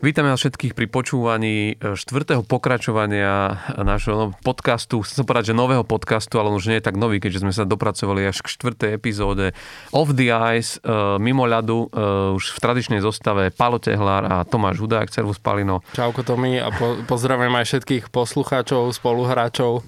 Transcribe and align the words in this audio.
Vítame 0.00 0.32
vás 0.32 0.40
všetkých 0.40 0.72
pri 0.72 0.88
počúvaní 0.88 1.76
e, 1.76 1.92
štvrtého 1.92 2.40
pokračovania 2.40 3.60
nášho 3.76 4.32
podcastu. 4.40 5.04
Chcem 5.04 5.20
sa 5.20 5.24
povedať, 5.28 5.52
že 5.52 5.60
nového 5.60 5.84
podcastu, 5.84 6.40
ale 6.40 6.48
už 6.56 6.72
nie 6.72 6.80
je 6.80 6.88
tak 6.88 6.96
nový, 6.96 7.20
keďže 7.20 7.44
sme 7.44 7.52
sa 7.52 7.68
dopracovali 7.68 8.24
až 8.24 8.40
k 8.40 8.48
štvrtej 8.48 8.96
epizóde 8.96 9.52
Off 9.92 10.16
the 10.16 10.32
Ice, 10.56 10.80
uh, 10.80 11.20
mimo 11.20 11.44
ľadu, 11.44 11.92
už 12.32 12.56
v 12.56 12.58
tradičnej 12.64 13.04
zostave 13.04 13.52
Palo 13.52 13.76
Tehlár 13.76 14.24
a 14.24 14.40
Tomáš 14.48 14.80
Hudák, 14.80 15.12
Servus 15.12 15.36
Palino. 15.36 15.84
Čauko 15.92 16.24
Tomi 16.24 16.56
a 16.56 16.72
po, 16.72 17.04
pozdravujem 17.04 17.52
aj 17.60 17.66
všetkých 17.68 18.04
poslucháčov, 18.08 18.96
spoluhráčov 18.96 19.84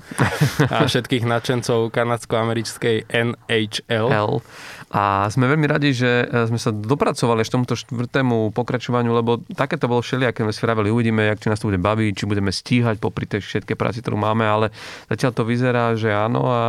a 0.68 0.84
všetkých 0.92 1.24
nadšencov 1.24 1.88
kanadsko-americkej 1.88 3.08
NHL. 3.08 4.06
L. 4.12 4.44
A 4.92 5.24
sme 5.32 5.48
veľmi 5.48 5.64
radi, 5.64 5.96
že 5.96 6.28
sme 6.28 6.60
sa 6.60 6.68
dopracovali 6.68 7.40
až 7.40 7.48
tomuto 7.48 7.72
štvrtému 7.72 8.52
pokračovaniu, 8.52 9.16
lebo 9.16 9.40
také 9.56 9.80
to 9.80 9.88
bolo 9.88 10.04
všelijaké. 10.04 10.44
Sme 10.44 10.52
si 10.52 10.92
uvidíme, 10.92 11.32
jak, 11.32 11.40
či 11.40 11.48
nás 11.48 11.64
to 11.64 11.72
bude 11.72 11.80
baviť, 11.80 12.12
či 12.12 12.28
budeme 12.28 12.52
stíhať 12.52 13.00
popri 13.00 13.24
tej 13.24 13.40
všetkej 13.40 13.72
práci, 13.72 14.04
ktorú 14.04 14.20
máme, 14.20 14.44
ale 14.44 14.68
zatiaľ 15.08 15.32
to 15.32 15.48
vyzerá, 15.48 15.96
že 15.96 16.12
áno. 16.12 16.44
A 16.44 16.60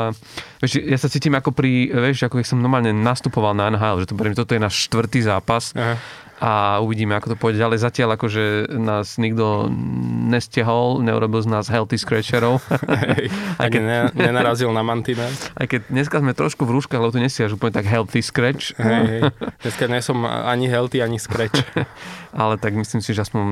vieš, 0.64 0.80
ja 0.80 0.96
sa 0.96 1.12
cítim 1.12 1.36
ako 1.36 1.52
pri, 1.52 1.92
vieš, 1.92 2.24
ako 2.24 2.40
keď 2.40 2.48
som 2.48 2.64
normálne 2.64 2.96
nastupoval 2.96 3.52
na 3.52 3.68
NHL, 3.76 4.08
že 4.08 4.08
to, 4.08 4.16
toto 4.16 4.56
je 4.56 4.62
náš 4.64 4.88
štvrtý 4.88 5.20
zápas. 5.28 5.76
Aha 5.76 6.23
a 6.44 6.84
uvidíme, 6.84 7.16
ako 7.16 7.32
to 7.32 7.38
pôjde 7.40 7.64
ďalej. 7.64 7.80
Zatiaľ 7.80 8.20
akože 8.20 8.76
nás 8.76 9.16
nikto 9.16 9.72
nestiahol, 10.28 11.00
neurobil 11.00 11.40
z 11.40 11.48
nás 11.48 11.72
healthy 11.72 11.96
scratcherov. 11.96 12.60
Hej, 12.84 13.32
aj 13.64 13.68
keď 13.72 13.82
ne, 13.88 14.00
nenarazil 14.12 14.68
na 14.76 14.84
mantina. 14.84 15.24
Aj 15.60 15.70
keď 15.70 15.88
dneska 15.88 16.20
sme 16.20 16.36
trošku 16.36 16.68
v 16.68 16.76
rúškach, 16.76 17.00
lebo 17.00 17.16
tu 17.16 17.24
nestiaš 17.24 17.56
úplne 17.56 17.72
tak 17.72 17.88
healthy 17.88 18.20
scratch. 18.20 18.76
Hej, 18.76 19.04
hej. 19.08 19.22
Dneska 19.64 19.86
nie 19.88 20.02
som 20.04 20.26
ani 20.28 20.68
healthy, 20.68 21.00
ani 21.00 21.16
scratch. 21.16 21.64
Ale 22.34 22.58
tak 22.58 22.74
myslím 22.74 23.00
si, 23.06 23.14
že 23.14 23.24
aspoň 23.24 23.44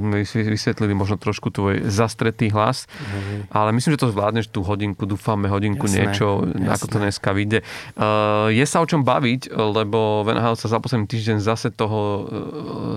uh, 0.00 0.48
vysvetlili 0.48 0.96
možno 0.96 1.20
trošku 1.20 1.52
tvoj 1.52 1.86
zastretý 1.86 2.48
hlas. 2.48 2.88
Hej. 2.88 3.46
Ale 3.52 3.70
myslím, 3.76 3.94
že 3.94 4.00
to 4.00 4.10
zvládneš 4.10 4.48
tú 4.48 4.64
hodinku, 4.64 5.04
dúfame 5.04 5.46
hodinku 5.52 5.84
jasné, 5.84 6.08
niečo, 6.08 6.48
jasné. 6.48 6.66
ako 6.72 6.84
to 6.88 6.96
dneska 6.98 7.30
vyjde. 7.36 7.58
Uh, 7.94 8.48
je 8.48 8.64
sa 8.64 8.80
o 8.80 8.88
čom 8.88 9.04
baviť, 9.04 9.52
lebo 9.52 10.24
Van 10.24 10.40
sa 10.56 10.66
za 10.72 10.80
posledný 10.80 11.04
týždeň 11.04 11.36
zase 11.44 11.68
toho 11.68 12.07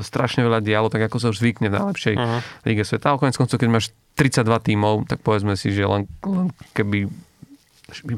strašne 0.05 0.45
veľa 0.45 0.59
dialo, 0.61 0.87
tak 0.91 1.07
ako 1.07 1.17
sa 1.17 1.27
už 1.31 1.41
zvykne 1.41 1.71
v 1.71 1.75
najlepšej 1.77 2.15
uh-huh. 2.17 2.39
líge 2.67 2.83
sveta. 2.83 3.13
A 3.13 3.19
konec 3.21 3.37
koncov, 3.37 3.57
keď 3.57 3.69
máš 3.69 3.85
32 4.19 4.47
tímov, 4.67 5.07
tak 5.07 5.23
povedzme 5.23 5.55
si, 5.55 5.71
že 5.71 5.87
len, 5.87 6.09
len 6.25 6.51
keby 6.75 7.07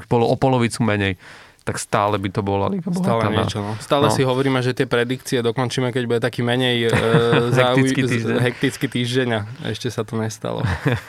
bolo 0.09 0.30
o 0.30 0.35
polovicu 0.38 0.85
menej, 0.85 1.17
tak 1.63 1.80
stále 1.80 2.19
by 2.19 2.27
to 2.27 2.44
bola 2.44 2.67
Liga 2.67 2.91
Stále 2.91 3.31
niečo, 3.31 3.63
no. 3.63 3.80
Stále 3.80 4.11
no. 4.11 4.13
si 4.13 4.27
hovoríme, 4.27 4.59
že 4.59 4.75
tie 4.75 4.83
predikcie 4.83 5.39
dokončíme, 5.39 5.95
keď 5.95 6.03
bude 6.03 6.19
taký 6.19 6.44
menej 6.44 6.91
e, 6.91 7.00
hektický, 7.55 8.02
týždeň. 8.03 8.35
hektický 8.44 8.85
týždeň 8.91 9.28
a 9.31 9.41
ešte 9.72 9.88
sa 9.88 10.03
to 10.03 10.19
nestalo. 10.19 10.59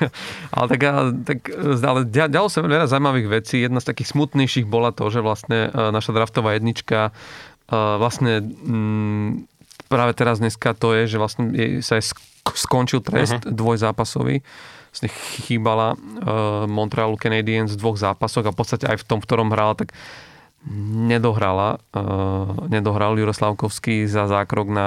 ale 0.55 0.67
tak, 0.71 0.81
tak 1.27 1.39
ale 1.59 2.07
ďalo 2.07 2.47
sa 2.47 2.63
veľa 2.63 2.87
zaujímavých 2.87 3.29
vecí. 3.43 3.67
Jedna 3.67 3.83
z 3.83 3.91
takých 3.91 4.15
smutnejších 4.15 4.67
bola 4.71 4.95
to, 4.95 5.11
že 5.11 5.27
vlastne 5.27 5.75
e, 5.75 5.91
naša 5.91 6.15
draftová 6.15 6.55
jednička 6.55 7.11
e, 7.11 7.13
vlastne 7.75 8.39
mm, 8.47 9.54
práve 9.89 10.13
teraz 10.17 10.39
dneska 10.41 10.73
to 10.77 10.93
je, 10.97 11.15
že 11.15 11.21
vlastne 11.21 11.45
sa 11.81 12.01
aj 12.01 12.15
skončil 12.53 13.01
trest 13.01 13.41
uh-huh. 13.41 13.53
dvojzápasový. 13.53 14.45
Vlastne 14.95 15.11
chýbala 15.49 15.99
uh, 15.99 16.65
Montrealu 16.71 17.19
Canadiens 17.19 17.73
v 17.75 17.81
dvoch 17.81 17.98
zápasoch 17.98 18.47
a 18.47 18.55
v 18.55 18.58
podstate 18.58 18.86
aj 18.86 19.03
v 19.03 19.07
tom, 19.07 19.19
v 19.19 19.27
ktorom 19.27 19.51
hrala, 19.51 19.75
tak 19.75 19.91
nedohrala, 21.11 21.83
uh, 21.92 22.69
nedohral 22.70 23.19
Juroslavkovský 23.19 24.07
za 24.07 24.31
zákrok 24.31 24.70
na 24.70 24.86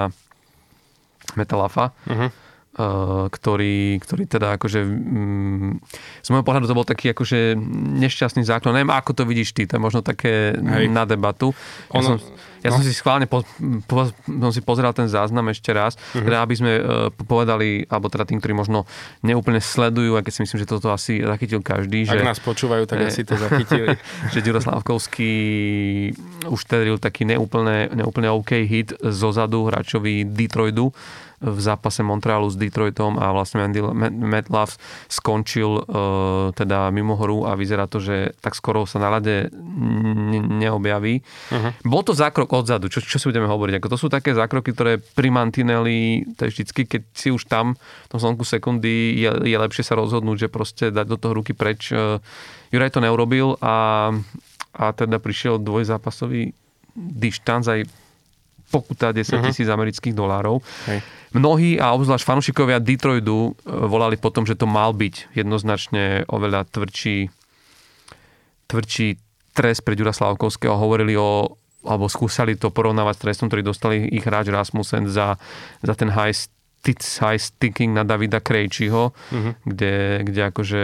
Metalafa. 1.35 1.91
Uh-huh. 2.07 2.31
Uh, 2.77 3.25
ktorý, 3.33 3.97
ktorý 4.05 4.29
teda 4.29 4.53
akože 4.61 4.85
mm, 4.85 5.81
z 6.21 6.27
môjho 6.29 6.45
pohľadu 6.45 6.69
to 6.69 6.77
bol 6.77 6.85
taký 6.85 7.09
akože 7.09 7.57
nešťastný 7.97 8.45
záklon. 8.45 8.77
Neviem, 8.77 8.93
ako 8.93 9.17
to 9.17 9.23
vidíš 9.25 9.57
ty, 9.57 9.65
to 9.65 9.77
je 9.77 9.81
možno 9.81 10.05
také 10.05 10.53
Hej. 10.53 10.85
na 10.85 11.09
debatu. 11.09 11.57
Ja 11.89 11.97
ono, 11.97 12.21
som, 12.21 12.37
ja 12.61 12.69
no. 12.69 12.77
som 12.77 12.83
si 12.85 12.93
schválne 12.93 13.25
po, 13.25 13.41
po, 13.89 14.13
som 14.13 14.51
si 14.53 14.61
pozeral 14.61 14.93
ten 14.93 15.09
záznam 15.09 15.49
ešte 15.49 15.73
raz, 15.73 15.97
uh-huh. 15.97 16.21
teda 16.21 16.45
aby 16.45 16.53
sme 16.53 16.71
uh, 16.77 17.09
povedali, 17.25 17.85
alebo 17.89 18.13
teda 18.13 18.29
tým, 18.29 18.37
ktorí 18.37 18.53
možno 18.53 18.85
neúplne 19.25 19.57
sledujú, 19.57 20.13
a 20.13 20.21
keď 20.21 20.33
si 20.37 20.41
myslím, 20.45 20.59
že 20.61 20.69
toto 20.69 20.93
asi 20.93 21.25
zachytil 21.25 21.65
každý. 21.65 22.05
Ak 22.05 22.21
že, 22.21 22.29
nás 22.29 22.37
počúvajú, 22.37 22.85
tak 22.85 23.09
asi 23.09 23.25
to 23.25 23.41
zachytili. 23.41 23.97
že 24.33 24.45
Ďuro 24.45 24.61
Slavkovský 24.61 25.31
už 26.45 26.61
tedy 26.69 26.93
taký 27.01 27.25
neúplne, 27.25 27.89
neúplne 27.89 28.29
OK 28.29 28.53
hit 28.69 28.93
zo 29.01 29.33
zadu 29.33 29.65
hráčovi 29.65 30.27
Detroitu 30.29 30.93
v 31.37 31.59
zápase 31.61 32.01
Montrealu 32.01 32.49
s 32.49 32.57
Detroitom 32.57 33.21
a 33.21 33.29
vlastne 33.29 33.61
Matt 34.09 34.49
Love 34.49 34.73
skončil 35.05 35.69
uh, 35.69 36.49
teda 36.57 36.89
mimo 36.89 37.13
hru 37.13 37.45
a 37.45 37.53
vyzerá 37.53 37.85
to, 37.85 38.01
že 38.01 38.33
tak 38.41 38.57
skoro 38.57 38.89
sa 38.89 38.97
na 38.97 39.13
lade 39.13 39.53
neobjaví. 40.57 41.21
Uh-huh. 41.21 41.71
Bol 41.85 42.01
to 42.01 42.17
zákrok 42.17 42.49
odzadu, 42.49 42.89
čo, 42.89 43.05
čo 43.05 43.21
si 43.21 43.29
budeme 43.29 43.45
hovoriť? 43.45 43.77
Ako 43.77 43.91
to 43.93 44.01
sú 44.01 44.07
také 44.09 44.33
zákroky, 44.33 44.73
ktoré 44.73 44.97
pri 44.97 45.29
mantineli, 45.29 46.25
to 46.33 46.49
je 46.49 46.57
vždycky, 46.57 46.89
keď 46.89 47.01
si 47.13 47.29
už 47.29 47.45
tam 47.45 47.77
v 47.77 48.07
tom 48.09 48.17
slnku 48.17 48.41
sekundy, 48.41 49.21
je, 49.21 49.29
je 49.45 49.57
lepšie 49.61 49.85
sa 49.85 49.93
rozhodnúť, 49.93 50.49
že 50.49 50.49
proste 50.49 50.85
dať 50.89 51.05
do 51.05 51.17
toho 51.21 51.37
ruky 51.37 51.53
preč. 51.53 51.93
Uh, 51.93 52.17
Juraj 52.73 52.97
to 52.97 53.03
neurobil 53.05 53.61
a, 53.61 54.09
a 54.73 54.85
teda 54.89 55.21
prišiel 55.21 55.61
dvojzápasový 55.61 56.57
dištanc 56.97 57.69
aj 57.69 58.06
pokuta 58.67 59.15
10 59.15 59.39
mhm. 59.39 59.43
tisíc 59.47 59.67
uh-huh. 59.67 59.77
amerických 59.79 60.15
dolárov. 60.15 60.59
Hej. 60.91 60.99
Mnohí 61.35 61.75
a 61.75 61.91
obzvlášť 61.91 62.23
fanúšikovia 62.23 62.79
Detroitu 62.79 63.51
e, 63.51 63.67
volali 63.67 64.15
potom, 64.15 64.47
že 64.47 64.55
to 64.55 64.63
mal 64.63 64.95
byť 64.95 65.35
jednoznačne 65.35 66.23
oveľa 66.31 66.67
tvrdší, 66.71 67.27
tvrdší 68.71 69.07
trest 69.51 69.81
pre 69.83 69.95
Ďura 69.95 70.15
Slavkovského. 70.15 70.75
Hovorili 70.75 71.15
o 71.19 71.59
alebo 71.87 72.11
skúsali 72.11 72.59
to 72.59 72.67
porovnávať 72.67 73.15
s 73.15 73.23
trestom, 73.23 73.47
ktorý 73.47 73.63
dostali 73.63 74.11
ich 74.11 74.27
hráč 74.27 74.51
Rasmussen 74.51 75.07
za, 75.07 75.39
za 75.79 75.93
ten 75.95 76.11
high, 76.11 76.35
high 77.23 77.39
sticking 77.39 77.95
na 77.95 78.03
Davida 78.03 78.43
Krejčiho, 78.43 79.15
uh-huh. 79.15 79.53
kde, 79.63 80.27
kde 80.27 80.41
akože 80.51 80.81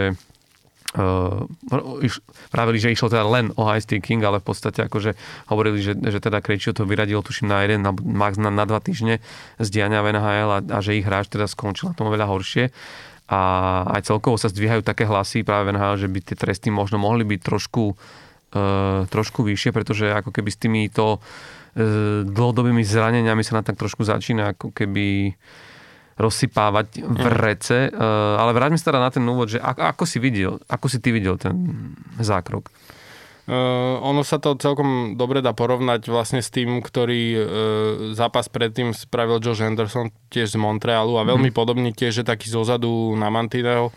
uh, 0.94 2.00
iš, 2.00 2.22
pravili, 2.54 2.78
že 2.78 2.94
išlo 2.94 3.10
teda 3.10 3.26
len 3.26 3.50
o 3.58 3.66
high 3.66 3.82
sticking, 3.82 4.22
ale 4.22 4.38
v 4.38 4.46
podstate 4.46 4.86
akože 4.86 5.18
hovorili, 5.50 5.82
že, 5.82 5.98
že 5.98 6.18
teda 6.22 6.38
Krejčio 6.38 6.74
to 6.74 6.86
vyradil 6.86 7.20
tuším 7.20 7.50
na 7.50 7.66
jeden, 7.66 7.82
na, 7.82 7.90
max 7.92 8.38
na, 8.38 8.50
na 8.50 8.64
dva 8.64 8.78
týždne 8.78 9.18
z 9.58 9.68
diania 9.70 10.02
v 10.06 10.14
NHL 10.14 10.50
a, 10.50 10.58
a 10.62 10.78
že 10.78 10.96
ich 10.98 11.06
hráč 11.06 11.30
teda 11.30 11.50
skončil 11.50 11.90
na 11.90 11.94
tom 11.98 12.10
veľa 12.10 12.26
horšie. 12.30 12.70
A 13.24 13.40
aj 13.96 14.12
celkovo 14.12 14.36
sa 14.36 14.52
zdvíhajú 14.52 14.84
také 14.84 15.08
hlasy 15.08 15.42
práve 15.48 15.72
v 15.72 15.80
NHL, 15.80 15.96
že 15.96 16.08
by 16.12 16.18
tie 16.20 16.36
tresty 16.36 16.68
možno 16.68 17.00
mohli 17.00 17.24
byť 17.24 17.40
trošku, 17.40 17.84
uh, 17.96 19.08
trošku 19.08 19.40
vyššie, 19.42 19.72
pretože 19.72 20.12
ako 20.12 20.30
keby 20.30 20.50
s 20.52 20.60
týmito 20.60 21.18
uh, 21.18 21.22
dlhodobými 22.28 22.84
zraneniami 22.84 23.42
sa 23.42 23.58
na 23.58 23.62
tak 23.64 23.80
trošku 23.80 24.04
začína 24.04 24.54
ako 24.54 24.76
keby 24.76 25.34
rozsypávať 26.14 27.02
v 27.02 27.24
mm. 27.26 27.34
rece. 27.42 27.78
Mm. 27.90 28.38
Ale 28.38 28.50
vráťme 28.54 28.78
sa 28.78 28.90
teda 28.90 29.00
na 29.02 29.10
ten 29.10 29.24
úvod, 29.26 29.50
že 29.50 29.58
ako, 29.58 29.82
ako 29.82 30.04
si 30.06 30.18
videl, 30.22 30.62
ako 30.70 30.86
si 30.86 30.98
ty 31.02 31.10
videl 31.10 31.38
ten 31.38 31.54
zákrok? 32.18 32.70
Uh, 33.44 34.00
ono 34.00 34.24
sa 34.24 34.40
to 34.40 34.56
celkom 34.56 35.20
dobre 35.20 35.44
dá 35.44 35.52
porovnať 35.52 36.08
vlastne 36.08 36.40
s 36.40 36.48
tým, 36.48 36.80
ktorý 36.80 37.22
uh, 37.36 37.44
zápas 38.16 38.48
predtým 38.48 38.96
spravil 38.96 39.36
Josh 39.36 39.60
Anderson 39.60 40.08
tiež 40.32 40.56
z 40.56 40.60
Montrealu 40.60 41.20
a 41.20 41.28
veľmi 41.28 41.52
mm. 41.52 41.56
podobný 41.56 41.92
tiež, 41.92 42.24
že 42.24 42.24
taký 42.24 42.48
zozadu 42.48 43.12
na 43.20 43.28
Mantineo 43.28 43.92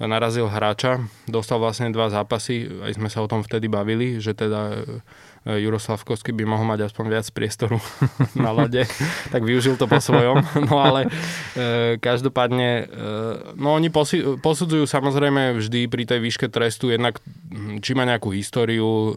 narazil 0.00 0.48
hráča, 0.48 1.00
dostal 1.28 1.60
vlastne 1.60 1.92
dva 1.92 2.08
zápasy, 2.08 2.64
aj 2.84 2.96
sme 2.96 3.08
sa 3.12 3.20
o 3.20 3.28
tom 3.28 3.44
vtedy 3.44 3.68
bavili, 3.68 4.16
že 4.16 4.32
teda 4.32 4.80
E, 4.80 5.02
Juroslavkovský 5.48 6.36
by 6.36 6.44
mohol 6.44 6.68
mať 6.68 6.92
aspoň 6.92 7.04
viac 7.08 7.26
priestoru 7.32 7.80
na 8.44 8.52
lade, 8.52 8.84
tak 9.32 9.40
využil 9.40 9.80
to 9.80 9.88
po 9.88 9.96
svojom. 9.96 10.44
No 10.68 10.76
ale 10.84 11.08
e, 11.56 11.96
každopádne, 11.96 12.68
e, 12.68 12.84
no 13.56 13.72
oni 13.72 13.88
posi- 13.88 14.36
posudzujú 14.36 14.84
samozrejme 14.84 15.56
vždy 15.56 15.88
pri 15.88 16.04
tej 16.04 16.20
výške 16.20 16.52
trestu 16.52 16.92
jednak, 16.92 17.24
hm, 17.24 17.80
či 17.80 17.96
má 17.96 18.04
nejakú 18.04 18.28
históriu 18.36 18.84
e, 18.84 19.10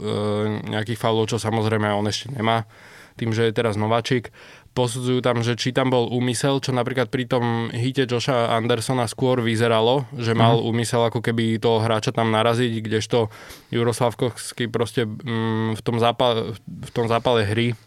nejakých 0.72 1.00
faulov, 1.00 1.28
čo 1.28 1.44
samozrejme 1.44 1.92
on 1.92 2.08
ešte 2.08 2.32
nemá 2.32 2.64
tým, 3.20 3.36
že 3.36 3.46
je 3.46 3.54
teraz 3.54 3.78
nováčik 3.78 4.34
posudzujú 4.74 5.22
tam, 5.22 5.46
že 5.46 5.54
či 5.54 5.70
tam 5.70 5.94
bol 5.94 6.10
úmysel, 6.10 6.58
čo 6.58 6.74
napríklad 6.74 7.14
pri 7.14 7.30
tom 7.30 7.70
hite 7.70 8.10
Josha 8.10 8.50
Andersona 8.58 9.06
skôr 9.06 9.40
vyzeralo, 9.40 10.10
že 10.18 10.34
mal 10.34 10.58
mm. 10.58 10.66
úmysel 10.66 11.02
ako 11.08 11.22
keby 11.22 11.62
toho 11.62 11.80
hráča 11.80 12.10
tam 12.10 12.34
naraziť, 12.34 12.82
kdežto 12.82 13.30
Juroslavkovský 13.70 14.68
proste 14.74 15.06
mm, 15.06 15.78
v, 15.78 15.82
tom 15.86 16.02
zápale, 16.02 16.58
v 16.66 16.92
tom 16.92 17.06
zápale 17.06 17.46
hry 17.46 17.78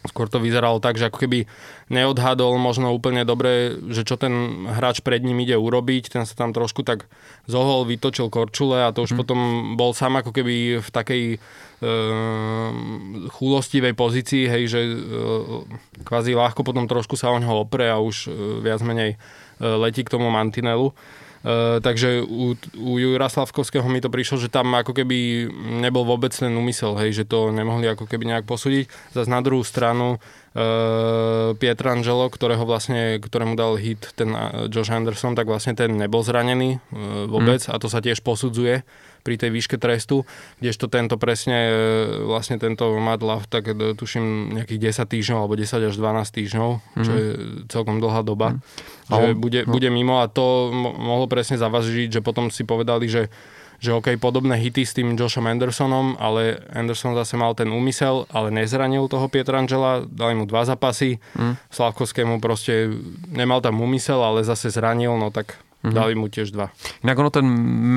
Skôr 0.00 0.32
to 0.32 0.40
vyzeralo 0.40 0.80
tak, 0.80 0.96
že 0.96 1.12
ako 1.12 1.28
keby 1.28 1.44
neodhadol 1.92 2.56
možno 2.56 2.88
úplne 2.96 3.28
dobre, 3.28 3.76
že 3.92 4.08
čo 4.08 4.16
ten 4.16 4.64
hráč 4.64 5.04
pred 5.04 5.20
ním 5.20 5.44
ide 5.44 5.60
urobiť. 5.60 6.08
Ten 6.08 6.24
sa 6.24 6.32
tam 6.32 6.56
trošku 6.56 6.80
tak 6.88 7.04
zohol, 7.44 7.84
vytočil 7.84 8.32
korčule 8.32 8.80
a 8.80 8.96
to 8.96 9.04
už 9.04 9.12
mm. 9.12 9.18
potom 9.20 9.38
bol 9.76 9.92
sám 9.92 10.24
ako 10.24 10.32
keby 10.32 10.80
v 10.80 10.88
takej 10.88 11.22
e, 11.36 11.38
chúlostivej 13.28 13.92
pozícii, 13.92 14.48
hej, 14.48 14.62
že 14.72 14.80
e, 14.80 14.92
kvázi 16.00 16.32
ľahko 16.32 16.64
potom 16.64 16.88
trošku 16.88 17.20
sa 17.20 17.28
o 17.28 17.36
ňoho 17.36 17.68
opre 17.68 17.92
a 17.92 18.00
už 18.00 18.32
e, 18.32 18.64
viac 18.64 18.80
menej 18.80 19.14
e, 19.14 19.16
letí 19.60 20.00
k 20.00 20.12
tomu 20.16 20.32
mantinelu. 20.32 20.96
Uh, 21.40 21.80
takže 21.80 22.20
u, 22.20 22.52
u 22.76 22.90
Jura 23.00 23.32
Slavkovského 23.32 23.88
mi 23.88 24.04
to 24.04 24.12
prišlo, 24.12 24.36
že 24.36 24.52
tam 24.52 24.76
ako 24.76 24.92
keby 24.92 25.48
nebol 25.80 26.04
vôbec 26.04 26.36
ten 26.36 26.52
úmysel, 26.52 26.92
hej, 27.00 27.16
že 27.16 27.24
to 27.24 27.48
nemohli 27.48 27.88
ako 27.88 28.04
keby 28.04 28.28
nejak 28.28 28.44
posúdiť. 28.44 28.92
Zas 29.16 29.24
na 29.24 29.40
druhú 29.40 29.64
stranu 29.64 30.20
uh, 30.20 31.56
Pietrangelo, 31.56 32.28
ktorého 32.28 32.68
vlastne, 32.68 33.16
ktorému 33.16 33.56
dal 33.56 33.80
hit 33.80 34.12
ten 34.20 34.36
uh, 34.36 34.68
Josh 34.68 34.92
Anderson, 34.92 35.32
tak 35.32 35.48
vlastne 35.48 35.72
ten 35.72 35.96
nebol 35.96 36.20
zranený 36.20 36.76
uh, 36.92 37.24
vôbec 37.24 37.64
mm. 37.64 37.72
a 37.72 37.76
to 37.80 37.88
sa 37.88 38.04
tiež 38.04 38.20
posudzuje 38.20 38.84
pri 39.30 39.38
tej 39.38 39.54
výške 39.54 39.78
trestu, 39.78 40.26
kdežto 40.58 40.90
tento 40.90 41.14
presne, 41.14 41.70
e, 41.70 42.26
vlastne 42.26 42.58
tento 42.58 42.90
Mad 42.98 43.22
Love, 43.22 43.46
tak 43.46 43.70
e, 43.70 43.94
tuším 43.94 44.58
nejakých 44.58 44.90
10 44.90 45.06
týždňov 45.06 45.38
alebo 45.46 45.54
10 45.54 45.86
až 45.86 45.94
12 45.94 46.34
týždňov, 46.34 46.70
mm-hmm. 46.74 47.04
čo 47.06 47.12
mhm. 47.14 47.18
je 47.22 47.26
celkom 47.70 48.02
dlhá 48.02 48.26
doba, 48.26 48.58
mm-hmm. 48.58 49.14
že 49.14 49.24
bude, 49.38 49.60
no. 49.62 49.70
bude 49.70 49.88
mimo 49.94 50.18
a 50.18 50.26
to 50.26 50.74
mohlo 50.74 51.30
presne 51.30 51.54
zavažiť, 51.62 52.18
že 52.18 52.20
potom 52.26 52.50
si 52.50 52.66
povedali, 52.66 53.06
že 53.06 53.30
že 53.80 53.96
OK, 53.96 54.20
podobné 54.20 54.60
hity 54.60 54.84
s 54.84 54.92
tým 54.92 55.16
Joshom 55.16 55.48
Andersonom, 55.48 56.12
ale 56.20 56.60
Anderson 56.68 57.16
zase 57.16 57.40
mal 57.40 57.56
ten 57.56 57.72
úmysel, 57.72 58.28
ale 58.28 58.52
nezranil 58.52 59.08
toho 59.08 59.24
Pietrangela, 59.32 60.04
dali 60.04 60.36
mu 60.36 60.44
dva 60.44 60.68
zápasy, 60.68 61.16
mm. 61.16 61.72
Slavkovskému 61.72 62.44
proste 62.44 62.92
nemal 63.32 63.64
tam 63.64 63.80
úmysel, 63.80 64.20
ale 64.20 64.44
zase 64.44 64.68
zranil, 64.68 65.16
no 65.16 65.32
tak 65.32 65.56
Mm-hmm. 65.80 65.96
Dali 65.96 66.12
mu 66.12 66.28
tiež 66.28 66.52
dva. 66.52 66.68
Inak 67.00 67.16
ono 67.16 67.32
ten 67.32 67.48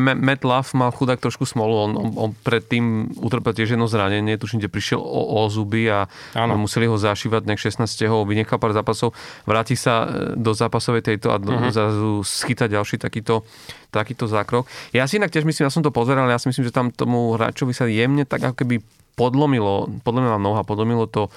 Matt 0.07 0.47
Love 0.47 0.71
mal 0.71 0.95
chudák 0.95 1.19
trošku 1.19 1.43
smolu. 1.43 1.75
On, 1.75 1.91
on, 1.99 2.09
on 2.15 2.31
predtým 2.31 3.11
utrpel 3.19 3.51
tiež 3.51 3.75
jedno 3.75 3.91
zranenie, 3.91 4.39
tuším, 4.39 4.63
kde 4.63 4.71
prišiel 4.71 5.03
o, 5.03 5.43
o 5.43 5.51
zuby 5.51 5.91
a 5.91 6.07
ano. 6.31 6.55
museli 6.55 6.87
ho 6.87 6.95
zašívať 6.95 7.43
nejak 7.43 7.59
16. 7.59 7.83
ho 8.07 8.23
vynechal 8.23 8.55
pár 8.55 8.71
zápasov. 8.71 9.11
Vráti 9.43 9.75
sa 9.75 10.07
e, 10.07 10.39
do 10.39 10.55
zápasovej 10.55 11.03
tejto 11.03 11.35
a 11.35 11.43
do, 11.43 11.51
mm-hmm. 11.51 11.75
zrazu 11.75 12.23
schyta 12.23 12.71
ďalší 12.71 13.03
takýto, 13.03 13.43
takýto 13.91 14.31
zákrok. 14.31 14.63
Ja 14.95 15.03
si 15.03 15.19
inak 15.19 15.35
tiež 15.35 15.43
myslím, 15.43 15.67
ja 15.67 15.73
som 15.75 15.83
to 15.83 15.91
pozeral, 15.91 16.31
ja 16.31 16.39
si 16.39 16.47
myslím, 16.47 16.63
že 16.63 16.71
tam 16.71 16.87
tomu 16.87 17.35
hráčovi 17.35 17.75
sa 17.75 17.83
jemne 17.91 18.23
tak 18.23 18.47
ako 18.47 18.63
keby 18.63 18.79
podlomilo, 19.19 19.91
podlomila 20.07 20.39
noha, 20.39 20.63
podlomilo 20.63 21.03
to 21.11 21.27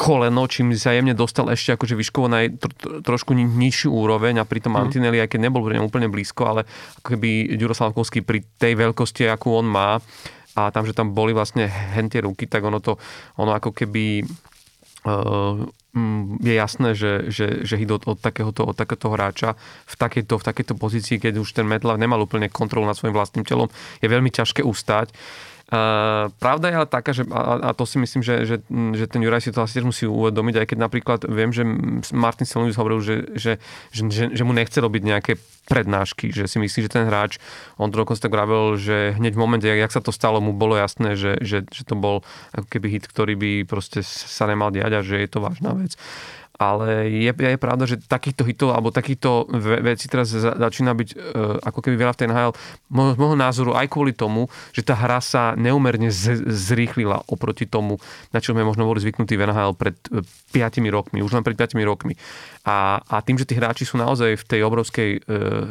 koleno, 0.00 0.48
čím 0.48 0.72
sa 0.80 0.96
jemne 0.96 1.12
dostal 1.12 1.52
ešte 1.52 1.76
akože 1.76 1.92
výškovo 1.92 2.26
na 2.32 2.48
tro, 2.48 2.72
trošku 3.04 3.36
ni, 3.36 3.44
nižšiu 3.44 3.92
úroveň 3.92 4.40
a 4.40 4.48
pri 4.48 4.64
tom 4.64 4.72
mm. 4.72 4.80
Antinelli, 4.80 5.20
aj 5.20 5.36
keď 5.36 5.40
nebol 5.44 5.60
úplne 5.60 6.08
blízko, 6.08 6.48
ale 6.48 6.60
ako 7.04 7.20
keby 7.20 7.60
Ďuro 7.60 7.76
Slavkovský 7.76 8.24
pri 8.24 8.40
tej 8.56 8.80
veľkosti, 8.80 9.28
akú 9.28 9.52
on 9.52 9.68
má 9.68 10.00
a 10.56 10.72
tam, 10.72 10.88
že 10.88 10.96
tam 10.96 11.12
boli 11.12 11.36
vlastne 11.36 11.68
hentie 11.68 12.24
ruky, 12.24 12.48
tak 12.48 12.64
ono 12.64 12.80
to, 12.80 12.96
ono 13.36 13.52
ako 13.52 13.76
keby 13.76 14.24
uh, 15.04 15.68
je 16.40 16.54
jasné, 16.54 16.96
že, 16.96 17.28
že, 17.28 17.46
že 17.68 17.74
hit 17.76 17.92
od, 17.92 18.08
od, 18.08 18.16
takéhoto, 18.16 18.72
od 18.72 18.76
takéhoto 18.78 19.12
hráča 19.12 19.52
v 19.84 19.94
takejto, 20.00 20.40
v 20.40 20.46
takejto 20.48 20.74
pozícii, 20.80 21.20
keď 21.20 21.44
už 21.44 21.52
ten 21.52 21.68
Medlav 21.68 22.00
nemal 22.00 22.24
úplne 22.24 22.48
kontrolu 22.48 22.88
nad 22.88 22.96
svojim 22.96 23.12
vlastným 23.12 23.44
telom, 23.44 23.68
je 24.00 24.08
veľmi 24.08 24.32
ťažké 24.32 24.64
ustať. 24.64 25.12
Uh, 25.12 25.49
pravda 26.42 26.66
je 26.66 26.76
ale 26.82 26.88
taká, 26.90 27.14
že, 27.14 27.22
a, 27.30 27.70
a 27.70 27.76
to 27.78 27.86
si 27.86 28.02
myslím, 28.02 28.26
že, 28.26 28.42
že, 28.42 28.56
že 28.68 29.04
ten 29.06 29.22
Juraj 29.22 29.46
si 29.46 29.54
to 29.54 29.62
asi 29.62 29.78
tiež 29.78 29.86
musí 29.86 30.04
uvedomiť, 30.04 30.54
aj 30.58 30.66
keď 30.66 30.78
napríklad 30.82 31.20
viem, 31.30 31.54
že 31.54 31.62
Martin 32.10 32.42
Selenius 32.42 32.74
hovoril, 32.74 32.98
že, 32.98 33.16
že, 33.38 33.52
že, 33.94 34.02
že, 34.10 34.24
že 34.34 34.42
mu 34.42 34.50
nechce 34.50 34.74
robiť 34.82 35.02
nejaké 35.06 35.32
prednášky, 35.70 36.34
že 36.34 36.50
si 36.50 36.58
myslí, 36.58 36.90
že 36.90 36.94
ten 36.98 37.06
hráč, 37.06 37.38
on 37.78 37.94
dokonca 37.94 38.18
tak 38.18 38.34
vravel, 38.34 38.74
že 38.74 39.14
hneď 39.14 39.38
v 39.38 39.42
momente, 39.46 39.66
jak, 39.70 39.78
jak 39.78 39.94
sa 39.94 40.02
to 40.02 40.10
stalo, 40.10 40.42
mu 40.42 40.50
bolo 40.50 40.74
jasné, 40.74 41.14
že, 41.14 41.38
že, 41.38 41.62
že 41.70 41.86
to 41.86 41.94
bol 41.94 42.26
ako 42.50 42.66
keby 42.66 42.98
hit, 42.98 43.06
ktorý 43.06 43.38
by 43.38 43.50
proste 43.70 44.02
sa 44.02 44.50
nemal 44.50 44.74
diať 44.74 44.92
a 44.98 45.06
že 45.06 45.22
je 45.22 45.28
to 45.30 45.38
vážna 45.38 45.78
vec. 45.78 45.94
Uh, 45.94 46.39
ale 46.60 47.08
je, 47.08 47.32
je 47.32 47.56
pravda, 47.56 47.88
že 47.88 47.96
takýchto 48.04 48.44
hitov 48.44 48.76
alebo 48.76 48.92
takýchto 48.92 49.48
veci 49.80 50.12
teraz 50.12 50.28
začína 50.36 50.92
byť 50.92 51.08
e, 51.08 51.16
ako 51.64 51.80
keby 51.80 51.96
veľa 51.96 52.12
v 52.12 52.18
tej 52.20 52.28
NHL. 52.28 52.52
Z 52.92 53.16
môjho 53.16 53.38
názoru 53.40 53.72
aj 53.72 53.88
kvôli 53.88 54.12
tomu, 54.12 54.52
že 54.76 54.84
tá 54.84 54.92
hra 54.92 55.24
sa 55.24 55.56
neumerne 55.56 56.12
z, 56.12 56.36
zrýchlila 56.44 57.24
oproti 57.32 57.64
tomu, 57.64 57.96
na 58.36 58.44
čo 58.44 58.52
sme 58.52 58.60
možno 58.60 58.84
boli 58.84 59.00
zvyknutí 59.00 59.40
v 59.40 59.48
NHL 59.48 59.72
pred 59.72 59.96
5 60.12 60.52
e, 60.52 60.92
rokmi, 60.92 61.24
už 61.24 61.32
len 61.32 61.40
pred 61.48 61.56
5 61.56 61.80
rokmi. 61.80 62.12
A, 62.60 63.00
a 63.00 63.24
tým, 63.24 63.40
že 63.40 63.48
tí 63.48 63.56
hráči 63.56 63.88
sú 63.88 63.96
naozaj 63.96 64.36
v 64.36 64.44
tej 64.44 64.60
obrovskej 64.68 65.10
e, 65.16 65.18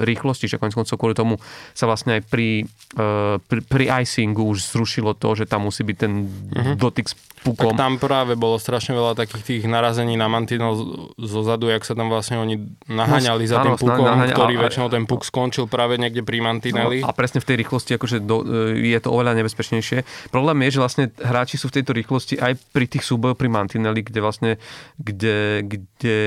rýchlosti, 0.02 0.50
že 0.50 0.58
konec 0.58 0.74
koncov 0.74 0.98
kvôli 0.98 1.14
tomu 1.14 1.38
sa 1.78 1.86
vlastne 1.86 2.18
aj 2.18 2.22
pri, 2.26 2.66
e, 2.98 3.38
pri, 3.38 3.62
pri 3.62 3.86
icingu 4.02 4.50
už 4.50 4.74
zrušilo 4.74 5.14
to, 5.14 5.38
že 5.38 5.46
tam 5.46 5.70
musí 5.70 5.86
byť 5.86 5.98
ten 6.02 6.26
uh-huh. 6.26 6.74
dotyk 6.74 7.14
s 7.14 7.14
pukom. 7.46 7.78
Tak 7.78 7.80
tam 7.80 7.94
práve 8.02 8.34
bolo 8.34 8.58
strašne 8.58 8.98
veľa 8.98 9.14
takých 9.14 9.44
tých 9.46 9.64
narazení 9.70 10.18
na 10.18 10.26
mantinel 10.26 10.74
zo 11.14 11.42
zadu, 11.46 11.70
jak 11.70 11.86
sa 11.86 11.94
tam 11.94 12.10
vlastne 12.10 12.42
oni 12.42 12.58
naháňali 12.90 13.44
no, 13.46 13.50
za 13.50 13.58
tým 13.62 13.76
pukom, 13.78 14.06
naháňa, 14.10 14.34
ktorý 14.36 14.56
a, 14.58 14.62
väčšinou 14.66 14.88
ten 14.90 15.04
puk 15.06 15.22
skončil 15.24 15.70
práve 15.70 16.02
niekde 16.02 16.26
pri 16.26 16.42
mantineli. 16.42 17.06
No, 17.06 17.10
a 17.10 17.16
presne 17.16 17.40
v 17.40 17.48
tej 17.54 17.56
rýchlosti 17.62 17.96
akože 18.02 18.18
do, 18.26 18.42
e, 18.74 18.92
je 18.92 19.00
to 19.00 19.14
oveľa 19.14 19.38
nebezpečnejšie. 19.40 20.32
Problém 20.34 20.58
je, 20.68 20.70
že 20.76 20.80
vlastne 20.82 21.06
hráči 21.22 21.62
sú 21.62 21.70
v 21.70 21.80
tejto 21.80 21.94
rýchlosti 21.94 22.42
aj 22.42 22.58
pri 22.74 22.86
tých 22.90 23.06
súbojoch 23.06 23.38
pri 23.38 23.48
mantineli, 23.48 24.02
kde 24.02 24.20
vlastne 24.20 24.52
kde, 24.98 25.64
kde 25.64 26.18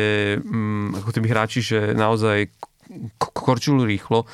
um, 0.53 0.93
ako 0.93 1.09
tí 1.17 1.19
hráči, 1.25 1.61
že 1.65 1.97
naozaj 1.97 2.53
korčujú 3.19 3.89
rýchlo 3.89 4.29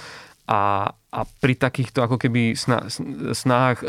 a, 0.48 0.88
a 0.90 1.20
pri 1.44 1.54
takýchto 1.60 2.00
ako 2.00 2.16
keby 2.16 2.56
snahách 3.36 3.84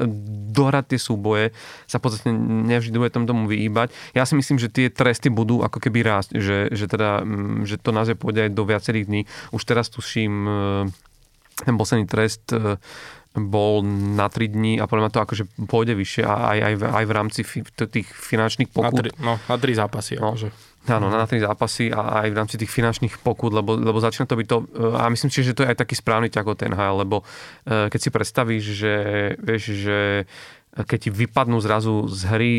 dohrať 0.52 0.86
tie 0.92 1.00
súboje 1.00 1.46
sa 1.88 1.98
v 1.98 2.04
podstate 2.04 2.36
nevždy 2.36 2.96
bude 3.00 3.16
tomu, 3.16 3.26
tomu 3.26 3.48
vyhýbať. 3.48 3.96
Ja 4.12 4.28
si 4.28 4.36
myslím, 4.36 4.60
že 4.60 4.68
tie 4.68 4.92
tresty 4.92 5.32
budú 5.32 5.64
ako 5.64 5.80
keby 5.80 6.04
rásť, 6.04 6.36
že, 6.36 6.68
že, 6.76 6.86
teda, 6.92 7.24
že 7.64 7.80
to 7.80 7.96
naozaj 7.96 8.20
pôjde 8.20 8.48
aj 8.48 8.52
do 8.52 8.64
viacerých 8.68 9.08
dní. 9.08 9.22
Už 9.56 9.64
teraz 9.64 9.88
tuším 9.88 10.34
e, 10.46 10.52
ten 11.64 11.76
posledný 11.80 12.12
trest 12.12 12.52
e, 12.52 12.76
bol 13.40 13.80
na 14.20 14.28
3 14.28 14.52
dní 14.52 14.74
a 14.84 14.90
podľa 14.90 15.08
mňa 15.08 15.14
to 15.16 15.24
akože 15.24 15.44
pôjde 15.70 15.96
vyššie 15.96 16.24
aj, 16.28 16.60
aj, 16.60 16.74
aj 16.82 17.06
v 17.08 17.14
rámci 17.16 17.42
fi, 17.48 17.64
tých 17.64 18.10
finančných 18.10 18.68
pokut. 18.68 19.00
Na 19.00 19.16
3, 19.16 19.24
no, 19.24 19.34
na 19.48 19.56
3 19.56 19.80
zápasy. 19.80 20.20
No. 20.20 20.36
Akože. 20.36 20.52
Áno, 20.88 21.12
na 21.12 21.28
3 21.28 21.44
zápasy 21.44 21.92
a 21.92 22.24
aj 22.24 22.30
v 22.32 22.38
rámci 22.40 22.56
tých 22.56 22.72
finančných 22.72 23.20
pokut, 23.20 23.52
lebo, 23.52 23.76
lebo 23.76 24.00
začína 24.00 24.24
to 24.24 24.40
byť 24.40 24.48
to, 24.48 24.58
a 24.96 25.12
myslím 25.12 25.28
si, 25.28 25.44
že 25.44 25.52
to 25.52 25.68
je 25.68 25.76
aj 25.76 25.84
taký 25.84 26.00
správny 26.00 26.32
ťah 26.32 26.48
ten 26.56 26.72
HL, 26.72 27.04
lebo 27.04 27.22
e, 27.22 27.92
keď 27.92 28.00
si 28.00 28.10
predstavíš, 28.10 28.64
že, 28.64 28.96
vieš, 29.44 29.64
že 29.76 30.00
keď 30.72 31.00
ti 31.04 31.10
vypadnú 31.12 31.60
zrazu 31.60 32.08
z 32.08 32.22
hry 32.32 32.54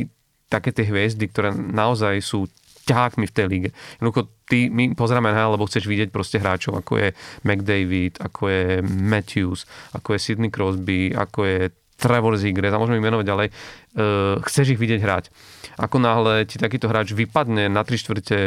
také 0.52 0.75
tie 0.75 0.85
hviezdy, 0.85 1.30
ktoré 1.30 1.54
naozaj 1.54 2.21
sú 2.21 2.50
ťahákmi 2.90 3.25
v 3.30 3.35
tej 3.35 3.47
lige. 3.47 3.71
Jednoducho, 4.02 4.26
ty, 4.50 4.66
my 4.66 4.99
pozeráme 4.99 5.30
na 5.30 5.47
lebo 5.47 5.68
chceš 5.71 5.87
vidieť 5.87 6.11
proste 6.11 6.42
hráčov, 6.42 6.75
ako 6.75 6.99
je 6.99 7.09
McDavid, 7.47 8.18
ako 8.18 8.42
je 8.50 8.66
Matthews, 8.83 9.64
ako 9.95 10.18
je 10.18 10.21
Sidney 10.21 10.50
Crosby, 10.50 11.14
ako 11.14 11.40
je 11.47 11.61
Trevor 12.00 12.40
Ziegler, 12.40 12.73
a 12.73 12.80
môžeme 12.80 12.97
ich 12.97 13.04
menovať 13.04 13.26
ďalej, 13.28 13.49
uh, 13.52 14.40
chceš 14.49 14.75
ich 14.75 14.80
vidieť 14.80 15.00
hrať. 15.04 15.25
Ako 15.76 16.00
náhle 16.00 16.49
ti 16.49 16.57
takýto 16.57 16.88
hráč 16.88 17.12
vypadne 17.12 17.69
na 17.69 17.85
3 17.85 18.00
štvrte 18.00 18.38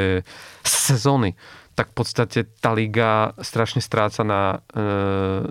sezóny, 0.66 1.38
tak 1.74 1.90
v 1.90 1.96
podstate 1.98 2.40
tá 2.62 2.70
liga 2.74 3.34
strašne 3.42 3.82
stráca 3.82 4.22
na 4.22 4.62
e, 4.70 4.88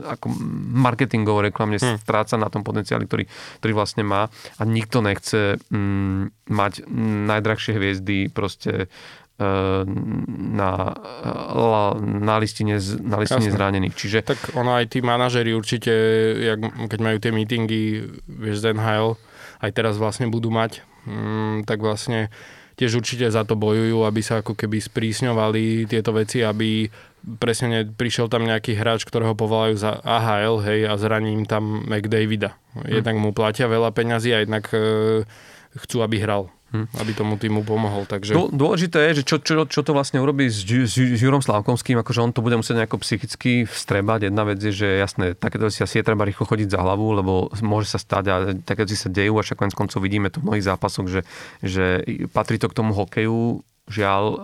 ako 0.06 0.30
marketingovo 0.78 1.42
reklamne 1.42 1.82
hmm. 1.82 1.98
stráca 1.98 2.38
na 2.38 2.46
tom 2.46 2.62
potenciáli, 2.62 3.10
ktorý, 3.10 3.24
ktorý 3.58 3.72
vlastne 3.74 4.06
má 4.06 4.30
a 4.30 4.62
nikto 4.62 5.02
nechce 5.02 5.58
mm, 5.58 6.46
mať 6.46 6.86
najdrahšie 7.26 7.74
hviezdy 7.74 8.30
proste 8.30 8.86
e, 8.86 8.88
na, 10.52 10.70
na 12.00 12.34
listine, 12.38 12.78
na 13.02 13.16
listine 13.18 13.50
zranených. 13.50 13.94
Čiže... 13.94 14.18
Tak 14.24 14.56
ono 14.56 14.76
aj 14.76 14.92
tí 14.92 15.04
manažeri 15.04 15.52
určite, 15.52 15.92
jak, 16.38 16.60
keď 16.88 17.00
majú 17.00 17.16
tie 17.18 17.32
meetingy, 17.34 17.82
vieš, 18.26 18.62
z 18.62 18.76
NHL, 18.76 19.18
aj 19.62 19.70
teraz 19.70 19.94
vlastne 19.98 20.26
budú 20.26 20.50
mať, 20.50 20.82
mm, 21.06 21.66
tak 21.66 21.82
vlastne 21.82 22.30
tiež 22.76 22.98
určite 22.98 23.28
za 23.30 23.44
to 23.44 23.54
bojujú, 23.54 24.02
aby 24.02 24.20
sa 24.24 24.40
ako 24.40 24.56
keby 24.56 24.80
sprísňovali 24.80 25.86
tieto 25.86 26.10
veci, 26.16 26.42
aby 26.42 26.88
presne 27.38 27.86
prišiel 27.86 28.26
tam 28.26 28.42
nejaký 28.48 28.74
hráč, 28.74 29.06
ktorého 29.06 29.38
povolajú 29.38 29.78
za 29.78 30.02
AHL, 30.02 30.58
hej, 30.66 30.80
a 30.90 30.98
zraním 30.98 31.46
tam 31.46 31.86
McDavida. 31.86 32.58
Hm. 32.74 33.02
Jednak 33.02 33.16
mu 33.20 33.30
platia 33.30 33.70
veľa 33.70 33.94
peňazí 33.94 34.34
a 34.34 34.42
jednak 34.42 34.66
e, 34.74 35.22
chcú, 35.86 36.02
aby 36.02 36.18
hral. 36.18 36.50
Hm. 36.72 36.88
aby 36.98 37.10
tomu 37.12 37.36
týmu 37.36 37.62
pomohol. 37.62 38.08
Takže... 38.08 38.32
Dôležité 38.32 39.12
je, 39.12 39.20
že 39.20 39.24
čo, 39.28 39.36
čo, 39.38 39.68
čo 39.68 39.80
to 39.84 39.92
vlastne 39.92 40.18
urobí 40.18 40.48
s, 40.48 40.64
s, 40.64 40.96
s 40.96 41.20
Jurom 41.20 41.44
Slavkovským, 41.44 42.00
akože 42.00 42.24
on 42.24 42.32
to 42.32 42.40
bude 42.40 42.56
musieť 42.56 42.82
nejako 42.82 43.04
psychicky 43.04 43.68
vstrebať. 43.68 44.32
Jedna 44.32 44.42
vec 44.48 44.58
je, 44.58 44.72
že 44.72 44.88
jasné, 44.98 45.36
takéto 45.36 45.68
si 45.68 45.84
asi 45.84 46.00
je 46.00 46.08
treba 46.08 46.24
rýchlo 46.24 46.48
chodiť 46.48 46.68
za 46.72 46.80
hlavu, 46.80 47.06
lebo 47.20 47.32
môže 47.60 47.92
sa 47.92 48.00
stať 48.00 48.24
a 48.32 48.34
takéto 48.64 48.90
si 48.90 48.98
sa 48.98 49.12
dejú 49.12 49.36
a 49.36 49.44
však 49.44 49.60
konec 49.60 49.76
koncov 49.76 50.00
vidíme 50.00 50.32
to 50.32 50.40
v 50.40 50.48
mnohých 50.48 50.66
zápasoch, 50.66 51.06
že, 51.06 51.20
že 51.60 52.02
patrí 52.32 52.56
to 52.56 52.72
k 52.72 52.76
tomu 52.80 52.96
hokeju, 52.96 53.60
žiaľ, 53.92 54.24
e, 54.32 54.36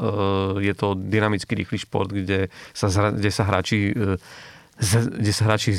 je 0.69 0.75
to 0.77 0.99
dynamický 0.99 1.57
rýchly 1.57 1.81
šport, 1.81 2.13
kde 2.13 2.53
sa, 2.77 2.91
kde 2.93 3.31
sa 3.33 3.43
hráči 3.49 3.97
e, 3.97 4.21
kde 4.79 5.33
sa 5.35 5.51
hráči 5.51 5.75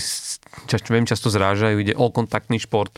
často, 0.68 0.92
veľmi 0.92 1.08
často 1.08 1.32
zrážajú, 1.32 1.80
ide 1.80 1.96
o 1.96 2.12
kontaktný 2.12 2.60
šport 2.60 2.92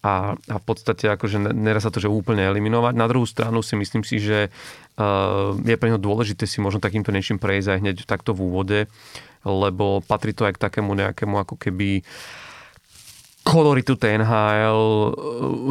a, 0.00 0.32
a 0.36 0.56
v 0.56 0.64
podstate 0.64 1.12
akože 1.12 1.52
nedá 1.52 1.80
sa 1.80 1.92
to 1.92 2.00
že 2.00 2.08
úplne 2.08 2.40
eliminovať. 2.40 2.94
Na 2.96 3.04
druhú 3.04 3.28
stranu 3.28 3.60
si 3.60 3.76
myslím 3.76 4.00
si, 4.00 4.16
že 4.16 4.48
uh, 4.48 5.52
je 5.60 5.76
pre 5.76 5.92
neho 5.92 6.00
dôležité 6.00 6.48
si 6.48 6.64
možno 6.64 6.80
takýmto 6.80 7.12
niečím 7.12 7.36
prejsť 7.36 7.68
aj 7.68 7.78
hneď 7.84 7.96
takto 8.08 8.32
v 8.32 8.48
úvode, 8.48 8.78
lebo 9.44 10.00
patrí 10.00 10.32
to 10.32 10.48
aj 10.48 10.56
k 10.56 10.62
takému 10.62 10.96
nejakému 10.96 11.36
ako 11.36 11.60
keby 11.60 12.00
uh, 12.00 12.39
koloritu 13.40 13.96
TNHL 13.96 14.80
eh, 14.80 15.12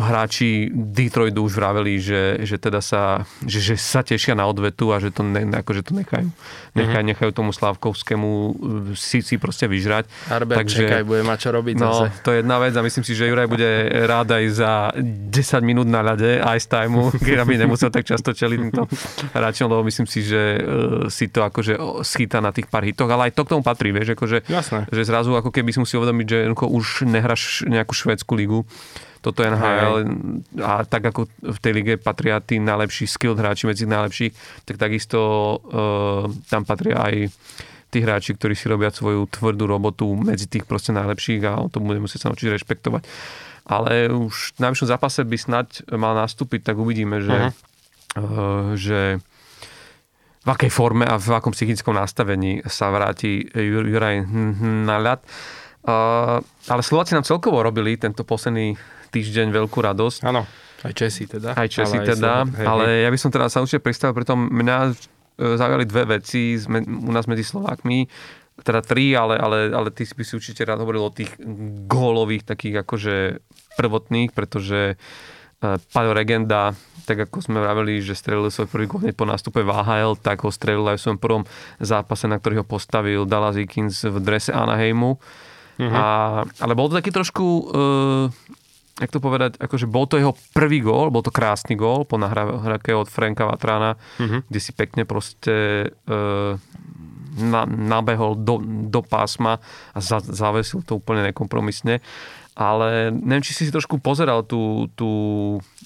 hráči 0.02 0.74
Detroitu 0.74 1.46
už 1.46 1.54
vraveli, 1.54 2.02
že, 2.02 2.42
že 2.42 2.58
teda 2.58 2.82
sa, 2.82 3.24
že, 3.46 3.62
že 3.62 3.76
sa 3.78 4.02
tešia 4.02 4.34
na 4.34 4.50
odvetu 4.50 4.90
a 4.90 4.98
že 4.98 5.14
to, 5.14 5.22
ne, 5.22 5.46
akože 5.54 5.86
to 5.86 5.94
nechajú. 5.94 6.30
Nechajú, 6.74 6.86
mm-hmm. 6.90 7.10
nechajú 7.14 7.32
tomu 7.34 7.52
Slávkovskému 7.54 8.30
eh, 8.30 8.54
si, 8.98 9.22
si 9.22 9.38
proste 9.38 9.70
vyžrať. 9.70 10.10
Arbet, 10.34 10.66
Takže, 10.66 10.82
čakaj, 10.90 11.04
bude 11.06 11.22
mať 11.22 11.38
čo 11.40 11.50
robiť 11.54 11.76
no, 11.78 11.92
zase. 11.94 12.08
to 12.26 12.30
je 12.34 12.38
jedna 12.42 12.58
vec 12.58 12.74
a 12.74 12.82
myslím 12.82 13.06
si, 13.06 13.14
že 13.14 13.30
Juraj 13.30 13.48
bude 13.48 13.70
rád 14.10 14.28
aj 14.34 14.46
za 14.50 14.72
10 14.98 15.62
minút 15.62 15.86
na 15.86 16.02
ľade 16.02 16.42
ice 16.58 16.66
timeu, 16.66 17.14
aby 17.46 17.54
nemusel 17.54 17.94
tak 17.94 18.04
často 18.10 18.34
čeliť 18.34 18.58
týmto 18.60 18.90
hráčom, 19.38 19.70
lebo 19.70 19.86
myslím 19.86 20.10
si, 20.10 20.26
že 20.26 20.58
uh, 20.58 21.06
si 21.08 21.30
to 21.30 21.46
akože 21.46 21.78
schytá 22.02 22.42
na 22.42 22.50
tých 22.50 22.68
pár 22.68 22.84
hitoch, 22.84 23.10
ale 23.10 23.30
aj 23.30 23.38
to 23.38 23.46
k 23.46 23.52
tomu 23.54 23.62
patrí, 23.62 23.94
vieš, 23.94 24.18
akože, 24.18 24.50
Jasné. 24.50 24.90
že 24.90 25.02
zrazu 25.06 25.38
ako 25.38 25.54
keby 25.54 25.70
si 25.70 25.80
musel 25.82 26.02
uvedomiť, 26.02 26.28
že 26.28 26.40
už 26.54 27.08
nehráš 27.08 27.59
nejakú 27.66 27.94
švédsku 27.96 28.32
ligu. 28.36 28.63
Toto 29.20 29.44
NHL 29.44 30.08
a 30.63 30.88
tak 30.88 31.12
ako 31.12 31.28
v 31.28 31.60
tej 31.60 31.72
lige 31.75 31.94
patria 32.00 32.39
tí 32.39 32.56
najlepší 32.56 33.04
skilled 33.04 33.36
hráči 33.36 33.68
medzi 33.68 33.84
najlepších, 33.84 34.63
tak 34.63 34.80
takisto 34.80 35.20
uh, 35.60 36.24
tam 36.48 36.63
patria 36.63 37.04
aj 37.04 37.28
tí 37.92 38.00
hráči, 38.00 38.39
ktorí 38.39 38.56
si 38.56 38.72
robia 38.72 38.96
svoju 38.96 39.28
tvrdú 39.28 39.68
robotu 39.68 40.08
medzi 40.16 40.48
tých 40.48 40.63
proste 40.63 40.96
najlepších 40.96 41.42
a 41.51 41.60
o 41.60 41.68
tom 41.68 41.89
budeme 41.89 42.08
musieť 42.08 42.25
sa 42.25 42.28
naučiť 42.32 42.48
rešpektovať. 42.56 43.04
Ale 43.70 44.08
už 44.08 44.56
v 44.56 44.60
najvyššom 44.63 44.88
zápase 44.88 45.22
by 45.28 45.38
snať 45.38 45.92
mal 46.00 46.16
nastúpiť, 46.16 46.72
tak 46.72 46.80
uvidíme, 46.80 47.20
že, 47.20 47.51
uh-huh. 47.51 48.24
uh, 48.24 48.68
že 48.80 49.20
v 50.39 50.48
akej 50.48 50.72
forme 50.72 51.04
a 51.04 51.20
v 51.20 51.36
akom 51.36 51.51
psychickom 51.51 51.94
nastavení 51.94 52.63
sa 52.63 52.88
vráti 52.89 53.44
Juraj 53.51 54.24
na 54.88 54.96
ľad. 54.96 55.20
Ale 55.86 56.82
Slováci 56.84 57.16
nám 57.16 57.24
celkovo 57.24 57.64
robili 57.64 57.96
tento 57.96 58.28
posledný 58.28 58.76
týždeň 59.10 59.50
veľkú 59.50 59.80
radosť. 59.80 60.20
Áno, 60.28 60.44
aj 60.86 60.94
Česi 60.94 61.26
teda. 61.26 61.56
Aj 61.56 61.68
Česi 61.68 61.98
ale 61.98 62.06
teda, 62.06 62.34
aj 62.46 62.66
ale 62.66 62.88
ja 63.04 63.10
by 63.10 63.18
som 63.20 63.32
teda 63.32 63.48
sa 63.48 63.64
určite 63.64 63.82
predstavil, 63.82 64.14
preto 64.14 64.38
mňa 64.38 64.78
e, 64.86 64.92
zaujali 65.58 65.86
dve 65.90 66.20
veci 66.20 66.56
u 66.60 67.12
nás 67.12 67.26
medzi 67.26 67.42
Slovákmi, 67.42 68.06
teda 68.62 68.84
tri, 68.84 69.16
ale, 69.16 69.40
ale, 69.40 69.72
ale 69.72 69.90
ty 69.90 70.04
by 70.04 70.24
si 70.24 70.36
určite 70.36 70.68
rád 70.68 70.84
hovoril 70.84 71.08
o 71.08 71.16
tých 71.16 71.32
gólových 71.88 72.44
takých 72.44 72.84
akože 72.84 73.16
prvotných, 73.80 74.36
pretože 74.36 75.00
uh, 75.00 75.80
Paľo 75.96 76.12
Regenda, 76.12 76.76
tak 77.08 77.24
ako 77.24 77.40
sme 77.40 77.64
vraveli, 77.64 78.04
že 78.04 78.20
strelil 78.20 78.52
svoj 78.52 78.68
prvý 78.68 78.86
gól 78.92 79.08
po 79.16 79.24
nástupe 79.24 79.64
v 79.64 79.72
AHL, 79.72 80.20
tak 80.20 80.44
ho 80.44 80.52
strelil 80.52 80.84
aj 80.92 81.00
v 81.00 81.04
svojom 81.08 81.20
prvom 81.24 81.44
zápase, 81.80 82.28
na 82.28 82.36
ktorý 82.36 82.62
ho 82.62 82.66
postavil 82.68 83.24
Dallas 83.24 83.56
Eakins 83.56 84.04
v 84.04 84.20
drese 84.20 84.52
Anaheimu 84.52 85.16
Uh-huh. 85.80 85.96
A, 85.96 86.06
ale 86.60 86.74
bol 86.76 86.92
to 86.92 87.00
taký 87.00 87.16
trošku, 87.16 87.46
uh, 87.72 88.28
jak 89.00 89.16
to 89.16 89.24
povedať, 89.24 89.56
akože 89.56 89.88
bol 89.88 90.04
to 90.12 90.20
jeho 90.20 90.36
prvý 90.52 90.84
gól, 90.84 91.08
bol 91.08 91.24
to 91.24 91.32
krásny 91.32 91.80
gól 91.80 92.04
po 92.04 92.20
nahrávke 92.20 92.92
od 92.92 93.08
Franka 93.08 93.48
Vatrana, 93.48 93.96
uh-huh. 94.20 94.44
kde 94.44 94.60
si 94.60 94.76
pekne 94.76 95.08
proste 95.08 95.88
uh, 95.88 96.60
na, 97.40 97.64
nabehol 97.64 98.36
do, 98.36 98.60
do 98.92 99.00
pásma 99.00 99.64
a 99.96 100.00
za, 100.04 100.20
zavesil 100.20 100.84
to 100.84 101.00
úplne 101.00 101.32
nekompromisne. 101.32 102.04
Ale 102.60 103.16
neviem, 103.16 103.40
či 103.40 103.56
si 103.56 103.64
si 103.64 103.72
trošku 103.72 104.04
pozeral 104.04 104.44
tú, 104.44 104.92
tú 105.00 105.10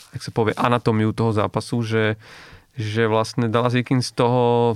jak 0.10 0.26
sa 0.26 0.34
povie, 0.34 0.58
anatómiu 0.58 1.14
toho 1.14 1.30
zápasu, 1.30 1.86
že, 1.86 2.18
že 2.74 3.06
vlastne 3.06 3.46
Dallas 3.46 3.78
Eakins 3.78 4.10
z 4.10 4.18
toho 4.18 4.74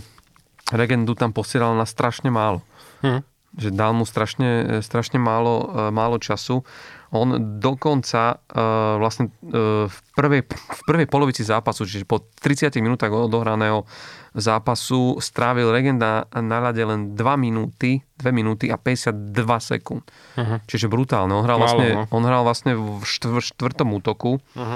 regendu 0.69 1.17
tam 1.17 1.33
posieral 1.33 1.73
na 1.73 1.89
strašne 1.89 2.29
málo. 2.29 2.61
Uh-huh 3.01 3.25
že 3.57 3.73
dal 3.73 3.91
mu 3.97 4.05
strašne, 4.05 4.79
strašne 4.85 5.17
málo, 5.17 5.65
e, 5.65 5.89
málo 5.89 6.21
času. 6.21 6.61
On 7.07 7.39
dokonca 7.63 8.35
uh, 8.35 8.99
vlastne 8.99 9.31
uh, 9.31 9.87
v, 9.87 9.97
prvej, 10.11 10.43
v 10.51 10.81
prvej 10.83 11.07
polovici 11.07 11.39
zápasu, 11.39 11.87
čiže 11.87 12.03
po 12.03 12.19
30 12.19 12.67
minútach 12.83 13.15
odohraného 13.15 13.87
zápasu 14.35 15.15
strávil 15.23 15.71
legenda 15.71 16.27
na 16.35 16.59
ľade 16.59 16.83
len 16.83 17.15
2 17.15 17.23
minúty, 17.39 18.03
2 18.19 18.27
minúty 18.35 18.67
a 18.67 18.75
52 18.75 19.23
sekúnd. 19.63 20.03
Uh-huh. 20.35 20.59
Čiže 20.67 20.91
brutálne. 20.91 21.31
On 21.31 21.47
hral, 21.47 21.63
vlastne, 21.63 21.87
no. 21.95 22.03
on 22.11 22.23
hral 22.27 22.43
vlastne 22.43 22.75
v 22.75 22.99
štvr, 22.99 23.39
štvrtom 23.55 23.87
útoku. 23.95 24.43
Uh-huh. 24.51 24.75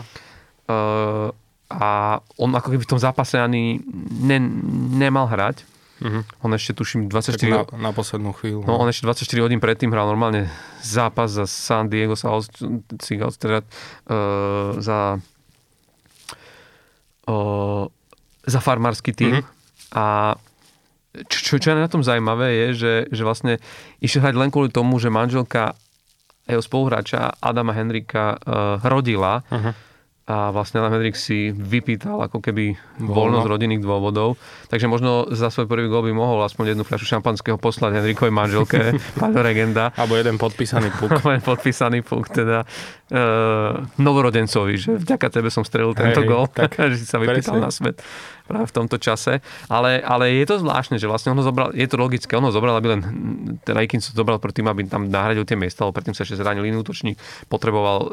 Uh, 0.72 1.30
a 1.68 2.20
on 2.40 2.52
ako 2.56 2.76
keby 2.76 2.84
v 2.84 2.92
tom 2.96 3.00
zápase 3.00 3.40
ani 3.40 3.80
ne, 4.24 4.40
nemal 4.96 5.28
hrať. 5.28 5.68
Uh-huh. 6.02 6.26
On 6.42 6.50
ešte 6.50 6.74
tuším 6.74 7.08
24... 7.08 7.46
na, 7.46 7.62
na 7.78 7.92
poslednú 7.94 8.34
chvíľu. 8.34 8.66
No, 8.66 8.82
on 8.82 8.90
ešte 8.90 9.06
24 9.06 9.46
hodín 9.46 9.62
predtým 9.62 9.94
hral 9.94 10.10
normálne 10.10 10.50
zápas 10.82 11.30
za 11.30 11.46
San 11.46 11.94
Diego 11.94 12.18
Seagulls, 12.18 13.38
teda 13.38 13.62
uh, 13.62 14.82
za 14.82 15.22
uh, 17.30 17.86
za 18.42 18.60
farmársky 18.60 19.14
tým. 19.14 19.46
Uh-huh. 19.46 19.94
A 19.94 20.06
čo, 21.30 21.62
čo 21.62 21.68
je 21.70 21.78
na 21.78 21.92
tom 21.92 22.02
zaujímavé 22.02 22.50
je, 22.50 22.68
že, 22.74 22.94
že 23.14 23.22
vlastne 23.22 23.54
išiel 24.02 24.26
hrať 24.26 24.36
len 24.42 24.50
kvôli 24.50 24.74
tomu, 24.74 24.98
že 24.98 25.14
manželka 25.14 25.78
jeho 26.50 26.64
spoluhráča 26.64 27.38
Adama 27.38 27.78
Henrika 27.78 28.42
uh, 28.42 28.82
rodila 28.82 29.46
uh-huh 29.48 29.91
a 30.30 30.54
vlastne 30.54 30.78
Alan 30.80 30.94
Hendrik 30.94 31.18
si 31.18 31.50
vypýtal 31.50 32.22
ako 32.30 32.46
keby 32.46 32.78
voľnosť 33.02 33.48
rodinných 33.50 33.82
dôvodov. 33.82 34.38
Takže 34.70 34.86
možno 34.86 35.26
za 35.34 35.50
svoj 35.50 35.66
prvý 35.66 35.90
gol 35.90 36.06
by 36.06 36.14
mohol 36.14 36.46
aspoň 36.46 36.78
jednu 36.78 36.86
fľašu 36.86 37.10
šampanského 37.18 37.58
poslať 37.58 37.98
Henrikovej 38.00 38.30
manželke, 38.30 38.96
pán 39.20 39.34
Regenda. 39.34 39.90
Alebo 39.98 40.22
jeden 40.22 40.38
podpísaný 40.38 40.94
puk. 40.94 41.10
jeden 41.10 41.42
podpísaný 41.42 42.06
puk, 42.06 42.30
teda 42.30 42.64
uh, 42.64 43.82
novorodencovi, 43.98 44.74
že 44.78 44.90
vďaka 45.02 45.28
tebe 45.34 45.50
som 45.50 45.66
strelil 45.66 45.98
tento 45.98 46.22
gol, 46.22 46.46
že 46.94 46.96
si 47.02 47.06
sa 47.10 47.18
vypýtal 47.18 47.58
presne. 47.58 47.66
na 47.66 47.70
svet 47.74 47.98
práve 48.46 48.70
v 48.70 48.76
tomto 48.76 48.98
čase. 49.02 49.42
Ale, 49.68 50.00
ale 50.02 50.32
je 50.38 50.46
to 50.48 50.62
zvláštne, 50.62 51.02
že 51.02 51.10
vlastne 51.10 51.34
ono 51.34 51.42
zobral, 51.42 51.74
je 51.74 51.88
to 51.88 51.98
logické, 51.98 52.34
ono 52.38 52.54
zobral, 52.54 52.78
aby 52.78 52.98
len 52.98 53.02
ten 53.62 53.76
Aikins 53.78 54.12
zobral 54.12 54.38
tým, 54.42 54.68
aby 54.68 54.86
tam 54.88 55.08
nahradil 55.08 55.48
tie 55.48 55.56
miesta, 55.56 55.88
lebo 55.88 55.96
predtým 55.96 56.16
sa 56.18 56.28
ešte 56.28 56.40
zranil 56.40 56.68
iný 56.68 56.84
útočník, 56.84 57.16
potreboval 57.48 58.12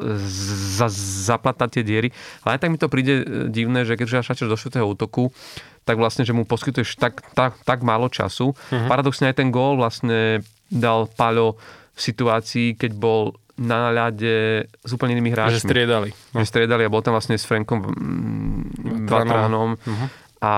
za, 0.79 0.87
zaplatať 1.33 1.81
tie 1.81 1.83
diery. 1.83 2.09
Ale 2.47 2.57
aj 2.57 2.61
tak 2.63 2.71
mi 2.71 2.79
to 2.79 2.89
príde 2.93 3.15
e, 3.21 3.25
divné, 3.51 3.83
že 3.83 3.99
keď 3.99 4.05
už 4.07 4.49
do 4.49 4.57
4. 4.57 4.83
útoku, 4.85 5.35
tak 5.83 5.97
vlastne, 5.97 6.29
že 6.29 6.37
mu 6.37 6.45
poskytuješ 6.45 7.01
tak, 7.01 7.25
tak, 7.33 7.57
tak 7.65 7.81
málo 7.81 8.13
času. 8.13 8.53
Uh-huh. 8.53 8.89
Paradoxne 8.89 9.33
aj 9.33 9.41
ten 9.41 9.49
gól 9.49 9.81
vlastne 9.81 10.45
dal 10.69 11.09
Paľo 11.09 11.57
v 11.97 12.01
situácii, 12.01 12.77
keď 12.77 12.93
bol 12.93 13.35
na 13.59 13.91
ľade 13.91 14.67
s 14.71 14.91
úplne 14.95 15.19
inými 15.19 15.35
hráčmi. 15.35 15.59
Že 15.59 15.67
striedali. 15.67 16.11
No. 16.33 16.41
Že 16.41 16.47
striedali 16.47 16.83
a 16.87 16.93
bol 16.93 17.03
tam 17.03 17.19
vlastne 17.19 17.35
s 17.35 17.45
Frankom 17.45 17.83
Vatránom. 19.11 19.75
Uh-huh. 19.75 20.09
A, 20.39 20.55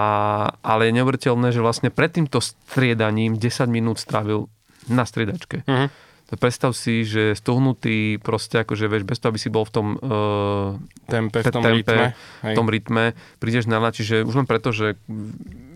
ale 0.61 0.93
je 0.93 0.97
neuveriteľné, 1.01 1.57
že 1.57 1.65
vlastne 1.65 1.89
pred 1.89 2.13
týmto 2.13 2.45
striedaním 2.45 3.41
10 3.41 3.73
minút 3.73 3.97
strávil 3.97 4.53
na 4.93 5.09
striedačke. 5.09 5.65
Uh-huh. 5.65 5.89
Predstav 6.31 6.79
si, 6.79 7.03
že 7.03 7.35
stuhnutý 7.35 8.23
proste 8.23 8.63
akože 8.63 8.87
vieš, 8.87 9.03
bez 9.03 9.19
toho, 9.19 9.35
aby 9.35 9.41
si 9.43 9.51
bol 9.51 9.67
v 9.67 9.73
tom 9.75 9.87
uh, 9.99 10.79
tempe, 11.11 11.43
v 11.43 11.51
tom 11.51 11.65
tempe, 11.67 11.91
rytme, 11.91 12.07
v 12.47 12.53
tom 12.55 12.67
rytme, 12.71 13.05
prídeš 13.43 13.67
na 13.67 13.83
ľad, 13.83 13.99
čiže 13.99 14.23
už 14.23 14.39
len 14.39 14.47
preto, 14.47 14.71
že, 14.71 14.95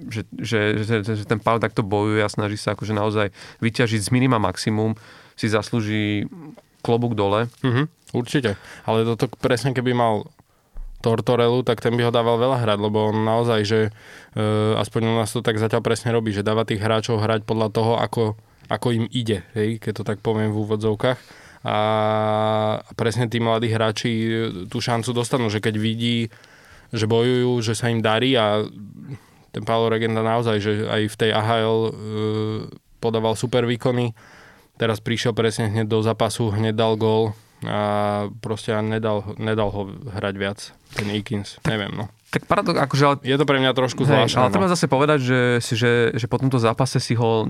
že, 0.06 0.22
že, 0.38 0.86
že, 0.86 0.94
že 1.02 1.24
ten 1.26 1.42
pál 1.42 1.58
takto 1.58 1.82
bojuje 1.82 2.22
a 2.22 2.30
snaží 2.30 2.54
sa 2.54 2.78
akože 2.78 2.94
naozaj 2.94 3.34
vyťažiť 3.58 3.98
z 3.98 4.08
minima 4.14 4.38
maximum, 4.38 4.94
si 5.34 5.50
zaslúži 5.50 6.30
klobúk 6.84 7.16
dole. 7.16 7.48
Uh-huh, 7.64 7.88
určite, 8.12 8.60
ale 8.84 9.08
toto 9.08 9.32
presne 9.40 9.72
keby 9.72 9.96
mal 9.96 10.28
Tortorelu, 11.04 11.60
tak 11.68 11.84
ten 11.84 11.92
by 11.92 12.08
ho 12.08 12.12
dával 12.12 12.40
veľa 12.40 12.64
hrať, 12.64 12.78
lebo 12.80 13.12
on 13.12 13.28
naozaj, 13.28 13.60
že 13.68 13.80
e, 14.32 14.40
aspoň 14.80 15.00
u 15.04 15.14
nás 15.20 15.28
to 15.28 15.44
tak 15.44 15.60
zatiaľ 15.60 15.84
presne 15.84 16.16
robí, 16.16 16.32
že 16.32 16.40
dáva 16.40 16.64
tých 16.64 16.80
hráčov 16.80 17.20
hrať 17.20 17.44
podľa 17.44 17.68
toho, 17.76 17.92
ako, 18.00 18.40
ako 18.72 18.88
im 18.96 19.04
ide, 19.12 19.44
hej, 19.52 19.76
keď 19.76 20.00
to 20.00 20.04
tak 20.08 20.24
poviem 20.24 20.48
v 20.48 20.64
úvodzovkách. 20.64 21.20
A 21.64 21.76
presne 22.96 23.28
tí 23.28 23.36
mladí 23.36 23.68
hráči 23.68 24.12
tú 24.68 24.80
šancu 24.80 25.12
dostanú, 25.12 25.52
že 25.52 25.60
keď 25.60 25.76
vidí, 25.76 26.32
že 26.88 27.04
bojujú, 27.04 27.52
že 27.60 27.76
sa 27.76 27.92
im 27.92 28.00
darí 28.00 28.36
a 28.36 28.64
ten 29.52 29.64
Paolo 29.64 29.92
Regenda 29.92 30.24
naozaj, 30.24 30.56
že 30.60 30.72
aj 30.88 31.02
v 31.12 31.18
tej 31.20 31.30
AHL 31.36 31.78
e, 31.84 31.92
podával 33.00 33.36
super 33.36 33.68
výkony. 33.68 34.16
Teraz 34.74 34.98
prišiel 34.98 35.32
presne 35.36 35.70
hneď 35.70 35.86
do 35.86 36.02
zápasu, 36.02 36.50
hneď 36.50 36.74
dal 36.74 36.94
gól 36.98 37.38
a 37.64 37.78
proste 38.44 38.74
nedal, 38.82 39.24
nedal 39.40 39.72
ho 39.72 39.88
hrať 39.88 40.34
viac, 40.36 40.58
ten 40.92 41.08
Eakins, 41.08 41.56
neviem 41.64 41.94
no. 41.94 42.10
Tak 42.34 42.50
paradox, 42.50 42.74
akože... 42.82 43.04
Ale... 43.06 43.16
Je 43.22 43.38
to 43.38 43.46
pre 43.46 43.62
mňa 43.62 43.72
trošku 43.78 44.02
zvláštne. 44.02 44.42
Ale 44.42 44.50
treba 44.50 44.66
no. 44.66 44.74
zase 44.74 44.90
povedať, 44.90 45.18
že, 45.22 45.40
že, 45.62 45.92
že 46.18 46.26
po 46.26 46.42
tomto 46.42 46.58
zápase 46.58 46.98
si 46.98 47.14
ho 47.14 47.46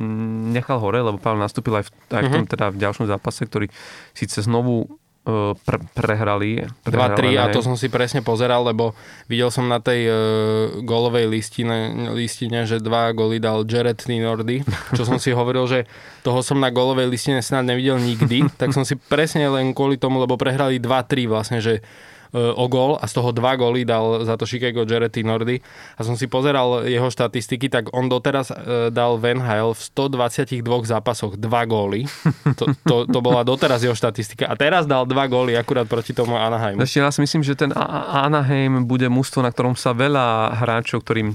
nechal 0.53 0.77
hore, 0.77 1.01
lebo 1.01 1.17
Pavel 1.17 1.41
nastúpil 1.41 1.81
aj 1.81 1.89
v, 1.89 1.91
aj 2.13 2.23
v 2.29 2.31
tom 2.31 2.45
mhm. 2.45 2.51
teda 2.53 2.67
v 2.69 2.77
ďalšom 2.85 3.07
zápase, 3.09 3.49
ktorý 3.49 3.67
síce 4.13 4.45
znovu 4.45 5.01
pre, 5.25 5.81
prehrali. 5.97 6.69
2-3 6.85 7.41
a 7.41 7.49
to 7.49 7.65
som 7.65 7.81
si 7.81 7.89
presne 7.89 8.21
pozeral, 8.21 8.61
lebo 8.61 8.93
videl 9.25 9.49
som 9.49 9.65
na 9.65 9.81
tej 9.81 10.01
uh, 10.05 10.17
golovej 10.85 11.33
listine, 11.33 12.13
listine, 12.13 12.69
že 12.69 12.77
dva 12.85 13.09
goly 13.17 13.41
dal 13.41 13.65
Jared 13.65 13.97
Tinordy, 13.97 14.61
čo 14.93 15.09
som 15.09 15.17
si 15.17 15.33
hovoril, 15.33 15.65
že 15.65 15.81
toho 16.21 16.45
som 16.45 16.61
na 16.61 16.69
golovej 16.69 17.09
listine 17.09 17.41
snad 17.41 17.65
nevidel 17.65 17.97
nikdy, 17.97 18.53
tak 18.61 18.77
som 18.77 18.85
si 18.85 19.01
presne 19.01 19.49
len 19.49 19.73
kvôli 19.73 19.97
tomu, 19.97 20.21
lebo 20.21 20.37
prehrali 20.37 20.77
2-3 20.77 21.25
vlastne, 21.25 21.59
že 21.65 21.81
E, 21.81 22.14
o 22.35 22.67
gól 22.67 22.99
a 22.99 23.07
z 23.07 23.13
toho 23.15 23.31
dva 23.31 23.55
góly 23.55 23.87
dal 23.87 24.27
za 24.27 24.35
to 24.35 24.45
Chicago 24.45 24.83
Jarety 24.83 25.23
Nordy 25.23 25.63
a 25.95 26.01
som 26.03 26.19
si 26.19 26.27
pozeral 26.27 26.83
jeho 26.83 27.07
štatistiky, 27.07 27.71
tak 27.71 27.95
on 27.95 28.11
doteraz 28.11 28.51
e, 28.51 28.91
dal 28.91 29.23
Van 29.23 29.39
Hale 29.39 29.71
v 29.71 29.81
122 29.81 30.61
zápasoch 30.85 31.39
dva 31.39 31.63
góly. 31.65 32.11
To, 32.59 32.71
to, 32.87 32.97
to 33.09 33.19
bola 33.19 33.43
doteraz 33.43 33.83
jeho 33.83 33.97
štatistika. 33.97 34.47
A 34.47 34.55
teraz 34.55 34.87
dal 34.87 35.07
dva 35.07 35.27
góly 35.27 35.55
akurát 35.55 35.87
proti 35.87 36.15
tomu 36.15 36.35
Anaheimu. 36.39 36.83
Ešte 36.83 37.03
si 37.03 37.21
myslím, 37.23 37.43
že 37.43 37.55
ten 37.55 37.71
Anaheim 37.75 38.87
bude 38.87 39.07
mústvo, 39.07 39.43
na 39.43 39.51
ktorom 39.55 39.79
sa 39.79 39.95
veľa 39.95 40.59
hráčov, 40.59 41.03
ktorým 41.03 41.35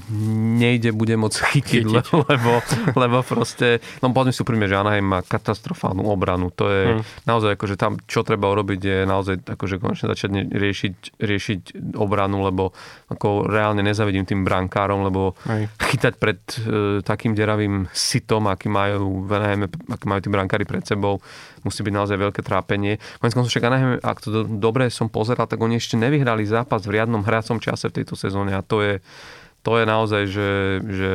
nejde, 0.60 0.92
bude 0.92 1.16
môcť 1.16 1.40
chytiť, 1.40 1.86
chytiť. 1.88 2.06
lebo, 2.32 2.52
lebo 2.96 3.18
proste, 3.24 3.84
no 4.04 4.12
poďme 4.12 4.32
si 4.36 4.40
úprimne, 4.44 4.68
že 4.68 4.76
Anaheim 4.80 5.08
má 5.08 5.20
katastrofálnu 5.24 6.04
obranu. 6.08 6.52
To 6.60 6.68
je 6.68 6.84
hmm. 7.00 7.02
naozaj 7.28 7.56
akože 7.56 7.76
tam, 7.80 8.00
čo 8.08 8.24
treba 8.24 8.52
urobiť, 8.52 8.80
je 8.80 8.98
naozaj 9.08 9.36
akože 9.56 9.76
konečne 9.80 10.08
začať 10.12 10.30
riešiť 10.52 10.89
riešiť, 10.90 11.22
riešiť 11.22 11.62
obranu, 11.96 12.42
lebo 12.44 12.74
ako 13.10 13.46
reálne 13.46 13.86
nezavidím 13.86 14.26
tým 14.26 14.42
brankárom, 14.42 15.06
lebo 15.06 15.38
Aj. 15.46 15.70
chytať 15.78 16.14
pred 16.18 16.40
e, 16.42 16.60
takým 17.06 17.38
deravým 17.38 17.86
sitom, 17.94 18.50
aký 18.50 18.68
majú, 18.68 19.26
Anaheim, 19.30 19.70
aký 19.70 20.06
majú 20.10 20.20
tí 20.26 20.30
brankári 20.30 20.66
pred 20.66 20.84
sebou, 20.84 21.22
musí 21.62 21.86
byť 21.86 21.94
naozaj 21.94 22.18
veľké 22.18 22.42
trápenie. 22.42 22.98
Konec 23.22 23.34
koncov 23.36 23.52
však 23.52 23.68
Anaheim, 23.70 23.90
ak 24.02 24.18
to 24.24 24.30
do, 24.30 24.42
dobre 24.48 24.90
som 24.90 25.08
pozeral, 25.08 25.46
tak 25.46 25.62
oni 25.62 25.78
ešte 25.78 25.96
nevyhrali 26.00 26.44
zápas 26.46 26.84
v 26.86 27.00
riadnom 27.00 27.22
hracom 27.22 27.62
čase 27.62 27.90
v 27.90 28.02
tejto 28.02 28.18
sezóne 28.18 28.56
a 28.56 28.66
to 28.66 28.82
je, 28.82 28.94
to 29.62 29.72
je 29.78 29.84
naozaj, 29.86 30.24
že, 30.26 30.50
že 30.88 31.12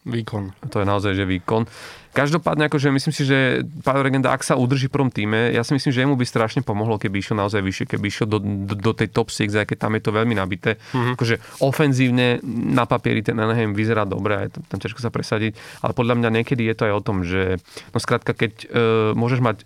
Výkon. 0.00 0.56
To 0.72 0.80
je 0.80 0.86
naozaj, 0.88 1.12
že 1.12 1.28
výkon. 1.28 1.68
Každopádne, 2.10 2.66
akože 2.66 2.90
myslím 2.90 3.14
si, 3.14 3.22
že 3.22 3.62
Pavel 3.86 4.02
Regenda, 4.02 4.34
ak 4.34 4.42
sa 4.42 4.58
udrží 4.58 4.90
v 4.90 4.94
prvom 4.98 5.10
týme, 5.14 5.54
ja 5.54 5.62
si 5.62 5.78
myslím, 5.78 5.94
že 5.94 6.02
jemu 6.02 6.18
by 6.18 6.26
strašne 6.26 6.66
pomohlo, 6.66 6.98
keby 6.98 7.22
išiel 7.22 7.38
naozaj 7.38 7.62
vyššie, 7.62 7.86
keby 7.86 8.10
išiel 8.10 8.26
do, 8.26 8.42
do, 8.42 8.74
do 8.74 8.92
tej 8.92 9.14
top 9.14 9.30
6, 9.30 9.46
aj 9.54 9.66
keď 9.70 9.78
tam 9.78 9.94
je 9.94 10.02
to 10.02 10.10
veľmi 10.10 10.34
nabité. 10.34 10.74
Mm-hmm. 10.90 11.14
Akože 11.14 11.38
ofenzívne 11.62 12.42
na 12.74 12.82
papieri 12.82 13.22
ten 13.22 13.38
Anaheim 13.38 13.78
vyzerá 13.78 14.02
dobre, 14.10 14.42
aj 14.42 14.48
tam, 14.58 14.78
ťažko 14.82 14.98
sa 14.98 15.14
presadiť, 15.14 15.54
ale 15.86 15.94
podľa 15.94 16.18
mňa 16.18 16.30
niekedy 16.42 16.66
je 16.66 16.74
to 16.74 16.86
aj 16.90 16.94
o 16.98 17.04
tom, 17.04 17.22
že 17.22 17.62
no 17.94 17.98
skrátka, 18.02 18.34
keď 18.34 18.52
uh, 18.66 18.68
môžeš 19.14 19.38
mať 19.38 19.62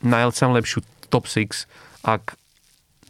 najlepšiu 0.00 0.56
lepšiu 0.56 0.80
top 1.12 1.28
6, 1.28 1.68
ak 2.00 2.40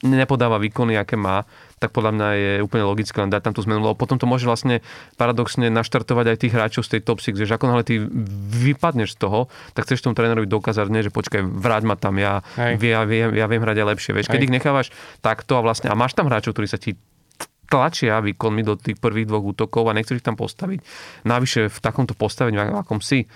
nepodáva 0.04 0.58
výkony, 0.60 0.98
aké 0.98 1.14
má, 1.14 1.46
tak 1.84 1.92
podľa 1.92 2.16
mňa 2.16 2.28
je 2.32 2.52
úplne 2.64 2.88
logické 2.88 3.20
len 3.20 3.28
dať 3.28 3.44
tam 3.44 3.52
tú 3.52 3.60
zmenu, 3.68 3.84
lebo 3.84 3.92
potom 3.92 4.16
to 4.16 4.24
môže 4.24 4.48
vlastne 4.48 4.80
paradoxne 5.20 5.68
naštartovať 5.68 6.32
aj 6.32 6.36
tých 6.40 6.54
hráčov 6.56 6.88
z 6.88 6.96
tej 6.96 7.00
top 7.04 7.20
6, 7.20 7.44
že 7.44 7.52
ako 7.52 7.68
náhle 7.68 7.84
ty 7.84 8.00
vypadneš 8.64 9.12
z 9.14 9.18
toho, 9.20 9.52
tak 9.76 9.84
chceš 9.84 10.00
tomu 10.00 10.16
trénerovi 10.16 10.48
dokázať, 10.48 10.88
nie, 10.88 11.04
že 11.04 11.12
počkaj, 11.12 11.44
vráť 11.44 11.84
ma 11.84 12.00
tam, 12.00 12.16
ja, 12.16 12.40
vie, 12.56 12.96
ja, 12.96 13.04
viem, 13.04 13.36
ja 13.36 13.44
viem 13.44 13.60
hrať 13.60 13.76
aj 13.84 13.88
lepšie. 13.92 14.16
Vieš, 14.16 14.32
keď 14.32 14.40
ich 14.48 14.54
nechávaš 14.56 14.88
takto 15.20 15.60
a 15.60 15.62
vlastne, 15.62 15.92
a 15.92 15.94
máš 15.94 16.16
tam 16.16 16.32
hráčov, 16.32 16.56
ktorí 16.56 16.72
sa 16.72 16.80
ti 16.80 16.96
tlačia 17.68 18.20
výkonmi 18.24 18.62
do 18.64 18.80
tých 18.80 18.96
prvých 18.96 19.28
dvoch 19.28 19.44
útokov 19.44 19.88
a 19.88 19.96
nechceš 19.96 20.20
ich 20.20 20.26
tam 20.26 20.40
postaviť. 20.40 20.80
Navyše 21.28 21.68
v 21.68 21.78
takomto 21.84 22.16
postavení, 22.16 22.56
akom 22.56 23.04
si, 23.04 23.28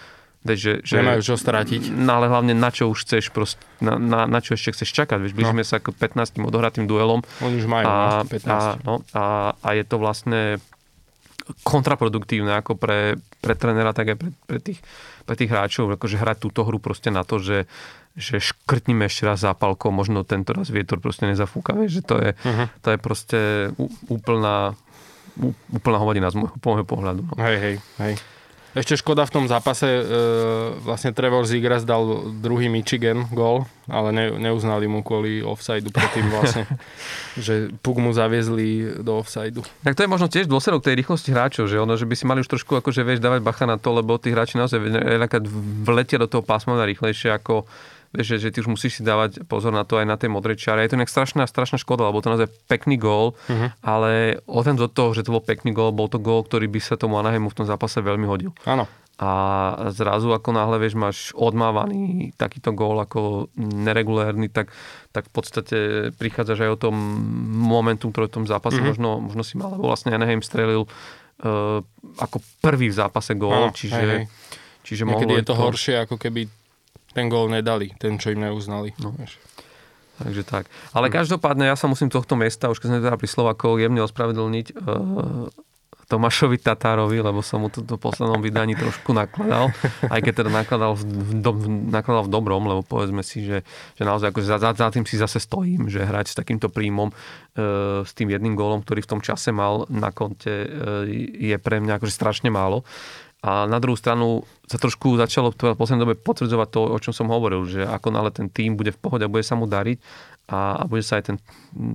že, 0.46 0.80
že, 0.86 1.02
Nemajú 1.02 1.20
čo 1.20 1.34
strátiť. 1.34 1.90
No 1.90 2.22
ale 2.22 2.30
hlavne 2.30 2.54
na 2.54 2.70
čo 2.70 2.86
už 2.88 3.04
chceš, 3.04 3.34
prost, 3.34 3.58
na, 3.82 3.98
na, 3.98 4.24
na 4.30 4.38
čo 4.38 4.54
ešte 4.54 4.78
chceš 4.78 4.90
čakať. 4.94 5.18
Vieš, 5.18 5.34
blížime 5.34 5.66
no. 5.66 5.68
sa 5.68 5.82
k 5.82 5.90
15 5.90 6.38
odohratým 6.38 6.86
duelom. 6.86 7.26
Oni 7.42 7.58
už 7.58 7.66
majú 7.66 7.84
a, 7.84 8.22
15. 8.22 8.46
A, 8.46 8.58
no, 8.86 9.02
a, 9.12 9.52
a 9.58 9.68
je 9.74 9.84
to 9.84 9.96
vlastne 9.98 10.62
kontraproduktívne 11.64 12.60
ako 12.60 12.76
pre, 12.76 13.16
pre 13.40 13.54
trénera, 13.56 13.96
tak 13.96 14.14
aj 14.14 14.16
pre, 14.20 14.30
pre, 14.46 14.58
tých, 14.60 14.80
pre 15.24 15.34
tých 15.34 15.50
hráčov. 15.50 15.96
Akože 15.96 16.20
hrať 16.20 16.38
túto 16.44 16.62
hru 16.62 16.78
proste 16.78 17.08
na 17.08 17.24
to, 17.24 17.40
že, 17.40 17.64
že 18.14 18.38
škrtnime 18.38 19.08
ešte 19.08 19.24
raz 19.24 19.42
zápalkou, 19.42 19.88
možno 19.88 20.22
tento 20.28 20.52
raz 20.52 20.68
vietor 20.68 21.00
proste 21.00 21.24
nezafúka. 21.24 21.72
Vieš, 21.72 21.92
že 22.00 22.02
to 22.04 22.16
je, 22.20 22.30
uh-huh. 22.36 22.66
to 22.84 22.88
je 22.92 22.98
proste 23.00 23.40
úplná, 24.12 24.76
úplná 25.72 25.98
hovadina 25.98 26.28
z 26.28 26.36
môjho 26.44 26.84
pohľadu. 26.84 27.24
No. 27.24 27.34
Hej, 27.40 27.56
hej, 27.58 27.74
hej. 28.00 28.14
Ešte 28.76 29.00
škoda 29.00 29.24
v 29.24 29.32
tom 29.32 29.44
zápase, 29.48 29.88
e, 29.88 30.02
vlastne 30.84 31.16
Trevor 31.16 31.48
Zigras 31.48 31.88
dal 31.88 32.28
druhý 32.36 32.68
Michigan 32.68 33.24
gol, 33.32 33.64
ale 33.88 34.12
ne, 34.12 34.24
neuznali 34.36 34.84
mu 34.84 35.00
kvôli 35.00 35.40
offsideu 35.40 35.88
predtým 35.88 36.28
vlastne, 36.28 36.68
že 37.40 37.72
puk 37.80 37.96
mu 37.96 38.12
zaviezli 38.12 39.00
do 39.00 39.24
offsideu. 39.24 39.64
Tak 39.80 39.96
to 39.96 40.04
je 40.04 40.12
možno 40.12 40.28
tiež 40.28 40.44
dôsledok 40.52 40.84
tej 40.84 41.00
rýchlosti 41.00 41.32
hráčov, 41.32 41.64
že 41.64 41.80
ono, 41.80 41.96
že 41.96 42.04
by 42.04 42.14
si 42.14 42.28
mali 42.28 42.44
už 42.44 42.48
trošku 42.52 42.76
akože 42.76 43.08
vieš 43.08 43.24
dávať 43.24 43.40
bacha 43.40 43.64
na 43.64 43.80
to, 43.80 43.88
lebo 43.96 44.20
tí 44.20 44.36
hráči 44.36 44.60
naozaj 44.60 44.78
vletia 45.88 46.20
do 46.20 46.28
toho 46.28 46.44
pásma 46.44 46.76
rýchlejšie 46.84 47.32
ako 47.32 47.64
že, 48.16 48.40
že 48.40 48.48
ty 48.48 48.64
už 48.64 48.72
musíš 48.72 49.00
si 49.00 49.02
dávať 49.04 49.44
pozor 49.44 49.68
na 49.68 49.84
to 49.84 50.00
aj 50.00 50.06
na 50.08 50.16
tej 50.16 50.32
modrej 50.32 50.56
čiare. 50.56 50.80
Je 50.84 50.92
to 50.92 50.98
nejak 51.00 51.12
strašná, 51.12 51.44
strašná 51.44 51.76
škoda, 51.76 52.08
lebo 52.08 52.24
to 52.24 52.32
naozaj 52.32 52.48
pekný 52.64 52.96
gól, 52.96 53.36
uh-huh. 53.36 53.68
ale 53.84 54.40
ten 54.64 54.76
do 54.80 54.88
toho, 54.88 55.12
že 55.12 55.28
to 55.28 55.34
bol 55.36 55.44
pekný 55.44 55.76
gól, 55.76 55.92
bol 55.92 56.08
to 56.08 56.16
gól, 56.16 56.40
ktorý 56.44 56.72
by 56.72 56.80
sa 56.80 56.96
tomu 56.96 57.20
Anaheimu 57.20 57.52
v 57.52 57.58
tom 57.60 57.66
zápase 57.68 58.00
veľmi 58.00 58.24
hodil. 58.24 58.56
Áno. 58.64 58.88
A 59.18 59.30
zrazu 59.90 60.30
ako 60.30 60.54
náhle, 60.54 60.78
vieš, 60.78 60.94
máš 60.94 61.18
odmávaný 61.34 62.30
takýto 62.38 62.70
gól 62.70 63.02
ako 63.02 63.50
neregulérny, 63.58 64.46
tak, 64.46 64.70
tak 65.10 65.26
v 65.26 65.32
podstate 65.34 65.76
prichádzaš 66.14 66.64
aj 66.64 66.70
o 66.70 66.80
tom 66.88 66.94
momentum, 67.50 68.14
ktoré 68.14 68.30
v 68.30 68.40
tom 68.40 68.46
zápase 68.46 68.78
uh-huh. 68.78 68.94
možno, 68.94 69.18
možno 69.18 69.42
si 69.42 69.58
mal, 69.58 69.74
lebo 69.74 69.90
vlastne 69.90 70.14
Anaheim 70.14 70.38
strelil 70.38 70.86
uh, 70.86 71.82
ako 72.22 72.38
prvý 72.62 72.94
v 72.94 72.98
zápase 72.98 73.34
gól, 73.34 73.74
čiže, 73.74 73.98
hej, 73.98 74.06
hej. 74.06 74.24
čiže 74.86 75.02
Niekedy 75.02 75.42
je 75.42 75.46
to, 75.50 75.54
to 75.58 75.60
horšie, 75.66 75.94
ako 76.06 76.14
keby 76.14 76.46
ten 77.18 77.26
gól 77.26 77.50
nedali, 77.50 77.90
ten, 77.98 78.14
čo 78.14 78.30
im 78.30 78.46
neuznali. 78.46 78.94
No. 79.02 79.10
Takže 80.22 80.42
tak. 80.46 80.70
Ale 80.94 81.10
hm. 81.10 81.14
každopádne 81.18 81.66
ja 81.66 81.74
sa 81.74 81.90
musím 81.90 82.06
tohto 82.14 82.38
miesta, 82.38 82.70
už 82.70 82.78
keď 82.78 82.88
sme 82.94 83.02
teda 83.02 83.18
pri 83.18 83.26
Slovakov, 83.26 83.82
jemne 83.82 84.06
ospravedlniť 84.06 84.66
uh, 84.78 85.50
Tomášovi 86.08 86.56
Tatárovi, 86.56 87.20
lebo 87.20 87.44
som 87.44 87.60
mu 87.60 87.68
to 87.68 87.84
v 87.84 88.00
poslednom 88.00 88.40
vydaní 88.40 88.72
trošku 88.72 89.12
nakladal, 89.12 89.68
aj 90.08 90.20
keď 90.24 90.32
teda 90.40 90.50
nakladal 90.50 90.96
v, 90.96 91.04
do, 91.36 91.52
nakladal 91.92 92.24
v 92.24 92.32
dobrom, 92.32 92.64
lebo 92.64 92.80
povedzme 92.80 93.20
si, 93.20 93.44
že, 93.44 93.60
že 93.92 94.08
naozaj 94.08 94.32
ako 94.32 94.40
za, 94.40 94.56
za, 94.56 94.72
za 94.72 94.88
tým 94.88 95.04
si 95.04 95.20
zase 95.20 95.36
stojím, 95.36 95.92
že 95.92 96.00
hrať 96.00 96.32
s 96.32 96.38
takýmto 96.40 96.72
príjmom, 96.72 97.12
e, 97.12 97.14
s 98.08 98.16
tým 98.16 98.32
jedným 98.32 98.56
gólom, 98.56 98.80
ktorý 98.80 99.04
v 99.04 99.10
tom 99.12 99.20
čase 99.20 99.52
mal 99.52 99.84
na 99.92 100.08
konte, 100.08 100.48
e, 100.48 100.68
je 101.52 101.56
pre 101.60 101.76
mňa 101.76 102.00
akože 102.00 102.16
strašne 102.16 102.48
málo. 102.48 102.88
A 103.38 103.70
na 103.70 103.78
druhú 103.78 103.94
stranu 103.94 104.42
sa 104.66 104.82
trošku 104.82 105.14
začalo 105.14 105.54
v 105.54 105.78
poslednej 105.78 106.02
dobe 106.02 106.14
potvrdzovať 106.18 106.68
to, 106.74 106.80
o 106.90 106.98
čom 106.98 107.14
som 107.14 107.30
hovoril, 107.30 107.62
že 107.70 107.86
ako 107.86 108.10
nále 108.10 108.34
ten 108.34 108.50
tým 108.50 108.74
bude 108.74 108.90
v 108.90 108.98
pohode 108.98 109.22
a 109.22 109.30
bude 109.30 109.46
sa 109.46 109.54
mu 109.54 109.70
dariť 109.70 109.98
a, 110.50 110.82
a 110.82 110.84
bude 110.90 111.06
sa 111.06 111.22
aj 111.22 111.24
ten 111.30 111.36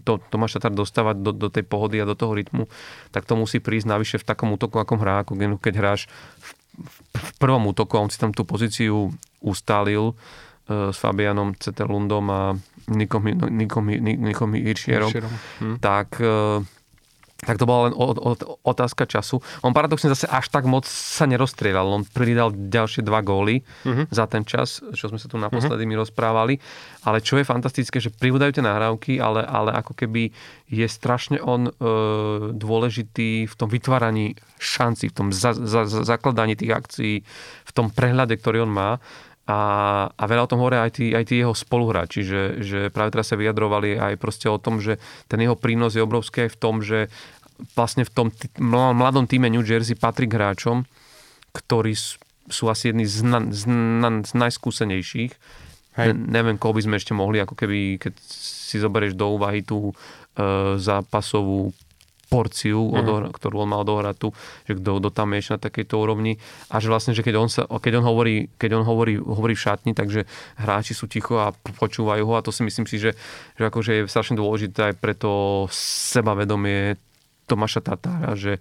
to, 0.07 0.23
Tomáš 0.31 0.55
Tatar 0.55 0.71
dostávať 0.71 1.19
do, 1.19 1.35
do 1.35 1.51
tej 1.51 1.67
pohody 1.67 1.99
a 1.99 2.07
do 2.07 2.15
toho 2.15 2.31
rytmu, 2.31 2.71
tak 3.11 3.27
to 3.27 3.35
musí 3.35 3.59
prísť 3.59 3.91
navyše 3.91 4.17
v 4.23 4.27
takom 4.29 4.55
útoku, 4.55 4.79
akom 4.79 5.03
hrá, 5.03 5.27
ako 5.27 5.35
keď 5.59 5.73
hráš 5.75 6.07
v, 6.39 6.49
v, 6.79 6.95
v 7.19 7.31
prvom 7.43 7.67
útoku 7.67 7.99
a 7.99 8.03
on 8.07 8.13
si 8.13 8.21
tam 8.21 8.31
tú 8.31 8.47
pozíciu 8.47 9.11
ustálil 9.43 10.15
e, 10.69 10.95
s 10.95 10.97
Fabianom 11.01 11.59
Ceterlundom 11.59 12.25
a 12.31 12.41
Nikom, 12.87 13.27
Nikom, 13.51 13.83
Nikom 13.99 14.49
Hiršierom, 14.55 15.11
hm. 15.59 15.75
tak 15.83 16.23
e, 16.23 16.63
tak 17.43 17.59
to 17.59 17.67
bola 17.67 17.91
len 17.91 17.93
otázka 18.63 19.05
času. 19.05 19.43
On 19.61 19.75
paradoxne 19.75 20.11
zase 20.11 20.25
až 20.27 20.49
tak 20.49 20.63
moc 20.65 20.87
sa 20.87 21.27
nerozstrieľal. 21.27 21.85
On 21.87 22.03
pridal 22.07 22.55
ďalšie 22.55 23.03
dva 23.03 23.21
góly 23.21 23.61
uh-huh. 23.83 24.07
za 24.09 24.25
ten 24.25 24.47
čas, 24.47 24.81
čo 24.95 25.11
sme 25.11 25.19
sa 25.19 25.27
tu 25.27 25.35
naposledy 25.37 25.83
uh-huh. 25.83 25.99
my 25.99 26.01
rozprávali. 26.01 26.57
Ale 27.03 27.19
čo 27.19 27.37
je 27.37 27.47
fantastické, 27.47 27.99
že 27.99 28.11
pribúdajú 28.11 28.59
tie 28.59 28.65
nahrávky, 28.65 29.19
ale, 29.19 29.43
ale 29.43 29.75
ako 29.75 29.93
keby 29.93 30.31
je 30.71 30.87
strašne 30.89 31.37
on 31.43 31.69
e, 31.69 31.71
dôležitý 32.55 33.45
v 33.45 33.53
tom 33.53 33.69
vytváraní 33.69 34.39
šanci, 34.57 35.11
v 35.11 35.13
tom 35.13 35.27
za, 35.29 35.53
za, 35.53 35.85
za, 35.85 36.01
zakladaní 36.07 36.55
tých 36.55 36.73
akcií, 36.73 37.15
v 37.67 37.71
tom 37.75 37.91
prehľade, 37.91 38.39
ktorý 38.39 38.65
on 38.65 38.71
má. 38.73 38.91
A, 39.43 39.59
a 40.07 40.23
veľa 40.23 40.47
o 40.47 40.51
tom 40.55 40.63
hovoria 40.63 40.87
aj 40.87 41.03
tí, 41.03 41.11
aj 41.11 41.27
tí 41.27 41.43
jeho 41.43 41.51
spoluhráči, 41.51 42.23
že, 42.23 42.63
že 42.63 42.79
práve 42.87 43.11
teraz 43.11 43.27
sa 43.27 43.35
vyjadrovali 43.35 43.99
aj 43.99 44.15
proste 44.15 44.47
o 44.47 44.55
tom, 44.55 44.79
že 44.79 45.03
ten 45.27 45.43
jeho 45.43 45.59
prínos 45.59 45.99
je 45.99 46.05
obrovský 46.05 46.47
aj 46.47 46.51
v 46.55 46.59
tom, 46.63 46.75
že 46.79 47.11
vlastne 47.75 48.07
v 48.07 48.11
tom 48.11 48.27
t- 48.31 48.47
mladom 48.63 49.27
týme 49.27 49.51
New 49.51 49.67
Jersey 49.67 49.99
patrí 49.99 50.31
k 50.31 50.39
hráčom, 50.39 50.87
ktorí 51.51 51.91
sú 52.47 52.71
asi 52.71 52.95
jedni 52.95 53.03
z, 53.03 53.19
na, 53.23 53.39
z, 53.51 53.67
na, 53.67 54.09
z 54.23 54.31
najskúsenejších. 54.31 55.31
Hej. 55.93 56.07
Ne, 56.15 56.39
neviem, 56.39 56.57
koho 56.57 56.73
by 56.73 56.81
sme 56.87 56.95
ešte 56.95 57.11
mohli, 57.11 57.43
ako 57.43 57.53
keby, 57.53 57.99
keď 57.99 58.13
si 58.25 58.79
zoberieš 58.79 59.13
do 59.13 59.27
úvahy 59.37 59.61
tú 59.61 59.91
e, 59.91 59.93
zápasovú 60.81 61.75
porciu, 62.33 62.81
mm. 62.81 62.97
odohra, 62.97 63.27
ktorú 63.29 63.61
on 63.61 63.69
mal 63.69 63.85
odohrať 63.85 64.15
tu, 64.17 64.33
že 64.65 64.73
kto, 64.81 64.97
kto 64.97 65.09
tam 65.13 65.37
je 65.37 65.53
na 65.53 65.61
takejto 65.61 65.93
úrovni 66.01 66.41
a 66.73 66.81
že 66.81 66.89
vlastne, 66.89 67.13
že 67.13 67.21
keď 67.21 67.35
on, 67.37 67.49
sa, 67.53 67.69
keď 67.69 68.01
on, 68.01 68.05
hovorí, 68.09 68.49
keď 68.57 68.81
on 68.81 68.83
hovorí, 68.89 69.21
hovorí 69.21 69.53
v 69.53 69.61
šatni, 69.61 69.93
takže 69.93 70.25
hráči 70.57 70.97
sú 70.97 71.05
ticho 71.05 71.37
a 71.37 71.53
počúvajú 71.53 72.25
ho 72.25 72.33
a 72.33 72.41
to 72.41 72.49
si 72.49 72.65
myslím 72.65 72.89
si, 72.89 72.97
že, 72.97 73.13
že 73.53 73.69
akože 73.69 73.91
je 73.93 74.09
strašne 74.09 74.33
dôležité 74.33 74.89
aj 74.89 74.95
pre 74.97 75.13
to 75.13 75.65
sebavedomie 75.69 76.97
Tomáša 77.45 77.85
Tatára, 77.85 78.33
že, 78.33 78.57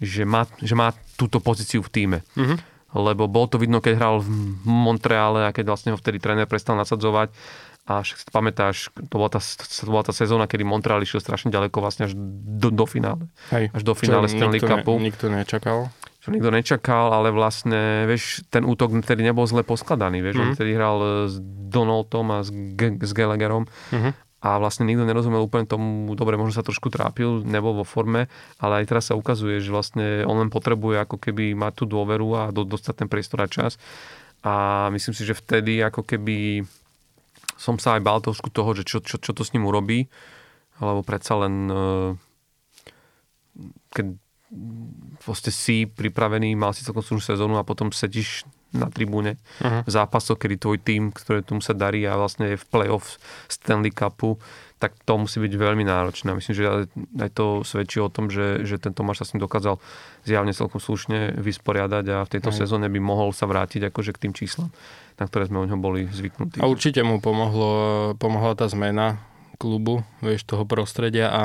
že, 0.00 0.24
má, 0.24 0.48
že 0.64 0.72
má 0.72 0.96
túto 1.20 1.44
pozíciu 1.44 1.84
v 1.84 1.92
týme. 1.92 2.20
Mm-hmm 2.40 2.80
lebo 2.90 3.30
bolo 3.30 3.46
to 3.46 3.60
vidno, 3.62 3.78
keď 3.78 4.02
hral 4.02 4.16
v 4.18 4.30
Montreale 4.66 5.46
a 5.46 5.54
keď 5.54 5.70
vlastne 5.70 5.90
ho 5.94 6.00
vtedy 6.00 6.18
tréner 6.18 6.50
prestal 6.50 6.74
nasadzovať 6.74 7.30
a 7.88 8.04
však 8.04 8.16
si 8.20 8.24
to 8.28 8.32
pamätáš, 8.32 8.76
to 8.94 9.14
bola, 9.16 9.32
tá, 9.32 9.40
to 9.42 9.90
bola 9.90 10.04
tá 10.06 10.12
sezóna, 10.14 10.46
kedy 10.46 10.62
Montreal 10.62 11.02
išiel 11.02 11.18
strašne 11.18 11.48
ďaleko 11.50 11.80
vlastne 11.80 12.06
až 12.06 12.14
do, 12.16 12.70
do 12.70 12.84
finále. 12.86 13.26
Hej, 13.50 13.72
až 13.72 13.82
do 13.82 13.94
finále 13.96 14.30
Stanley 14.30 14.60
nikto 14.60 14.68
Cupu. 14.68 14.94
Ne, 15.00 15.10
nikto 15.10 15.26
nečakal. 15.26 15.78
Čo 16.20 16.36
nikto 16.36 16.52
nečakal, 16.52 17.16
ale 17.16 17.32
vlastne, 17.32 18.04
vieš, 18.04 18.44
ten 18.52 18.68
útok 18.68 18.92
vtedy 19.00 19.24
nebol 19.24 19.48
zle 19.48 19.64
poskladaný, 19.64 20.20
vieš, 20.20 20.36
mm-hmm. 20.36 20.44
on 20.44 20.50
mhm. 20.52 20.56
vtedy 20.60 20.70
hral 20.76 20.96
s 21.32 21.34
Donaldom 21.72 22.26
a 22.28 22.38
s, 22.44 22.52
G- 22.52 23.00
s 23.00 23.12
Gallagherom 23.16 23.64
mm-hmm. 23.64 24.12
a 24.44 24.48
vlastne 24.60 24.84
nikto 24.84 25.08
nerozumel 25.08 25.40
úplne 25.40 25.64
tomu, 25.64 26.12
dobre, 26.12 26.36
možno 26.36 26.60
sa 26.60 26.66
trošku 26.66 26.92
trápil, 26.92 27.40
nebol 27.48 27.72
vo 27.72 27.88
forme, 27.88 28.28
ale 28.60 28.84
aj 28.84 28.92
teraz 28.92 29.08
sa 29.08 29.16
ukazuje, 29.16 29.64
že 29.64 29.72
vlastne 29.72 30.28
on 30.28 30.44
len 30.44 30.52
potrebuje 30.52 31.00
ako 31.08 31.16
keby 31.16 31.56
mať 31.56 31.72
tú 31.80 31.84
dôveru 31.88 32.28
a 32.36 32.42
do, 32.52 32.68
dostať 32.68 32.94
ten 33.00 33.08
priestor 33.08 33.40
a 33.40 33.48
čas. 33.48 33.80
A 34.44 34.88
myslím 34.92 35.12
si, 35.12 35.24
že 35.24 35.36
vtedy 35.36 35.80
ako 35.84 36.04
keby 36.04 36.64
som 37.60 37.76
sa 37.76 38.00
aj 38.00 38.02
bál 38.02 38.24
trošku 38.24 38.48
toho, 38.48 38.72
že 38.72 38.88
čo, 38.88 39.04
čo, 39.04 39.20
čo 39.20 39.36
to 39.36 39.44
s 39.44 39.52
ním 39.52 39.68
urobí, 39.68 40.08
lebo 40.80 41.04
predsa 41.04 41.36
len 41.44 41.68
eh, 41.68 42.10
keď 43.92 44.16
proste 45.20 45.52
si 45.52 45.84
pripravený, 45.84 46.56
mal 46.56 46.72
si 46.72 46.82
celkom 46.82 47.04
slušnú 47.04 47.22
sezónu 47.22 47.54
a 47.60 47.68
potom 47.68 47.92
sedíš 47.92 48.48
na 48.70 48.86
tribúne 48.86 49.38
uh-huh. 49.60 49.82
v 49.82 49.90
zápasoch, 49.90 50.38
kedy 50.38 50.56
tvoj 50.58 50.78
tým, 50.78 51.10
ktoré 51.10 51.42
tomu 51.42 51.62
sa 51.64 51.74
darí 51.74 52.06
a 52.06 52.14
vlastne 52.14 52.54
je 52.54 52.60
v 52.60 52.68
play-off 52.70 53.18
Stanley 53.50 53.90
Cupu, 53.90 54.38
tak 54.80 54.96
to 55.04 55.20
musí 55.20 55.42
byť 55.42 55.52
veľmi 55.60 55.84
náročné. 55.84 56.32
Myslím, 56.32 56.54
že 56.56 56.64
aj 57.20 57.30
to 57.36 57.60
svedčí 57.68 58.00
o 58.00 58.08
tom, 58.08 58.32
že, 58.32 58.64
že 58.64 58.80
ten 58.80 58.96
Tomáš 58.96 59.20
sa 59.20 59.24
s 59.28 59.32
ním 59.36 59.44
dokázal 59.44 59.76
zjavne 60.24 60.56
celkom 60.56 60.80
slušne 60.80 61.36
vysporiadať 61.36 62.04
a 62.08 62.16
v 62.24 62.32
tejto 62.32 62.48
uh-huh. 62.48 62.60
sezóne 62.64 62.88
by 62.88 63.00
mohol 63.02 63.36
sa 63.36 63.44
vrátiť 63.44 63.92
akože 63.92 64.16
k 64.16 64.22
tým 64.28 64.32
číslam 64.32 64.72
na 65.20 65.28
ktoré 65.28 65.52
sme 65.52 65.60
od 65.60 65.68
neho 65.68 65.76
boli 65.76 66.08
zvyknutí. 66.08 66.64
A 66.64 66.66
určite 66.66 67.04
mu 67.04 67.20
pomohlo, 67.20 68.16
pomohla 68.16 68.56
tá 68.56 68.64
zmena 68.72 69.20
klubu, 69.60 70.00
vieš, 70.24 70.48
toho 70.48 70.64
prostredia 70.64 71.28
a, 71.28 71.44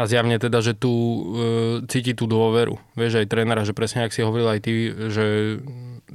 a 0.00 0.02
zjavne 0.08 0.40
teda, 0.40 0.64
že 0.64 0.72
tu 0.72 0.88
e, 0.90 1.20
cíti 1.92 2.16
tú 2.16 2.24
dôveru. 2.24 2.80
Vieš, 2.96 3.20
aj 3.20 3.28
trénera, 3.28 3.68
že 3.68 3.76
presne, 3.76 4.08
ak 4.08 4.16
si 4.16 4.24
hovoril 4.24 4.48
aj 4.48 4.60
ty, 4.64 4.72
že 5.12 5.24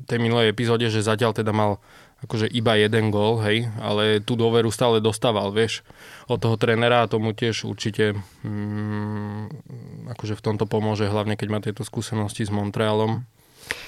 tej 0.07 0.17
minulej 0.19 0.51
epizóde, 0.51 0.87
že 0.87 1.03
zatiaľ 1.03 1.35
teda 1.35 1.51
mal 1.51 1.83
akože 2.21 2.45
iba 2.53 2.77
jeden 2.77 3.09
gól, 3.09 3.41
hej, 3.41 3.65
ale 3.81 4.21
tú 4.21 4.37
dôveru 4.37 4.69
stále 4.69 5.01
dostával, 5.01 5.49
vieš, 5.49 5.81
od 6.29 6.37
toho 6.37 6.53
trénera 6.53 7.01
a 7.01 7.09
tomu 7.09 7.33
tiež 7.33 7.65
určite 7.65 8.13
mm, 8.45 10.13
akože 10.13 10.37
v 10.37 10.45
tomto 10.45 10.69
pomôže, 10.69 11.09
hlavne 11.09 11.33
keď 11.33 11.47
má 11.49 11.59
tieto 11.65 11.81
skúsenosti 11.81 12.45
s 12.45 12.53
Montrealom. 12.53 13.25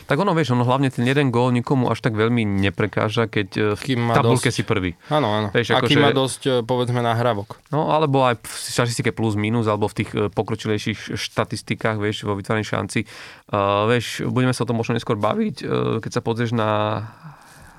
Tak 0.04 0.19
ono, 0.19 0.36
vieš, 0.36 0.52
ono 0.54 0.67
hlavne 0.67 0.91
ten 0.91 1.08
jeden 1.08 1.32
gól 1.32 1.56
nikomu 1.56 1.88
až 1.88 2.04
tak 2.04 2.13
veľmi 2.13 2.43
neprekáža, 2.43 3.32
keď 3.32 3.48
e, 3.56 3.62
v 3.80 3.82
tabulke 4.12 4.52
dosť... 4.52 4.58
si 4.60 4.63
prvý. 4.67 4.91
Áno, 5.08 5.32
áno. 5.32 5.48
Vieš, 5.56 5.80
ako, 5.80 5.89
má 6.00 6.12
dosť, 6.12 6.41
e, 6.43 6.52
povedzme, 6.62 7.00
nahrávok. 7.00 7.60
No, 7.72 7.89
alebo 7.89 8.28
aj 8.28 8.43
v 8.43 8.52
štatistike 8.52 9.15
plus 9.15 9.39
minus, 9.39 9.65
alebo 9.72 9.88
v 9.88 9.96
tých 10.04 10.10
e, 10.12 10.28
pokročilejších 10.28 11.15
štatistikách, 11.15 11.98
vieš, 11.98 12.28
vo 12.28 12.36
vytváraní 12.36 12.67
šanci. 12.67 13.06
Uh, 13.54 13.86
vieš, 13.86 14.26
budeme 14.26 14.56
sa 14.56 14.65
o 14.65 14.69
tom 14.69 14.80
možno 14.80 14.98
neskôr 14.98 15.15
baviť, 15.19 15.56
uh, 15.63 15.67
keď 16.02 16.12
sa 16.12 16.22
pozrieš 16.26 16.56
na 16.56 17.00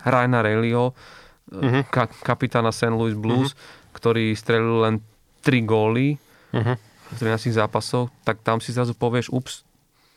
Ryana 0.04 0.44
Relio, 0.44 0.92
uh-huh. 1.50 1.84
ka- 1.88 2.12
kapitána 2.22 2.72
St. 2.72 2.92
Louis 2.92 3.16
Blues, 3.16 3.52
uh-huh. 3.52 3.94
ktorý 3.96 4.32
strelil 4.36 4.84
len 4.84 4.94
3 5.42 5.64
góly 5.64 6.16
uh-huh. 6.52 6.76
v 6.76 7.16
13 7.20 7.52
zápasoch, 7.52 8.08
tak 8.24 8.40
tam 8.44 8.60
si 8.60 8.72
zrazu 8.72 8.96
povieš, 8.96 9.32
ups, 9.32 9.64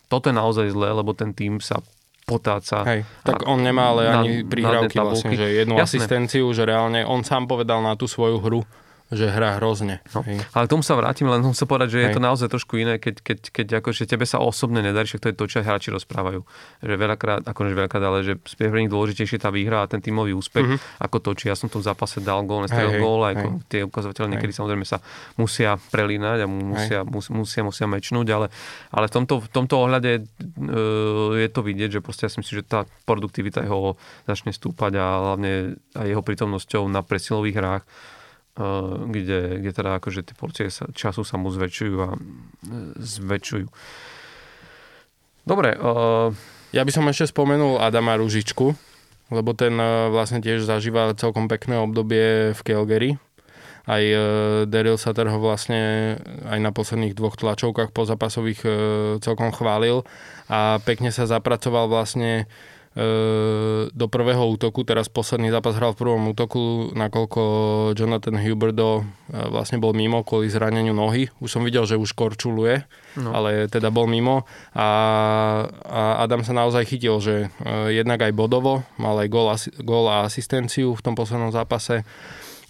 toto 0.07 0.31
je 0.31 0.35
naozaj 0.35 0.71
zlé, 0.71 0.91
lebo 0.95 1.11
ten 1.11 1.35
tým 1.35 1.59
sa 1.59 1.79
potáca. 2.27 2.83
Hej, 2.83 3.07
tak 3.23 3.47
on 3.47 3.63
nemá 3.63 3.95
ale 3.95 4.11
ani 4.11 4.31
prihrávky 4.43 4.99
vlastne, 4.99 5.31
že 5.31 5.63
jednu 5.63 5.79
Jasné. 5.79 6.03
asistenciu, 6.03 6.51
že 6.51 6.67
reálne 6.67 7.07
on 7.07 7.23
sám 7.23 7.47
povedal 7.47 7.79
na 7.79 7.95
tú 7.95 8.03
svoju 8.03 8.43
hru, 8.43 8.61
že 9.07 9.31
hrá 9.31 9.55
hrozne. 9.55 10.03
No, 10.11 10.19
ale 10.27 10.67
k 10.67 10.71
tomu 10.75 10.83
sa 10.83 10.99
vrátim, 10.99 11.31
len 11.31 11.39
som 11.39 11.55
sa 11.55 11.63
povedať, 11.63 11.95
že 11.95 11.99
Hej. 11.99 12.05
je 12.11 12.15
to 12.19 12.21
naozaj 12.21 12.47
trošku 12.51 12.75
iné, 12.75 12.99
keď, 12.99 13.23
keď, 13.23 13.39
keď 13.55 13.67
akože 13.79 14.03
tebe 14.03 14.27
sa 14.27 14.43
osobne 14.43 14.83
nedarí, 14.83 15.07
však 15.07 15.23
to 15.23 15.27
je 15.31 15.35
to, 15.39 15.45
čo 15.47 15.63
hráči 15.63 15.95
rozprávajú. 15.95 16.43
Že 16.83 16.93
veľakrát, 16.99 17.41
akože 17.47 17.71
veľakrát, 17.71 18.03
ale 18.03 18.27
že 18.27 18.33
je 18.35 18.67
pre 18.67 18.83
nich 18.83 18.91
dôležitejšie 18.91 19.39
tá 19.39 19.47
výhra 19.47 19.87
a 19.87 19.87
ten 19.87 20.03
tímový 20.03 20.35
úspech, 20.35 20.67
mm-hmm. 20.67 20.99
ako 21.07 21.17
to, 21.23 21.29
či 21.39 21.47
ja 21.47 21.55
som 21.55 21.71
v 21.71 21.79
tom 21.79 21.83
zápase 21.87 22.19
dal 22.19 22.43
gól, 22.43 22.67
nestrelil 22.67 22.99
gól, 22.99 23.23
ako 23.23 23.63
tie 23.71 23.87
ukazovateľe 23.87 24.35
niekedy 24.35 24.51
samozrejme 24.51 24.83
sa 24.83 24.99
musia 25.39 25.79
prelínať 25.79 26.43
a 26.43 26.47
musia, 26.51 26.99
mus, 27.07 27.31
musia, 27.31 27.63
musia 27.63 27.87
mečnúť, 27.87 28.27
ale, 28.35 28.47
ale 28.91 29.05
v, 29.07 29.13
tomto, 29.23 29.39
v 29.39 29.49
tomto 29.55 29.75
ohľade 29.87 30.11
e, 30.19 30.21
je 31.47 31.47
to 31.47 31.63
vidieť, 31.63 31.89
že 31.95 32.03
proste 32.03 32.27
ja 32.27 32.31
si 32.35 32.43
myslím, 32.43 32.59
že 32.59 32.67
tá 32.67 32.83
produktivita 33.07 33.63
jeho 33.63 33.95
začne 34.27 34.51
stúpať 34.51 34.99
a 34.99 35.05
hlavne 35.31 35.79
aj 35.95 36.07
jeho 36.11 36.23
prítomnosťou 36.27 36.91
na 36.91 36.99
presilových 36.99 37.55
hrách 37.55 37.85
kde, 39.13 39.61
kde 39.61 39.71
teda 39.71 40.01
akože 40.01 40.25
tie 40.25 40.35
porcie 40.35 40.67
sa, 40.73 40.89
času 40.89 41.21
sa 41.21 41.37
mu 41.37 41.53
zväčšujú 41.53 41.95
a 42.01 42.09
eh, 42.13 42.19
zväčšujú. 42.97 43.67
Dobre. 45.45 45.77
Uh... 45.77 46.33
Ja 46.75 46.83
by 46.83 46.91
som 46.91 47.07
ešte 47.07 47.31
spomenul 47.31 47.79
Adama 47.79 48.19
Ružičku, 48.19 48.75
lebo 49.31 49.55
ten 49.55 49.71
vlastne 50.11 50.43
tiež 50.43 50.67
zažíva 50.67 51.15
celkom 51.15 51.47
pekné 51.47 51.79
obdobie 51.79 52.51
v 52.51 52.59
Calgary. 52.59 53.11
Aj 53.87 54.03
Daryl 54.67 54.99
Sutter 54.99 55.31
ho 55.31 55.39
vlastne 55.39 56.19
aj 56.43 56.59
na 56.59 56.75
posledných 56.75 57.15
dvoch 57.15 57.39
tlačovkách 57.39 57.95
po 57.95 58.03
zápasových 58.03 58.67
celkom 59.23 59.55
chválil 59.55 60.03
a 60.51 60.83
pekne 60.83 61.07
sa 61.15 61.23
zapracoval 61.23 61.87
vlastne 61.87 62.51
do 63.93 64.05
prvého 64.09 64.41
útoku. 64.49 64.81
Teraz 64.81 65.05
posledný 65.05 65.53
zápas 65.53 65.77
hral 65.77 65.93
v 65.93 66.01
prvom 66.01 66.33
útoku, 66.33 66.89
nakoľko 66.97 67.41
Jonathan 67.93 68.41
Huberdo 68.41 69.05
vlastne 69.29 69.77
bol 69.77 69.93
mimo 69.93 70.25
kvôli 70.25 70.49
zraneniu 70.49 70.97
nohy. 70.97 71.29
Už 71.37 71.53
som 71.53 71.61
videl, 71.61 71.85
že 71.85 71.93
už 71.93 72.17
korčuluje, 72.17 72.89
no. 73.21 73.29
ale 73.37 73.69
teda 73.69 73.93
bol 73.93 74.09
mimo. 74.09 74.49
A, 74.73 74.89
a 75.69 76.25
Adam 76.25 76.41
sa 76.41 76.57
naozaj 76.57 76.89
chytil, 76.89 77.21
že 77.21 77.53
jednak 77.93 78.25
aj 78.25 78.33
bodovo, 78.33 78.81
mal 78.97 79.21
aj 79.21 79.29
gól, 79.29 79.53
gól 79.85 80.09
a 80.09 80.25
asistenciu 80.25 80.97
v 80.97 81.03
tom 81.05 81.13
poslednom 81.13 81.53
zápase 81.53 82.01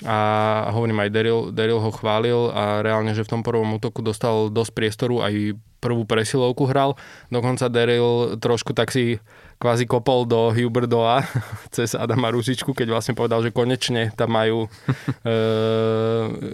a 0.05 0.69
hovorím 0.77 1.01
aj 1.01 1.09
Daryl, 1.09 1.39
Daryl 1.49 1.81
ho 1.81 1.89
chválil 1.89 2.53
a 2.53 2.85
reálne, 2.85 3.17
že 3.17 3.25
v 3.25 3.33
tom 3.33 3.41
prvom 3.41 3.81
útoku 3.81 4.05
dostal 4.05 4.53
dosť 4.53 4.71
priestoru, 4.77 5.25
aj 5.25 5.57
prvú 5.81 6.05
presilovku 6.05 6.69
hral. 6.69 6.93
Dokonca 7.33 7.65
Daryl 7.65 8.37
trošku 8.37 8.77
tak 8.77 8.93
si 8.93 9.17
kvázi 9.57 9.89
kopol 9.89 10.29
do 10.29 10.53
Huberdoa 10.53 11.25
cez 11.75 11.97
Adama 11.97 12.29
Ružičku, 12.29 12.73
keď 12.73 12.87
vlastne 12.93 13.17
povedal, 13.17 13.41
že 13.41 13.53
konečne 13.53 14.13
tam 14.13 14.37
majú 14.37 14.65
e, 14.69 14.69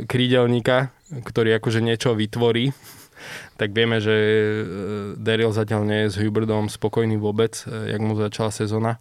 krídelníka, 0.08 0.92
ktorý 1.24 1.60
akože 1.60 1.84
niečo 1.84 2.16
vytvorí. 2.16 2.72
Tak 3.56 3.72
vieme, 3.72 4.04
že 4.04 4.16
e, 4.16 4.36
Daryl 5.20 5.52
zatiaľ 5.52 5.82
nie 5.88 6.00
je 6.08 6.12
s 6.12 6.20
Huberdom 6.20 6.68
spokojný 6.72 7.20
vôbec, 7.20 7.64
e, 7.68 7.96
jak 7.96 8.02
mu 8.02 8.16
začala 8.16 8.52
sezóna 8.52 9.00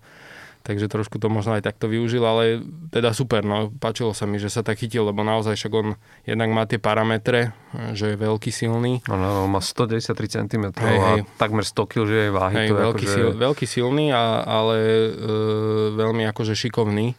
takže 0.63 0.87
trošku 0.87 1.19
to 1.19 1.27
možno 1.27 1.59
aj 1.59 1.67
takto 1.67 1.91
využil, 1.91 2.23
ale 2.23 2.63
teda 2.95 3.11
super, 3.13 3.43
no, 3.43 3.75
páčilo 3.83 4.15
sa 4.15 4.25
mi, 4.25 4.39
že 4.39 4.49
sa 4.49 4.63
tak 4.63 4.79
chytil, 4.79 5.11
lebo 5.11 5.27
naozaj 5.27 5.59
však 5.59 5.73
on 5.75 5.89
jednak 6.23 6.51
má 6.55 6.63
tie 6.65 6.79
parametre, 6.79 7.51
že 7.93 8.15
je 8.15 8.17
veľký, 8.17 8.51
silný. 8.55 9.03
No, 9.11 9.19
no, 9.19 9.51
má 9.51 9.59
193 9.59 10.47
cm 10.47 10.65
hej, 10.79 10.97
a 10.99 11.09
hej. 11.19 11.21
takmer 11.37 11.67
100 11.67 11.91
kg, 11.91 12.03
že 12.07 12.17
je 12.17 12.31
váhy. 12.31 12.55
Hej, 12.55 12.69
to 12.71 12.77
veľký, 12.79 13.07
akože... 13.07 13.19
sil, 13.19 13.29
veľký, 13.35 13.67
silný, 13.67 14.07
a, 14.15 14.47
ale 14.47 14.77
e, 14.79 15.11
veľmi 15.99 16.23
akože 16.31 16.55
šikovný. 16.55 17.19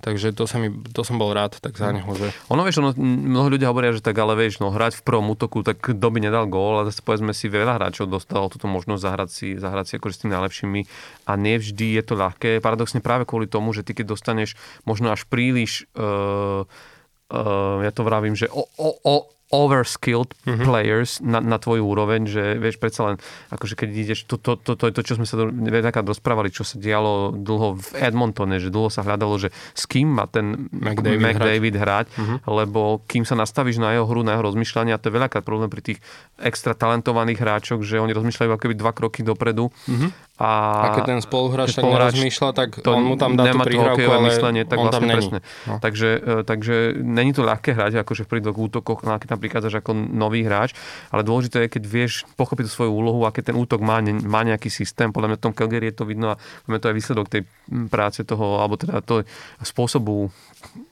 Takže 0.00 0.32
to, 0.32 0.48
sa 0.48 0.56
mi, 0.56 0.72
to 0.72 1.04
som 1.04 1.20
bol 1.20 1.36
rád, 1.36 1.60
tak 1.60 1.76
za 1.76 1.92
neho, 1.92 2.08
že... 2.16 2.32
Ono, 2.48 2.64
vieš, 2.64 2.80
ono, 2.80 2.96
mnoho 2.96 3.52
ľudia 3.52 3.68
hovoria, 3.68 3.92
že 3.92 4.00
tak, 4.00 4.16
ale 4.16 4.32
vieš, 4.32 4.64
no, 4.64 4.72
hrať 4.72 5.00
v 5.00 5.04
prvom 5.04 5.28
útoku, 5.36 5.60
tak 5.60 5.76
kto 5.76 6.06
by 6.08 6.18
nedal 6.24 6.48
gól, 6.48 6.80
ale 6.80 6.88
zase 6.88 7.04
povedzme 7.04 7.36
si, 7.36 7.52
veľa 7.52 7.76
hráčov 7.76 8.08
dostalo 8.08 8.48
túto 8.48 8.64
možnosť 8.64 9.02
zahrať 9.04 9.30
si, 9.30 9.48
zahrať 9.60 9.84
si 9.84 9.94
akože 10.00 10.14
s 10.16 10.20
tými 10.24 10.32
najlepšími. 10.32 10.80
A 11.28 11.32
nevždy 11.36 12.00
je 12.00 12.02
to 12.02 12.14
ľahké. 12.16 12.64
Paradoxne 12.64 13.04
práve 13.04 13.28
kvôli 13.28 13.44
tomu, 13.44 13.76
že 13.76 13.84
ty 13.84 13.92
keď 13.92 14.16
dostaneš 14.16 14.56
možno 14.88 15.12
až 15.12 15.28
príliš, 15.28 15.84
uh, 15.94 16.64
uh, 16.64 17.84
ja 17.84 17.92
to 17.92 18.00
vravím, 18.00 18.32
že 18.32 18.48
o, 18.48 18.64
o, 18.80 18.88
o 19.04 19.14
overskilled 19.50 20.30
mm-hmm. 20.46 20.62
players 20.62 21.18
na, 21.18 21.42
na 21.42 21.58
tvoju 21.58 21.82
úroveň, 21.82 22.30
že 22.30 22.54
vieš, 22.56 22.78
predsa 22.78 23.10
len, 23.10 23.16
akože 23.50 23.74
keď 23.74 23.88
ideš, 23.90 24.20
to, 24.30 24.38
to, 24.38 24.54
to, 24.54 24.78
to 24.78 24.84
je 24.88 24.92
to, 24.94 25.02
čo 25.02 25.14
sme 25.18 25.26
sa 25.26 25.34
veľakrát 25.42 26.06
rozprávali, 26.06 26.54
čo 26.54 26.62
sa 26.62 26.78
dialo 26.78 27.34
dlho 27.34 27.74
v 27.74 27.88
Edmontone, 27.98 28.62
že 28.62 28.70
dlho 28.70 28.88
sa 28.88 29.02
hľadalo, 29.02 29.34
že 29.42 29.50
s 29.74 29.90
kým 29.90 30.06
má 30.06 30.30
ten 30.30 30.70
McDavid, 30.70 31.18
McDavid 31.18 31.74
hrať, 31.74 31.82
hrať 31.82 32.06
mm-hmm. 32.14 32.38
lebo 32.46 33.02
kým 33.10 33.26
sa 33.26 33.34
nastavíš 33.34 33.82
na 33.82 33.90
jeho 33.98 34.06
hru, 34.06 34.22
na 34.22 34.38
jeho 34.38 34.46
rozmýšľanie, 34.54 34.94
a 34.94 35.02
to 35.02 35.10
je 35.10 35.18
veľakrát 35.18 35.42
problém 35.42 35.66
pri 35.66 35.82
tých 35.82 35.98
extra 36.38 36.78
talentovaných 36.78 37.42
hráčoch, 37.42 37.82
že 37.82 37.98
oni 37.98 38.14
rozmýšľajú 38.14 38.54
ako 38.54 38.62
keby 38.62 38.74
dva 38.78 38.94
kroky 38.94 39.26
dopredu 39.26 39.74
mm-hmm 39.90 40.29
a, 40.40 40.50
a 40.80 40.86
keď 40.96 41.02
ten 41.04 41.20
spoluhráč 41.20 41.76
tak 41.76 41.84
nerozmýšľa, 41.84 42.48
tak 42.56 42.80
to 42.80 42.96
on 42.96 43.04
mu 43.04 43.20
tam 43.20 43.36
dá 43.36 43.52
tú 43.52 43.60
prihrávku, 43.60 44.08
ale 44.08 44.32
myslenie, 44.32 44.64
tak 44.64 44.80
on 44.80 44.88
vlastne 44.88 45.04
tam 45.04 45.12
presne. 45.12 45.38
No. 45.68 45.76
Takže, 45.84 46.08
e, 46.16 46.42
takže 46.48 46.74
není 46.96 47.36
to 47.36 47.44
ľahké 47.44 47.76
hrať, 47.76 48.00
akože 48.00 48.24
v 48.24 48.28
prídoch 48.32 48.56
útokoch, 48.56 49.04
keď 49.04 49.36
tam 49.36 49.40
prichádzaš 49.44 49.84
ako 49.84 49.92
nový 49.92 50.48
hráč, 50.48 50.72
ale 51.12 51.28
dôležité 51.28 51.68
je, 51.68 51.76
keď 51.76 51.84
vieš 51.84 52.24
pochopiť 52.40 52.72
svoju 52.72 52.88
úlohu 52.88 53.28
a 53.28 53.34
keď 53.36 53.52
ten 53.52 53.56
útok 53.60 53.84
má, 53.84 54.00
má 54.24 54.40
nejaký 54.40 54.72
systém, 54.72 55.12
podľa 55.12 55.36
mňa 55.36 55.38
v 55.38 55.44
tom 55.44 55.52
Calgary 55.52 55.92
je 55.92 55.96
to 56.00 56.08
vidno 56.08 56.32
a 56.32 56.36
to 56.80 56.88
je 56.88 56.96
výsledok 56.96 57.28
tej 57.28 57.44
práce 57.92 58.24
toho, 58.24 58.64
alebo 58.64 58.80
teda 58.80 59.04
to 59.04 59.20
spôsobu 59.60 60.32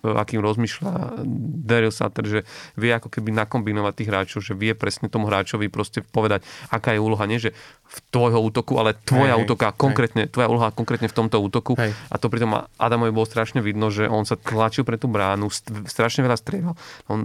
akým 0.03 0.41
rozmýšľa 0.41 1.25
Daryl 1.69 1.93
Sutter, 1.93 2.25
že 2.25 2.41
vie 2.81 2.89
ako 2.89 3.13
keby 3.13 3.37
nakombinovať 3.37 3.93
tých 4.01 4.09
hráčov, 4.09 4.41
že 4.41 4.57
vie 4.57 4.73
presne 4.73 5.13
tomu 5.13 5.29
hráčovi 5.29 5.69
proste 5.69 6.01
povedať, 6.01 6.41
aká 6.73 6.97
je 6.97 7.01
úloha, 7.03 7.29
nie 7.29 7.37
že 7.37 7.53
v 7.89 7.99
tvojho 8.13 8.41
útoku, 8.45 8.77
ale 8.77 8.97
tvoja 8.97 9.38
hej, 9.39 9.47
útoka, 9.47 9.71
hej. 9.71 9.79
konkrétne, 9.79 10.23
tvoja 10.27 10.51
úloha 10.51 10.69
konkrétne 10.75 11.07
v 11.07 11.15
tomto 11.15 11.39
útoku. 11.39 11.79
Hej. 11.79 11.95
A 12.11 12.17
to 12.19 12.27
pritom 12.27 12.67
Adamovi 12.77 13.15
bolo 13.15 13.25
strašne 13.25 13.63
vidno, 13.63 13.89
že 13.89 14.11
on 14.11 14.27
sa 14.27 14.35
tlačil 14.35 14.83
pre 14.83 14.99
tú 14.99 15.07
bránu, 15.07 15.49
strašne 15.87 16.27
veľa 16.27 16.39
strieľal. 16.39 16.75
On, 17.09 17.19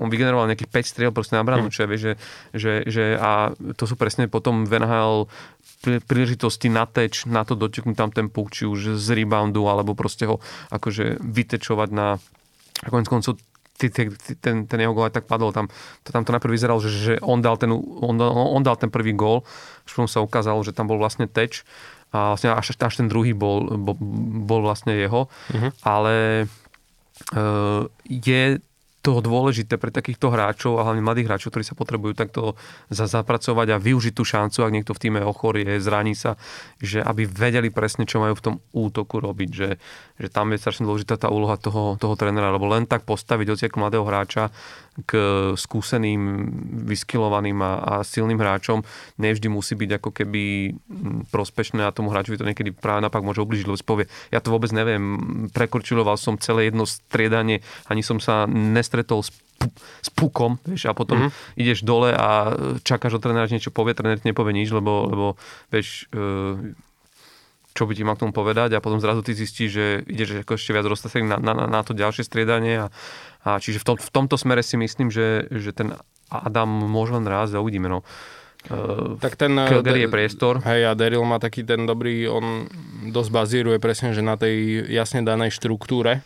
on 0.00 0.08
vygeneroval 0.08 0.48
nejakých 0.50 0.70
5 0.72 0.92
striel 0.92 1.12
proste 1.12 1.36
na 1.36 1.44
bránu, 1.44 1.68
hm. 1.68 1.74
čo 1.74 1.80
je, 1.84 1.96
že, 1.96 2.12
že, 2.56 2.72
že, 2.88 3.04
a 3.20 3.52
to 3.76 3.84
sú 3.84 3.94
presne 4.00 4.26
potom 4.26 4.64
v 4.64 4.80
NHL 4.80 5.28
príležitosti 5.82 6.70
na 6.70 6.86
teč, 6.86 7.26
na 7.26 7.42
to 7.42 7.58
doteknúť 7.58 7.96
tam 7.98 8.10
ten 8.14 8.26
puk, 8.30 8.54
či 8.54 8.64
už 8.66 8.96
z 8.96 9.08
reboundu, 9.12 9.66
alebo 9.66 9.98
proste 9.98 10.30
ho 10.30 10.38
akože 10.70 11.18
vytečovať 11.20 11.88
na 11.90 12.16
konec 12.86 13.06
koncov 13.06 13.38
ten, 13.90 14.68
ten 14.68 14.78
jeho 14.78 14.94
gól 14.94 15.10
aj 15.10 15.18
tak 15.18 15.26
padol 15.26 15.50
tam. 15.50 15.66
To, 16.06 16.08
tam 16.14 16.22
to 16.22 16.30
najprv 16.36 16.52
vyzeralo, 16.52 16.78
že, 16.78 16.90
že 16.92 17.14
on, 17.24 17.42
dal 17.42 17.58
ten, 17.58 17.72
on, 17.72 18.14
on 18.22 18.62
dal 18.62 18.78
ten 18.78 18.92
prvý 18.92 19.16
gól, 19.16 19.42
až 19.82 19.90
potom 19.96 20.10
sa 20.10 20.22
ukázalo, 20.22 20.62
že 20.62 20.76
tam 20.76 20.86
bol 20.86 21.00
vlastne 21.00 21.26
teč 21.26 21.66
a 22.12 22.36
vlastne 22.36 22.52
až, 22.52 22.76
až 22.76 22.94
ten 22.94 23.08
druhý 23.08 23.32
bol, 23.32 23.64
bol, 23.80 23.96
bol 24.44 24.60
vlastne 24.60 24.92
jeho. 24.92 25.26
Uh-huh. 25.26 25.70
Ale 25.80 26.44
uh, 27.32 27.88
je 28.04 28.60
toho 29.02 29.18
dôležité 29.18 29.82
pre 29.82 29.90
takýchto 29.90 30.30
hráčov 30.30 30.78
a 30.78 30.86
hlavne 30.86 31.02
mladých 31.02 31.26
hráčov, 31.26 31.50
ktorí 31.50 31.66
sa 31.66 31.74
potrebujú 31.74 32.14
takto 32.14 32.54
zapracovať 32.94 33.74
a 33.74 33.82
využiť 33.82 34.14
tú 34.14 34.22
šancu, 34.22 34.62
ak 34.62 34.70
niekto 34.70 34.94
v 34.94 35.02
týme 35.02 35.20
ochorie, 35.26 35.82
zraní 35.82 36.14
sa, 36.14 36.38
že 36.78 37.02
aby 37.02 37.26
vedeli 37.26 37.74
presne, 37.74 38.06
čo 38.06 38.22
majú 38.22 38.38
v 38.38 38.44
tom 38.46 38.54
útoku 38.70 39.18
robiť, 39.18 39.50
že, 39.50 39.68
že 40.20 40.28
tam 40.28 40.52
je 40.52 40.60
strašne 40.60 40.84
dôležitá 40.84 41.16
tá 41.16 41.28
úloha 41.32 41.56
toho, 41.56 41.96
toho 41.96 42.14
trénera, 42.16 42.52
lebo 42.52 42.68
len 42.68 42.84
tak 42.84 43.04
postaviť 43.08 43.46
ociek 43.52 43.72
mladého 43.76 44.04
hráča 44.04 44.52
k 45.08 45.12
skúseným, 45.56 46.52
vyskilovaným 46.84 47.56
a, 47.64 47.72
a 47.80 47.94
silným 48.04 48.36
hráčom 48.36 48.84
nevždy 49.16 49.48
musí 49.48 49.72
byť 49.72 49.90
ako 49.96 50.10
keby 50.12 50.42
prospešné 51.32 51.88
a 51.88 51.94
tomu 51.96 52.12
hráčovi 52.12 52.36
to 52.36 52.44
niekedy 52.44 52.76
práve 52.76 53.00
napak 53.00 53.24
môže 53.24 53.40
ubližiť, 53.40 53.66
lebo 53.66 53.80
povie, 53.80 54.06
ja 54.28 54.44
to 54.44 54.52
vôbec 54.52 54.68
neviem, 54.68 55.48
prekorčiloval 55.56 56.20
som 56.20 56.36
celé 56.36 56.68
jedno 56.68 56.84
striedanie, 56.84 57.64
ani 57.88 58.04
som 58.04 58.20
sa 58.20 58.44
nestretol 58.48 59.24
s 59.24 59.32
s 60.02 60.10
pukom, 60.10 60.58
vieš, 60.66 60.90
a 60.90 60.96
potom 60.96 61.28
mm-hmm. 61.28 61.60
ideš 61.60 61.86
dole 61.86 62.10
a 62.10 62.54
čakáš 62.82 63.18
od 63.18 63.22
trénera, 63.22 63.46
že 63.46 63.58
niečo 63.58 63.74
povie, 63.74 63.94
tréner 63.94 64.18
ti 64.18 64.26
nepovie 64.26 64.50
nič, 64.54 64.74
lebo, 64.74 65.06
lebo 65.06 65.26
vieš, 65.70 66.10
e, 66.10 66.74
čo 67.72 67.88
by 67.88 67.92
ti 67.96 68.04
mal 68.04 68.16
k 68.16 68.28
tomu 68.28 68.36
povedať 68.36 68.76
a 68.76 68.84
potom 68.84 69.00
zrazu 69.00 69.24
ty 69.24 69.32
zistíš, 69.32 69.70
že 69.72 69.86
ideš 70.04 70.44
ako 70.44 70.60
ešte 70.60 70.72
viac 70.76 70.86
roztasený 70.86 71.24
na, 71.24 71.38
na, 71.40 71.52
na 71.68 71.80
to 71.80 71.96
ďalšie 71.96 72.24
striedanie 72.24 72.84
a, 72.84 72.86
a 73.44 73.56
čiže 73.56 73.80
v, 73.80 73.84
tom, 73.84 73.96
v 73.96 74.10
tomto 74.12 74.36
smere 74.36 74.60
si 74.60 74.76
myslím, 74.76 75.08
že, 75.08 75.48
že 75.48 75.72
ten 75.72 75.96
Adam 76.28 76.68
môže 76.68 77.16
len 77.16 77.24
raz 77.28 77.52
a 77.52 77.60
uvidíme. 77.60 77.88
No. 77.88 78.04
Uh, 78.70 79.18
tak 79.18 79.34
ten 79.34 79.52
Calgary 79.58 80.06
je 80.06 80.10
priestor. 80.12 80.62
Hej, 80.62 80.86
a 80.86 80.92
Daryl 80.94 81.26
má 81.26 81.42
taký 81.42 81.66
ten 81.66 81.82
dobrý, 81.82 82.30
on 82.30 82.70
dosť 83.10 83.30
bazíruje 83.34 83.78
presne, 83.82 84.14
že 84.14 84.22
na 84.22 84.38
tej 84.38 84.86
jasne 84.86 85.24
danej 85.26 85.50
štruktúre 85.58 86.22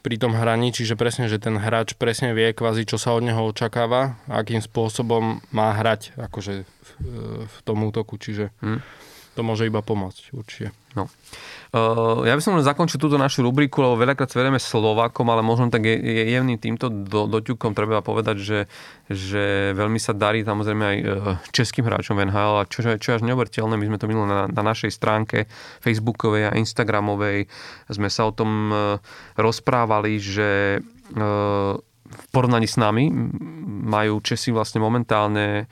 pri 0.00 0.16
tom 0.16 0.32
hraní, 0.32 0.72
čiže 0.72 0.96
presne, 0.96 1.28
že 1.28 1.36
ten 1.36 1.60
hráč 1.60 1.92
presne 1.94 2.32
vie 2.32 2.56
kvázi, 2.56 2.88
čo 2.88 2.96
sa 2.96 3.12
od 3.12 3.22
neho 3.22 3.44
očakáva, 3.44 4.16
akým 4.26 4.64
spôsobom 4.64 5.44
má 5.52 5.76
hrať 5.76 6.16
akože 6.16 6.64
v, 6.64 6.90
v 7.46 7.56
tom 7.68 7.84
útoku, 7.84 8.16
čiže 8.16 8.48
hmm. 8.64 8.80
To 9.40 9.48
môže 9.48 9.64
iba 9.64 9.80
pomôcť 9.80 10.36
určite. 10.36 10.76
No. 10.92 11.08
Uh, 11.72 12.28
ja 12.28 12.36
by 12.36 12.42
som 12.44 12.60
len 12.60 12.66
zakončil 12.66 13.00
túto 13.00 13.16
našu 13.16 13.40
rubriku, 13.40 13.80
lebo 13.80 13.96
veľakrát 13.96 14.28
sverieme 14.28 14.60
Slovákom, 14.60 15.24
ale 15.32 15.40
možno 15.40 15.72
tak 15.72 15.88
je, 15.88 15.96
je 15.96 16.36
jemným 16.36 16.60
týmto 16.60 16.92
do, 16.92 17.24
doťukom 17.24 17.72
treba 17.72 18.04
povedať, 18.04 18.36
že, 18.36 18.58
že 19.08 19.72
veľmi 19.72 19.96
sa 19.96 20.12
darí 20.12 20.44
samozrejme 20.44 20.84
aj 20.84 20.98
uh, 21.00 21.08
českým 21.56 21.88
hráčom 21.88 22.20
v 22.20 22.28
NHL 22.28 22.54
a 22.60 22.68
čo, 22.68 22.84
čo 23.00 23.16
až 23.16 23.24
neuveriteľné, 23.24 23.80
my 23.80 23.86
sme 23.88 24.00
to 24.02 24.10
minuli 24.12 24.28
na, 24.28 24.44
na 24.44 24.62
našej 24.66 24.92
stránke 24.92 25.48
Facebookovej 25.80 26.52
a 26.52 26.56
Instagramovej, 26.60 27.48
sme 27.88 28.12
sa 28.12 28.28
o 28.28 28.36
tom 28.36 28.50
uh, 28.68 28.76
rozprávali, 29.40 30.20
že 30.20 30.78
v 31.10 32.26
porovnaní 32.30 32.70
s 32.70 32.78
nami 32.78 33.10
majú 33.66 34.22
Česi 34.22 34.54
vlastne 34.54 34.78
momentálne 34.78 35.66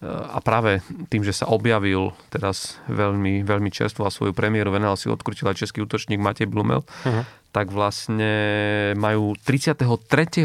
a 0.00 0.40
práve 0.40 0.80
tým, 1.12 1.20
že 1.20 1.36
sa 1.36 1.44
objavil 1.52 2.16
teraz 2.32 2.80
veľmi, 2.88 3.44
veľmi 3.44 3.68
čerstvo 3.68 4.08
a 4.08 4.14
svoju 4.14 4.32
premiéru 4.32 4.72
Venel 4.72 4.96
si 4.96 5.12
odkrutil 5.12 5.44
aj 5.52 5.60
český 5.60 5.84
útočník 5.84 6.16
Matej 6.16 6.48
Blumel, 6.48 6.80
uh-huh. 6.80 7.28
tak 7.52 7.68
vlastne 7.68 8.32
majú 8.96 9.36
33. 9.36 9.76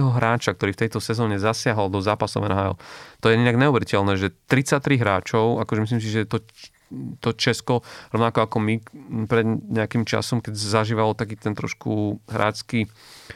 hráča, 0.04 0.52
ktorý 0.52 0.76
v 0.76 0.82
tejto 0.84 1.00
sezóne 1.00 1.40
zasiahol 1.40 1.88
do 1.88 2.04
zápasov 2.04 2.52
NHL. 2.52 2.76
To 3.24 3.32
je 3.32 3.40
nejak 3.40 3.56
neuveriteľné, 3.56 4.20
že 4.20 4.36
33 4.52 5.00
hráčov, 5.00 5.64
akože 5.64 5.84
myslím 5.88 6.02
si, 6.04 6.12
že 6.12 6.28
to 6.28 6.44
to 7.18 7.34
Česko, 7.34 7.82
rovnako 8.14 8.46
ako 8.46 8.58
my 8.62 8.78
pred 9.26 9.42
nejakým 9.74 10.06
časom, 10.06 10.38
keď 10.38 10.54
zažívalo 10.54 11.18
taký 11.18 11.34
ten 11.34 11.58
trošku 11.58 12.22
hrácky 12.30 12.86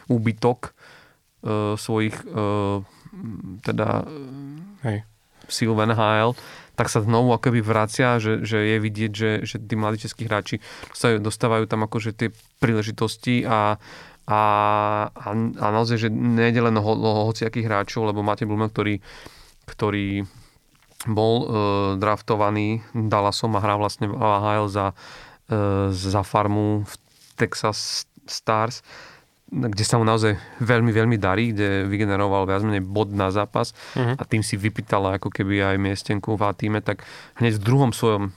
úbytok 0.05 0.69
e, 0.69 1.73
svojich 1.73 2.13
e, 2.13 2.85
teda 3.65 4.05
Hej 4.85 5.01
v 5.49 5.81
NHL, 5.91 6.37
tak 6.79 6.87
sa 6.87 7.03
znovu 7.03 7.35
akoby 7.35 7.59
vracia, 7.59 8.23
že, 8.23 8.39
že 8.47 8.63
je 8.63 8.77
vidieť, 8.79 9.11
že, 9.11 9.31
že 9.43 9.59
tí 9.59 9.75
mladí 9.75 9.99
českí 9.99 10.23
hráči 10.23 10.63
dostávajú, 10.95 11.19
dostávajú 11.19 11.65
tam 11.67 11.83
akože 11.83 12.15
tie 12.15 12.29
príležitosti 12.63 13.43
a, 13.43 13.75
a, 14.23 14.41
a, 15.11 15.29
a 15.35 15.65
naozaj, 15.75 16.07
že 16.07 16.09
nejde 16.13 16.63
len 16.63 16.79
o 16.79 17.27
hociakých 17.27 17.67
hráčov, 17.67 18.07
lebo 18.07 18.23
máte 18.23 18.47
Blumel, 18.47 18.71
ktorý, 18.71 19.03
ktorý 19.67 20.23
bol 21.03 21.33
e, 21.35 21.45
draftovaný 21.99 22.83
Dallasom 22.95 23.55
a 23.55 23.63
hrá 23.63 23.75
vlastne 23.75 24.11
v 24.11 24.15
AHL 24.15 24.67
za, 24.71 24.87
e, 25.51 25.91
za 25.91 26.21
farmu 26.23 26.87
v 26.87 26.93
Texas 27.35 28.07
Stars 28.23 28.83
kde 29.49 29.81
sa 29.81 29.97
mu 29.97 30.05
naozaj 30.05 30.37
veľmi, 30.61 30.93
veľmi 30.93 31.17
darí, 31.17 31.51
kde 31.51 31.89
vygeneroval 31.89 32.45
viac 32.45 32.61
menej 32.61 32.85
bod 32.85 33.09
na 33.09 33.33
zápas 33.33 33.73
uh-huh. 33.97 34.13
a 34.13 34.23
tým 34.23 34.45
si 34.45 34.53
vypýtala 34.55 35.17
ako 35.17 35.33
keby 35.33 35.73
aj 35.73 35.75
miestenku 35.81 36.37
v 36.37 36.43
týme, 36.53 36.79
tak 36.85 37.01
hneď 37.41 37.57
v 37.57 37.63
druhom 37.65 37.91
svojom 37.91 38.29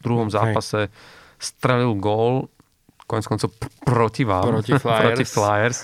druhom 0.00 0.32
zápase 0.32 0.88
Hej. 0.88 0.92
strelil 1.36 1.92
gól 2.00 2.48
konec 3.04 3.26
koncov 3.28 3.52
proti 3.84 4.24
vám, 4.24 4.48
proti 4.48 4.72
Flyers. 4.82 5.04
proti 5.04 5.24
Flyers. 5.26 5.78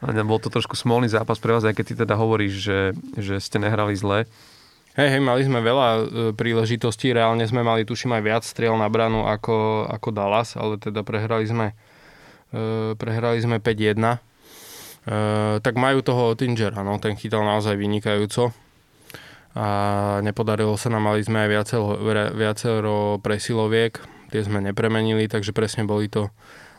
Bol 0.00 0.40
to 0.40 0.48
trošku 0.48 0.80
smolný 0.80 1.12
zápas 1.12 1.36
pre 1.36 1.52
vás, 1.52 1.66
aj 1.66 1.76
keď 1.76 1.84
ty 1.84 1.94
teda 2.06 2.16
hovoríš, 2.16 2.54
že, 2.56 2.80
že 3.20 3.36
ste 3.36 3.60
nehrali 3.60 3.92
zle. 3.92 4.24
Hej, 4.96 5.08
hej, 5.16 5.22
mali 5.22 5.44
sme 5.44 5.60
veľa 5.60 5.88
e, 5.92 6.00
príležitostí, 6.34 7.12
reálne 7.12 7.44
sme 7.44 7.60
mali, 7.60 7.84
tuším, 7.84 8.16
aj 8.16 8.22
viac 8.24 8.42
striel 8.42 8.74
na 8.80 8.88
branu 8.88 9.28
ako, 9.28 9.86
ako 9.86 10.08
Dallas, 10.10 10.56
ale 10.56 10.80
teda 10.80 11.04
prehrali 11.04 11.44
sme 11.46 11.76
prehrali 12.98 13.38
sme 13.38 13.62
5-1. 13.62 14.20
Eh, 15.00 15.56
tak 15.64 15.80
majú 15.80 16.04
toho 16.04 16.36
Ottingera, 16.36 16.84
no, 16.84 17.00
ten 17.00 17.16
chytal 17.16 17.40
naozaj 17.40 17.72
vynikajúco 17.72 18.52
a 19.56 19.66
nepodarilo 20.20 20.76
sa 20.76 20.92
nám, 20.92 21.08
mali 21.08 21.24
sme 21.24 21.42
aj 21.42 21.48
viacero, 21.48 21.86
viacero 22.36 22.96
presiloviek, 23.18 23.96
tie 24.28 24.44
sme 24.44 24.60
nepremenili, 24.60 25.24
takže 25.24 25.56
presne 25.56 25.88
boli 25.88 26.12
to, 26.12 26.28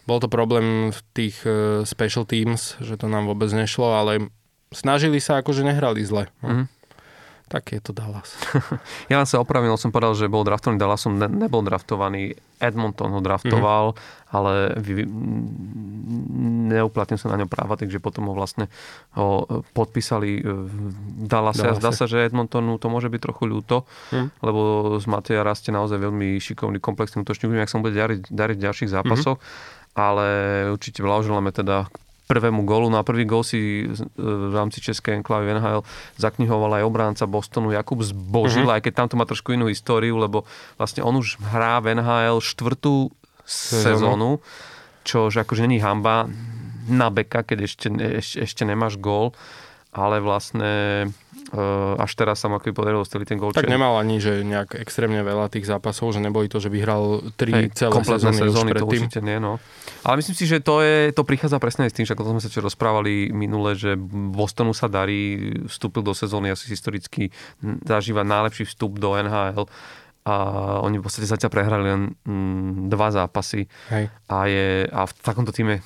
bol 0.06 0.22
to 0.22 0.30
problém 0.30 0.94
v 0.94 1.00
tých 1.12 1.44
uh, 1.44 1.84
special 1.84 2.24
teams, 2.24 2.80
že 2.80 2.96
to 2.96 3.12
nám 3.12 3.28
vôbec 3.28 3.52
nešlo, 3.52 3.92
ale 3.92 4.32
snažili 4.72 5.20
sa, 5.20 5.44
akože 5.44 5.68
nehrali 5.68 6.00
zle. 6.06 6.32
Mm-hmm. 6.40 6.66
Tak 7.52 7.76
je 7.76 7.84
to 7.84 7.92
Dallas. 7.92 8.32
ja 9.12 9.20
len 9.20 9.28
sa 9.28 9.44
opravil, 9.44 9.76
som 9.76 9.92
povedal, 9.92 10.16
že 10.16 10.32
bol 10.32 10.48
draftovaný 10.48 10.80
Dallasom, 10.80 11.20
ne, 11.20 11.28
nebol 11.28 11.60
draftovaný, 11.68 12.40
Edmonton 12.64 13.12
ho 13.12 13.20
draftoval, 13.20 13.92
mm-hmm. 13.92 14.32
ale 14.32 14.54
vy, 14.80 15.04
neuplatnil 16.72 17.20
sa 17.20 17.28
na 17.28 17.44
ňom 17.44 17.52
práva, 17.52 17.76
takže 17.76 18.00
potom 18.00 18.32
ho 18.32 18.34
vlastne 18.38 18.72
ho 19.20 19.44
podpísali 19.76 20.40
v 20.40 20.74
Dallase. 21.28 21.68
A 21.68 21.76
zdá 21.76 21.92
sa, 21.92 22.08
že 22.08 22.24
Edmontonu 22.24 22.80
to 22.80 22.88
môže 22.88 23.12
byť 23.12 23.20
trochu 23.20 23.44
ľúto, 23.52 23.84
hm. 24.16 24.32
lebo 24.40 24.60
z 25.04 25.06
Mateja 25.12 25.44
rastie 25.44 25.76
naozaj 25.76 26.00
veľmi 26.00 26.40
šikovný, 26.40 26.80
komplexný 26.80 27.28
útočník. 27.28 27.60
Ak 27.60 27.68
sa 27.68 27.84
mu 27.84 27.92
bude 27.92 28.00
dariť, 28.00 28.32
dariť 28.32 28.56
v 28.56 28.66
ďalších 28.72 28.94
zápasoch, 28.96 29.44
mm-hmm. 29.44 30.00
ale 30.00 30.28
určite 30.72 31.04
blahoželáme 31.04 31.52
teda 31.52 31.92
prvému 32.32 32.64
gólu. 32.64 32.88
Na 32.88 33.04
prvý 33.04 33.28
gól 33.28 33.44
si 33.44 33.84
e, 33.84 33.92
v 34.24 34.54
rámci 34.56 34.80
Českej 34.80 35.20
enklavy 35.20 35.52
NHL 35.52 35.84
zaknihoval 36.16 36.80
aj 36.80 36.88
obránca 36.88 37.24
Bostonu 37.28 37.76
Jakub 37.76 38.00
Zbožil, 38.00 38.64
mm-hmm. 38.64 38.76
aj 38.80 38.82
keď 38.88 38.94
tam 38.96 39.08
to 39.12 39.16
má 39.20 39.28
trošku 39.28 39.52
inú 39.52 39.68
históriu, 39.68 40.16
lebo 40.16 40.48
vlastne 40.80 41.04
on 41.04 41.20
už 41.20 41.36
hrá 41.52 41.84
v 41.84 42.00
NHL 42.00 42.40
štvrtú 42.40 43.12
sezónu, 43.44 44.40
čo 45.04 45.28
že 45.28 45.44
akože 45.44 45.68
není 45.68 45.84
hamba 45.84 46.32
na 46.88 47.12
beka, 47.12 47.44
keď 47.44 47.68
ešte, 47.68 47.88
ešte, 47.92 48.38
ešte 48.48 48.64
nemáš 48.64 48.96
gól, 48.96 49.36
ale 49.92 50.24
vlastne 50.24 51.06
až 52.00 52.12
teraz 52.16 52.40
sa 52.40 52.48
mu 52.48 52.56
ako 52.56 52.72
podarilo 52.72 53.04
steliť 53.04 53.28
ten 53.28 53.36
gol. 53.36 53.52
Tak 53.52 53.68
nemal 53.68 54.00
ani, 54.00 54.24
že 54.24 54.40
nejak 54.48 54.80
extrémne 54.80 55.20
veľa 55.20 55.52
tých 55.52 55.68
zápasov, 55.68 56.16
že 56.16 56.24
neboli 56.24 56.48
to, 56.48 56.64
že 56.64 56.72
vyhral 56.72 57.20
tri 57.36 57.68
Hej, 57.68 57.76
celé 57.76 58.00
sezóny, 58.08 58.40
sezóny 58.40 58.72
to 58.72 58.88
určite 58.88 59.20
nie, 59.20 59.36
no. 59.36 59.60
Ale 60.08 60.24
myslím 60.24 60.36
si, 60.40 60.48
že 60.48 60.64
to, 60.64 60.80
je, 60.80 61.12
to 61.12 61.28
prichádza 61.28 61.60
presne 61.60 61.92
s 61.92 61.96
tým, 61.96 62.08
že 62.08 62.16
ako 62.16 62.40
sme 62.40 62.42
sa 62.42 62.48
čo 62.48 62.64
rozprávali 62.64 63.36
minule, 63.36 63.76
že 63.76 64.00
Bostonu 64.32 64.72
sa 64.72 64.88
darí, 64.88 65.52
vstúpil 65.68 66.08
do 66.08 66.16
sezóny 66.16 66.56
asi 66.56 66.72
historicky, 66.72 67.36
zažíva 67.84 68.24
najlepší 68.24 68.64
vstup 68.72 68.96
do 68.96 69.20
NHL 69.20 69.68
a 70.22 70.36
oni 70.86 71.02
v 71.02 71.04
podstate 71.04 71.26
zatiaľ 71.26 71.52
prehrali 71.52 71.86
len 71.90 72.14
mm, 72.24 72.94
dva 72.94 73.10
zápasy 73.10 73.66
Hej. 73.90 74.06
A, 74.30 74.38
je, 74.46 74.86
a 74.86 75.10
v 75.10 75.12
takomto 75.18 75.50
týme, 75.50 75.82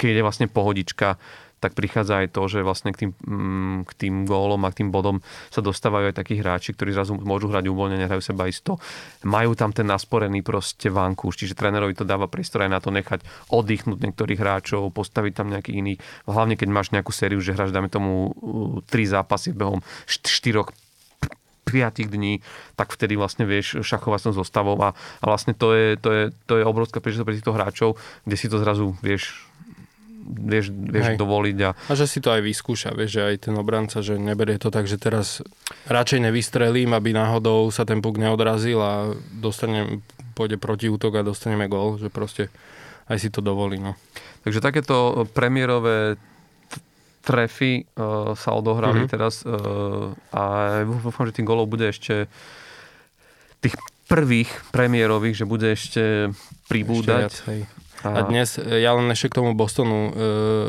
keď 0.00 0.18
je 0.18 0.24
vlastne 0.24 0.46
pohodička, 0.48 1.20
tak 1.64 1.72
prichádza 1.72 2.20
aj 2.20 2.36
to, 2.36 2.44
že 2.44 2.60
vlastne 2.60 2.92
k 2.92 3.08
tým, 3.08 3.10
mm, 3.16 3.78
k 3.88 3.92
tým 3.96 4.14
gólom 4.28 4.60
a 4.68 4.68
k 4.68 4.84
tým 4.84 4.92
bodom 4.92 5.24
sa 5.48 5.64
dostávajú 5.64 6.12
aj 6.12 6.20
takí 6.20 6.36
hráči, 6.36 6.76
ktorí 6.76 6.92
zrazu 6.92 7.16
môžu 7.16 7.48
hrať 7.48 7.72
uvoľnene, 7.72 8.04
hrajú 8.04 8.20
seba 8.20 8.44
isto. 8.44 8.76
Majú 9.24 9.56
tam 9.56 9.72
ten 9.72 9.88
nasporený 9.88 10.44
proste 10.44 10.92
vankúš, 10.92 11.40
čiže 11.40 11.56
trénerovi 11.56 11.96
to 11.96 12.04
dáva 12.04 12.28
priestor 12.28 12.68
aj 12.68 12.70
na 12.76 12.84
to 12.84 12.92
nechať 12.92 13.24
oddychnúť 13.48 14.04
niektorých 14.04 14.36
hráčov, 14.36 14.92
postaviť 14.92 15.32
tam 15.32 15.48
nejaký 15.48 15.72
iný. 15.72 15.96
Hlavne 16.28 16.60
keď 16.60 16.68
máš 16.68 16.92
nejakú 16.92 17.16
sériu, 17.16 17.40
že 17.40 17.56
hráš, 17.56 17.72
dáme 17.72 17.88
tomu, 17.88 18.36
tri 18.84 19.08
zápasy 19.08 19.56
behom 19.56 19.80
štyroch 20.04 20.68
5 21.64 22.12
dní, 22.12 22.44
tak 22.76 22.92
vtedy 22.92 23.16
vlastne 23.16 23.48
vieš 23.48 23.80
šachovať 23.80 24.30
s 24.30 24.36
zostavou 24.36 24.76
a, 24.84 24.92
a 24.92 25.24
vlastne 25.24 25.56
to 25.56 25.72
je, 25.72 25.96
to 25.96 26.08
je, 26.12 26.22
to 26.44 26.60
je 26.60 26.64
obrovská 26.64 27.00
príležitosť 27.00 27.26
pre 27.26 27.36
týchto 27.40 27.56
hráčov, 27.56 27.90
kde 28.28 28.36
si 28.36 28.46
to 28.52 28.60
zrazu 28.60 28.92
vieš 29.00 29.48
vieš, 30.24 30.72
vieš 30.72 31.20
dovoliť. 31.20 31.56
A... 31.68 31.70
a 31.76 31.92
že 31.92 32.08
si 32.08 32.18
to 32.24 32.32
aj 32.32 32.40
vyskúša, 32.40 32.96
vieš, 32.96 33.20
že 33.20 33.22
aj 33.22 33.36
ten 33.50 33.54
obranca, 33.54 34.00
že 34.00 34.16
neberie 34.16 34.56
to 34.56 34.72
tak, 34.72 34.88
že 34.88 34.96
teraz 34.96 35.44
radšej 35.86 36.24
nevystrelím, 36.24 36.96
aby 36.96 37.12
náhodou 37.12 37.68
sa 37.68 37.84
ten 37.84 38.00
puk 38.00 38.16
neodrazil 38.16 38.80
a 38.80 38.92
dostane, 39.36 40.00
pôjde 40.32 40.56
proti 40.56 40.88
útok 40.88 41.20
a 41.20 41.26
dostaneme 41.26 41.68
gol, 41.68 42.00
že 42.00 42.08
proste 42.08 42.48
aj 43.06 43.20
si 43.20 43.28
to 43.28 43.44
dovolí. 43.44 43.76
No. 43.76 43.94
Takže 44.48 44.64
takéto 44.64 45.28
premiérové 45.36 46.16
trefy 47.24 47.84
uh, 47.96 48.36
sa 48.36 48.52
odohrali 48.52 49.04
mm-hmm. 49.04 49.12
teraz 49.12 49.44
uh, 49.48 50.12
a 50.32 50.42
dúfam, 50.84 51.24
že 51.24 51.40
tých 51.40 51.48
golov 51.48 51.72
bude 51.72 51.88
ešte 51.88 52.28
tých 53.64 53.76
prvých 54.04 54.52
premiérových, 54.68 55.40
že 55.40 55.48
bude 55.48 55.72
ešte 55.72 56.28
pribúdať. 56.68 57.32
Ešte 57.32 57.48
viac, 57.48 57.83
a 58.04 58.20
dnes, 58.28 58.60
e, 58.60 58.84
ja 58.84 58.92
len 58.92 59.08
ešte 59.08 59.32
k 59.32 59.38
tomu 59.40 59.56
Bostonu 59.56 59.98
e, 59.98 60.12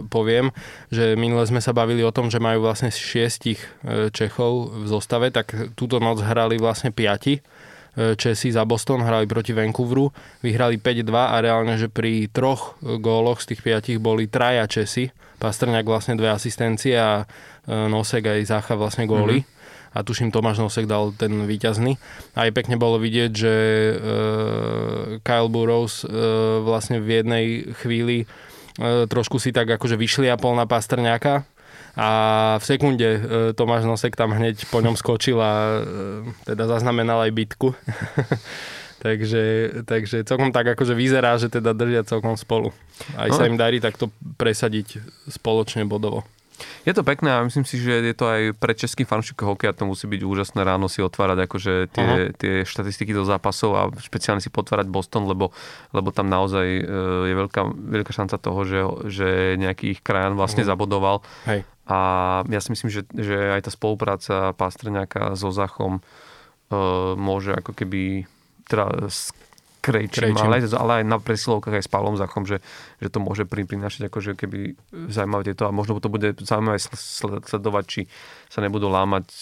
poviem, 0.08 0.56
že 0.88 1.20
minule 1.20 1.44
sme 1.44 1.60
sa 1.60 1.76
bavili 1.76 2.02
o 2.02 2.16
tom, 2.16 2.32
že 2.32 2.40
majú 2.40 2.64
vlastne 2.64 2.90
šiestich 2.90 3.60
e, 3.84 4.08
Čechov 4.10 4.72
v 4.72 4.86
zostave, 4.88 5.28
tak 5.36 5.76
túto 5.76 6.00
noc 6.00 6.24
hrali 6.24 6.56
vlastne 6.56 6.96
piati. 6.96 7.40
E, 7.40 7.42
Česi 8.16 8.56
za 8.56 8.64
Boston 8.64 9.04
hrali 9.04 9.28
proti 9.28 9.52
Vancouveru, 9.52 10.10
vyhrali 10.40 10.80
5-2 10.80 11.12
a 11.12 11.36
reálne, 11.44 11.76
že 11.76 11.92
pri 11.92 12.32
troch 12.32 12.80
góloch 12.80 13.44
z 13.44 13.56
tých 13.56 13.62
piatich 13.62 13.98
boli 14.00 14.32
traja 14.32 14.64
Česi. 14.66 15.12
Pastrňák 15.36 15.84
vlastne 15.84 16.16
dve 16.16 16.32
asistencie 16.32 16.96
a 16.96 17.28
Nosek 17.68 18.24
aj 18.24 18.48
Zácha 18.48 18.80
vlastne 18.80 19.04
góly. 19.04 19.44
Mm-hmm 19.44 19.55
a 19.96 20.04
tuším 20.04 20.28
Tomáš 20.28 20.60
Nosek 20.60 20.92
dal 20.92 21.16
ten 21.16 21.48
výťazný. 21.48 21.96
A 22.36 22.46
aj 22.46 22.52
pekne 22.52 22.76
bolo 22.76 23.00
vidieť, 23.00 23.32
že 23.32 23.56
uh, 23.56 23.96
Kyle 25.24 25.48
Burrows 25.48 26.04
uh, 26.04 26.60
vlastne 26.60 27.00
v 27.00 27.24
jednej 27.24 27.46
chvíli 27.80 28.28
uh, 28.28 29.08
trošku 29.08 29.40
si 29.40 29.56
tak 29.56 29.72
akože 29.72 29.96
vyšliapol 29.96 30.52
na 30.60 30.68
Pastrňáka 30.68 31.48
a 31.96 32.10
v 32.60 32.64
sekunde 32.68 33.08
uh, 33.08 33.20
Tomáš 33.56 33.88
Nosek 33.88 34.20
tam 34.20 34.36
hneď 34.36 34.68
po 34.68 34.84
ňom 34.84 35.00
skočil 35.00 35.40
a 35.40 35.80
uh, 35.80 36.28
teda 36.44 36.68
zaznamenal 36.68 37.24
aj 37.24 37.32
bitku. 37.32 37.72
takže, 39.06 39.44
takže 39.88 40.28
celkom 40.28 40.52
tak 40.52 40.76
akože 40.76 40.92
vyzerá, 40.92 41.40
že 41.40 41.48
teda 41.48 41.72
držia 41.72 42.04
celkom 42.04 42.36
spolu. 42.36 42.76
Aj 43.16 43.32
sa 43.32 43.48
im 43.48 43.56
darí 43.56 43.80
takto 43.80 44.12
presadiť 44.36 45.00
spoločne 45.32 45.88
bodovo. 45.88 46.28
Je 46.88 46.94
to 46.94 47.04
pekné 47.04 47.30
a 47.36 47.46
myslím 47.46 47.68
si, 47.68 47.82
že 47.82 48.00
je 48.00 48.16
to 48.16 48.26
aj 48.26 48.42
pre 48.56 48.74
český 48.78 49.04
fanúšik 49.04 49.42
hokeja, 49.42 49.76
to 49.76 49.90
musí 49.90 50.08
byť 50.08 50.22
úžasné 50.24 50.62
ráno 50.64 50.88
si 50.88 51.04
otvárať 51.04 51.50
akože 51.50 51.74
tie, 51.92 52.08
uh-huh. 52.08 52.36
tie 52.38 52.54
štatistiky 52.64 53.12
do 53.12 53.28
zápasov 53.28 53.72
a 53.76 53.82
špeciálne 54.00 54.40
si 54.40 54.54
potvárať 54.54 54.88
Boston, 54.88 55.28
lebo, 55.28 55.52
lebo 55.92 56.10
tam 56.16 56.32
naozaj 56.32 56.68
e, 56.68 56.84
je 57.28 57.36
veľká, 57.36 57.62
veľká 57.68 58.12
šanca 58.16 58.36
toho, 58.40 58.60
že, 58.64 58.80
že 59.12 59.28
nejaký 59.60 59.98
ich 59.98 60.02
krajan 60.06 60.38
vlastne 60.40 60.64
uh-huh. 60.64 60.72
zabodoval. 60.76 61.26
Hej. 61.50 61.68
A 61.86 62.00
ja 62.50 62.60
si 62.62 62.74
myslím, 62.74 62.90
že, 62.90 63.06
že 63.14 63.38
aj 63.54 63.70
tá 63.70 63.72
spolupráca 63.72 64.58
Pastrňáka 64.58 65.38
so 65.38 65.54
Zachom 65.54 66.02
uh, 66.02 67.14
môže 67.14 67.54
ako 67.54 67.78
keby 67.78 68.26
teda 68.66 69.14
Krejčím, 69.86 70.34
Krejčím. 70.34 70.50
Ale, 70.50 70.58
aj, 70.58 70.74
ale 70.74 70.92
aj 71.02 71.06
na 71.06 71.18
presilovkách 71.22 71.78
aj 71.78 71.86
s 71.86 71.92
Pavlom 71.94 72.18
Zachom, 72.18 72.50
že, 72.50 72.58
že 72.98 73.14
to 73.14 73.22
môže 73.22 73.46
prinášať 73.46 74.10
akože 74.10 74.34
keby 74.34 74.74
zaujímavé 75.14 75.54
tieto 75.54 75.70
a 75.70 75.76
možno 75.76 76.02
to 76.02 76.10
bude 76.10 76.42
zaujímavé 76.42 76.82
sledovať, 77.46 77.84
či 77.86 78.02
sa 78.50 78.66
nebudú 78.66 78.90
lámať 78.90 79.26
e, 79.30 79.42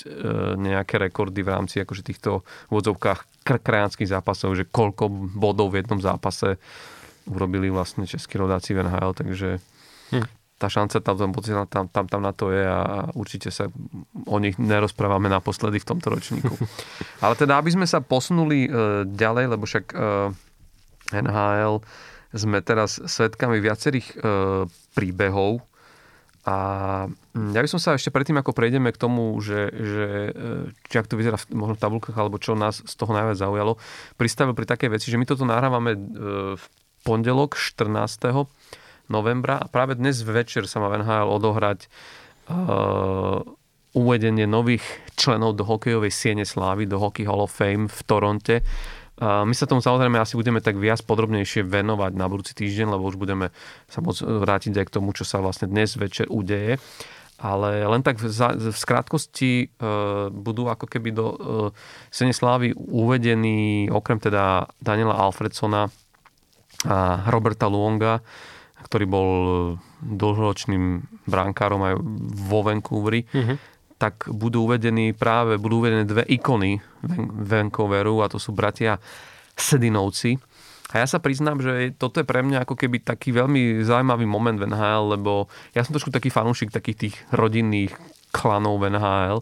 nejaké 0.59 0.99
rekordy 0.99 1.47
v 1.47 1.53
rámci 1.55 1.79
akože 1.79 2.03
týchto 2.03 2.43
vodzovkách 2.67 3.47
krajanských 3.47 4.11
zápasov, 4.11 4.59
že 4.59 4.67
koľko 4.67 5.07
bodov 5.31 5.71
v 5.71 5.79
jednom 5.79 6.03
zápase 6.03 6.59
urobili 7.31 7.71
vlastne 7.71 8.03
českí 8.03 8.35
rodáci 8.35 8.75
v 8.75 8.83
NHL, 8.83 9.15
takže 9.15 9.49
hm 10.11 10.42
tá 10.63 10.71
šanca 10.71 11.03
tam, 11.03 11.19
tam, 11.19 11.31
tam, 11.67 11.85
tam, 11.91 12.05
tam 12.07 12.21
na 12.23 12.31
to 12.31 12.47
je 12.47 12.63
a 12.63 13.11
určite 13.11 13.51
sa 13.51 13.67
o 14.23 14.37
nich 14.39 14.55
nerozprávame 14.55 15.27
naposledy 15.27 15.83
v 15.83 15.87
tomto 15.91 16.07
ročníku. 16.15 16.55
Ale 17.23 17.35
teda, 17.35 17.59
aby 17.59 17.75
sme 17.75 17.83
sa 17.83 17.99
posunuli 17.99 18.71
uh, 18.71 19.03
ďalej, 19.03 19.45
lebo 19.51 19.67
však 19.67 19.91
e, 19.91 20.31
NHL 21.19 21.83
sme 22.31 22.63
teraz 22.63 22.97
svetkami 23.03 23.59
viacerých 23.59 24.07
uh, 24.15 24.65
príbehov 24.95 25.59
a 26.47 26.57
hm, 27.35 27.51
ja 27.51 27.59
by 27.59 27.67
som 27.67 27.79
sa 27.83 27.99
ešte 27.99 28.11
predtým, 28.11 28.39
ako 28.39 28.55
prejdeme 28.55 28.91
k 28.95 28.99
tomu, 28.99 29.35
že, 29.43 29.67
že 29.67 30.07
či 30.87 30.95
ak 30.95 31.11
to 31.11 31.19
vyzerá 31.19 31.35
v, 31.39 31.55
možno 31.55 31.75
v 31.75 31.83
tabulkách, 31.83 32.15
alebo 32.15 32.39
čo 32.39 32.55
nás 32.55 32.79
z 32.79 32.93
toho 32.95 33.11
najviac 33.11 33.35
zaujalo, 33.35 33.75
pristavil 34.15 34.55
pri 34.55 34.67
takej 34.67 34.89
veci, 34.95 35.11
že 35.11 35.19
my 35.19 35.27
toto 35.27 35.43
nahrávame 35.47 35.95
v 36.55 36.65
pondelok 37.03 37.55
14 37.59 38.55
novembra 39.11 39.59
a 39.59 39.67
práve 39.67 39.99
dnes 39.99 40.23
večer 40.23 40.67
sa 40.67 40.79
má 40.79 40.87
v 40.91 41.03
NHL 41.03 41.27
odohrať 41.27 41.79
uh, 42.47 43.43
uvedenie 43.93 44.49
nových 44.49 44.83
členov 45.13 45.59
do 45.59 45.63
hokejovej 45.67 46.09
siene 46.09 46.45
slávy, 46.47 46.89
do 46.89 46.97
Hockey 46.97 47.27
Hall 47.27 47.43
of 47.45 47.53
Fame 47.53 47.85
v 47.85 47.99
Toronte. 48.03 48.55
Uh, 49.13 49.45
my 49.45 49.53
sa 49.53 49.69
tomu 49.69 49.83
samozrejme 49.85 50.17
asi 50.17 50.33
budeme 50.33 50.57
tak 50.57 50.81
viac 50.81 51.05
podrobnejšie 51.05 51.61
venovať 51.61 52.11
na 52.17 52.25
budúci 52.25 52.57
týždeň, 52.57 52.97
lebo 52.97 53.05
už 53.05 53.21
budeme 53.21 53.53
sa 53.85 54.01
môcť 54.01 54.25
vrátiť 54.25 54.73
aj 54.81 54.85
k 54.89 54.95
tomu, 54.99 55.13
čo 55.13 55.21
sa 55.21 55.37
vlastne 55.37 55.69
dnes 55.69 55.93
večer 55.93 56.25
udeje. 56.33 56.81
Ale 57.43 57.83
len 57.83 57.99
tak 58.01 58.23
v, 58.23 58.29
v 58.71 58.77
skrátkosti 58.77 59.67
uh, 59.67 60.31
budú 60.31 60.71
ako 60.71 60.87
keby 60.87 61.09
do 61.11 61.25
uh, 61.27 61.35
Sene 62.07 62.33
Slávy 62.33 62.73
uvedení 62.73 63.91
okrem 63.91 64.17
teda 64.17 64.65
Daniela 64.79 65.19
Alfredsona 65.19 65.91
a 66.83 67.23
Roberta 67.31 67.71
Luonga, 67.71 68.19
ktorý 68.83 69.05
bol 69.07 69.29
dlhoročným 70.03 71.03
brankárom 71.25 71.81
aj 71.83 71.95
vo 72.47 72.59
Vancouveri, 72.61 73.23
mm-hmm. 73.23 73.57
tak 73.97 74.27
budú 74.29 74.67
uvedení 74.67 75.15
práve, 75.15 75.55
budú 75.55 75.79
uvedené 75.79 76.03
dve 76.03 76.27
ikony 76.27 76.83
Vancouveru 77.47 78.21
a 78.21 78.29
to 78.29 78.37
sú 78.37 78.51
bratia 78.51 78.99
Sedinovci. 79.55 80.37
A 80.93 81.01
ja 81.01 81.07
sa 81.09 81.17
priznám, 81.17 81.57
že 81.57 81.97
toto 81.97 82.21
je 82.21 82.27
pre 82.27 82.45
mňa 82.45 82.69
ako 82.69 82.77
keby 82.77 83.01
taký 83.01 83.33
veľmi 83.33 83.81
zaujímavý 83.81 84.29
moment 84.29 84.59
v 84.61 84.69
NHL, 84.69 85.17
lebo 85.17 85.49
ja 85.73 85.81
som 85.81 85.95
trošku 85.95 86.13
taký 86.13 86.29
fanúšik 86.29 86.69
takých 86.69 87.09
tých 87.09 87.15
rodinných 87.33 87.97
klanov 88.29 88.77
v 88.77 88.93
NHL 88.93 89.41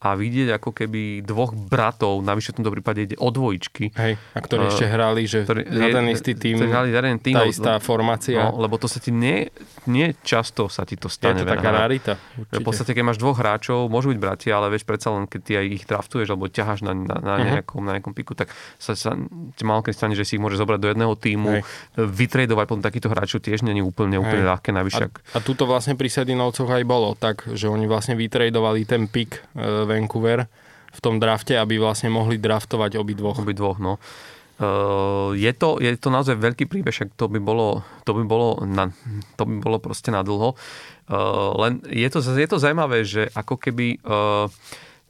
a 0.00 0.16
vidieť 0.16 0.56
ako 0.56 0.72
keby 0.72 1.20
dvoch 1.20 1.52
bratov, 1.52 2.24
navyše 2.24 2.56
v 2.56 2.64
tomto 2.64 2.72
prípade 2.72 3.04
ide 3.04 3.16
o 3.20 3.28
dvojičky. 3.28 3.92
Hej, 3.92 4.16
a 4.16 4.38
ktorí 4.40 4.64
uh, 4.64 4.70
ešte 4.72 4.86
hrali, 4.88 5.22
že 5.28 5.44
ktorý, 5.44 5.60
za 5.68 5.86
ten 5.92 6.06
istý 6.08 6.32
tým, 6.32 6.56
hrali 6.56 6.88
za 6.88 7.00
ten 7.04 7.18
tým, 7.20 7.36
tá 7.36 7.44
istá 7.44 7.72
formácia. 7.76 8.48
No, 8.48 8.56
lebo 8.64 8.80
to 8.80 8.88
sa 8.88 8.96
ti 8.96 9.12
nie, 9.12 9.52
nie 9.84 10.16
často 10.24 10.72
sa 10.72 10.88
ti 10.88 10.96
to 10.96 11.12
stane. 11.12 11.44
Je 11.44 11.44
to 11.44 11.52
taká 11.52 11.70
rarita. 11.84 12.16
V 12.48 12.64
podstate, 12.64 12.96
keď 12.96 13.04
máš 13.12 13.20
dvoch 13.20 13.36
hráčov, 13.36 13.92
môžu 13.92 14.16
byť 14.16 14.18
bratia, 14.18 14.56
ale 14.56 14.72
vieš, 14.72 14.88
predsa 14.88 15.12
len 15.12 15.28
keď 15.28 15.40
ty 15.44 15.52
aj 15.60 15.66
ich 15.68 15.84
draftuješ, 15.84 16.32
alebo 16.32 16.48
ťaháš 16.48 16.80
na, 16.80 16.96
na, 16.96 17.16
na, 17.20 17.34
uh-huh. 17.36 17.50
nejakom, 17.60 17.80
na 17.84 17.92
nejakom 18.00 18.16
piku, 18.16 18.32
tak 18.32 18.48
sa, 18.80 18.96
sa 18.96 19.12
ti 19.52 19.62
malo 19.68 19.84
keď 19.84 19.92
stane, 19.92 20.14
že 20.16 20.24
si 20.24 20.40
ich 20.40 20.42
môže 20.42 20.56
zobrať 20.56 20.80
do 20.80 20.88
jedného 20.96 21.12
týmu, 21.12 21.60
Hej. 21.60 21.62
vytredovať 22.00 22.66
potom 22.70 22.80
takýchto 22.80 23.12
hráčov 23.12 23.44
tiež 23.44 23.60
je 23.60 23.84
úplne, 23.84 24.16
úplne 24.16 24.46
Hej. 24.46 24.52
ľahké 24.56 24.70
navyše. 24.72 25.12
A, 25.12 25.36
a 25.36 25.38
tuto 25.44 25.68
vlastne 25.68 25.92
pri 25.92 26.08
Sedinovcoch 26.08 26.72
aj 26.72 26.84
bolo 26.88 27.12
tak, 27.18 27.44
že 27.52 27.68
oni 27.68 27.84
vlastne 27.84 28.16
vytredovali 28.16 28.88
ten 28.88 29.04
pik 29.04 29.42
uh, 29.52 29.89
Vancouver 29.90 30.46
v 30.90 31.00
tom 31.02 31.18
drafte, 31.18 31.58
aby 31.58 31.82
vlastne 31.82 32.10
mohli 32.10 32.38
draftovať 32.38 32.98
obidvoch. 32.98 33.42
Obidvoch, 33.42 33.82
no. 33.82 33.98
Uh, 34.60 35.32
je, 35.40 35.48
to, 35.56 35.80
je 35.80 35.88
to 35.96 36.12
naozaj 36.12 36.36
veľký 36.36 36.68
príbeh, 36.68 36.92
však 36.92 37.16
to 37.16 37.32
by 37.32 37.40
bolo, 37.40 37.80
to 38.04 38.12
by 38.12 38.28
bolo, 38.28 38.60
na, 38.68 38.92
to 39.40 39.48
by 39.48 39.56
bolo 39.56 39.80
proste 39.80 40.12
na 40.12 40.20
dlho. 40.20 40.52
Uh, 41.08 41.56
len 41.64 41.80
je 41.88 42.04
to, 42.12 42.20
je 42.20 42.44
to 42.44 42.60
zaujímavé, 42.60 43.00
že 43.08 43.32
ako 43.32 43.56
keby 43.56 43.96
uh, 44.04 44.52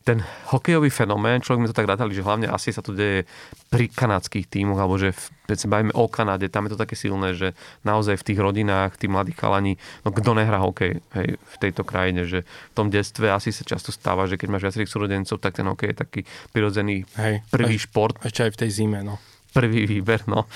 ten 0.01 0.25
hokejový 0.49 0.89
fenomén, 0.89 1.45
človek 1.45 1.61
mi 1.61 1.69
to 1.69 1.77
tak 1.77 1.85
rátali, 1.85 2.17
že 2.17 2.25
hlavne 2.25 2.49
asi 2.49 2.73
sa 2.73 2.81
to 2.81 2.97
deje 2.97 3.29
pri 3.69 3.85
kanadských 3.93 4.49
tímoch, 4.49 4.81
alebo 4.81 4.97
že 4.97 5.13
keď 5.45 5.59
sa 5.61 5.69
bavíme 5.69 5.93
o 5.93 6.09
Kanade, 6.09 6.49
tam 6.49 6.67
je 6.67 6.73
to 6.73 6.81
také 6.81 6.97
silné, 6.97 7.37
že 7.37 7.53
naozaj 7.85 8.17
v 8.17 8.27
tých 8.33 8.39
rodinách, 8.41 8.97
tí 8.97 9.13
mladí 9.13 9.37
chalani, 9.37 9.77
no 10.03 10.09
kto 10.09 10.33
nehrá 10.33 10.65
hokej 10.65 11.05
hej, 11.05 11.29
v 11.37 11.57
tejto 11.61 11.85
krajine, 11.85 12.25
že 12.25 12.49
v 12.49 12.75
tom 12.75 12.89
detstve 12.89 13.29
asi 13.29 13.53
sa 13.53 13.61
často 13.61 13.93
stáva, 13.93 14.25
že 14.25 14.41
keď 14.41 14.49
máš 14.57 14.73
viacerých 14.73 14.89
súrodencov, 14.89 15.37
tak 15.37 15.61
ten 15.61 15.69
hokej 15.69 15.93
je 15.93 15.97
taký 16.01 16.21
prirodzený 16.57 17.05
hej, 17.21 17.45
prvý 17.53 17.77
aj, 17.77 17.85
šport. 17.85 18.17
Ešte 18.25 18.49
aj 18.49 18.53
v 18.57 18.61
tej 18.67 18.71
zime, 18.73 19.05
no. 19.05 19.21
Prvý 19.53 19.85
výber, 19.85 20.25
no. 20.31 20.49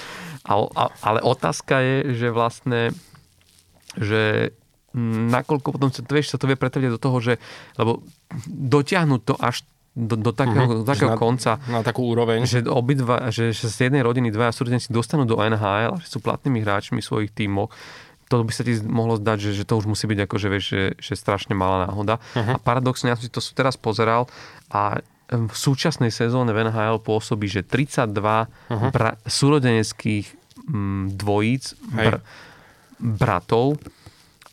A, 0.48 0.52
a, 0.56 0.84
ale 1.04 1.20
otázka 1.20 1.84
je, 1.84 1.96
že 2.16 2.28
vlastne 2.32 2.96
že 3.98 4.50
nakoľko 5.30 5.68
potom 5.74 5.90
sa, 5.90 6.00
vieš, 6.06 6.34
sa 6.34 6.38
to 6.38 6.46
vie 6.46 6.54
pretvrdiť 6.54 6.90
do 6.94 7.00
toho, 7.02 7.18
že, 7.18 7.34
lebo 7.74 8.06
dotiahnuť 8.46 9.20
to 9.26 9.34
až 9.36 9.66
do, 9.94 10.18
do 10.18 10.34
takého, 10.34 10.82
uh-huh. 10.82 10.86
takého 10.86 11.14
na, 11.14 11.18
konca. 11.18 11.62
Na 11.70 11.86
takú 11.86 12.10
úroveň. 12.10 12.42
Že 12.42 12.66
obidva, 12.66 13.30
že, 13.30 13.54
že 13.54 13.70
z 13.70 13.90
jednej 13.90 14.02
rodiny 14.02 14.34
dvaja 14.34 14.50
súrodenci 14.50 14.90
dostanú 14.90 15.22
do 15.22 15.38
NHL 15.38 16.02
že 16.02 16.08
sú 16.10 16.18
platnými 16.18 16.62
hráčmi 16.66 16.98
svojich 16.98 17.30
tímov, 17.30 17.70
to 18.26 18.42
by 18.42 18.50
sa 18.50 18.66
ti 18.66 18.74
mohlo 18.82 19.20
zdať, 19.20 19.38
že, 19.38 19.50
že 19.62 19.64
to 19.68 19.78
už 19.78 19.86
musí 19.86 20.08
byť 20.10 20.18
ako, 20.26 20.34
že, 20.40 20.48
vieš, 20.50 20.64
že, 20.66 20.82
že 20.98 21.14
strašne 21.14 21.54
malá 21.54 21.86
náhoda. 21.86 22.18
Uh-huh. 22.34 22.56
A 22.56 22.58
paradoxne, 22.58 23.12
ja 23.12 23.14
som 23.14 23.22
si 23.22 23.30
to 23.30 23.38
teraz 23.54 23.78
pozeral 23.78 24.26
a 24.72 24.98
v 25.30 25.54
súčasnej 25.54 26.12
sezóne 26.12 26.52
v 26.52 26.68
NHL 26.68 27.00
pôsobí, 27.00 27.48
že 27.48 27.62
32 27.62 28.10
uh-huh. 28.10 28.90
bra- 28.90 29.16
súrodeneckých 29.24 30.26
m, 30.68 31.14
dvojíc, 31.14 31.78
br- 31.94 32.22
bratov 32.98 33.78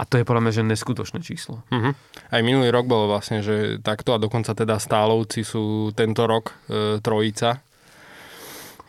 a 0.01 0.03
to 0.09 0.17
je 0.17 0.25
podľa 0.25 0.41
mňa, 0.49 0.53
že 0.57 0.63
neskutočné 0.65 1.21
číslo. 1.21 1.61
Uh-huh. 1.69 1.93
Aj 2.33 2.41
minulý 2.41 2.73
rok 2.73 2.89
bolo 2.89 3.05
vlastne, 3.05 3.45
že 3.45 3.77
takto 3.85 4.17
a 4.17 4.21
dokonca 4.21 4.57
teda 4.57 4.81
stálovci 4.81 5.45
sú 5.45 5.93
tento 5.93 6.25
rok 6.25 6.57
e, 6.65 6.97
trojica, 7.05 7.61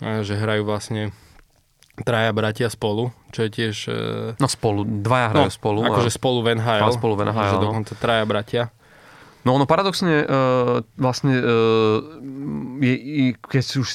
e, 0.00 0.24
že 0.24 0.40
hrajú 0.40 0.64
vlastne 0.64 1.12
traja 2.00 2.32
bratia 2.32 2.72
spolu, 2.72 3.12
čo 3.28 3.44
je 3.44 3.50
tiež... 3.52 3.76
E... 3.92 4.00
No 4.40 4.48
spolu, 4.48 4.88
dvaja 4.88 5.36
hrajú 5.36 5.52
no, 5.52 5.58
spolu. 5.60 5.78
Akože 5.84 6.08
a... 6.08 6.16
spolu 6.16 6.38
v 6.40 6.46
NHL. 6.56 6.96
spolu 6.96 7.14
v 7.20 7.22
NHL, 7.28 7.44
že 7.44 7.58
no. 7.60 7.64
dokonca 7.68 7.92
traja 8.00 8.24
bratia. 8.24 8.64
No, 9.42 9.58
no 9.58 9.66
paradoxne, 9.66 10.22
uh, 10.22 10.86
vlastne, 10.94 11.34
uh, 11.42 11.98
je, 12.78 13.34
keď 13.34 13.62
si 13.62 13.76
už 13.82 13.88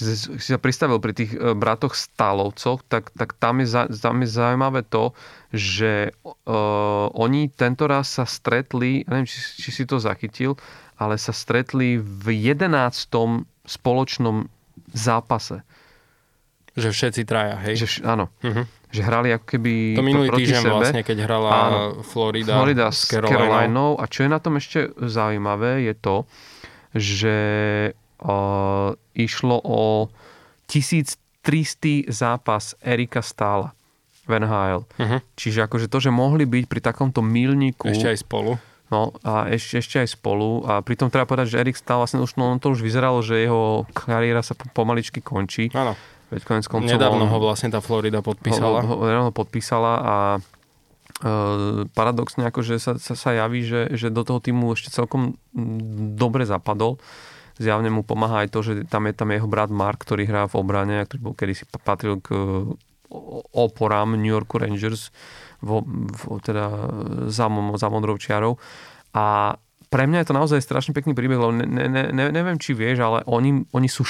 si 0.44 0.52
sa 0.52 0.60
pristavil 0.60 1.00
pri 1.00 1.16
tých 1.16 1.32
uh, 1.40 1.56
bratoch 1.56 1.96
Stálovcoch, 1.96 2.84
tak, 2.92 3.16
tak 3.16 3.32
tam, 3.40 3.64
je 3.64 3.68
za, 3.72 3.88
tam 3.88 4.20
je 4.20 4.28
zaujímavé 4.28 4.84
to, 4.84 5.16
že 5.56 6.12
uh, 6.28 7.08
oni 7.16 7.48
tento 7.48 7.88
raz 7.88 8.20
sa 8.20 8.28
stretli, 8.28 9.08
neviem, 9.08 9.24
či, 9.24 9.40
či 9.40 9.70
si 9.72 9.84
to 9.88 10.04
zachytil, 10.04 10.60
ale 11.00 11.16
sa 11.16 11.32
stretli 11.32 11.96
v 11.96 12.52
11. 12.52 12.68
spoločnom 13.64 14.52
zápase. 14.92 15.64
Že 16.76 16.92
všetci 16.92 17.22
traja, 17.24 17.56
hej? 17.64 17.88
Že, 17.88 17.88
áno. 18.04 18.28
Uh-huh 18.44 18.68
že 18.88 19.02
hrali 19.04 19.36
ako 19.36 19.46
keby 19.46 19.74
to 20.00 20.04
minulý 20.04 20.28
proti 20.32 20.42
týždeň 20.48 20.64
sebe. 20.64 20.72
vlastne, 20.72 21.02
keď 21.04 21.18
hrala 21.28 21.50
Áno, 21.52 21.80
Florida, 22.08 22.54
Florida 22.56 22.88
s 22.88 23.04
Carolinou. 23.08 24.00
A 24.00 24.08
čo 24.08 24.24
je 24.24 24.30
na 24.32 24.40
tom 24.40 24.56
ešte 24.56 24.96
zaujímavé, 24.96 25.92
je 25.92 25.94
to, 26.00 26.16
že 26.96 27.38
uh, 28.24 28.90
išlo 29.12 29.58
o 29.60 30.08
1300 30.72 32.08
zápas 32.08 32.80
Erika 32.80 33.20
Stála 33.20 33.76
v 34.28 34.32
NHL. 34.44 34.84
Uh-huh. 34.84 35.20
Čiže 35.40 35.68
akože 35.68 35.88
to, 35.88 36.04
že 36.04 36.12
mohli 36.12 36.44
byť 36.44 36.66
pri 36.68 36.80
takomto 36.84 37.24
milníku... 37.24 37.88
Ešte 37.88 38.12
aj 38.12 38.20
spolu. 38.24 38.60
No 38.88 39.12
a 39.24 39.52
ešte, 39.52 39.84
ešte 39.84 40.00
aj 40.00 40.16
spolu. 40.16 40.64
A 40.64 40.80
pritom 40.80 41.12
treba 41.12 41.28
povedať, 41.28 41.56
že 41.56 41.60
Erik 41.60 41.76
Stahl 41.76 42.04
vlastne 42.04 42.24
už, 42.24 42.40
no, 42.40 42.56
on 42.56 42.60
to 42.60 42.72
už 42.72 42.80
vyzeralo, 42.80 43.20
že 43.20 43.44
jeho 43.44 43.84
kariéra 43.92 44.40
sa 44.40 44.56
pomaličky 44.56 45.20
končí. 45.20 45.68
Áno. 45.76 45.96
Veď 46.28 46.42
konec 46.44 46.66
koncov 46.68 46.92
Nedávno 46.92 47.24
ho 47.28 47.38
vlastne 47.40 47.72
tá 47.72 47.80
Florida 47.80 48.20
podpísala. 48.20 48.84
Ho, 48.84 48.96
ho, 49.00 49.32
ho 49.32 49.32
podpísala 49.32 49.94
a 50.04 50.16
e, 50.36 50.40
paradoxne 51.96 52.44
akože 52.52 52.76
sa, 52.84 53.00
sa, 53.00 53.16
sa 53.16 53.32
javí, 53.32 53.64
že, 53.64 53.96
že 53.96 54.12
do 54.12 54.28
toho 54.28 54.44
týmu 54.44 54.76
ešte 54.76 54.92
celkom 54.92 55.40
dobre 56.20 56.44
zapadol. 56.44 57.00
Zjavne 57.58 57.90
mu 57.90 58.04
pomáha 58.04 58.44
aj 58.46 58.50
to, 58.54 58.60
že 58.62 58.72
tam 58.92 59.08
je 59.08 59.16
tam 59.16 59.32
jeho 59.32 59.48
brat 59.48 59.72
Mark, 59.72 60.04
ktorý 60.04 60.28
hrá 60.28 60.46
v 60.52 60.60
obrane, 60.60 61.08
ktorý 61.08 61.32
bol 61.32 61.34
kedysi 61.34 61.64
patril 61.82 62.20
k 62.22 62.30
oporám 63.56 64.20
New 64.20 64.30
York 64.30 64.52
Rangers 64.52 65.16
vo, 65.64 65.82
vo, 65.88 66.38
teda 66.44 66.92
za, 67.32 67.48
za 67.80 67.88
modrou 67.88 68.20
čiarou. 68.20 68.60
A 69.16 69.56
pre 69.88 70.04
mňa 70.06 70.22
je 70.22 70.28
to 70.28 70.38
naozaj 70.38 70.60
strašne 70.60 70.92
pekný 70.92 71.16
príbeh, 71.16 71.40
lebo 71.40 71.56
ne, 71.56 71.64
ne, 71.66 72.12
ne, 72.12 72.26
neviem, 72.30 72.60
či 72.60 72.76
vieš, 72.76 73.00
ale 73.00 73.24
oni, 73.24 73.64
oni 73.72 73.88
sú 73.88 74.04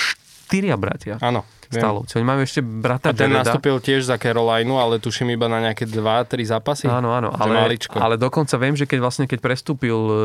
štyria 0.48 0.80
bratia. 0.80 1.20
Áno. 1.20 1.44
Stálovci. 1.68 2.16
Oni 2.16 2.24
majú 2.24 2.48
ešte 2.48 2.64
brata 2.64 3.12
A 3.12 3.14
ten 3.14 3.28
Jareda. 3.28 3.44
nastúpil 3.44 3.76
tiež 3.84 4.08
za 4.08 4.16
Carolinu, 4.16 4.80
ale 4.80 5.04
tuším 5.04 5.36
iba 5.36 5.52
na 5.52 5.60
nejaké 5.60 5.84
2-3 5.84 6.56
zápasy. 6.56 6.88
Áno, 6.88 7.12
áno. 7.12 7.36
Ale, 7.36 7.76
ale 8.00 8.16
dokonca 8.16 8.56
viem, 8.56 8.72
že 8.72 8.88
keď 8.88 9.04
vlastne 9.04 9.28
keď 9.28 9.44
prestúpil 9.44 10.00
e, 10.00 10.16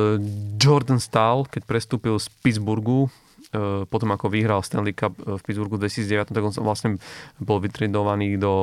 Jordan 0.55 1.03
Stahl, 1.03 1.51
keď 1.51 1.67
prestúpil 1.67 2.15
z 2.23 2.31
Pittsburghu, 2.47 3.11
e, 3.51 3.83
potom 3.91 4.15
ako 4.15 4.31
vyhral 4.31 4.63
Stanley 4.63 4.95
Cup 4.95 5.19
e, 5.19 5.35
v 5.35 5.43
Pittsburghu 5.43 5.83
2009, 5.83 6.31
tak 6.31 6.43
on 6.47 6.55
vlastne 6.63 7.03
bol 7.43 7.59
vytredovaný 7.59 8.39
do, 8.39 8.55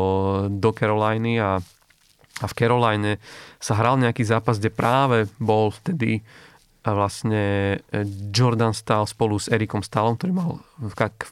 do 0.48 0.72
Caroliny 0.72 1.36
a, 1.36 1.60
a 2.40 2.46
v 2.48 2.54
Caroline 2.56 3.20
sa 3.60 3.76
hral 3.76 4.00
nejaký 4.00 4.24
zápas, 4.24 4.56
kde 4.56 4.72
práve 4.72 5.28
bol 5.36 5.76
vtedy 5.76 6.24
a 6.80 6.90
vlastne 6.96 7.44
e, 7.92 8.08
Jordan 8.32 8.72
stál 8.72 9.04
spolu 9.04 9.36
s 9.36 9.52
Erikom 9.52 9.84
Stálom, 9.84 10.16
ktorý 10.16 10.32
mal, 10.32 10.50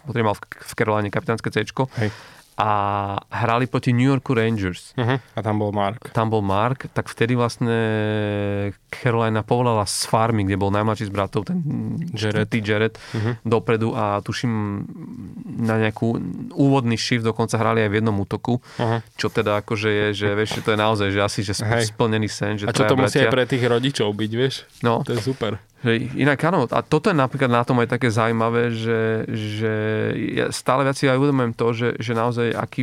ktorý 0.03 0.23
mal 0.27 0.35
v 0.39 0.73
Caroline 0.75 1.07
kapitánske 1.07 1.47
C. 1.49 1.63
Hej 1.63 2.11
a 2.57 2.71
hrali 3.29 3.69
proti 3.69 3.93
New 3.93 4.09
Yorku 4.09 4.33
Rangers. 4.33 4.97
Uh-huh. 4.97 5.21
A 5.21 5.39
tam 5.45 5.61
bol 5.61 5.69
Mark. 5.69 6.09
Tam 6.09 6.33
bol 6.33 6.41
Mark, 6.41 6.89
tak 6.89 7.05
vtedy 7.05 7.37
vlastne 7.37 7.77
Carolina 8.89 9.45
povolala 9.45 9.85
z 9.85 10.09
farmy, 10.09 10.41
kde 10.41 10.57
bol 10.57 10.73
najmladší 10.73 11.05
z 11.05 11.13
bratov, 11.13 11.45
ten 11.45 11.61
Jared, 12.17 12.49
Jared 12.49 12.97
uh-huh. 12.97 13.37
dopredu 13.45 13.93
a 13.93 14.25
tuším 14.25 14.83
na 15.61 15.77
nejakú 15.77 16.17
úvodný 16.57 16.97
shift 16.97 17.21
dokonca 17.21 17.61
hrali 17.61 17.85
aj 17.85 17.93
v 17.93 17.97
jednom 18.01 18.17
útoku, 18.17 18.57
uh-huh. 18.57 19.05
čo 19.13 19.29
teda 19.29 19.61
akože 19.61 19.89
je, 19.93 20.07
že 20.25 20.27
vieš, 20.33 20.57
to 20.65 20.73
je 20.73 20.79
naozaj, 20.81 21.07
že 21.13 21.21
asi 21.21 21.45
že 21.45 21.53
splnený 21.61 22.25
sen. 22.25 22.57
Že 22.57 22.65
a 22.67 22.71
čo 22.73 22.89
to 22.89 22.97
musí 22.97 23.21
aj 23.21 23.29
pre 23.29 23.45
tých 23.45 23.61
rodičov 23.69 24.09
byť, 24.17 24.31
vieš? 24.33 24.65
No. 24.81 25.05
To 25.05 25.13
je 25.13 25.21
super. 25.21 25.61
Že 25.85 26.17
inak 26.17 26.41
áno, 26.41 26.65
a 26.65 26.81
toto 26.81 27.13
je 27.13 27.17
napríklad 27.17 27.53
na 27.53 27.61
tom 27.61 27.77
aj 27.77 27.93
také 27.93 28.09
zaujímavé, 28.09 28.73
že, 28.73 29.29
že 29.29 29.73
ja 30.33 30.45
stále 30.49 30.81
viac 30.81 30.97
si 30.97 31.05
aj 31.05 31.21
uvedomujem 31.21 31.53
to, 31.53 31.67
že, 31.69 31.89
že 32.01 32.17
naozaj 32.17 32.49
aký, 32.57 32.81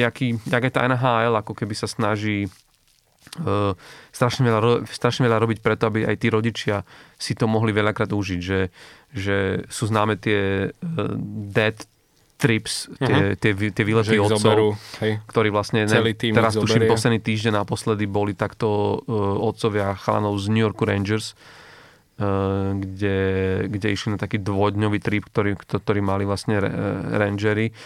aký, 0.00 0.40
je 0.40 0.72
tá 0.72 0.88
NHL, 0.88 1.36
ako 1.36 1.52
keby 1.52 1.76
sa 1.76 1.84
snaží 1.84 2.48
uh, 3.44 3.76
strašne, 4.16 4.48
veľa, 4.48 4.88
strašne 4.88 5.28
veľa 5.28 5.38
robiť 5.44 5.58
preto, 5.60 5.92
aby 5.92 6.08
aj 6.08 6.16
tí 6.16 6.32
rodičia 6.32 6.88
si 7.20 7.36
to 7.36 7.44
mohli 7.44 7.76
veľakrát 7.76 8.08
užiť, 8.08 8.40
že, 8.40 8.72
že 9.12 9.68
sú 9.68 9.92
známe 9.92 10.16
tie 10.16 10.72
uh, 10.72 10.80
dead 11.52 11.76
trips, 12.36 12.88
tie, 13.00 13.32
uh-huh. 13.32 13.40
tie, 13.40 13.52
tie 13.72 13.84
výlety 13.84 14.20
otcov, 14.20 14.40
zoberú, 14.40 14.68
hej. 15.00 15.20
ktorí 15.24 15.48
vlastne, 15.48 15.88
ne, 15.88 16.00
teraz 16.12 16.52
tuším, 16.52 16.84
posledný 16.84 17.20
týždeň 17.24 17.64
naposledy 17.64 18.04
boli 18.04 18.36
takto 18.36 19.00
uh, 19.04 19.36
otcovia 19.40 19.96
chalanov 19.96 20.36
z 20.36 20.52
New 20.52 20.64
Yorku 20.64 20.84
Rangers, 20.84 21.32
kde, 22.16 23.18
kde 23.68 23.88
išli 23.92 24.16
na 24.16 24.18
taký 24.20 24.40
dvojdňový 24.40 24.98
trip, 25.04 25.28
ktorý, 25.28 25.52
ktorý 25.56 26.00
mali 26.00 26.24
vlastne 26.24 26.56
rangery 27.12 27.76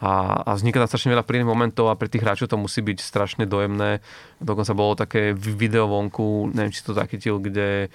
a, 0.00 0.46
a 0.48 0.50
vzniká 0.56 0.80
tam 0.80 0.88
strašne 0.88 1.12
veľa 1.12 1.28
príjemných 1.28 1.52
momentov 1.52 1.92
a 1.92 1.98
pre 1.98 2.08
tých 2.08 2.24
hráčov 2.24 2.48
to 2.48 2.56
musí 2.56 2.80
byť 2.80 2.98
strašne 3.04 3.44
dojemné. 3.44 4.00
Dokonca 4.40 4.72
bolo 4.72 4.96
také 4.96 5.36
video 5.36 5.92
vonku, 5.92 6.56
neviem, 6.56 6.72
či 6.72 6.80
to 6.80 6.96
zachytil, 6.96 7.36
kde 7.36 7.92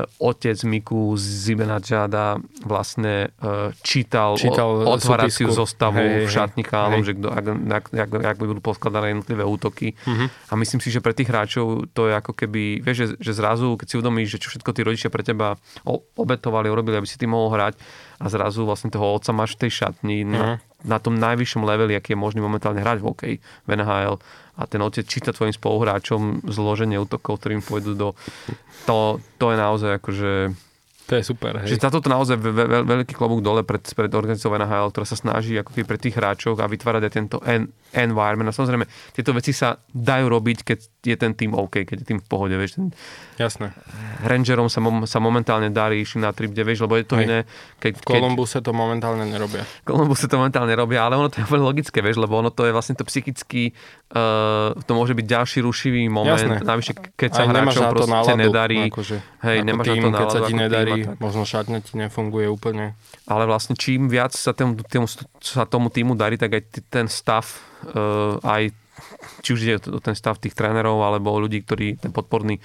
otec 0.00 0.56
Miku 0.64 1.12
Zibenadžáda 1.20 2.40
vlastne 2.64 3.28
e, 3.36 3.76
čítal, 3.84 4.40
Čítal 4.40 4.88
otváraciu 4.88 5.52
zostavu 5.52 6.00
Hej, 6.00 6.26
v 6.26 6.30
šatni 6.32 6.64
chálom, 6.64 7.04
že 7.04 7.12
kto, 7.12 7.28
ak, 7.28 7.44
ak, 7.52 7.84
ak, 7.92 8.10
ak 8.24 8.36
budú 8.40 8.64
poskladané 8.64 9.12
jednotlivé 9.12 9.44
útoky. 9.44 9.92
Mhm. 10.08 10.26
A 10.48 10.52
myslím 10.56 10.80
si, 10.80 10.88
že 10.88 11.04
pre 11.04 11.12
tých 11.12 11.28
hráčov 11.28 11.92
to 11.92 12.08
je 12.08 12.14
ako 12.16 12.32
keby, 12.32 12.80
vieš, 12.80 12.96
že, 12.96 13.06
že 13.20 13.32
zrazu, 13.36 13.76
keď 13.76 13.86
si 13.86 13.94
uvedomíš, 14.00 14.28
že 14.32 14.40
čo 14.40 14.48
všetko 14.56 14.70
tí 14.72 14.80
rodičia 14.80 15.12
pre 15.12 15.20
teba 15.20 15.60
obetovali, 16.16 16.72
urobili, 16.72 16.96
aby 16.96 17.08
si 17.08 17.20
ty 17.20 17.28
mohol 17.28 17.52
hrať 17.52 17.76
a 18.22 18.26
zrazu 18.32 18.64
vlastne 18.64 18.88
toho 18.88 19.12
otca 19.12 19.34
máš 19.36 19.58
v 19.58 19.68
tej 19.68 19.70
šatni 19.82 20.24
na, 20.24 20.62
na 20.82 20.98
tom 20.98 21.18
najvyššom 21.18 21.62
leveli, 21.62 21.94
aký 21.94 22.14
je 22.14 22.22
možný 22.22 22.40
momentálne 22.42 22.82
hrať 22.82 22.98
v 23.00 23.06
hokej 23.06 23.34
v 23.38 23.68
NHL 23.70 24.18
a 24.52 24.62
ten 24.68 24.80
otec 24.84 25.08
číta 25.08 25.32
tvojim 25.32 25.54
spoluhráčom 25.56 26.44
zloženie 26.44 27.00
útokov, 27.00 27.40
ktorým 27.40 27.64
pôjdu 27.64 27.96
do... 27.96 28.08
To, 28.84 29.16
to 29.40 29.46
je 29.54 29.56
naozaj 29.56 29.90
akože... 30.02 30.32
To 31.10 31.18
je 31.18 31.22
super, 31.26 31.58
hej. 31.60 31.74
Že 31.74 31.82
táto 31.82 31.98
to 31.98 32.08
naozaj 32.08 32.38
ve, 32.38 32.50
ve, 32.54 32.64
veľký 32.86 33.18
klobúk 33.18 33.42
dole 33.42 33.66
pred, 33.66 33.82
pred 33.82 34.08
organizáciou 34.08 34.54
NHL, 34.54 34.94
ktorá 34.94 35.06
sa 35.06 35.18
snaží 35.18 35.58
ako 35.58 35.74
keby 35.74 35.84
pre 35.84 35.98
tých 35.98 36.14
hráčov 36.14 36.54
a 36.62 36.70
vytvárať 36.70 37.02
aj 37.10 37.12
tento 37.12 37.36
en, 37.42 37.66
environment. 37.90 38.48
A 38.48 38.54
samozrejme, 38.54 38.86
tieto 39.10 39.34
veci 39.34 39.50
sa 39.50 39.76
dajú 39.90 40.30
robiť, 40.30 40.58
keď 40.62 40.78
je 41.02 41.16
ten 41.18 41.34
tým 41.34 41.58
OK, 41.58 41.82
keď 41.82 41.96
je 42.02 42.06
tým 42.06 42.20
v 42.22 42.26
pohode. 42.30 42.54
Vieš, 42.54 42.78
ten, 42.78 42.94
Jasné. 43.42 43.74
Rangerom 44.22 44.70
sa, 44.70 44.78
mom, 44.78 45.02
sa 45.08 45.18
momentálne 45.18 45.66
darí, 45.74 46.06
išli 46.06 46.22
na 46.22 46.30
trip, 46.30 46.54
kde 46.54 46.62
vieš, 46.62 46.86
lebo 46.86 46.94
je 46.94 47.04
to 47.08 47.18
Hej. 47.18 47.24
iné. 47.26 47.38
Keď, 47.82 47.92
V 47.98 48.04
Kolumbuse 48.06 48.62
to 48.62 48.70
momentálne 48.70 49.26
nerobia. 49.26 49.66
Kolumbus 49.82 50.22
sa 50.22 50.30
to 50.30 50.38
momentálne 50.38 50.70
robia, 50.78 51.02
ale 51.02 51.18
ono 51.18 51.26
to 51.26 51.42
je 51.42 51.50
veľmi 51.50 51.66
logické, 51.74 51.98
vieš, 51.98 52.22
lebo 52.22 52.38
ono 52.38 52.54
to 52.54 52.62
je 52.62 52.72
vlastne 52.72 52.94
to 52.94 53.02
psychicky, 53.02 53.74
uh, 54.12 54.76
to 54.84 54.92
môže 54.92 55.16
byť 55.16 55.26
ďalší 55.26 55.58
rušivý 55.64 56.06
moment, 56.12 56.36
Jasné. 56.36 56.60
navyše 56.60 56.92
keď 57.16 57.30
sa 57.32 57.42
Aj 57.44 57.48
hráčom 57.48 57.82
na 57.82 57.90
proste 57.90 58.12
náladu. 58.12 58.38
nedarí, 58.38 58.80
Akože, 58.92 59.16
hej, 59.42 59.58
ako 59.58 59.66
nemáš 59.66 59.86
tým, 59.88 60.02
na 60.02 60.08
to 60.08 60.16
keď 60.16 60.28
sa 60.28 60.38
náladu 60.38 60.44
ti 60.46 60.52
tým 60.52 60.60
nedarí, 60.60 60.96
tak. 61.02 61.16
možno 61.18 61.42
šatňa 61.48 61.78
ti 61.80 61.92
nefunguje 61.96 62.46
úplne. 62.52 62.84
ale 63.26 63.44
vlastne 63.48 63.74
čím 63.74 64.12
viac 64.12 64.36
sa 64.36 64.52
tomu, 64.52 64.76
tomu, 64.84 65.08
sa 65.40 65.64
tomu 65.64 65.88
týmu 65.88 66.12
darí, 66.14 66.36
tak 66.36 66.52
aj 66.52 66.62
ten 66.92 67.06
stav, 67.08 67.48
uh, 67.92 68.36
aj 68.44 68.70
či 69.42 69.54
už 69.54 69.60
o 69.90 69.98
ten 69.98 70.14
stav 70.14 70.38
tých 70.38 70.54
trénerov, 70.54 71.00
alebo 71.02 71.34
ľudí, 71.38 71.62
ktorí 71.64 71.98
ten 71.98 72.12
podporný 72.14 72.58
e, 72.58 72.62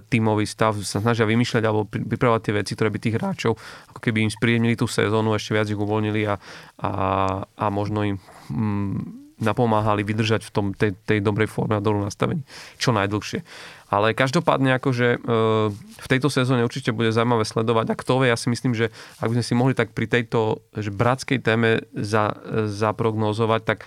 tímový 0.00 0.46
stav 0.48 0.76
sa 0.80 1.02
snažia 1.02 1.28
vymýšľať 1.28 1.62
alebo 1.64 1.84
pri- 1.84 2.04
pripravovať 2.04 2.40
tie 2.40 2.54
veci, 2.54 2.72
ktoré 2.76 2.88
by 2.92 2.98
tých 3.00 3.16
hráčov 3.18 3.52
ako 3.92 4.00
keby 4.00 4.28
im 4.28 4.32
spríjemnili 4.32 4.76
tú 4.78 4.86
sezónu, 4.88 5.34
ešte 5.34 5.56
viac 5.56 5.68
ich 5.68 5.78
uvoľnili 5.78 6.22
a, 6.28 6.34
a, 6.80 6.90
a 7.44 7.66
možno 7.68 8.06
im 8.06 8.16
mm, 8.48 9.23
napomáhali 9.42 10.06
vydržať 10.06 10.46
v 10.46 10.50
tom, 10.50 10.66
tej, 10.74 10.94
tej 11.06 11.18
dobrej 11.18 11.50
forme 11.50 11.74
a 11.74 11.82
dobrom 11.82 12.06
nastavení 12.06 12.46
čo 12.78 12.94
najdlhšie. 12.94 13.42
Ale 13.90 14.10
každopádne 14.14 14.74
akože 14.78 15.08
e, 15.14 15.18
v 15.74 16.06
tejto 16.10 16.26
sezóne 16.26 16.66
určite 16.66 16.90
bude 16.90 17.14
zaujímavé 17.14 17.46
sledovať 17.46 17.94
a 17.94 17.98
kto 17.98 18.12
vie, 18.22 18.28
ja 18.30 18.38
si 18.38 18.50
myslím, 18.50 18.74
že 18.74 18.90
ak 19.22 19.30
by 19.30 19.34
sme 19.38 19.46
si 19.46 19.54
mohli 19.54 19.74
tak 19.74 19.94
pri 19.94 20.06
tejto 20.10 20.64
že 20.74 20.90
bratskej 20.90 21.38
téme 21.42 21.86
za, 21.94 22.34
zaprognozovať, 22.66 23.60
tak 23.62 23.78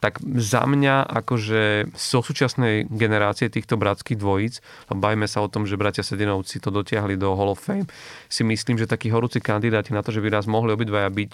tak 0.00 0.16
za 0.24 0.64
mňa 0.64 1.04
akože 1.22 1.92
zo 1.92 2.20
súčasnej 2.24 2.88
generácie 2.88 3.52
týchto 3.52 3.76
bratských 3.76 4.16
dvojíc, 4.16 4.64
a 4.88 4.96
bajme 4.96 5.28
sa 5.28 5.44
o 5.44 5.52
tom, 5.52 5.68
že 5.68 5.76
bratia 5.76 6.00
Sedinovci 6.00 6.56
to 6.56 6.72
dotiahli 6.72 7.20
do 7.20 7.36
Hall 7.36 7.52
of 7.52 7.60
Fame, 7.60 7.84
si 8.32 8.40
myslím, 8.40 8.80
že 8.80 8.88
takí 8.88 9.12
horúci 9.12 9.44
kandidáti 9.44 9.92
na 9.92 10.00
to, 10.00 10.08
že 10.08 10.24
by 10.24 10.32
raz 10.32 10.48
mohli 10.48 10.72
obidvaja 10.72 11.12
byť 11.12 11.32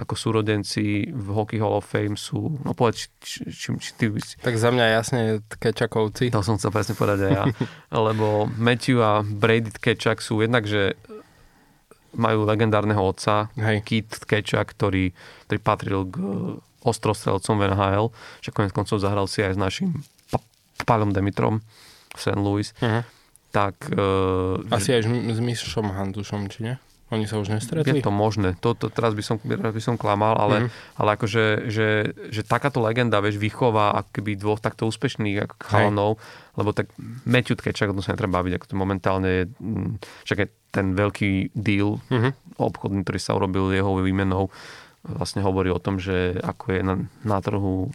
ako 0.00 0.14
súrodenci 0.16 1.12
v 1.12 1.28
Hockey 1.30 1.62
Hall 1.62 1.76
of 1.76 1.86
Fame 1.86 2.18
sú, 2.18 2.58
no 2.66 2.72
povedz, 2.74 3.12
či, 3.22 3.46
či, 3.46 3.68
či 3.78 3.90
ty 3.94 4.10
by 4.10 4.18
si... 4.18 4.34
Tak 4.40 4.56
za 4.56 4.72
mňa 4.72 4.84
jasne 4.96 5.20
Kečakovci. 5.46 6.32
To 6.32 6.42
som 6.42 6.56
chcel 6.56 6.72
presne 6.72 6.96
povedať 6.96 7.30
aj 7.30 7.32
ja. 7.36 7.44
Lebo 8.10 8.48
Matthew 8.56 8.98
a 9.04 9.20
Brady 9.22 9.70
Kečak 9.76 10.24
sú 10.24 10.40
jednak, 10.40 10.64
že 10.64 10.96
majú 12.16 12.42
legendárneho 12.42 12.98
otca, 12.98 13.54
Hej. 13.54 13.86
Keith 13.86 14.26
Kečak, 14.26 14.74
ktorý, 14.74 15.14
ktorý 15.46 15.58
patril 15.62 16.00
k 16.10 16.16
ostrostrelcom 16.82 17.54
v 17.56 17.64
NHL, 17.68 18.06
že 18.40 18.50
konec 18.50 18.70
koncov 18.70 18.98
zahral 18.98 19.26
si 19.26 19.40
aj 19.40 19.54
s 19.54 19.60
našim 19.60 19.88
Palom 20.80 21.12
Demitrom 21.12 21.60
v 22.10 22.18
St. 22.18 22.36
Louis. 22.36 22.72
Uh-huh. 22.80 23.04
Tak 23.50 23.90
uh, 23.90 24.62
Asi 24.70 24.90
aj 24.90 25.04
s, 25.04 25.40
Mišom 25.40 25.90
Hantušom, 25.90 26.48
či 26.48 26.58
nie? 26.62 26.74
Oni 27.10 27.26
sa 27.26 27.42
už 27.42 27.50
je 27.50 27.54
nestretli? 27.58 27.98
to 27.98 28.14
možné. 28.14 28.54
To, 28.62 28.70
to 28.70 28.86
teraz 28.86 29.18
by 29.18 29.22
som, 29.26 29.42
teraz 29.42 29.74
by 29.74 29.82
som 29.82 29.98
klamal, 29.98 30.38
ale, 30.38 30.56
Mhm. 30.62 30.68
ale 30.94 31.08
akože, 31.18 31.44
že, 31.66 31.88
že 32.30 32.46
takáto 32.46 32.78
legenda, 32.78 33.18
vieš, 33.18 33.34
vychová 33.36 33.90
akoby 33.98 34.38
dvoch 34.38 34.62
takto 34.62 34.86
úspešných 34.86 35.42
ako 35.42 35.54
chalanov, 35.60 36.10
lebo 36.54 36.70
tak 36.70 36.86
Matthew 37.26 37.58
Kečak, 37.58 37.90
o 37.90 37.98
tom 37.98 38.06
sa 38.06 38.14
netreba 38.14 38.38
baviť, 38.38 38.52
ako 38.54 38.66
to 38.70 38.76
momentálne 38.78 39.26
je, 39.26 39.44
mm, 39.50 39.90
však 40.22 40.38
je 40.38 40.48
ten 40.70 40.94
veľký 40.94 41.50
deal 41.52 41.98
Uh-huh. 41.98 42.30
obchodný, 42.62 43.02
ktorý 43.02 43.18
sa 43.18 43.34
urobil 43.34 43.74
jeho 43.74 43.90
výmenou, 43.98 44.46
vlastne 45.02 45.40
hovorí 45.40 45.68
o 45.68 45.76
tom, 45.76 45.96
že 45.96 46.36
ako 46.36 46.64
je 46.70 46.80
na, 46.80 46.94
na 47.22 47.38
trhu 47.38 47.88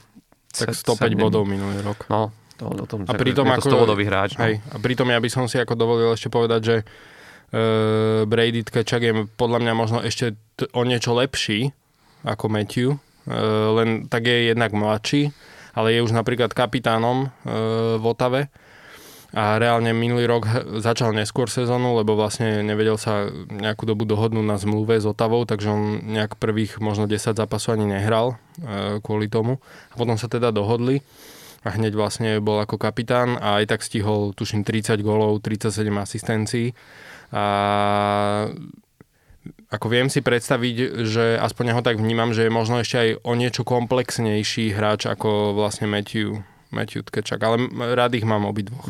Tak 0.51 0.71
se- 0.71 0.81
105 0.81 0.97
sedem- 1.07 1.19
bodov 1.19 1.43
minulý 1.43 1.79
rok. 1.79 2.05
No, 2.07 2.29
to, 2.55 2.65
o 2.65 2.85
tom, 2.85 3.03
A 3.03 3.13
pritom 3.13 3.43
je 3.43 3.51
to 3.51 3.59
ako- 3.59 3.69
100-bodový 3.71 4.03
hráč. 4.03 4.31
No. 4.33 4.43
Hej. 4.43 4.63
A 4.65 4.77
pritom 4.77 5.05
ja 5.05 5.17
by 5.17 5.27
som 5.27 5.45
si 5.45 5.55
ako 5.55 5.73
dovolil 5.73 6.09
ešte 6.09 6.27
povedať, 6.27 6.61
že 6.61 6.75
uh, 6.81 8.23
Brady 8.23 8.63
Tkečak 8.63 9.01
je 9.01 9.13
podľa 9.31 9.59
mňa 9.59 9.73
možno 9.73 9.97
ešte 9.99 10.25
t- 10.53 10.69
o 10.71 10.81
niečo 10.81 11.11
lepší 11.11 11.69
ako 12.23 12.47
Matthew, 12.47 12.89
uh, 12.89 12.97
len 13.75 14.05
tak 14.05 14.25
je 14.25 14.49
jednak 14.49 14.71
mladší, 14.71 15.29
ale 15.71 15.91
je 15.91 16.01
už 16.01 16.11
napríklad 16.11 16.49
kapitánom 16.49 17.17
uh, 17.25 17.29
v 17.95 18.03
Otave 18.03 18.41
a 19.35 19.59
reálne 19.59 19.91
minulý 19.91 20.31
rok 20.31 20.47
začal 20.79 21.11
neskôr 21.11 21.51
sezónu, 21.51 21.99
lebo 21.99 22.15
vlastne 22.15 22.63
nevedel 22.63 22.95
sa 22.95 23.27
nejakú 23.51 23.83
dobu 23.83 24.07
dohodnúť 24.07 24.47
na 24.47 24.55
zmluve 24.55 24.95
s 24.95 25.03
Otavou, 25.03 25.43
takže 25.43 25.75
on 25.75 25.99
nejak 26.07 26.39
prvých 26.39 26.79
možno 26.79 27.03
10 27.03 27.35
zápasov 27.35 27.75
ani 27.75 27.99
nehral 27.99 28.39
uh, 28.63 29.03
kvôli 29.03 29.27
tomu. 29.27 29.59
A 29.91 29.99
potom 29.99 30.15
sa 30.15 30.31
teda 30.31 30.55
dohodli 30.55 31.03
a 31.67 31.75
hneď 31.75 31.99
vlastne 31.99 32.39
bol 32.39 32.63
ako 32.63 32.79
kapitán 32.79 33.35
a 33.35 33.59
aj 33.59 33.75
tak 33.75 33.81
stihol, 33.83 34.31
tuším, 34.31 34.63
30 34.63 35.03
gólov, 35.03 35.43
37 35.43 35.83
asistencií. 35.91 36.71
A 37.35 37.43
ako 39.67 39.85
viem 39.91 40.07
si 40.07 40.23
predstaviť, 40.23 41.03
že 41.03 41.35
aspoň 41.35 41.75
ho 41.75 41.81
tak 41.83 41.99
vnímam, 41.99 42.31
že 42.31 42.47
je 42.47 42.55
možno 42.55 42.79
ešte 42.79 42.97
aj 43.03 43.09
o 43.19 43.33
niečo 43.35 43.67
komplexnejší 43.67 44.71
hráč 44.71 45.11
ako 45.11 45.57
vlastne 45.59 45.91
Matthew, 45.91 46.39
Matthew 46.75 47.01
Tkečak, 47.03 47.39
ale 47.39 47.55
rád 47.89 48.11
ich 48.13 48.23
mám 48.23 48.43
obidvoch. 48.43 48.85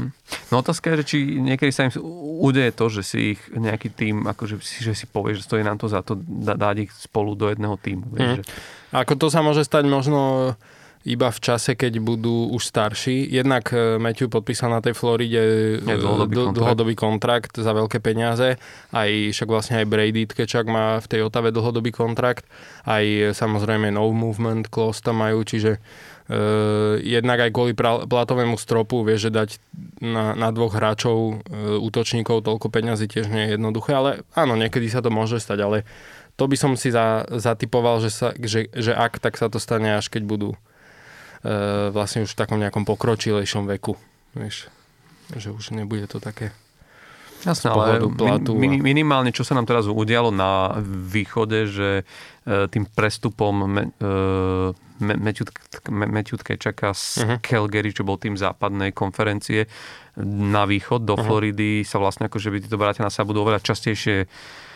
No 0.49 0.59
otázka 0.59 0.89
je, 0.89 0.97
že 0.97 1.05
či 1.05 1.17
niekedy 1.37 1.69
sa 1.69 1.85
im 1.85 1.93
udeje 2.41 2.71
to, 2.71 2.85
že 2.89 3.01
si 3.01 3.19
ich 3.31 3.41
nejaký 3.47 3.89
tým, 3.89 4.25
akože 4.25 4.57
si, 4.59 4.81
že 4.81 4.91
si 4.91 5.05
povie, 5.05 5.33
že 5.33 5.43
stojí 5.43 5.61
nám 5.61 5.77
to 5.77 5.85
za 5.85 6.01
to 6.01 6.17
dá, 6.17 6.53
dať 6.55 6.75
ich 6.81 6.91
spolu 6.91 7.31
do 7.31 7.47
jedného 7.47 7.77
týmu. 7.77 8.09
Vieš, 8.09 8.25
Mhm. 8.25 8.35
že, 8.35 8.43
ako 8.91 9.13
to 9.15 9.27
sa 9.27 9.39
môže 9.39 9.61
stať 9.61 9.85
možno 9.85 10.53
iba 11.03 11.29
v 11.29 11.37
čase, 11.39 11.71
keď 11.71 11.99
budú 11.99 12.49
už 12.49 12.65
starší. 12.65 13.29
Jednak 13.29 13.69
e, 13.69 13.95
Matthew 13.95 14.25
podpísal 14.27 14.67
na 14.67 14.81
tej 14.81 14.93
Floride 14.93 15.37
e, 15.37 15.49
Je 15.77 15.95
dlhodobý 15.95 16.33
dl- 16.33 16.43
kontrakt. 16.43 16.57
dlhodobý 16.57 16.93
kontrakt 16.95 17.53
za 17.53 17.71
veľké 17.71 18.01
peniaze. 18.01 18.57
Aj 18.89 19.05
však 19.05 19.45
vlastne 19.45 19.75
aj 19.77 19.85
Brady 19.85 20.25
Tkečak 20.25 20.65
má 20.65 20.97
v 20.97 21.05
tej 21.05 21.21
Otave 21.21 21.53
dlhodobý 21.53 21.93
kontrakt. 21.93 22.49
Aj 22.83 23.05
e, 23.05 23.29
samozrejme 23.31 23.93
no 23.93 24.09
movement 24.09 24.65
clause 24.65 24.97
tam 24.99 25.21
majú, 25.21 25.45
čiže 25.45 25.77
jednak 27.05 27.37
aj 27.37 27.51
kvôli 27.53 27.77
platovému 27.77 28.57
stropu 28.57 29.05
vieš, 29.05 29.29
že 29.29 29.31
dať 29.31 29.49
na, 30.01 30.33
na 30.33 30.49
dvoch 30.49 30.73
hráčov 30.73 31.17
uh, 31.17 31.77
útočníkov 31.77 32.41
toľko 32.41 32.67
peňazí 32.73 33.05
tiež 33.05 33.29
nie 33.29 33.45
je 33.45 33.53
jednoduché, 33.57 33.93
ale 33.93 34.25
áno, 34.33 34.57
niekedy 34.57 34.89
sa 34.89 35.05
to 35.05 35.13
môže 35.13 35.37
stať, 35.37 35.59
ale 35.61 35.77
to 36.33 36.49
by 36.49 36.57
som 36.57 36.73
si 36.73 36.89
za, 36.89 37.29
zatypoval, 37.29 38.01
že, 38.01 38.09
sa, 38.09 38.33
že, 38.35 38.73
že 38.73 38.91
ak, 38.91 39.21
tak 39.21 39.37
sa 39.37 39.53
to 39.53 39.61
stane 39.61 39.93
až 39.93 40.09
keď 40.09 40.25
budú 40.25 40.49
uh, 40.57 41.93
vlastne 41.93 42.25
už 42.25 42.33
v 42.33 42.39
takom 42.41 42.57
nejakom 42.57 42.89
pokročilejšom 42.89 43.69
veku. 43.77 43.93
Vieš, 44.33 44.73
že 45.37 45.53
už 45.53 45.77
nebude 45.77 46.09
to 46.09 46.17
také. 46.17 46.49
Jasné, 47.45 47.67
ale 47.67 48.01
platu 48.09 48.51
a- 48.51 48.57
min, 48.57 48.79
minimálne, 48.79 49.29
čo 49.29 49.41
sa 49.41 49.53
nám 49.53 49.63
teraz 49.63 49.85
udialo 49.85 50.29
na 50.29 50.75
východe, 50.81 51.65
že 51.65 51.89
e, 52.43 52.65
tým 52.65 52.85
prestupom 52.87 53.53
Me- 53.63 53.89
e, 53.91 54.09
Me- 54.97 55.19
Matthew 55.19 55.45
Tk- 55.45 55.89
Me- 55.89 56.07
Matthew 56.07 56.37
Tkečaka 56.37 56.89
z 56.91 57.05
Mhm. 57.19 57.35
Calgary, 57.39 57.89
čo 57.89 58.01
bol 58.01 58.15
tým 58.15 58.33
západnej 58.33 58.89
konferencie 58.91 59.67
na 60.17 60.63
východ 60.63 61.01
do 61.01 61.13
Mhm. 61.13 61.21
Floridy, 61.21 61.71
sa 61.81 61.97
vlastne 61.97 62.25
ako, 62.25 62.37
že 62.37 62.47
by 62.47 62.57
títo 62.59 62.75
bratia 62.75 63.01
na 63.01 63.09
sa 63.09 63.21
budú 63.21 63.41
oveľa 63.41 63.61
častejšie 63.61 64.25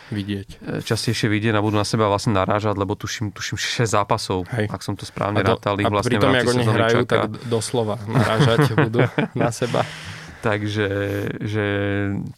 vidieť. 0.09 0.49
e, 0.57 0.81
častejšie 0.81 1.25
vidieť 1.27 1.53
a 1.53 1.61
budú 1.61 1.73
na 1.75 1.83
seba 1.83 2.05
vlastne 2.05 2.33
narážať, 2.33 2.73
lebo 2.75 2.93
tuším, 2.93 3.29
tuším 3.29 3.55
6 3.55 3.85
zápasov, 3.87 4.49
Hej. 4.49 4.65
ak 4.67 4.81
som 4.81 4.93
to 4.93 5.03
správne 5.03 5.39
do, 5.39 5.53
rátal, 5.53 5.73
a 5.75 5.85
vlastne 5.87 6.09
pritom, 6.11 6.29
ako 6.31 6.49
oni 6.49 6.59
sezóny 6.59 6.73
hrajú, 6.75 6.95
čaká. 6.99 7.13
tak 7.15 7.29
doslova 7.45 7.95
narážať 8.03 8.57
budú 8.83 8.99
na 9.33 9.49
seba. 9.51 9.85
Takže 10.39 10.87
že 11.43 11.65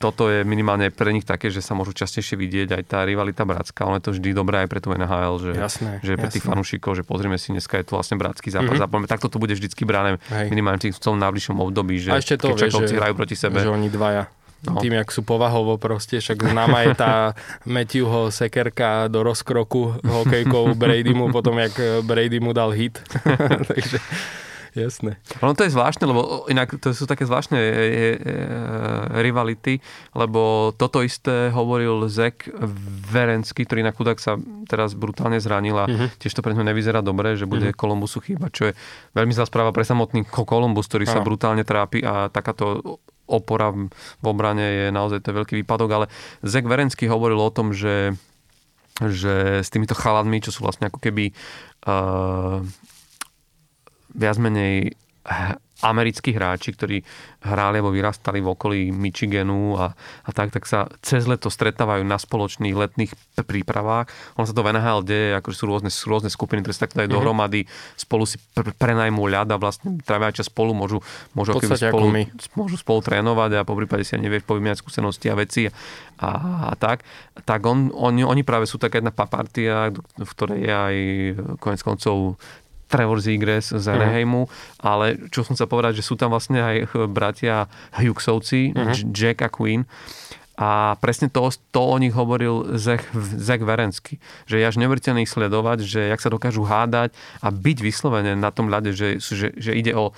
toto 0.02 0.26
je 0.26 0.42
minimálne 0.42 0.90
pre 0.90 1.14
nich 1.14 1.22
také, 1.22 1.54
že 1.54 1.62
sa 1.62 1.78
môžu 1.78 1.94
častejšie 1.94 2.34
vidieť 2.34 2.74
aj 2.74 2.84
tá 2.90 3.06
rivalita 3.06 3.46
bratská. 3.46 3.86
Ono 3.86 4.02
je 4.02 4.06
to 4.10 4.12
vždy 4.18 4.34
dobré 4.34 4.66
aj 4.66 4.70
pre 4.74 4.80
tú 4.82 4.90
NHL, 4.90 5.36
že, 5.38 5.52
Jasné, 5.54 5.92
že 6.02 6.18
pre 6.18 6.30
tých 6.34 6.42
fanúšikov, 6.42 6.98
že 6.98 7.06
pozrieme 7.06 7.38
si, 7.38 7.54
dneska 7.54 7.78
je 7.78 7.86
to 7.86 8.02
vlastne 8.02 8.18
bratský 8.18 8.50
zápas. 8.50 8.82
Mm-hmm. 8.82 9.06
Takto 9.06 9.30
to 9.30 9.38
bude 9.38 9.54
vždycky 9.54 9.86
brané 9.86 10.18
Hej. 10.34 10.50
minimálne 10.50 10.82
v 10.82 10.98
tom 10.98 11.22
najbližšom 11.22 11.62
období, 11.62 12.02
že 12.02 12.10
A 12.10 12.18
ešte 12.18 12.42
to, 12.42 12.58
keď 12.58 12.74
vieš, 12.74 12.74
že- 12.90 12.98
hrajú 12.98 13.14
proti 13.14 13.36
sebe. 13.38 13.62
Že 13.62 13.70
oni 13.78 13.90
dvaja 13.94 14.26
No. 14.62 14.78
Tým, 14.78 14.94
jak 14.94 15.10
sú 15.10 15.26
povahovo 15.26 15.82
proste, 15.82 16.22
však 16.22 16.54
známa 16.54 16.86
je 16.86 16.94
tá 16.94 17.14
Matthewho 17.66 18.30
sekerka 18.30 19.10
do 19.10 19.26
rozkroku 19.26 19.98
hokejkou 20.06 20.78
Bradymu, 20.78 21.34
potom 21.34 21.58
jak 21.58 21.74
Brady 22.06 22.38
mu 22.38 22.54
dal 22.54 22.70
hit. 22.70 23.02
Takže 23.74 23.98
Jasné. 24.72 25.20
Ono 25.44 25.52
to 25.52 25.68
je 25.68 25.76
zvláštne, 25.76 26.08
lebo 26.08 26.48
inak 26.48 26.80
to 26.80 26.96
sú 26.96 27.04
také 27.04 27.28
zvláštne 27.28 27.60
e, 27.60 27.68
e, 27.68 27.72
e, 27.72 27.80
rivality, 29.20 29.84
lebo 30.16 30.72
toto 30.72 31.04
isté 31.04 31.52
hovoril 31.52 32.08
Zek 32.08 32.48
Verenský, 33.12 33.68
ktorý 33.68 33.84
na 33.84 33.92
chudák 33.92 34.16
sa 34.16 34.40
teraz 34.72 34.96
brutálne 34.96 35.44
zranil 35.44 35.76
a 35.76 35.86
uh-huh. 35.92 36.08
tiež 36.16 36.32
to 36.32 36.40
pre 36.40 36.56
ňo 36.56 36.64
nevyzerá 36.64 37.04
dobre, 37.04 37.36
že 37.36 37.52
bude 37.52 37.76
uh-huh. 37.76 37.80
Kolumbusu 37.80 38.24
chýbať, 38.24 38.52
čo 38.56 38.64
je 38.72 38.74
veľmi 39.12 39.36
zlá 39.36 39.44
správa 39.44 39.76
pre 39.76 39.84
samotný 39.84 40.24
Kolumbus, 40.24 40.88
ktorý 40.88 41.04
uh-huh. 41.04 41.20
sa 41.20 41.26
brutálne 41.28 41.68
trápi 41.68 42.00
a 42.08 42.32
takáto 42.32 42.80
opora 43.28 43.76
v 43.76 44.26
obrane 44.28 44.64
je 44.64 44.86
naozaj 44.92 45.20
to 45.20 45.36
je 45.36 45.40
veľký 45.44 45.54
výpadok, 45.64 45.90
ale 45.92 46.06
Zek 46.48 46.64
Verenský 46.64 47.12
hovoril 47.12 47.40
o 47.44 47.52
tom, 47.52 47.76
že 47.76 48.16
že 49.02 49.66
s 49.66 49.74
týmito 49.74 49.98
chaladmi, 49.98 50.44
čo 50.46 50.54
sú 50.54 50.62
vlastne 50.62 50.86
ako 50.92 51.02
keby 51.02 51.34
uh, 51.90 52.62
viac 54.16 54.38
menej 54.38 54.96
americkí 55.82 56.32
hráči, 56.32 56.78
ktorí 56.78 57.02
hráli 57.42 57.82
alebo 57.82 57.90
vyrastali 57.90 58.38
v 58.38 58.54
okolí 58.54 58.82
Michiganu 58.94 59.74
a, 59.82 59.98
a 59.98 60.30
tak, 60.30 60.54
tak 60.54 60.70
sa 60.70 60.86
cez 61.02 61.26
leto 61.26 61.50
stretávajú 61.50 62.06
na 62.06 62.22
spoločných 62.22 62.78
letných 62.78 63.12
prípravách. 63.42 64.14
On 64.38 64.46
sa 64.46 64.54
to 64.54 64.62
v 64.62 64.78
NHL 64.78 65.02
deje, 65.02 65.30
akože 65.42 65.58
sú 65.58 65.66
rôzne, 65.66 65.90
sú 65.90 66.06
rôzne 66.06 66.30
skupiny, 66.30 66.62
ktoré 66.62 66.74
sa 66.78 66.86
takto 66.86 67.02
dajú 67.02 67.10
mm-hmm. 67.10 67.18
dohromady, 67.18 67.62
spolu 67.98 68.30
si 68.30 68.38
pr- 68.54 68.78
prenajmú 68.78 69.26
ľad 69.26 69.50
a 69.50 69.58
vlastne 69.58 69.98
trávia 70.06 70.30
čas 70.30 70.54
spolu, 70.54 70.78
môžu, 70.78 71.02
môžu, 71.34 71.58
spolu, 71.58 72.14
môžu 72.54 72.78
spolu 72.78 73.00
trénovať 73.02 73.58
a 73.58 73.66
po 73.66 73.74
prípade 73.74 74.06
si 74.06 74.14
nevieš 74.22 74.46
povymieňať 74.46 74.86
skúsenosti 74.86 75.34
a 75.34 75.36
veci 75.36 75.66
a, 76.22 76.30
a 76.70 76.74
tak. 76.78 77.02
Tak 77.42 77.66
on, 77.66 77.90
on, 77.98 78.14
oni 78.22 78.46
práve 78.46 78.70
sú 78.70 78.78
taká 78.78 79.02
jedna 79.02 79.10
partia, 79.10 79.90
v 79.98 80.30
ktorej 80.30 80.60
je 80.62 80.74
aj 80.74 80.96
konec 81.58 81.82
koncov 81.82 82.38
Trevor 82.92 83.24
Zegres 83.24 83.72
z 83.72 83.86
Anaheimu, 83.88 84.44
uh-huh. 84.44 84.84
ale 84.84 85.32
čo 85.32 85.48
som 85.48 85.56
chcel 85.56 85.72
povedať, 85.72 86.04
že 86.04 86.06
sú 86.06 86.20
tam 86.20 86.36
vlastne 86.36 86.60
aj 86.60 86.92
bratia 87.08 87.72
Hughesovci, 87.96 88.76
uh-huh. 88.76 89.16
Jack 89.16 89.42
a 89.42 89.50
Queen. 89.50 89.88
A 90.62 91.00
presne 91.02 91.26
to, 91.32 91.50
to 91.74 91.82
o 91.82 91.98
nich 91.98 92.14
hovoril 92.14 92.78
Zach, 92.78 93.02
Zach 93.18 93.64
Verensky. 93.66 94.22
Že 94.46 94.62
je 94.62 94.66
až 94.70 94.78
neuveriteľné 94.78 95.26
ich 95.26 95.34
sledovať, 95.34 95.82
že 95.82 96.12
jak 96.12 96.22
sa 96.22 96.30
dokážu 96.30 96.68
hádať 96.68 97.16
a 97.42 97.50
byť 97.50 97.78
vyslovene 97.82 98.38
na 98.38 98.54
tom 98.54 98.70
ľade, 98.70 98.94
že, 98.94 99.18
že, 99.18 99.58
že 99.58 99.72
ide 99.74 99.98
o 99.98 100.14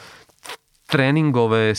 tréningové 0.91 1.77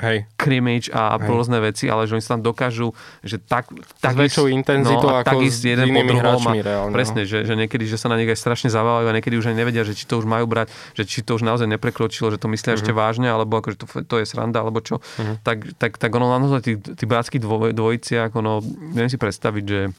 Hej. 0.00 0.24
krimage 0.40 0.88
a 0.88 1.20
Hej. 1.20 1.28
rôzne 1.28 1.60
veci, 1.60 1.84
ale 1.84 2.08
že 2.08 2.16
oni 2.16 2.24
sa 2.24 2.40
tam 2.40 2.42
dokážu, 2.48 2.96
že 3.20 3.36
tak... 3.36 3.68
tak 4.00 4.16
s 4.16 4.24
väčšou 4.24 4.48
intenzitou 4.48 5.04
no, 5.04 5.20
ako 5.20 5.44
s 5.44 5.60
jeden 5.60 5.84
inými 5.84 6.16
hráčmi 6.16 6.64
reálne. 6.64 6.92
No. 6.92 6.96
Presne, 6.96 7.28
že, 7.28 7.44
že 7.44 7.52
niekedy, 7.52 7.84
že 7.84 8.00
sa 8.00 8.08
na 8.08 8.16
nich 8.16 8.28
aj 8.32 8.40
strašne 8.40 8.72
zavávajú 8.72 9.12
a 9.12 9.12
niekedy 9.12 9.36
už 9.36 9.52
aj 9.52 9.56
nevedia, 9.60 9.84
že 9.84 9.92
či 9.92 10.08
to 10.08 10.16
už 10.16 10.24
majú 10.24 10.48
brať, 10.48 10.72
že 10.96 11.04
či 11.04 11.20
to 11.20 11.36
už 11.36 11.44
naozaj 11.44 11.68
neprekročilo, 11.68 12.32
že 12.32 12.40
to 12.40 12.48
myslia 12.48 12.72
uh-huh. 12.72 12.80
ešte 12.80 12.92
vážne, 12.96 13.28
alebo 13.28 13.60
akože 13.60 13.76
to, 13.76 13.86
to 14.08 14.14
je 14.16 14.24
sranda, 14.24 14.64
alebo 14.64 14.80
čo. 14.80 15.04
Uh-huh. 15.04 15.36
Tak, 15.44 15.76
tak, 15.76 16.00
tak 16.00 16.10
ono 16.16 16.32
naozaj 16.40 16.64
tí, 16.64 16.72
tí 16.80 17.04
bratskí 17.04 17.36
dvoj, 17.36 17.76
dvojiciach, 17.76 18.32
ono, 18.32 18.64
neviem 18.96 19.12
si 19.12 19.20
predstaviť, 19.20 19.64
že 19.68 19.92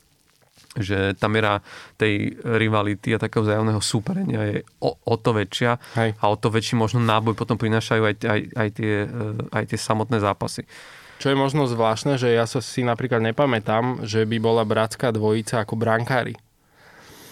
že 0.73 1.13
tá 1.13 1.29
miera 1.29 1.61
tej 2.01 2.33
rivality 2.41 3.13
a 3.13 3.21
takého 3.21 3.45
vzájomného 3.45 3.81
súperenia 3.81 4.41
je 4.49 4.57
o, 4.81 4.97
o 4.97 5.15
to 5.21 5.37
väčšia 5.37 5.77
Hej. 5.93 6.17
a 6.17 6.23
o 6.29 6.35
to 6.37 6.49
väčší 6.49 6.73
možno 6.73 6.97
náboj 6.97 7.37
potom 7.37 7.61
prinášajú 7.61 8.01
aj, 8.01 8.15
aj, 8.25 8.41
aj, 8.57 8.69
tie, 8.73 8.93
eh, 9.05 9.55
aj 9.55 9.63
tie 9.69 9.77
samotné 9.77 10.17
zápasy. 10.17 10.65
Čo 11.21 11.29
je 11.29 11.37
možno 11.37 11.69
zvláštne, 11.69 12.17
že 12.17 12.33
ja 12.33 12.49
sa 12.49 12.59
si 12.59 12.81
napríklad 12.81 13.21
nepamätám, 13.21 14.03
že 14.03 14.25
by 14.25 14.37
bola 14.41 14.65
bratská 14.65 15.13
dvojica 15.13 15.61
ako 15.61 15.77
brankári. 15.77 16.35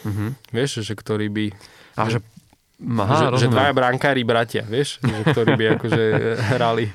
Mm-hmm. 0.05 0.29
Vieš, 0.53 0.85
že 0.85 0.93
ktorý 0.93 1.27
by... 1.27 1.45
A 1.97 2.07
že, 2.07 2.19
aha, 2.79 3.35
že, 3.35 3.45
že 3.45 3.47
dvaja 3.51 3.73
brankári 3.75 4.21
bratia, 4.23 4.63
vieš, 4.63 5.01
že 5.01 5.21
ktorí 5.33 5.57
by 5.57 5.65
akože 5.75 6.03
hrali 6.55 6.93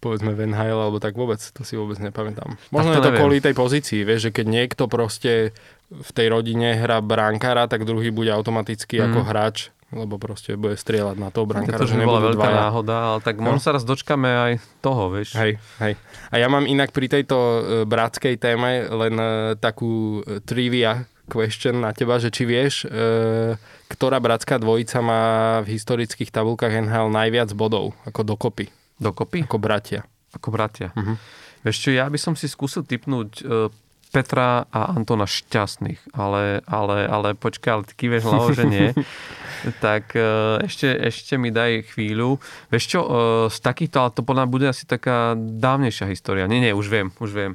povedzme 0.00 0.36
Van 0.36 0.54
Hale 0.54 0.76
alebo 0.76 1.00
tak 1.00 1.16
vôbec, 1.16 1.40
to 1.40 1.62
si 1.64 1.74
vôbec 1.74 1.96
nepamätám. 1.98 2.56
Možno 2.70 2.94
to 2.94 2.98
je 2.98 3.02
to 3.02 3.10
neviem. 3.10 3.20
kvôli 3.20 3.36
tej 3.42 3.54
pozícii, 3.56 4.00
vieš, 4.04 4.30
že 4.30 4.34
keď 4.36 4.46
niekto 4.46 4.82
proste 4.86 5.56
v 5.86 6.10
tej 6.12 6.26
rodine 6.34 6.74
hrá 6.76 6.98
brankára, 6.98 7.70
tak 7.70 7.86
druhý 7.86 8.10
bude 8.10 8.30
automaticky 8.30 8.98
mm. 8.98 9.04
ako 9.10 9.20
hráč 9.22 9.56
lebo 9.94 10.18
proste 10.18 10.58
bude 10.58 10.74
strieľať 10.74 11.14
na 11.14 11.30
toho 11.30 11.46
brankára. 11.46 11.78
To, 11.78 11.86
že 11.86 12.02
bola 12.02 12.18
veľká 12.18 12.50
dvaja. 12.50 12.58
náhoda, 12.66 12.96
ale 13.14 13.18
tak 13.22 13.38
no. 13.38 13.54
možno 13.54 13.62
sa 13.62 13.70
raz 13.70 13.86
dočkame 13.86 14.26
aj 14.26 14.52
toho, 14.82 15.14
vieš. 15.14 15.38
Hej, 15.38 15.62
hej. 15.78 15.94
A 16.34 16.34
ja 16.42 16.50
mám 16.50 16.66
inak 16.66 16.90
pri 16.90 17.06
tejto 17.06 17.36
uh, 17.38 17.60
bratskej 17.86 18.34
téme 18.34 18.82
len 18.82 19.14
uh, 19.14 19.54
takú 19.54 20.26
uh, 20.26 20.42
trivia 20.42 21.06
question 21.30 21.82
na 21.82 21.94
teba, 21.94 22.18
že 22.18 22.34
či 22.34 22.42
vieš, 22.42 22.90
uh, 22.90 23.54
ktorá 23.86 24.18
bratská 24.18 24.58
dvojica 24.58 24.98
má 24.98 25.22
v 25.62 25.78
historických 25.78 26.34
tabulkách 26.34 26.82
NHL 26.82 27.06
najviac 27.14 27.54
bodov, 27.54 27.94
ako 28.02 28.26
dokopy. 28.26 28.66
Dokopy? 28.96 29.44
Ako 29.44 29.60
bratia. 29.60 30.04
Ako 30.32 30.48
bratia. 30.52 30.92
Uh-huh. 30.96 31.16
Vieš 31.64 31.76
čo, 31.88 31.90
ja 31.92 32.08
by 32.08 32.18
som 32.20 32.34
si 32.36 32.48
skúsil 32.48 32.84
typnúť 32.84 33.30
uh, 33.42 33.68
Petra 34.14 34.64
a 34.70 34.94
Antona 34.94 35.26
šťastných, 35.26 36.14
ale, 36.14 36.64
ale, 36.64 37.04
ale 37.04 37.28
počkaj, 37.34 37.70
ale 37.74 37.84
ty 37.84 37.92
kýveš 38.06 38.22
hlavou, 38.24 38.48
že 38.54 38.64
nie. 38.64 38.88
tak 39.84 40.14
uh, 40.14 40.62
ešte, 40.62 40.88
ešte 40.88 41.34
mi 41.36 41.50
daj 41.50 41.92
chvíľu. 41.92 42.38
Vieš 42.70 42.84
čo, 42.86 43.00
uh, 43.02 43.10
z 43.50 43.58
takýchto, 43.60 43.96
ale 44.00 44.14
to 44.14 44.22
podľa 44.22 44.46
bude 44.46 44.66
asi 44.70 44.86
taká 44.86 45.34
dávnejšia 45.36 46.06
história. 46.08 46.48
Nie, 46.48 46.62
nie, 46.62 46.72
už 46.72 46.86
viem, 46.88 47.08
už 47.18 47.30
viem. 47.34 47.52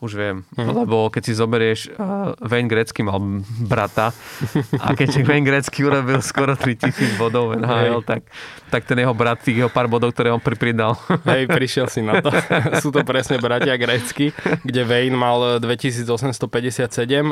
Už 0.00 0.16
viem, 0.16 0.40
mm-hmm. 0.56 0.80
lebo 0.80 1.12
keď 1.12 1.22
si 1.28 1.32
zoberieš, 1.36 1.80
uh, 2.00 2.32
Wayne 2.40 2.72
Gretzky 2.72 3.04
mal 3.04 3.20
brata 3.68 4.16
a 4.80 4.96
keď 4.96 5.20
Wayne 5.28 5.44
Gretzky 5.44 5.84
urobil 5.84 6.24
skoro 6.24 6.56
3000 6.56 7.20
bodov 7.20 7.52
NHL, 7.52 8.00
tak, 8.08 8.24
tak 8.72 8.88
ten 8.88 8.96
jeho 8.96 9.12
brat, 9.12 9.44
tých 9.44 9.60
jeho 9.60 9.68
pár 9.68 9.92
bodov, 9.92 10.16
ktoré 10.16 10.32
on 10.32 10.40
pripridal. 10.40 10.96
Hej, 11.28 11.52
prišiel 11.52 11.92
si 11.92 12.00
na 12.00 12.16
to. 12.24 12.32
Sú 12.82 12.88
to 12.88 13.04
presne 13.04 13.36
bratia 13.44 13.76
Gretzky, 13.76 14.32
kde 14.64 14.88
Wayne 14.88 15.20
mal 15.20 15.60
2857 15.60 16.80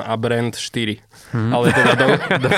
a 0.04 0.12
Brent 0.20 0.60
4. 0.60 0.60
Mm-hmm. 0.60 1.48
Ale 1.48 1.66
teda 1.72 1.92
do, 1.96 2.06
do, 2.36 2.50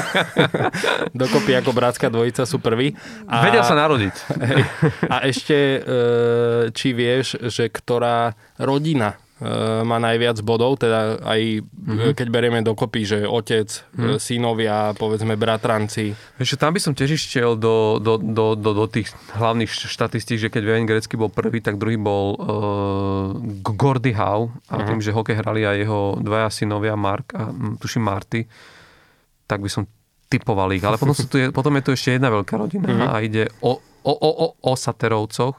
dokopy 1.23 1.55
ako 1.55 1.71
bratská 1.71 2.11
dvojica 2.11 2.43
sú 2.51 2.59
prví. 2.59 2.99
A, 3.31 3.47
Vedel 3.47 3.63
sa 3.63 3.79
narodiť. 3.79 4.15
Hej, 4.43 4.63
a 5.07 5.17
ešte, 5.23 5.79
uh, 5.79 6.75
či 6.75 6.99
vieš, 6.99 7.39
že 7.47 7.71
ktorá 7.71 8.35
rodina 8.59 9.15
Eh, 9.15 9.30
má 9.89 9.97
najviac 9.97 10.37
bodov, 10.45 10.77
teda 10.77 11.17
aj 11.25 11.65
mm-hmm. 11.65 12.13
keď 12.13 12.29
berieme 12.29 12.61
dokopy, 12.61 13.09
že 13.09 13.19
otec, 13.25 13.73
mm-hmm. 13.73 14.21
synovia, 14.21 14.93
povedzme 14.93 15.33
bratranci. 15.41 16.13
Ešte 16.37 16.61
tam 16.61 16.77
by 16.77 16.81
som 16.85 16.93
tiež 16.93 17.17
išiel 17.17 17.57
do, 17.57 17.97
do, 17.97 18.21
do, 18.21 18.53
do, 18.53 18.71
do 18.77 18.87
tých 18.87 19.09
hlavných 19.33 19.73
štatistík, 19.73 20.37
že 20.37 20.53
keď 20.53 20.63
Wayne 20.69 20.85
Gretzky 20.85 21.17
bol 21.17 21.33
prvý, 21.33 21.65
tak 21.65 21.81
druhý 21.81 21.97
bol 21.97 22.37
uh, 22.37 23.33
Gordy 23.65 24.13
Howe 24.13 24.53
a 24.69 24.77
mm-hmm. 24.77 24.89
tým, 24.93 25.01
že 25.01 25.17
hokej 25.17 25.41
hrali 25.41 25.65
aj 25.65 25.77
jeho 25.89 26.01
dvaja 26.21 26.49
synovia 26.53 26.93
Mark 27.01 27.33
a 27.33 27.49
hm, 27.49 27.81
tuším 27.81 28.05
Marty, 28.05 28.45
tak 29.49 29.65
by 29.65 29.73
som 29.73 29.89
typoval 30.29 30.69
ich. 30.77 30.85
Ale 30.85 31.01
potom, 31.01 31.17
sú 31.17 31.27
tu 31.27 31.41
je, 31.41 31.49
potom 31.49 31.73
je 31.81 31.83
tu 31.89 31.91
ešte 31.97 32.21
jedna 32.21 32.29
veľká 32.29 32.55
rodina 32.61 32.87
mm-hmm. 32.87 33.09
a 33.09 33.15
ide 33.25 33.49
o, 33.65 33.81
o, 33.81 34.13
o, 34.13 34.31
o, 34.31 34.47
o 34.53 34.73
Saterovcoch, 34.77 35.59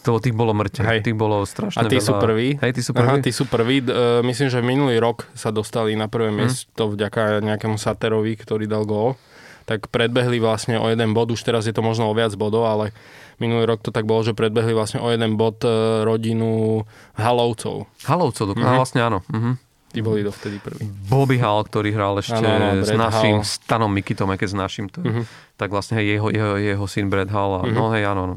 to 0.00 0.16
tých 0.16 0.32
bolo 0.32 0.56
mŕte, 0.56 0.80
Hej. 0.80 1.04
tých 1.04 1.16
bolo 1.16 1.44
strašne 1.44 1.84
A 1.84 1.88
tí 1.88 2.00
veľa. 2.00 2.06
sú 2.08 2.12
prví? 2.16 2.48
Hej, 2.56 2.72
tí 2.72 2.82
sú 2.82 2.92
prví? 2.96 3.08
Aha, 3.08 3.20
tí 3.20 3.32
sú 3.36 3.44
prví. 3.44 3.84
Uh, 3.84 4.24
myslím, 4.24 4.48
že 4.48 4.64
minulý 4.64 4.96
rok 4.96 5.28
sa 5.36 5.52
dostali 5.52 5.92
na 5.92 6.08
prvé 6.08 6.32
hmm. 6.32 6.38
miesto 6.40 6.88
vďaka 6.88 7.44
nejakému 7.44 7.76
Saterovi, 7.76 8.32
ktorý 8.40 8.64
dal 8.64 8.88
gól. 8.88 9.20
Tak 9.68 9.92
predbehli 9.92 10.40
vlastne 10.40 10.80
o 10.80 10.88
jeden 10.88 11.12
bod, 11.12 11.30
už 11.30 11.44
teraz 11.44 11.68
je 11.68 11.74
to 11.76 11.84
možno 11.84 12.08
o 12.08 12.16
viac 12.16 12.32
bodov, 12.34 12.66
ale 12.66 12.96
minulý 13.38 13.68
rok 13.68 13.84
to 13.84 13.92
tak 13.92 14.08
bolo, 14.08 14.24
že 14.24 14.32
predbehli 14.32 14.72
vlastne 14.72 15.04
o 15.04 15.08
jeden 15.12 15.36
bod 15.36 15.60
uh, 15.62 16.02
rodinu 16.02 16.82
Halovcov. 17.20 17.86
Halovcov, 18.08 18.56
mm-hmm. 18.56 18.76
vlastne 18.80 19.00
áno. 19.04 19.20
Mm-hmm. 19.28 19.54
Tí 19.90 20.06
boli 20.06 20.22
dovtedy 20.22 20.62
prví. 20.62 20.86
Bobby 21.10 21.42
Hall, 21.42 21.66
ktorý 21.66 21.90
hral 21.90 22.14
ešte 22.22 22.38
ano, 22.38 22.78
ano, 22.78 22.86
s 22.86 22.94
našim 22.94 23.42
Hall. 23.42 23.46
Stanom 23.46 23.90
Mikitom, 23.90 24.30
aj 24.30 24.38
keď 24.38 24.48
s 24.48 24.56
našim, 24.56 24.86
to, 24.86 25.02
mm-hmm. 25.02 25.24
tak 25.58 25.74
vlastne 25.74 25.98
hej, 25.98 26.14
jeho, 26.14 26.30
jeho, 26.30 26.54
jeho 26.62 26.86
syn 26.86 27.10
Brad 27.10 27.26
Hall. 27.34 27.58
A, 27.58 27.66
mm-hmm. 27.66 27.74
No 27.74 27.90
hej, 27.90 28.06
áno, 28.06 28.20
áno. 28.30 28.36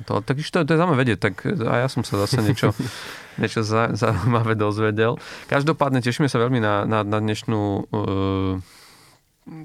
To, 0.00 0.24
tak 0.24 0.40
to, 0.40 0.58
to 0.64 0.70
je 0.72 0.78
zaujímavé 0.80 1.04
vedieť, 1.04 1.18
tak 1.20 1.34
a 1.44 1.84
ja 1.84 1.88
som 1.92 2.00
sa 2.00 2.16
zase 2.24 2.40
niečo, 2.40 2.72
niečo 3.40 3.60
za, 3.60 3.92
zaujímavé 3.92 4.56
dozvedel. 4.56 5.20
Každopádne 5.52 6.00
tešíme 6.00 6.32
sa 6.32 6.40
veľmi 6.40 6.60
na, 6.60 6.88
na, 6.88 7.04
na 7.04 7.18
dnešnú 7.20 7.60
uh, 7.92 8.56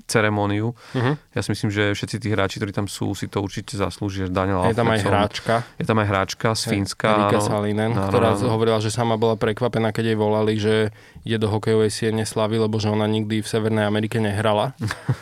ceremóniu. 0.09 0.73
Mhm. 0.97 1.37
Ja 1.37 1.41
si 1.45 1.53
myslím, 1.53 1.69
že 1.69 1.93
všetci 1.93 2.17
tí 2.17 2.27
hráči, 2.33 2.57
ktorí 2.57 2.73
tam 2.73 2.89
sú, 2.89 3.13
si 3.13 3.29
to 3.29 3.45
určite 3.45 3.77
zaslúžia. 3.77 4.25
Daniel 4.25 4.65
Je 4.65 4.73
tam 4.73 4.89
aj 4.89 5.01
hráčka. 5.05 5.55
Je 5.77 5.85
tam 5.85 6.01
aj 6.01 6.07
hráčka 6.09 6.47
z 6.57 6.61
Fínska. 6.73 7.07
Erika. 7.29 7.39
Salinen, 7.45 7.93
Áno, 7.93 8.09
ktorá 8.09 8.33
áno. 8.33 8.49
hovorila, 8.57 8.81
že 8.81 8.89
sama 8.89 9.21
bola 9.21 9.37
prekvapená, 9.37 9.93
keď 9.93 10.03
jej 10.13 10.17
volali, 10.17 10.57
že 10.57 10.89
ide 11.21 11.37
do 11.37 11.47
hokejovej 11.47 11.89
siene 11.89 12.23
Slavy, 12.23 12.57
lebo 12.57 12.75
že 12.75 12.87
ona 12.87 13.05
nikdy 13.05 13.39
v 13.39 13.47
Severnej 13.47 13.83
Amerike 13.83 14.17
nehrala 14.17 14.73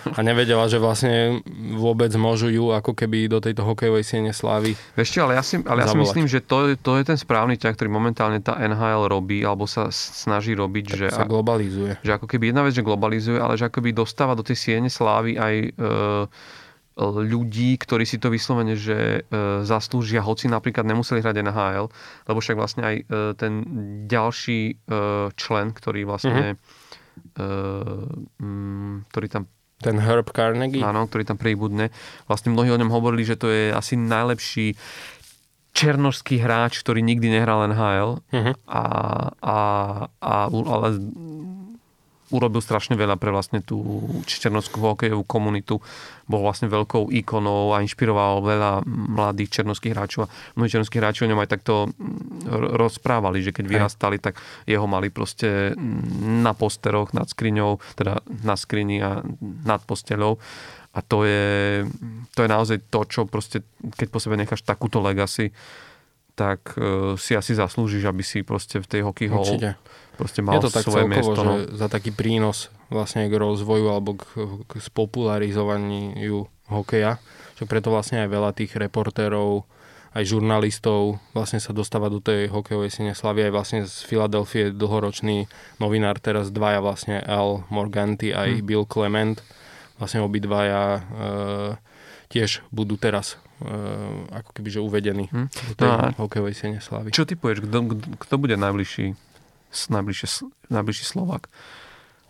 a 0.07 0.19
nevedela, 0.19 0.65
že 0.65 0.75
vlastne 0.75 1.39
vôbec 1.71 2.09
môžu 2.13 2.47
ju 2.47 2.69
ako 2.69 2.91
keby 2.93 3.27
do 3.27 3.37
tejto 3.37 3.61
hokejovej 3.61 4.01
siene 4.01 4.31
Slavy. 4.31 4.73
Vieš 4.93 5.09
čo, 5.09 5.19
ale 5.23 5.35
ja 5.35 5.43
si, 5.43 5.59
ale 5.59 5.81
ja 5.81 5.87
si 5.87 5.97
myslím, 5.97 6.25
že 6.25 6.39
to, 6.39 6.67
je- 6.67 6.77
to 6.77 6.95
je 6.95 7.03
ten 7.05 7.15
správny 7.15 7.55
ťah, 7.55 7.71
ktorý 7.71 7.89
momentálne 7.89 8.39
tá 8.39 8.57
NHL 8.57 9.05
robí, 9.05 9.41
alebo 9.41 9.63
sa 9.65 9.87
snaží 9.87 10.51
robiť, 10.51 10.85
že, 10.87 11.07
Sa 11.09 11.23
globalizuje. 11.23 11.99
že 11.99 12.11
ako 12.11 12.25
keby 12.25 12.49
jedna 12.49 12.61
vec, 12.61 12.71
že 12.71 12.81
globalizuje, 12.81 13.37
ale 13.37 13.53
že 13.53 13.65
ako 13.65 13.79
keby 13.79 13.91
dostáva 13.91 14.33
do 14.33 14.41
tej 14.41 14.55
siene 14.55 14.87
slávy 14.87 15.35
aj 15.35 15.53
e, 15.55 15.69
ľudí, 16.95 17.75
ktorí 17.75 18.07
si 18.07 18.15
to 18.15 18.31
vyslovene, 18.31 18.79
že 18.79 19.19
e, 19.19 19.31
zaslúžia, 19.67 20.23
hoci 20.23 20.47
napríklad 20.47 20.87
nemuseli 20.87 21.19
hrať 21.19 21.43
NHL, 21.43 21.85
lebo 22.25 22.39
však 22.39 22.55
vlastne 22.55 22.81
aj 22.87 22.95
e, 22.95 23.03
ten 23.35 23.53
ďalší 24.07 24.59
e, 24.71 24.73
člen, 25.35 25.75
ktorý 25.75 26.07
vlastne 26.07 26.55
e, 27.35 27.47
mm, 28.39 29.11
ktorý 29.11 29.27
tam 29.27 29.43
Ten 29.75 29.99
Herb 29.99 30.31
Carnegie. 30.31 30.79
Áno, 30.79 31.03
ktorý 31.03 31.27
tam 31.27 31.35
pribudne. 31.35 31.91
Vlastne 32.31 32.55
mnohí 32.55 32.71
o 32.71 32.79
ňom 32.79 32.87
hovorili, 32.95 33.27
že 33.27 33.35
to 33.35 33.51
je 33.51 33.75
asi 33.75 33.99
najlepší 33.99 34.79
černožský 35.75 36.39
hráč, 36.39 36.79
ktorý 36.79 37.03
nikdy 37.03 37.27
nehral 37.27 37.67
NHL 37.67 38.23
Mhm. 38.31 38.51
a, 38.71 38.83
a, 39.43 39.57
a, 40.23 40.33
ale 40.47 40.87
urobil 42.35 42.59
strašne 42.59 42.99
veľa 42.99 43.15
pre 43.15 43.31
vlastne 43.31 43.63
tú 43.63 44.03
černoskú 44.27 44.83
hokejovú 44.83 45.23
komunitu. 45.23 45.79
Bol 46.27 46.43
vlastne 46.43 46.67
veľkou 46.67 47.15
ikonou 47.15 47.71
a 47.71 47.79
inšpiroval 47.79 48.43
veľa 48.43 48.71
mladých 48.85 49.61
černoských 49.61 49.95
hráčov. 49.95 50.27
A 50.27 50.31
mnohí 50.59 50.67
černoskí 50.67 50.99
hráči 50.99 51.23
o 51.23 51.29
ňom 51.31 51.39
aj 51.39 51.49
takto 51.55 51.87
mm, 51.87 52.75
rozprávali, 52.75 53.39
že 53.39 53.55
keď 53.55 53.65
vyrastali, 53.71 54.19
tak 54.19 54.35
jeho 54.67 54.83
mali 54.83 55.07
proste 55.07 55.71
mm, 55.71 56.43
na 56.43 56.51
posteroch, 56.51 57.15
nad 57.15 57.31
skriňou, 57.31 57.79
teda 57.95 58.19
na 58.43 58.59
skrini 58.59 58.99
a 58.99 59.23
nad 59.63 59.79
posteľou. 59.87 60.35
A 60.95 60.99
to 61.03 61.27
je, 61.27 61.83
to 62.35 62.47
je 62.47 62.49
naozaj 62.49 62.77
to, 62.87 63.03
čo 63.07 63.27
proste, 63.27 63.63
keď 63.99 64.07
po 64.07 64.19
sebe 64.23 64.39
necháš 64.39 64.63
takúto 64.63 65.03
legacy, 65.03 65.51
tak 66.35 66.75
uh, 66.75 67.15
si 67.19 67.35
asi 67.35 67.55
zaslúžiš, 67.55 68.03
aby 68.07 68.23
si 68.23 68.43
proste 68.43 68.83
v 68.83 68.87
tej 68.87 69.01
hockey 69.07 69.27
hall. 69.31 69.47
Proste 70.15 70.39
mal 70.39 70.55
Je 70.55 70.63
to 70.63 70.71
tak 70.71 70.83
svoje 70.83 71.03
celkovo, 71.03 71.11
miesto. 71.11 71.35
že 71.37 71.45
No. 71.45 71.55
za 71.75 71.87
taký 71.87 72.09
prínos 72.09 72.57
vlastne 72.87 73.27
k 73.27 73.33
rozvoju 73.33 73.87
alebo 73.87 74.15
k, 74.15 74.23
k 74.65 74.71
spopularizovaniu 74.79 76.47
hokeja. 76.65 77.19
Že 77.55 77.63
preto 77.65 77.87
vlastne 77.89 78.23
aj 78.23 78.29
veľa 78.29 78.51
tých 78.51 78.73
reportérov, 78.73 79.63
aj 80.11 80.23
žurnalistov 80.25 81.19
vlastne 81.31 81.59
sa 81.59 81.71
dostáva 81.71 82.07
do 82.07 82.19
tej 82.19 82.47
hokejovej 82.47 82.89
siene 82.89 83.13
slavy. 83.13 83.43
Aj 83.43 83.53
vlastne 83.53 83.83
z 83.83 83.95
Filadelfie 84.01 84.71
dlhoročný 84.71 85.47
novinár, 85.77 86.17
teraz 86.17 86.49
dvaja 86.49 86.79
vlastne 86.79 87.19
Al 87.19 87.63
Morganti 87.69 88.31
aj 88.31 88.59
Hm. 88.59 88.63
Bill 88.63 88.85
Clement. 88.85 89.39
Vlastne 89.95 90.19
obidvaja 90.19 90.81
e, 90.91 91.01
tiež 92.27 92.63
budú 92.69 92.95
teraz 92.95 93.39
e, 93.57 93.71
ako 94.29 94.51
keby 94.51 94.67
že 94.69 94.79
uvedení 94.79 95.25
Hm. 95.27 95.47
do 95.47 95.73
tej 95.73 95.87
No 95.87 96.11
hokejovej 96.17 96.53
siene 96.53 96.79
slavy. 96.79 97.11
Čo 97.11 97.23
ty 97.23 97.35
povieš, 97.35 97.63
kto, 97.63 97.77
kto 98.17 98.35
bude 98.35 98.55
najbližší, 98.55 99.15
najbližšie, 99.89 100.27
najbližší 100.67 101.05
Slovak 101.05 101.47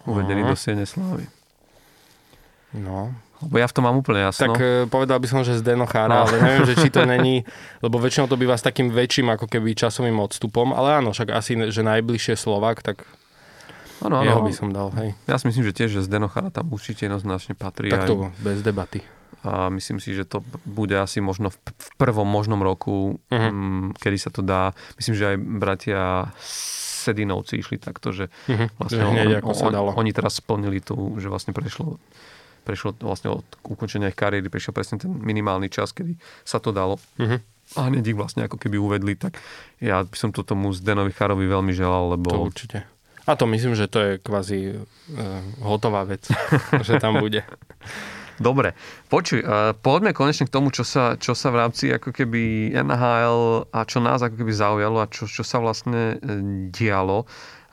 uvedený 0.04 0.42
Aha. 0.42 0.50
do 0.50 0.56
Siene 0.56 0.84
Slávy? 0.84 1.26
No, 2.74 3.16
Lebo 3.38 3.56
ja 3.56 3.68
v 3.68 3.74
tom 3.74 3.84
mám 3.84 3.96
úplne 3.96 4.20
jasno. 4.22 4.48
Tak 4.48 4.56
e, 4.58 4.66
povedal 4.86 5.16
by 5.16 5.28
som, 5.28 5.42
že 5.42 5.56
Zdeno 5.56 5.84
Chára, 5.86 6.08
No. 6.14 6.24
ale 6.26 6.36
neviem, 6.38 6.66
že 6.66 6.76
či 6.78 6.90
to 6.90 7.04
není, 7.08 7.44
lebo 7.80 7.98
väčšinou 7.98 8.26
to 8.26 8.36
býva 8.36 8.54
s 8.54 8.64
takým 8.64 8.90
väčším 8.90 9.28
ako 9.30 9.46
keby 9.46 9.72
časovým 9.74 10.16
odstupom, 10.18 10.72
ale 10.72 11.00
áno, 11.00 11.10
však 11.10 11.32
asi, 11.32 11.56
že 11.66 11.82
najbližšie 11.82 12.36
Slovak, 12.36 12.80
tak 12.82 13.04
Áno, 13.98 14.20
áno. 14.20 14.28
jeho 14.28 14.42
by 14.42 14.52
som 14.52 14.68
dal, 14.70 14.92
hej. 14.94 15.16
Ja 15.24 15.36
si 15.36 15.48
myslím, 15.48 15.64
že 15.64 15.74
tiež, 15.74 15.90
že 15.90 16.02
Zdenochara 16.02 16.48
tam 16.50 16.68
určite 16.70 17.08
jednoznačne 17.08 17.56
patrí. 17.56 17.88
Tak 17.88 18.04
aj- 18.04 18.10
to 18.10 18.16
bez 18.40 18.60
debaty. 18.60 19.00
a 19.42 19.70
myslím 19.70 19.98
si, 19.98 20.12
že 20.12 20.26
to 20.26 20.42
bude 20.64 20.92
asi 20.92 21.20
možno 21.20 21.48
v, 21.48 21.58
prvom 21.96 22.26
možnom 22.26 22.60
roku, 22.60 23.22
mm, 23.30 23.94
kedy 23.96 24.18
sa 24.18 24.28
to 24.28 24.42
dá. 24.42 24.74
Myslím, 24.96 25.16
že 25.16 25.26
aj 25.28 25.38
bratia 25.38 26.02
Sedinovci 27.06 27.56
išli 27.56 27.78
takto, 27.78 28.10
že 28.10 28.34
Mhm, 28.46 28.66
vlastne 28.76 28.98
že 28.98 29.06
hneď 29.06 29.28
on, 29.28 29.40
ako 29.40 29.52
sa 29.54 29.66
on- 29.66 29.76
dalo. 29.76 29.90
oni 29.94 30.10
teraz 30.10 30.34
splnili 30.36 30.80
tu, 30.80 30.94
že 31.16 31.28
vlastne 31.28 31.52
prešlo 31.52 32.02
prešlo 32.64 32.98
vlastne 33.00 33.30
od 33.32 33.46
ukončenia 33.62 34.10
ich 34.10 34.18
kariéry, 34.18 34.50
prešiel 34.50 34.74
presne 34.74 34.98
ten 34.98 35.14
minimálny 35.14 35.70
čas, 35.70 35.92
kedy 35.92 36.18
sa 36.42 36.58
to 36.58 36.72
dalo. 36.72 36.98
Mhm, 37.16 37.38
A 37.76 37.90
hneď 37.90 38.04
ich 38.08 38.16
vlastne 38.16 38.42
ako 38.42 38.58
keby 38.58 38.74
uvedli, 38.76 39.14
tak 39.14 39.38
ja 39.78 40.02
by 40.02 40.14
som 40.14 40.30
to 40.30 40.42
tomu 40.42 40.70
Zdenovi 40.70 41.10
Charovi 41.10 41.46
veľmi 41.46 41.70
želal, 41.72 42.10
lebo 42.12 42.26
to 42.28 42.42
určite. 42.44 42.78
A 43.24 43.34
to 43.34 43.46
myslím, 43.48 43.74
že 43.74 43.86
to 43.86 44.00
je 44.00 44.12
kvázi 44.18 44.60
e, 44.68 44.78
hotová 45.60 46.04
vec, 46.04 46.26
že 46.82 46.98
tam 46.98 47.18
bude. 47.18 47.46
Dobre, 48.36 48.76
počuj, 49.08 49.40
uh, 49.40 49.72
poďme 49.80 50.12
konečne 50.12 50.44
k 50.44 50.52
tomu, 50.52 50.68
čo 50.68 50.84
sa, 50.84 51.16
čo 51.16 51.32
sa 51.32 51.56
v 51.56 51.60
rámci 51.64 51.88
ako 51.88 52.12
keby 52.12 52.76
NHL 52.76 53.72
a 53.72 53.80
čo 53.88 54.04
nás 54.04 54.20
ako 54.20 54.36
keby 54.44 54.52
zaujalo 54.52 54.98
a 55.00 55.08
čo, 55.08 55.24
čo 55.24 55.44
sa 55.48 55.64
vlastne 55.64 56.20
e, 56.20 56.36
dialo, 56.68 57.24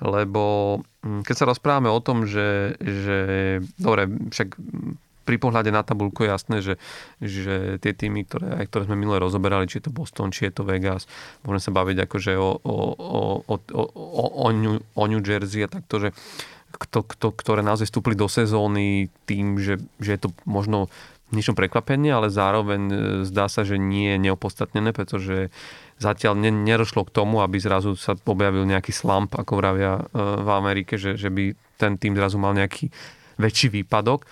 lebo 0.03 0.43
mm, 1.03 1.27
keď 1.27 1.35
sa 1.35 1.49
rozprávame 1.51 1.91
o 1.91 1.99
tom, 1.99 2.31
že, 2.31 2.79
že 2.79 3.19
dobre, 3.75 4.07
však 4.31 4.55
pri 5.23 5.37
pohľade 5.39 5.71
na 5.71 5.87
tabulku 5.87 6.27
je 6.27 6.31
jasné, 6.31 6.57
že, 6.63 6.75
že 7.23 7.79
tie 7.79 7.95
týmy, 7.95 8.27
ktoré, 8.27 8.63
aj 8.63 8.67
ktoré 8.71 8.83
sme 8.91 8.99
minule 8.99 9.23
rozoberali, 9.23 9.71
či 9.71 9.79
je 9.79 9.87
to 9.87 9.95
Boston, 9.95 10.35
či 10.35 10.51
je 10.51 10.53
to 10.55 10.67
Vegas, 10.67 11.07
môžeme 11.47 11.63
sa 11.63 11.73
baviť 11.75 11.97
akože 12.07 12.33
o, 12.39 12.51
o, 12.59 12.77
o, 12.99 13.21
o, 13.47 13.83
o, 13.95 14.25
o, 14.27 14.47
New, 14.51 14.83
o 14.83 15.05
New 15.07 15.23
Jersey 15.23 15.63
a 15.63 15.71
takto, 15.71 16.03
že 16.03 16.09
kto, 16.73 17.05
kto, 17.05 17.29
ktoré 17.37 17.61
naozaj 17.61 17.89
vstúpili 17.89 18.17
do 18.17 18.27
sezóny 18.27 19.13
tým, 19.29 19.61
že, 19.61 19.79
že 20.01 20.17
je 20.17 20.21
to 20.25 20.29
možno 20.49 20.89
niečo 21.33 21.57
prekvapenie, 21.57 22.13
ale 22.13 22.29
zároveň 22.29 22.83
e, 22.89 22.97
zdá 23.25 23.49
sa, 23.49 23.65
že 23.65 23.81
nie 23.81 24.15
je 24.15 24.19
neopodstatnené, 24.29 24.93
pretože 24.93 25.49
zatiaľ 25.97 26.37
ne, 26.37 26.53
nerošlo 26.53 27.09
k 27.09 27.15
tomu, 27.15 27.41
aby 27.41 27.57
zrazu 27.57 27.97
sa 27.97 28.13
objavil 28.29 28.69
nejaký 28.69 28.93
slump, 28.93 29.33
ako 29.33 29.57
vravia 29.57 29.97
e, 29.97 30.03
v 30.21 30.49
Amerike, 30.53 31.01
že, 31.01 31.17
že 31.17 31.33
by 31.33 31.57
ten 31.81 31.97
tým 31.97 32.13
zrazu 32.15 32.37
mal 32.37 32.53
nejaký 32.53 32.93
väčší 33.41 33.73
výpadok. 33.73 34.29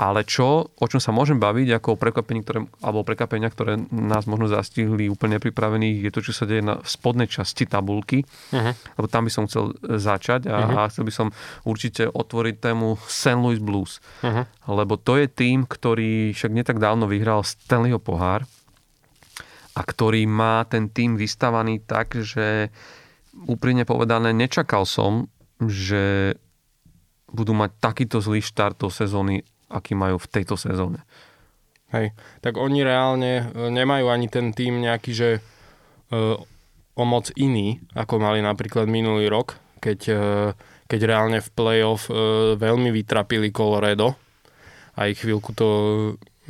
Ale 0.00 0.24
čo, 0.24 0.72
o 0.72 0.86
čom 0.88 0.96
sa 0.96 1.12
môžem 1.12 1.36
baviť, 1.36 1.76
ako 1.76 1.88
o 1.92 2.00
prekvapení, 2.00 2.40
ktoré, 2.40 2.64
alebo 2.80 3.04
prekvapenia, 3.04 3.52
ktoré 3.52 3.76
nás 3.92 4.24
možno 4.24 4.48
zastihli 4.48 5.12
úplne 5.12 5.36
nepripravených, 5.36 6.08
je 6.08 6.12
to, 6.16 6.24
čo 6.24 6.32
sa 6.32 6.48
deje 6.48 6.64
na 6.64 6.80
v 6.80 6.88
spodnej 6.88 7.28
časti 7.28 7.68
tabulky, 7.68 8.24
Mhm. 8.48 8.96
lebo 8.96 9.06
tam 9.12 9.28
by 9.28 9.32
som 9.36 9.44
chcel 9.44 9.76
e, 9.76 10.00
začať 10.00 10.48
a, 10.48 10.56
Mhm. 10.64 10.72
a 10.72 10.80
chcel 10.88 11.04
by 11.04 11.12
som 11.12 11.28
určite 11.68 12.08
otvoriť 12.08 12.54
tému 12.64 12.96
St. 13.04 13.36
Louis 13.36 13.60
Blues, 13.60 14.00
Mhm. 14.24 14.72
lebo 14.72 14.96
to 14.96 15.20
je 15.20 15.28
tým, 15.28 15.68
ktorý 15.68 16.32
však 16.32 16.48
netak 16.48 16.80
dávno 16.80 17.04
vyhral 17.04 17.44
Stanleyho 17.44 18.00
pohár 18.00 18.48
a 19.76 19.80
ktorý 19.84 20.24
má 20.24 20.64
ten 20.64 20.88
tým 20.88 21.20
vystavaný 21.20 21.76
tak, 21.84 22.16
že 22.16 22.72
úprimne 23.44 23.84
povedané 23.84 24.32
nečakal 24.32 24.88
som, 24.88 25.28
že 25.60 26.34
budú 27.28 27.52
mať 27.52 27.70
takýto 27.78 28.18
zlý 28.24 28.40
štart 28.40 28.80
do 28.80 28.88
sezóny, 28.88 29.44
aký 29.70 29.94
majú 29.94 30.18
v 30.18 30.30
tejto 30.30 30.58
sezóne. 30.58 31.06
Hej. 31.90 32.14
Tak 32.42 32.58
oni 32.58 32.82
reálne 32.86 33.32
e, 33.50 33.70
nemajú 33.70 34.06
ani 34.10 34.26
ten 34.30 34.54
tým 34.54 34.82
nejaký, 34.82 35.10
že 35.10 35.28
e, 35.38 35.40
o 36.94 37.04
moc 37.06 37.30
iný, 37.34 37.82
ako 37.96 38.20
mali 38.22 38.44
napríklad 38.44 38.86
minulý 38.86 39.26
rok, 39.26 39.58
keď, 39.82 40.00
e, 40.10 40.20
keď 40.86 41.00
reálne 41.06 41.38
v 41.42 41.48
playoff 41.50 42.06
e, 42.06 42.14
veľmi 42.54 42.94
vytrapili 42.94 43.50
Colorado. 43.50 44.14
Aj 44.94 45.10
chvíľku 45.10 45.54
to 45.56 45.68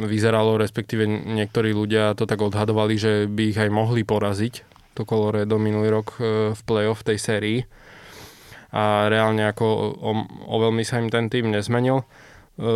vyzeralo, 0.01 0.57
respektíve 0.57 1.05
niektorí 1.09 1.77
ľudia 1.77 2.17
to 2.17 2.25
tak 2.25 2.41
odhadovali, 2.41 2.97
že 2.97 3.13
by 3.29 3.43
ich 3.53 3.59
aj 3.61 3.71
mohli 3.73 4.03
poraziť 4.03 4.55
to 4.97 5.07
Colorado 5.07 5.57
minulý 5.57 5.89
rok 5.89 6.19
e, 6.19 6.53
v 6.53 6.61
playoff 6.67 7.07
tej 7.07 7.17
sérii. 7.17 7.59
A 8.71 9.11
reálne 9.11 9.51
ako 9.51 9.67
o, 9.99 10.11
o 10.47 10.57
veľmi 10.63 10.87
sa 10.87 11.03
im 11.03 11.11
ten 11.11 11.27
tým 11.27 11.51
nezmenil. 11.51 12.07
E, 12.61 12.73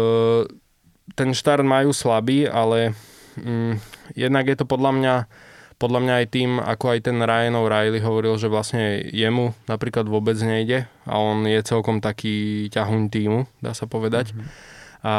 ten 1.13 1.31
štart 1.37 1.63
majú 1.63 1.93
slabý, 1.93 2.49
ale 2.49 2.97
mm, 3.37 3.77
jednak 4.17 4.49
je 4.49 4.57
to 4.57 4.65
podľa 4.65 4.93
mňa 4.97 5.15
podľa 5.75 6.01
mňa 6.01 6.15
aj 6.23 6.27
tým, 6.31 6.51
ako 6.63 6.85
aj 6.97 7.01
ten 7.03 7.19
Ryan 7.19 7.59
O'Reilly 7.59 8.01
hovoril, 8.01 8.39
že 8.39 8.49
vlastne 8.49 9.05
jemu 9.11 9.53
napríklad 9.67 10.07
vôbec 10.07 10.39
nejde 10.39 10.87
a 11.05 11.15
on 11.19 11.45
je 11.45 11.61
celkom 11.67 11.99
taký 11.99 12.71
ťahuň 12.71 13.03
týmu, 13.11 13.45
dá 13.59 13.75
sa 13.75 13.85
povedať. 13.85 14.33
Mm-hmm. 14.33 14.49
A, 15.05 15.17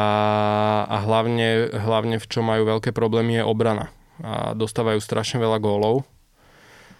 a 0.90 0.96
hlavne, 1.06 1.70
hlavne 1.70 2.16
v 2.18 2.26
čom 2.26 2.50
majú 2.50 2.66
veľké 2.66 2.90
problémy 2.90 3.38
je 3.38 3.44
obrana. 3.46 3.94
A 4.24 4.56
dostávajú 4.56 4.98
strašne 4.98 5.38
veľa 5.38 5.62
gólov. 5.62 6.02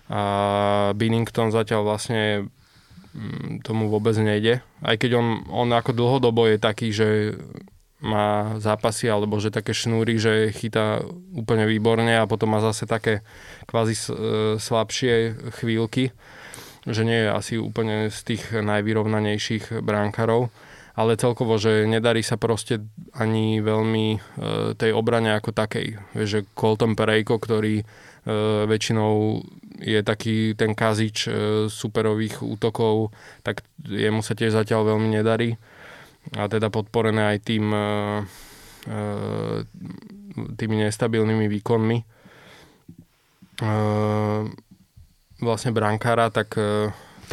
A 0.06 0.94
Binnington 0.94 1.50
zatiaľ 1.50 1.82
vlastne 1.82 2.46
tomu 3.64 3.88
vôbec 3.88 4.16
nejde. 4.18 4.60
Aj 4.84 4.96
keď 4.96 5.20
on, 5.20 5.28
on 5.48 5.68
ako 5.72 5.92
dlhodobo 5.96 6.46
je 6.48 6.58
taký, 6.60 6.88
že 6.92 7.38
má 8.04 8.60
zápasy 8.60 9.08
alebo 9.08 9.40
že 9.40 9.48
také 9.48 9.72
šnúry, 9.72 10.20
že 10.20 10.52
chytá 10.52 11.00
úplne 11.32 11.64
výborne 11.64 12.12
a 12.20 12.28
potom 12.28 12.52
má 12.52 12.60
zase 12.60 12.84
také 12.84 13.24
kvázi 13.64 13.96
e, 13.96 14.02
slabšie 14.60 15.14
chvíľky, 15.56 16.12
že 16.84 17.02
nie 17.08 17.24
je 17.24 17.30
asi 17.32 17.54
úplne 17.56 18.12
z 18.12 18.18
tých 18.36 18.52
najvyrovnanejších 18.52 19.80
bránkarov 19.80 20.52
ale 20.96 21.20
celkovo, 21.20 21.60
že 21.60 21.84
nedarí 21.84 22.24
sa 22.24 22.40
proste 22.40 22.80
ani 23.12 23.60
veľmi 23.60 24.06
e, 24.16 24.18
tej 24.80 24.96
obrane 24.96 25.36
ako 25.36 25.52
takej. 25.52 26.00
Vieš, 26.16 26.28
že 26.32 26.40
Colton 26.56 26.96
Perejko, 26.96 27.36
ktorý 27.36 27.84
e, 27.84 27.84
väčšinou 28.64 29.44
je 29.80 30.00
taký 30.00 30.56
ten 30.56 30.72
kazič 30.72 31.28
e, 31.28 31.30
superových 31.68 32.40
útokov, 32.40 33.12
tak 33.44 33.64
jemu 33.84 34.24
sa 34.24 34.32
tiež 34.32 34.56
zatiaľ 34.56 34.96
veľmi 34.96 35.08
nedarí. 35.12 35.60
A 36.34 36.50
teda 36.50 36.72
podporené 36.72 37.36
aj 37.36 37.38
tým 37.44 37.66
e, 37.70 37.78
e, 38.88 39.00
tými 40.36 40.76
nestabilnými 40.84 41.48
výkonmi 41.48 41.98
vlastne 45.40 45.72
brankára, 45.72 46.28
tak, 46.28 46.60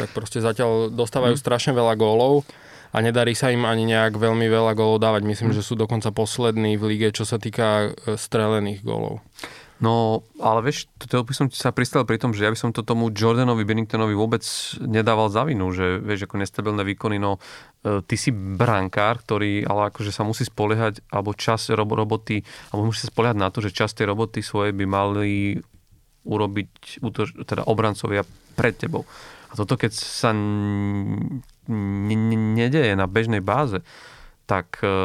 tak 0.00 0.08
proste 0.16 0.40
zatiaľ 0.40 0.88
dostávajú 0.88 1.36
mm. 1.36 1.42
strašne 1.44 1.76
veľa 1.76 2.00
gólov 2.00 2.48
a 2.96 3.04
nedarí 3.04 3.36
sa 3.36 3.52
im 3.52 3.68
ani 3.68 3.84
nejak 3.92 4.16
veľmi 4.16 4.48
veľa 4.48 4.72
gólov 4.72 5.04
dávať. 5.04 5.20
Myslím, 5.20 5.52
mm. 5.52 5.56
že 5.60 5.60
sú 5.60 5.76
dokonca 5.76 6.08
poslední 6.16 6.80
v 6.80 6.96
lige, 6.96 7.12
čo 7.12 7.28
sa 7.28 7.36
týka 7.36 7.92
strelených 8.16 8.80
gólov. 8.80 9.20
No, 9.84 10.24
ale 10.40 10.64
vieš, 10.64 10.88
to 10.96 11.20
by 11.20 11.34
som 11.36 11.46
sa 11.52 11.68
pristal 11.68 12.08
pri 12.08 12.16
tom, 12.16 12.32
že 12.32 12.48
ja 12.48 12.52
by 12.52 12.56
som 12.56 12.72
to 12.72 12.80
tomu 12.80 13.12
Jordanovi 13.12 13.68
Benningtonovi 13.68 14.16
vôbec 14.16 14.40
nedával 14.80 15.28
za 15.28 15.44
vinu, 15.44 15.68
že 15.76 16.00
vieš, 16.00 16.24
ako 16.24 16.40
nestabilné 16.40 16.80
výkony, 16.88 17.20
no 17.20 17.36
e, 17.36 18.00
ty 18.00 18.16
si 18.16 18.32
brankár, 18.32 19.20
ktorý 19.20 19.68
ale 19.68 19.92
akože 19.92 20.08
sa 20.08 20.24
musí 20.24 20.48
spoliehať, 20.48 21.04
alebo 21.12 21.36
čas 21.36 21.68
roboty, 21.68 22.40
alebo 22.72 22.88
musí 22.88 23.04
sa 23.04 23.12
spoliehať 23.12 23.36
na 23.36 23.52
to, 23.52 23.60
že 23.60 23.76
čas 23.76 23.92
tej 23.92 24.08
roboty 24.08 24.40
svoje 24.40 24.72
by 24.72 24.88
mali 24.88 25.60
urobiť 26.24 27.04
teda 27.44 27.68
obrancovia 27.68 28.24
pred 28.56 28.72
tebou. 28.80 29.04
A 29.52 29.60
toto 29.60 29.76
keď 29.76 29.92
sa 29.92 30.32
nedeje 31.68 32.96
na 32.96 33.04
bežnej 33.04 33.44
báze, 33.44 33.84
tak, 34.44 34.80
e, 34.84 34.96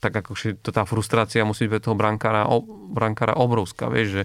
tak 0.00 0.12
ako 0.24 0.32
to 0.60 0.70
tá 0.72 0.88
frustrácia 0.88 1.44
musí 1.44 1.68
byť 1.68 1.70
pre 1.70 1.84
toho 1.84 1.96
brankára, 1.96 2.48
brankára 2.92 3.36
obrovská. 3.36 3.92
Vieš, 3.92 4.08
že, 4.08 4.22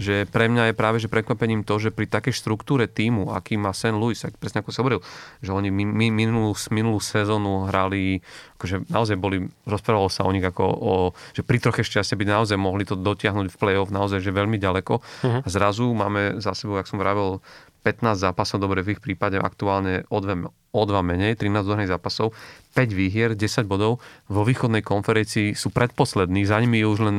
že 0.00 0.14
pre 0.24 0.48
mňa 0.48 0.72
je 0.72 0.74
práve 0.74 0.96
že 0.96 1.12
prekvapením 1.12 1.60
to, 1.60 1.76
že 1.76 1.92
pri 1.92 2.08
takej 2.08 2.32
štruktúre 2.32 2.88
týmu, 2.88 3.36
aký 3.36 3.60
má 3.60 3.76
St. 3.76 3.92
Louis, 3.92 4.16
ak 4.16 4.40
presne 4.40 4.64
ako 4.64 4.72
sa 4.72 4.80
hovoril, 4.80 5.04
že 5.44 5.52
oni 5.52 5.68
minulú, 5.68 6.56
minulú 6.72 6.98
sezónu 7.04 7.68
hrali, 7.68 8.24
akože 8.56 8.88
naozaj 8.88 9.20
boli, 9.20 9.52
rozprávalo 9.68 10.08
sa 10.08 10.24
o 10.24 10.32
nich 10.32 10.44
ako 10.44 10.64
o, 10.64 10.92
že 11.36 11.44
pri 11.44 11.60
troche 11.60 11.84
šťastie 11.84 12.16
by 12.16 12.24
naozaj 12.24 12.56
mohli 12.56 12.88
to 12.88 12.96
dotiahnuť 12.96 13.52
v 13.52 13.58
play-off 13.60 13.92
naozaj, 13.92 14.24
že 14.24 14.32
veľmi 14.32 14.56
ďaleko. 14.56 15.04
Uh-huh. 15.04 15.40
A 15.44 15.48
zrazu 15.48 15.92
máme 15.92 16.40
za 16.40 16.56
sebou, 16.56 16.80
jak 16.80 16.88
som 16.88 16.96
vravel, 16.96 17.44
15 17.80 18.20
zápasov, 18.20 18.60
dobre 18.60 18.84
v 18.84 18.96
ich 18.96 19.00
prípade 19.00 19.40
aktuálne 19.40 20.04
o, 20.12 20.20
dve, 20.20 20.46
o 20.52 20.82
dva 20.84 21.00
menej, 21.00 21.40
13 21.40 21.64
dohraných 21.64 21.96
zápasov, 21.96 22.36
5 22.76 22.92
výhier, 22.92 23.32
10 23.32 23.64
bodov. 23.64 24.04
Vo 24.28 24.44
východnej 24.44 24.84
konferencii 24.84 25.56
sú 25.56 25.72
predposlední, 25.72 26.44
za 26.44 26.60
nimi 26.60 26.84
je 26.84 26.88
už 26.88 27.00
len 27.02 27.16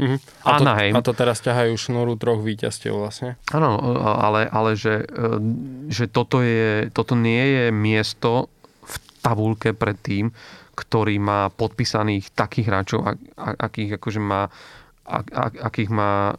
Mm-hmm. 0.00 0.48
A, 0.48 0.50
to, 0.56 0.64
a 0.64 1.00
to 1.04 1.12
teraz 1.12 1.44
ťahajú 1.44 1.76
šnúru 1.76 2.16
troch 2.16 2.40
víťazstiev 2.40 2.96
vlastne. 2.96 3.36
Áno, 3.52 3.76
ale, 4.00 4.48
ale 4.48 4.72
že, 4.72 5.04
e, 5.04 5.36
že 5.92 6.08
toto, 6.08 6.40
je, 6.40 6.88
toto 6.88 7.12
nie 7.12 7.44
je 7.44 7.64
miesto 7.68 8.48
v 8.80 8.94
tabulke 9.20 9.76
pred 9.76 10.00
tým, 10.00 10.32
ktorý 10.72 11.20
má 11.20 11.52
podpísaných 11.52 12.32
takých 12.32 12.66
hráčov, 12.72 13.00
akých 13.36 14.00
akože 14.00 14.20
má 14.24 14.48
akých 15.66 15.90
má 15.90 16.30
e, 16.30 16.34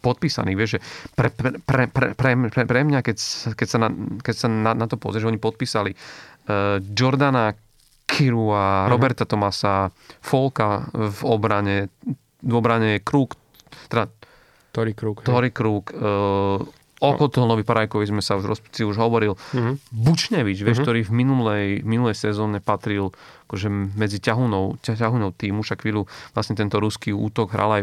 podpísaných. 0.00 0.56
Vieš, 0.56 0.70
že 0.78 0.80
pre, 1.18 1.28
pre, 1.34 1.50
pre, 1.58 1.84
pre, 2.14 2.30
pre, 2.48 2.62
pre 2.64 2.80
mňa, 2.86 3.02
keď, 3.02 3.16
keď 3.58 3.68
sa, 3.68 3.78
na, 3.82 3.88
keď 4.22 4.34
sa 4.34 4.48
na, 4.48 4.72
na 4.72 4.86
to 4.86 4.96
pozrieš, 4.96 5.26
že 5.26 5.30
oni 5.34 5.40
podpísali 5.42 5.90
e, 5.92 5.96
Jordana 6.94 7.52
Kiru 8.08 8.54
a 8.54 8.86
uh-huh. 8.86 8.92
Roberta 8.94 9.28
Tomasa, 9.28 9.92
Folka 10.24 10.88
v 10.94 11.20
obrane, 11.28 11.92
v 12.40 12.54
obrane 12.54 13.04
Krug, 13.04 13.36
teda 13.92 14.08
Tori 14.72 14.94
Krug. 14.94 15.26
Tori 15.26 15.50
Krug, 15.50 15.90
e, 15.90 15.98
O 16.98 17.14
Kotolnovi 17.14 17.62
Parajkovi 17.62 18.10
sme 18.10 18.22
sa 18.22 18.34
už, 18.34 18.58
si 18.74 18.82
už 18.82 18.98
hovoril. 18.98 19.38
Uh-huh. 19.38 19.78
Bučnevič, 19.94 20.66
vieš, 20.66 20.82
uh-huh. 20.82 20.86
ktorý 20.86 21.00
v 21.06 21.12
minulej, 21.14 21.66
minulej 21.86 22.18
sezóne 22.18 22.58
patril 22.58 23.14
akože 23.46 23.70
medzi 23.70 24.18
ťahunou, 24.18 24.82
ťahunou 24.82 25.30
týmu, 25.30 25.62
však 25.62 25.86
chvíľu 25.86 26.10
vlastne 26.34 26.58
tento 26.58 26.82
ruský 26.82 27.14
útok 27.14 27.54
hral 27.54 27.70
aj 27.80 27.82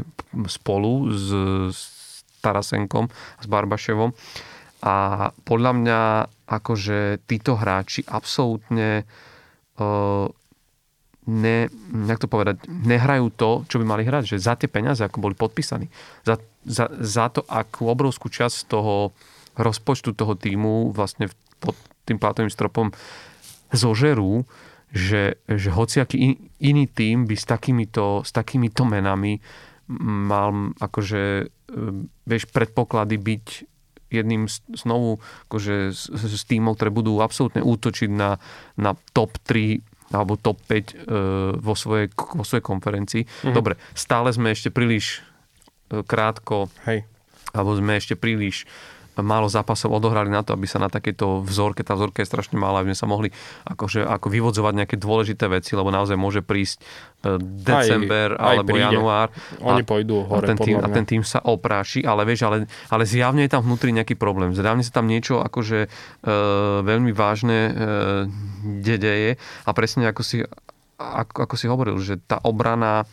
spolu 0.51 1.09
s, 1.15 1.27
s 1.71 1.79
Tarasenkom, 2.43 3.07
s 3.39 3.45
Barbaševom. 3.47 4.11
A 4.85 4.95
podľa 5.47 5.71
mňa 5.73 5.99
akože 6.45 7.25
títo 7.25 7.57
hráči 7.57 8.05
absolútne 8.05 9.07
uh, 9.81 10.29
ne, 11.25 11.69
jak 12.07 12.21
to 12.21 12.29
povedať, 12.29 12.65
nehrajú 12.69 13.33
to, 13.33 13.65
čo 13.65 13.81
by 13.81 13.85
mali 13.85 14.03
hrať, 14.05 14.37
že 14.37 14.45
za 14.45 14.53
tie 14.53 14.69
peniaze, 14.69 15.01
ako 15.01 15.21
boli 15.21 15.35
podpísaní, 15.37 15.89
za, 16.21 16.37
za, 16.65 16.89
za 16.89 17.25
to, 17.33 17.41
akú 17.49 17.89
obrovskú 17.89 18.29
časť 18.29 18.69
toho 18.69 19.13
rozpočtu 19.57 20.13
toho 20.13 20.37
týmu 20.37 20.93
vlastne 20.93 21.31
pod 21.57 21.73
tým 22.05 22.21
plátovým 22.21 22.51
stropom 22.53 22.93
zožerú, 23.73 24.45
že, 24.93 25.41
že 25.49 25.69
hociaký 25.73 26.15
in, 26.15 26.33
iný 26.61 26.85
tým 26.87 27.25
by 27.25 27.35
s 27.35 27.45
takýmito, 27.49 28.21
s 28.21 28.31
takýmito 28.31 28.85
menami 28.85 29.41
mal 29.89 30.73
akože, 30.77 31.23
e, 31.41 31.45
vieš, 32.25 32.43
predpoklady 32.53 33.17
byť 33.17 33.45
jedným 34.13 34.47
znovu 34.77 35.19
akože 35.49 35.91
z, 35.91 36.03
z 36.13 36.43
týmov, 36.47 36.77
ktoré 36.77 36.93
budú 36.93 37.19
absolútne 37.19 37.65
útočiť 37.65 38.09
na, 38.13 38.37
na 38.79 38.93
top 39.11 39.35
3 39.43 39.94
alebo 40.13 40.37
top 40.37 40.61
5 40.69 40.69
e, 40.69 40.81
vo, 41.57 41.73
svojej, 41.73 42.13
vo 42.13 42.45
svojej 42.45 42.61
konferencii. 42.61 43.23
Mm-hmm. 43.25 43.55
Dobre, 43.55 43.79
stále 43.97 44.29
sme 44.29 44.53
ešte 44.53 44.69
príliš 44.69 45.25
e, 45.89 46.01
krátko, 46.05 46.69
Hej. 46.85 47.09
alebo 47.55 47.73
sme 47.73 47.97
ešte 47.97 48.13
príliš 48.13 48.69
málo 49.21 49.47
zápasov 49.47 49.93
odohrali 49.93 50.27
na 50.27 50.43
to, 50.43 50.57
aby 50.57 50.67
sa 50.67 50.81
na 50.81 50.91
takejto 50.91 51.45
vzorke, 51.45 51.85
tá 51.85 51.95
vzorka 51.95 52.19
je 52.19 52.27
strašne 52.27 52.59
malá, 52.59 52.81
aby 52.81 52.91
sme 52.91 52.99
sa 52.99 53.07
mohli 53.07 53.29
akože, 53.69 54.03
ako 54.03 54.27
vyvodzovať 54.27 54.73
nejaké 54.75 54.95
dôležité 54.99 55.45
veci, 55.47 55.77
lebo 55.77 55.93
naozaj 55.93 56.17
môže 56.19 56.41
prísť 56.43 56.83
e, 57.23 57.39
december 57.39 58.35
aj, 58.35 58.41
alebo 58.41 58.75
aj 58.75 58.81
január. 58.81 59.27
Oni 59.61 59.83
a, 59.83 59.87
pôjdu 59.87 60.15
hore, 60.25 60.43
a 60.43 60.49
ten, 60.49 60.57
tým, 60.57 60.77
a 60.81 60.87
ten 60.91 61.05
tým 61.05 61.23
sa 61.23 61.39
opráši, 61.45 62.03
ale 62.03 62.25
vieš, 62.27 62.49
ale, 62.49 62.67
ale 62.91 63.03
zjavne 63.05 63.45
je 63.45 63.51
tam 63.53 63.63
vnútri 63.63 63.93
nejaký 63.93 64.17
problém. 64.17 64.51
Zjavne 64.51 64.83
sa 64.83 64.91
tam 64.91 65.07
niečo 65.07 65.39
akože 65.39 65.79
e, 65.85 65.89
veľmi 66.83 67.15
vážne 67.15 67.59
e, 67.69 67.71
deje 68.83 69.37
a 69.63 69.69
presne 69.71 70.09
ako 70.09 70.21
si, 70.25 70.41
ako, 70.97 71.45
ako 71.45 71.55
si 71.55 71.65
hovoril, 71.69 71.95
že 72.01 72.19
tá 72.23 72.39
obrana 72.41 73.05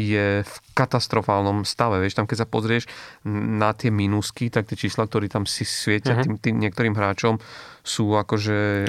je 0.00 0.26
v 0.42 0.54
katastrofálnom 0.72 1.68
stave. 1.68 2.00
Vieš, 2.00 2.16
tam 2.16 2.26
keď 2.26 2.44
sa 2.44 2.48
pozrieš 2.48 2.88
na 3.28 3.76
tie 3.76 3.92
minusky, 3.92 4.48
tak 4.48 4.66
tie 4.66 4.80
čísla, 4.80 5.04
ktoré 5.04 5.28
tam 5.28 5.44
si 5.44 5.68
svietia 5.68 6.16
uh-huh. 6.16 6.24
tým, 6.24 6.34
tým 6.40 6.56
niektorým 6.58 6.96
hráčom, 6.96 7.36
sú 7.84 8.16
akože... 8.16 8.88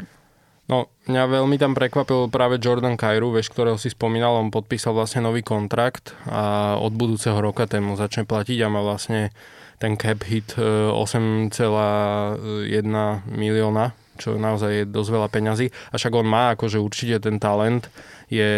No, 0.71 0.87
mňa 1.11 1.23
veľmi 1.27 1.59
tam 1.59 1.75
prekvapil 1.75 2.31
práve 2.31 2.55
Jordan 2.55 2.95
Kairu, 2.95 3.35
vieš, 3.35 3.51
ktorého 3.51 3.75
si 3.75 3.91
spomínal, 3.91 4.39
on 4.39 4.55
podpísal 4.55 4.95
vlastne 4.95 5.27
nový 5.27 5.43
kontrakt 5.43 6.15
a 6.31 6.75
od 6.79 6.95
budúceho 6.95 7.35
roka 7.43 7.67
ten 7.67 7.83
mu 7.83 7.99
začne 7.99 8.23
platiť 8.23 8.63
a 8.63 8.71
má 8.71 8.79
vlastne 8.79 9.35
ten 9.81 9.97
cap 9.99 10.21
hit 10.23 10.55
8,1 10.55 11.51
e, 11.57 12.87
milióna, 13.35 13.85
čo 14.21 14.37
naozaj 14.37 14.69
je 14.69 14.83
dosť 14.85 15.09
veľa 15.09 15.27
peňazí. 15.33 15.67
A 15.89 15.97
však 15.97 16.13
on 16.13 16.27
má 16.29 16.53
akože 16.53 16.77
určite 16.77 17.17
ten 17.17 17.41
talent 17.41 17.89
je... 18.31 18.51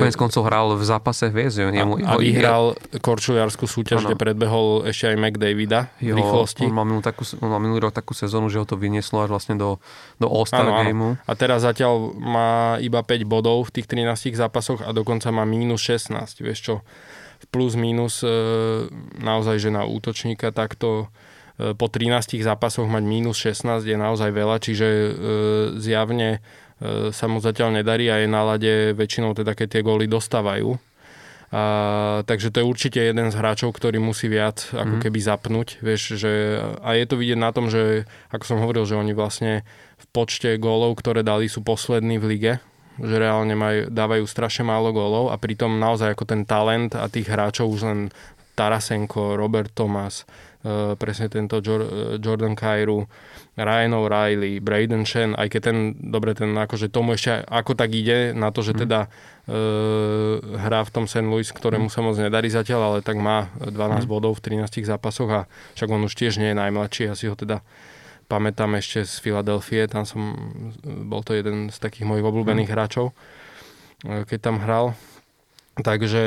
Konec 0.00 0.16
koncov 0.16 0.48
hral 0.48 0.72
v 0.72 0.84
zápase 0.88 1.28
hviezd. 1.28 1.60
A, 1.60 1.84
a 1.84 2.12
vyhral 2.16 2.72
korčuliarskú 3.04 3.68
súťaž, 3.68 4.00
ano. 4.00 4.08
kde 4.08 4.16
predbehol 4.16 4.88
ešte 4.88 5.12
aj 5.12 5.16
McDavida 5.20 5.92
v 6.00 6.16
rýchlosti. 6.16 6.64
On 6.64 6.72
mal, 6.72 6.88
minulý, 6.88 7.04
takú, 7.04 7.28
on 7.44 7.52
mal 7.52 7.60
minulý 7.60 7.84
rok 7.84 7.92
takú 7.92 8.16
sezónu, 8.16 8.48
že 8.48 8.56
ho 8.56 8.64
to 8.64 8.80
vynieslo 8.80 9.20
až 9.20 9.28
vlastne 9.28 9.60
do, 9.60 9.76
do 10.16 10.32
All-Star 10.32 10.64
gameu. 10.64 11.20
A 11.28 11.32
teraz 11.36 11.68
zatiaľ 11.68 12.16
má 12.16 12.80
iba 12.80 13.04
5 13.04 13.28
bodov 13.28 13.68
v 13.68 13.76
tých 13.76 13.86
13 13.92 14.32
zápasoch 14.32 14.80
a 14.80 14.96
dokonca 14.96 15.28
má 15.28 15.44
minus 15.44 15.84
16. 15.84 16.40
Vieš 16.40 16.58
čo, 16.64 16.74
plus 17.52 17.76
minus 17.76 18.24
e, 18.24 18.32
naozaj, 19.20 19.60
že 19.60 19.68
na 19.68 19.84
útočníka 19.84 20.56
takto 20.56 21.12
po 21.74 21.86
13 21.90 22.38
zápasoch 22.38 22.86
mať 22.86 23.04
minus 23.04 23.42
16 23.42 23.82
je 23.82 23.98
naozaj 23.98 24.30
veľa, 24.30 24.56
čiže 24.62 24.86
e, 24.86 25.10
zjavne 25.82 26.38
E, 26.78 27.10
sa 27.10 27.26
mu 27.26 27.42
zatiaľ 27.42 27.82
nedarí 27.82 28.06
a 28.06 28.22
je 28.22 28.28
na 28.30 28.46
lade 28.46 28.94
väčšinou 28.94 29.34
teda 29.34 29.58
keď 29.58 29.66
tie 29.66 29.82
góly 29.82 30.06
dostávajú. 30.06 30.78
A, 31.48 31.62
takže 32.28 32.52
to 32.52 32.60
je 32.60 32.70
určite 32.70 33.00
jeden 33.00 33.32
z 33.32 33.38
hráčov, 33.40 33.72
ktorý 33.72 33.98
musí 33.98 34.28
viac 34.28 34.68
ako 34.70 35.00
mm. 35.00 35.02
keby 35.02 35.18
zapnúť. 35.18 35.68
Vieš, 35.80 36.20
že, 36.20 36.32
a 36.84 36.92
je 36.94 37.04
to 37.08 37.16
vidieť 37.18 37.40
na 37.40 37.50
tom, 37.50 37.72
že 37.72 38.04
ako 38.30 38.44
som 38.44 38.62
hovoril, 38.62 38.84
že 38.84 39.00
oni 39.00 39.16
vlastne 39.16 39.64
v 39.98 40.06
počte 40.12 40.54
gólov, 40.60 40.94
ktoré 41.00 41.24
dali, 41.26 41.50
sú 41.50 41.64
poslední 41.64 42.20
v 42.20 42.26
lige. 42.30 42.54
že 42.98 43.14
reálne 43.14 43.54
maj, 43.54 43.90
dávajú 43.90 44.26
strašne 44.28 44.68
málo 44.68 44.90
gólov 44.90 45.30
a 45.30 45.38
pritom 45.38 45.78
naozaj 45.78 46.14
ako 46.14 46.24
ten 46.30 46.42
talent 46.42 46.94
a 46.94 47.06
tých 47.06 47.30
hráčov 47.30 47.70
už 47.70 47.80
len 47.86 48.00
Tarasenko, 48.58 49.38
Robert 49.38 49.70
Thomas, 49.70 50.26
presne 50.98 51.30
tento 51.30 51.62
Jordan 52.18 52.58
Kairu, 52.58 53.06
Ryan 53.54 53.92
O'Reilly, 53.94 54.58
Braden 54.58 55.06
Shen, 55.06 55.34
aj 55.38 55.54
keď 55.54 55.60
ten, 55.70 55.78
dobre, 55.98 56.34
ten 56.34 56.50
akože 56.50 56.90
tomu 56.90 57.14
ešte 57.14 57.46
ako 57.46 57.78
tak 57.78 57.94
ide 57.94 58.34
na 58.34 58.50
to, 58.50 58.66
že 58.66 58.74
mm. 58.74 58.80
teda 58.82 59.00
e, 59.06 59.08
hrá 60.58 60.82
v 60.82 60.90
tom 60.90 61.06
St. 61.06 61.26
Louis, 61.26 61.46
ktorému 61.46 61.86
mm. 61.86 61.94
sa 61.94 62.00
moc 62.02 62.18
nedarí 62.18 62.50
zatiaľ, 62.50 62.80
ale 62.94 62.98
tak 63.06 63.18
má 63.22 63.50
12 63.62 64.02
mm. 64.02 64.10
bodov 64.10 64.38
v 64.38 64.62
13 64.62 64.82
zápasoch 64.82 65.30
a 65.30 65.40
však 65.78 65.88
on 65.90 66.06
už 66.06 66.14
tiež 66.18 66.42
nie 66.42 66.50
je 66.50 66.58
najmladší, 66.58 67.02
ja 67.06 67.14
si 67.14 67.30
ho 67.30 67.38
teda 67.38 67.62
pamätám 68.26 68.74
ešte 68.78 69.06
z 69.06 69.14
Filadelfie, 69.22 69.86
tam 69.86 70.06
som, 70.06 70.34
bol 70.84 71.22
to 71.22 71.38
jeden 71.38 71.70
z 71.70 71.78
takých 71.78 72.06
mojich 72.06 72.26
obľúbených 72.26 72.70
mm. 72.70 72.74
hráčov, 72.74 73.14
keď 74.02 74.38
tam 74.38 74.62
hral. 74.62 74.94
Takže 75.78 76.22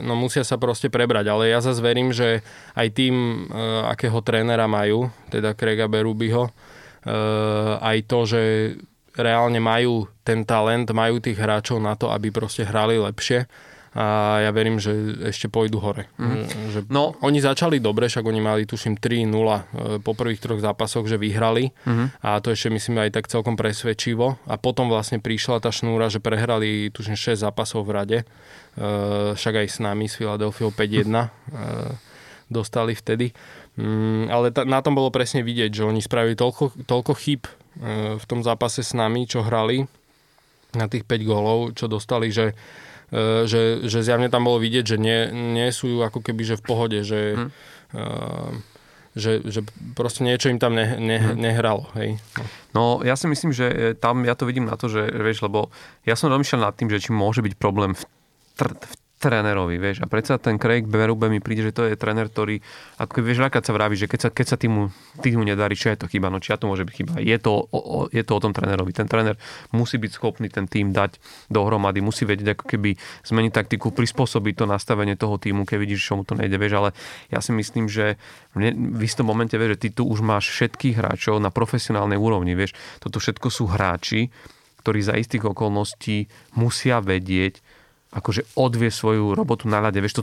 no, 0.00 0.16
musia 0.16 0.48
sa 0.48 0.56
proste 0.56 0.88
prebrať, 0.88 1.28
ale 1.28 1.52
ja 1.52 1.60
zase 1.60 1.84
verím, 1.84 2.08
že 2.08 2.40
aj 2.72 2.88
tým, 2.96 3.14
e, 3.14 3.58
akého 3.92 4.16
trénera 4.24 4.64
majú, 4.64 5.12
teda 5.28 5.52
Craiga 5.52 5.84
Berubyho, 5.84 6.48
Eh, 7.04 7.72
aj 7.84 7.98
to, 8.08 8.24
že 8.24 8.42
reálne 9.12 9.60
majú 9.60 10.08
ten 10.24 10.40
talent, 10.48 10.88
majú 10.88 11.20
tých 11.20 11.36
hráčov 11.36 11.76
na 11.76 11.94
to, 12.00 12.08
aby 12.08 12.32
proste 12.32 12.64
hrali 12.64 12.96
lepšie 12.96 13.44
a 13.94 14.38
ja 14.42 14.50
verím, 14.50 14.82
že 14.82 14.90
ešte 15.30 15.46
pôjdu 15.46 15.78
hore. 15.78 16.10
Mm. 16.18 16.46
Že 16.74 16.80
no. 16.90 17.14
Oni 17.22 17.38
začali 17.38 17.78
dobre, 17.78 18.10
však 18.10 18.26
oni 18.26 18.40
mali 18.42 18.62
tuším 18.66 18.98
3-0 18.98 19.30
eh, 19.30 19.62
po 20.02 20.12
prvých 20.18 20.42
troch 20.42 20.58
zápasoch, 20.58 21.06
že 21.06 21.14
vyhrali 21.14 21.70
mm. 21.86 22.20
a 22.20 22.42
to 22.42 22.50
ešte 22.50 22.74
myslím 22.74 23.06
aj 23.06 23.14
tak 23.14 23.30
celkom 23.30 23.54
presvedčivo 23.54 24.36
a 24.50 24.54
potom 24.58 24.90
vlastne 24.90 25.22
prišla 25.22 25.62
tá 25.62 25.70
šnúra, 25.70 26.10
že 26.10 26.18
prehrali 26.18 26.90
tuším 26.90 27.14
6 27.14 27.46
zápasov 27.46 27.86
v 27.86 27.90
rade, 27.94 28.18
uh, 28.22 29.32
však 29.38 29.64
aj 29.64 29.66
s 29.70 29.78
nami, 29.78 30.10
s 30.10 30.18
Philadelphia 30.18 30.68
5-1 30.68 31.06
uh, 31.06 31.94
dostali 32.50 32.92
vtedy. 32.98 33.30
Mm, 33.74 34.30
ale 34.30 34.54
na 34.70 34.78
tom 34.86 34.94
bolo 34.94 35.10
presne 35.10 35.42
vidieť, 35.42 35.82
že 35.82 35.82
oni 35.82 35.98
spravili 35.98 36.38
toľko, 36.38 36.86
toľko 36.86 37.12
chyb 37.18 37.42
e, 37.42 37.50
v 38.14 38.24
tom 38.30 38.46
zápase 38.46 38.86
s 38.86 38.94
nami, 38.94 39.26
čo 39.26 39.42
hrali 39.42 39.82
na 40.78 40.86
tých 40.86 41.02
5 41.02 41.26
gólov, 41.26 41.74
čo 41.74 41.90
dostali, 41.90 42.30
že, 42.30 42.54
e, 42.54 42.54
že, 43.46 43.86
že 43.86 43.98
zjavne 44.02 44.26
tam 44.26 44.48
bolo 44.48 44.58
vidieť, 44.58 44.84
že 44.84 44.96
nie, 44.98 45.30
nie 45.30 45.68
sú 45.70 46.02
ako 46.02 46.18
keby 46.18 46.42
že 46.42 46.58
v 46.58 46.66
pohode, 46.66 46.98
že, 47.06 47.38
hmm. 47.38 47.50
e, 47.94 48.04
že, 49.14 49.32
že 49.46 49.60
proste 49.94 50.26
niečo 50.26 50.50
im 50.50 50.58
tam 50.58 50.74
ne, 50.74 50.98
ne, 50.98 51.18
hmm. 51.22 51.38
nehralo. 51.38 51.86
Hej. 51.94 52.18
No. 52.34 52.44
no 52.74 52.82
ja 53.06 53.14
si 53.14 53.30
myslím, 53.30 53.54
že 53.54 53.94
tam 54.02 54.26
ja 54.26 54.34
to 54.34 54.48
vidím 54.48 54.66
na 54.66 54.74
to, 54.74 54.90
že 54.90 55.06
vieš, 55.14 55.46
lebo 55.46 55.70
ja 56.02 56.18
som 56.18 56.32
rozmýšľal 56.32 56.70
nad 56.70 56.74
tým, 56.74 56.90
že 56.90 57.06
či 57.06 57.10
môže 57.14 57.44
byť 57.44 57.54
problém 57.54 57.94
v, 57.94 58.02
tr- 58.58 58.74
v 58.74 58.94
trénerovi, 59.24 59.80
vieš. 59.80 60.04
A 60.04 60.06
predsa 60.06 60.36
ten 60.36 60.60
Craig 60.60 60.84
Berube 60.84 61.32
mi 61.32 61.40
príde, 61.40 61.72
že 61.72 61.72
to 61.72 61.88
je 61.88 61.96
tréner, 61.96 62.28
ktorý, 62.28 62.60
ako 63.00 63.24
vieš, 63.24 63.40
sa 63.40 63.72
vraví, 63.72 63.96
že 63.96 64.04
keď 64.04 64.20
sa, 64.20 64.28
keď 64.28 64.46
sa 64.52 64.56
týmu, 64.60 64.92
týmu 65.24 65.40
nedarí, 65.40 65.72
čo 65.72 65.88
je 65.88 66.04
to 66.04 66.06
chyba, 66.12 66.28
no 66.28 66.44
či 66.44 66.52
to 66.52 66.68
môže 66.68 66.84
byť 66.84 66.94
chyba. 66.94 67.12
Je 67.24 67.38
to, 67.40 67.52
o, 67.56 67.80
o, 67.80 67.98
je 68.12 68.20
to 68.20 68.32
o 68.36 68.40
tom 68.44 68.52
trénerovi. 68.52 68.92
Ten 68.92 69.08
tréner 69.08 69.40
musí 69.72 69.96
byť 69.96 70.10
schopný 70.12 70.52
ten 70.52 70.68
tým 70.68 70.92
dať 70.92 71.16
dohromady, 71.48 72.04
musí 72.04 72.28
vedieť 72.28 72.60
ako 72.60 72.64
keby 72.68 73.00
zmeniť 73.24 73.52
taktiku, 73.56 73.96
prispôsobiť 73.96 74.54
to 74.60 74.64
nastavenie 74.68 75.16
toho 75.16 75.40
týmu, 75.40 75.64
keď 75.64 75.76
vidíš, 75.80 76.12
čo 76.12 76.20
mu 76.20 76.28
to 76.28 76.36
nejde, 76.36 76.60
vieš, 76.60 76.74
ale 76.76 76.90
ja 77.32 77.40
si 77.40 77.56
myslím, 77.56 77.88
že 77.88 78.20
v 78.54 79.02
istom 79.02 79.24
momente, 79.24 79.56
vieš, 79.56 79.80
že 79.80 79.88
ty 79.88 79.88
tu 79.96 80.04
už 80.04 80.20
máš 80.20 80.52
všetkých 80.52 81.00
hráčov 81.00 81.40
na 81.40 81.48
profesionálnej 81.48 82.20
úrovni, 82.20 82.52
vieš. 82.52 82.76
Toto 83.00 83.16
všetko 83.16 83.48
sú 83.48 83.64
hráči, 83.72 84.28
ktorí 84.84 85.00
za 85.00 85.16
istých 85.16 85.48
okolností 85.48 86.28
musia 86.60 87.00
vedieť, 87.00 87.63
akože 88.14 88.56
odvie 88.56 88.88
svoju 88.88 89.34
robotu 89.34 89.66
na 89.66 89.82
ľade. 89.82 89.98
Vieš, 89.98 90.22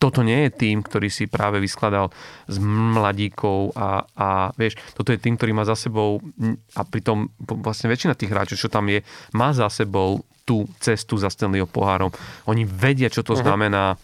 toto 0.00 0.24
nie 0.24 0.48
je 0.48 0.64
tým, 0.64 0.80
ktorý 0.80 1.12
si 1.12 1.28
práve 1.28 1.60
vyskladal 1.60 2.08
z 2.48 2.56
mladíkov 2.64 3.76
a, 3.76 4.08
a 4.16 4.28
vieš, 4.56 4.80
toto 4.96 5.12
je 5.12 5.20
tým, 5.20 5.36
ktorý 5.36 5.52
má 5.52 5.68
za 5.68 5.76
sebou 5.76 6.24
a 6.72 6.80
pritom 6.88 7.28
vlastne 7.60 7.92
väčšina 7.92 8.16
tých 8.16 8.32
hráčov, 8.32 8.56
čo 8.56 8.72
tam 8.72 8.88
je, 8.88 9.04
má 9.36 9.52
za 9.52 9.68
sebou 9.68 10.24
tú 10.48 10.64
cestu 10.80 11.20
za 11.20 11.28
Stanleyho 11.28 11.68
pohárom. 11.68 12.08
Oni 12.48 12.64
vedia, 12.64 13.12
čo 13.12 13.20
to 13.20 13.36
uh-huh. 13.36 13.44
znamená 13.44 13.94
e, 13.94 13.96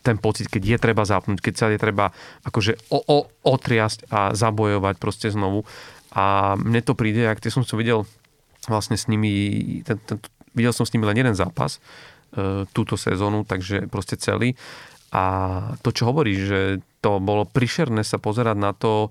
ten 0.00 0.16
pocit, 0.16 0.48
keď 0.48 0.62
je 0.64 0.78
treba 0.80 1.04
zapnúť, 1.04 1.44
keď 1.44 1.54
sa 1.54 1.66
je 1.68 1.78
treba 1.78 2.10
akože 2.48 2.88
o, 2.88 3.04
o, 3.04 3.18
otriasť 3.44 4.08
a 4.08 4.32
zabojovať 4.32 4.96
proste 4.96 5.28
znovu. 5.28 5.68
A 6.16 6.56
mne 6.58 6.80
to 6.82 6.96
príde, 6.96 7.28
ak 7.28 7.44
som 7.52 7.62
som 7.62 7.78
videl 7.78 8.08
vlastne 8.66 8.98
s 8.98 9.06
nimi, 9.06 9.84
ten, 9.86 10.00
ten, 10.08 10.18
videl 10.54 10.74
som 10.74 10.86
s 10.86 10.92
nimi 10.94 11.06
len 11.06 11.18
jeden 11.18 11.36
zápas, 11.36 11.78
E, 12.30 12.62
túto 12.70 12.94
sezónu, 12.94 13.42
takže 13.42 13.90
proste 13.90 14.14
celý. 14.14 14.54
A 15.10 15.74
to, 15.82 15.90
čo 15.90 16.06
hovorí, 16.06 16.38
že 16.38 16.78
to 17.02 17.18
bolo 17.18 17.42
prišerné 17.42 18.06
sa 18.06 18.22
pozerať 18.22 18.54
na 18.54 18.70
to, 18.70 19.10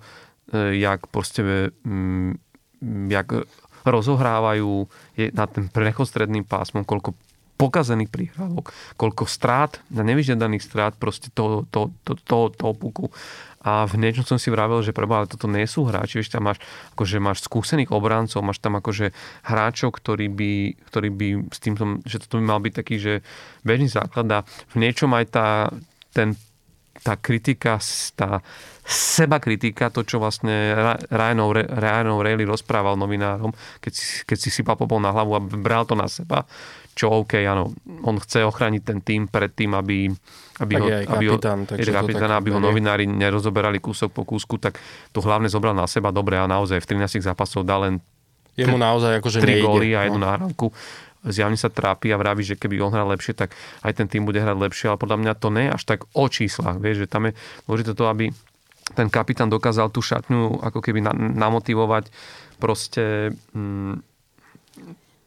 e, 0.56 0.80
jak 0.80 1.04
proste 1.12 1.76
mm, 1.84 2.40
jak 3.12 3.44
rozohrávajú 3.84 4.88
na 5.36 5.46
ten 5.52 5.68
prechod 5.68 6.08
stredným 6.08 6.48
pásmom, 6.48 6.88
koľko 6.88 7.12
pokazených 7.60 8.08
príhrávok, 8.08 8.72
koľko 8.96 9.28
strát, 9.28 9.84
nevyžiadaných 9.92 10.64
strát 10.64 10.96
proste 10.96 11.28
toho, 11.36 11.68
to, 11.68 11.92
to, 12.08 12.16
to, 12.24 12.56
to, 12.56 12.68
puku. 12.72 13.12
A 13.60 13.84
v 13.84 14.00
niečom 14.00 14.24
som 14.24 14.40
si 14.40 14.48
vravel, 14.48 14.80
že 14.80 14.96
preba, 14.96 15.20
ale 15.20 15.28
toto 15.28 15.52
nie 15.52 15.68
sú 15.68 15.84
hráči, 15.84 16.24
vieš, 16.24 16.32
tam 16.32 16.48
máš, 16.48 16.64
akože 16.96 17.20
máš 17.20 17.44
skúsených 17.44 17.92
obrancov, 17.92 18.40
máš 18.40 18.64
tam 18.64 18.80
akože 18.80 19.12
hráčov, 19.44 20.00
ktorí 20.00 20.32
by, 20.32 20.52
ktorí 20.88 21.10
by 21.12 21.28
s 21.52 21.60
tým, 21.60 21.76
že 22.08 22.24
toto 22.24 22.40
by 22.40 22.44
mal 22.48 22.60
byť 22.64 22.74
taký, 22.74 22.96
že 22.96 23.14
bežný 23.68 23.92
základ. 23.92 24.28
A 24.32 24.40
v 24.48 24.76
niečom 24.80 25.12
aj 25.12 25.26
tá, 25.28 25.48
ten, 26.16 26.40
tá 27.04 27.20
kritika, 27.20 27.84
tá 28.16 28.40
seba 28.90 29.38
kritika, 29.38 29.94
to, 29.94 30.02
čo 30.02 30.18
vlastne 30.18 30.74
Ryan 31.14 32.10
O'Reilly 32.10 32.42
rozprával 32.42 32.98
novinárom, 32.98 33.54
keď 33.78 33.94
si, 33.94 34.26
keď 34.26 34.38
si 34.42 34.50
sypal 34.50 34.74
popol 34.82 34.98
na 34.98 35.14
hlavu 35.14 35.38
a 35.38 35.42
bral 35.42 35.86
to 35.86 35.94
na 35.94 36.10
seba, 36.10 36.50
čo 36.98 37.22
OK, 37.22 37.38
áno, 37.46 37.70
on 38.02 38.18
chce 38.18 38.42
ochrániť 38.44 38.82
ten 38.82 39.00
tým 39.06 39.22
pred 39.30 39.54
tým, 39.54 39.78
aby, 39.78 40.10
aby 40.60 40.74
ho, 40.76 40.88
aj 40.90 41.06
aby 41.06 41.26
kapitán, 41.32 41.60
ho, 41.64 41.94
kapitán, 41.96 42.32
aby 42.34 42.50
ho 42.50 42.60
novinári 42.60 43.06
nerozoberali 43.06 43.78
kúsok 43.78 44.10
po 44.10 44.26
kúsku, 44.26 44.58
tak 44.58 44.82
to 45.14 45.22
hlavne 45.22 45.48
zobral 45.48 45.78
na 45.78 45.86
seba 45.86 46.10
dobre 46.10 46.42
a 46.42 46.50
naozaj 46.50 46.82
v 46.82 47.00
13 47.00 47.24
zápasov 47.24 47.64
dá 47.64 47.78
len 47.78 48.02
Jemu 48.60 48.76
naozaj 48.76 49.24
akože 49.24 49.40
3 49.40 49.64
góly 49.64 49.96
a 49.96 50.10
jednu 50.10 50.20
no. 50.20 50.28
náhrávku. 50.28 50.76
Zjavne 51.24 51.56
sa 51.56 51.72
trápi 51.72 52.12
a 52.12 52.20
vraví, 52.20 52.44
že 52.44 52.60
keby 52.60 52.80
on 52.84 52.92
hral 52.92 53.08
lepšie, 53.12 53.36
tak 53.36 53.56
aj 53.84 53.92
ten 53.96 54.08
tým 54.08 54.28
bude 54.28 54.40
hrať 54.40 54.56
lepšie, 54.56 54.92
ale 54.92 55.00
podľa 55.00 55.18
mňa 55.20 55.34
to 55.40 55.48
nie 55.52 55.68
je 55.68 55.72
až 55.76 55.84
tak 55.88 56.00
o 56.16 56.26
číslach. 56.28 56.80
Vieš, 56.80 57.04
že 57.04 57.08
tam 57.12 57.28
je 57.28 57.36
dôležité 57.68 57.92
to, 57.96 58.08
aby 58.08 58.32
ten 58.94 59.08
kapitán 59.10 59.50
dokázal 59.50 59.94
tú 59.94 60.02
šatňu 60.02 60.62
ako 60.66 60.80
keby 60.82 61.04
namotivovať 61.38 62.10
proste 62.58 63.34
mm, 63.54 64.02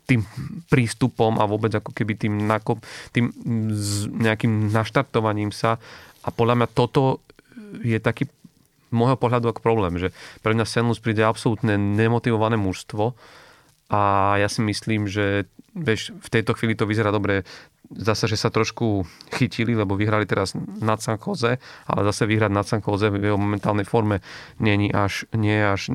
tým 0.06 0.20
prístupom 0.68 1.38
a 1.38 1.48
vôbec 1.48 1.72
ako 1.72 1.94
keby 1.94 2.18
tým, 2.18 2.34
nakop, 2.44 2.82
tým 3.14 3.30
nejakým 4.18 4.68
naštartovaním 4.68 5.54
sa. 5.54 5.78
A 6.26 6.28
podľa 6.34 6.62
mňa 6.62 6.68
toto 6.74 7.22
je 7.80 7.96
taký 7.96 8.28
môjho 8.92 9.16
pohľadu 9.16 9.48
ako 9.48 9.64
problém, 9.64 9.96
že 9.96 10.12
pre 10.44 10.52
mňa 10.52 10.68
Senlus 10.68 11.00
príde 11.00 11.24
absolútne 11.24 11.80
nemotivované 11.80 12.60
mužstvo 12.60 13.16
a 13.88 14.36
ja 14.36 14.48
si 14.52 14.60
myslím, 14.60 15.08
že 15.08 15.48
vieš, 15.72 16.12
v 16.12 16.28
tejto 16.28 16.52
chvíli 16.52 16.76
to 16.76 16.84
vyzerá 16.84 17.08
dobre 17.08 17.48
zase, 17.96 18.28
že 18.28 18.40
sa 18.40 18.48
trošku 18.48 19.04
chytili, 19.32 19.76
lebo 19.76 19.96
vyhrali 19.96 20.24
teraz 20.24 20.56
nad 20.80 21.00
San 21.00 21.20
Jose, 21.20 21.60
ale 21.86 22.00
zase 22.08 22.24
vyhrať 22.24 22.52
nad 22.52 22.66
San 22.66 22.80
Jose 22.80 23.12
v 23.12 23.20
jeho 23.20 23.38
momentálnej 23.38 23.84
forme 23.84 24.24
nie 24.60 24.88
je 24.88 24.94
až, 24.94 25.14
nie 25.36 25.58
až, 25.60 25.92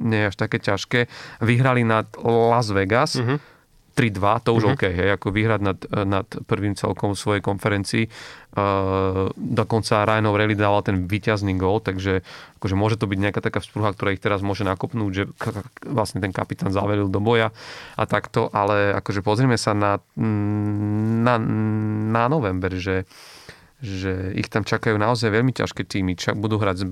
nie 0.00 0.26
až 0.26 0.34
také 0.34 0.58
ťažké. 0.58 1.06
Vyhrali 1.42 1.86
nad 1.86 2.10
Las 2.24 2.70
Vegas, 2.74 3.18
uh-huh 3.18 3.59
3-2, 4.00 4.48
to 4.48 4.50
už 4.56 4.62
uh-huh. 4.64 4.74
OK, 4.80 4.88
hej, 4.88 5.12
ako 5.12 5.28
vyhrať 5.28 5.60
nad, 5.60 5.78
nad 6.08 6.24
prvým 6.48 6.72
celkom 6.72 7.12
svojej 7.12 7.44
konferencii. 7.44 8.08
Uh, 8.50 9.28
dokonca 9.36 10.08
Ryan 10.08 10.32
O'Reilly 10.32 10.56
dával 10.56 10.80
ten 10.80 11.04
výťazný 11.04 11.60
gól, 11.60 11.84
takže 11.84 12.24
akože 12.56 12.74
môže 12.80 12.96
to 12.96 13.04
byť 13.04 13.18
nejaká 13.20 13.44
taká 13.44 13.60
vzprúha, 13.60 13.92
ktorá 13.92 14.16
ich 14.16 14.24
teraz 14.24 14.40
môže 14.40 14.64
nakopnúť, 14.64 15.12
že 15.12 15.24
k- 15.36 15.68
vlastne 15.84 16.24
ten 16.24 16.32
kapitán 16.32 16.72
zaveril 16.72 17.12
do 17.12 17.20
boja 17.20 17.52
a 18.00 18.02
takto, 18.08 18.48
ale 18.56 18.96
akože 18.96 19.20
pozrieme 19.20 19.60
sa 19.60 19.76
na, 19.76 20.00
na, 20.16 21.36
na 22.08 22.24
november, 22.32 22.72
že 22.80 23.04
že 23.80 24.36
ich 24.36 24.52
tam 24.52 24.62
čakajú 24.62 25.00
naozaj 25.00 25.32
veľmi 25.32 25.56
ťažké 25.56 25.88
týmy. 25.88 26.16
Čak 26.16 26.36
budú 26.36 26.60
hrať 26.60 26.76
s 26.80 26.84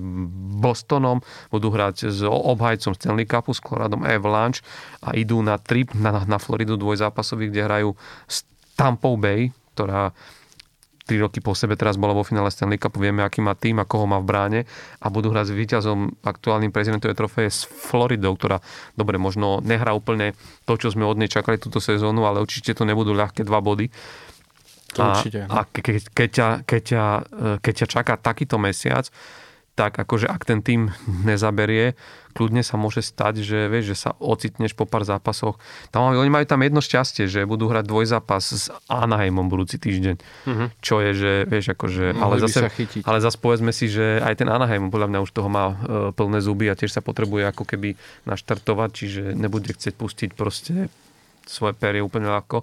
Bostonom, 0.59 1.21
budú 1.53 1.69
hrať 1.69 2.09
s 2.09 2.25
obhajcom 2.25 2.97
Stanley 2.97 3.29
Cupu, 3.29 3.53
s 3.53 3.61
Coloradom 3.61 4.01
Avalanche 4.01 4.65
a 5.05 5.13
idú 5.13 5.39
na 5.45 5.61
trip 5.61 5.93
na, 5.93 6.25
na 6.25 6.41
Floridu 6.41 6.75
dvojzápasový, 6.75 7.53
kde 7.53 7.61
hrajú 7.65 7.89
s 8.25 8.43
Tampa 8.73 9.13
Bay, 9.15 9.53
ktorá 9.77 10.11
3 11.09 11.25
roky 11.25 11.41
po 11.41 11.57
sebe 11.57 11.73
teraz 11.73 11.97
bola 11.97 12.13
vo 12.13 12.21
finále 12.21 12.53
Stanley 12.53 12.77
Cup, 12.77 12.93
vieme, 13.01 13.25
aký 13.25 13.41
má 13.41 13.57
tým 13.57 13.81
a 13.81 13.89
koho 13.89 14.05
má 14.05 14.21
v 14.21 14.29
bráne 14.29 14.59
a 15.01 15.09
budú 15.09 15.33
hrať 15.33 15.49
s 15.49 15.57
víťazom 15.57 16.21
aktuálnym 16.21 16.69
prezidentovej 16.69 17.17
trofeje 17.17 17.49
s 17.49 17.59
Floridou, 17.65 18.37
ktorá, 18.37 18.61
dobre, 18.93 19.17
možno 19.17 19.57
nehrá 19.65 19.97
úplne 19.97 20.37
to, 20.69 20.77
čo 20.77 20.93
sme 20.93 21.09
od 21.09 21.17
nej 21.17 21.25
čakali 21.25 21.57
túto 21.57 21.81
sezónu, 21.81 22.29
ale 22.29 22.45
určite 22.45 22.77
to 22.77 22.85
nebudú 22.85 23.17
ľahké 23.17 23.41
dva 23.41 23.57
body. 23.57 23.89
To 24.97 25.01
a, 25.05 25.07
určite. 25.13 25.45
a 25.45 25.59
ke, 25.69 25.79
ke, 25.85 25.91
keď, 26.01 26.29
ťa, 26.29 26.47
keď, 26.65 26.81
ťa, 26.81 27.03
keď 27.61 27.73
ťa 27.83 27.87
čaká 27.87 28.13
takýto 28.17 28.57
mesiac, 28.57 29.05
tak 29.79 29.95
akože 29.95 30.27
ak 30.27 30.43
ten 30.43 30.59
tým 30.59 30.91
nezaberie, 31.23 31.95
kľudne 32.35 32.67
sa 32.67 32.75
môže 32.75 32.99
stať, 32.99 33.39
že 33.39 33.71
vieš, 33.71 33.95
že 33.95 33.97
sa 34.03 34.11
ocitneš 34.19 34.75
po 34.75 34.83
pár 34.83 35.07
zápasoch. 35.07 35.55
Tam, 35.87 36.11
oni 36.11 36.27
majú 36.27 36.43
tam 36.43 36.59
jedno 36.59 36.83
šťastie, 36.83 37.31
že 37.31 37.47
budú 37.47 37.71
hrať 37.71 37.87
dvojzápas 37.87 38.43
s 38.43 38.67
Anaheimom 38.91 39.47
budúci 39.47 39.79
týždeň. 39.79 40.15
Uh-huh. 40.19 40.67
Čo 40.83 40.99
je, 40.99 41.11
že 41.15 41.31
vieš, 41.47 41.71
akože... 41.79 42.19
ale 42.19 42.43
zase, 42.43 42.67
ale 43.07 43.17
zase 43.23 43.39
povedzme 43.39 43.71
si, 43.71 43.87
že 43.87 44.19
aj 44.19 44.43
ten 44.43 44.51
Anaheim 44.51 44.91
podľa 44.91 45.15
mňa 45.15 45.19
už 45.23 45.31
toho 45.31 45.47
má 45.47 45.71
e, 45.71 45.75
plné 46.11 46.43
zuby 46.43 46.67
a 46.67 46.75
tiež 46.75 46.91
sa 46.91 46.99
potrebuje 46.99 47.47
ako 47.47 47.63
keby 47.63 47.95
naštartovať, 48.27 48.89
čiže 48.91 49.21
nebude 49.31 49.71
chcieť 49.71 49.95
pustiť 49.95 50.29
proste 50.35 50.91
svoje 51.49 51.73
perie 51.73 52.03
úplne 52.03 52.29
ľahko. 52.29 52.61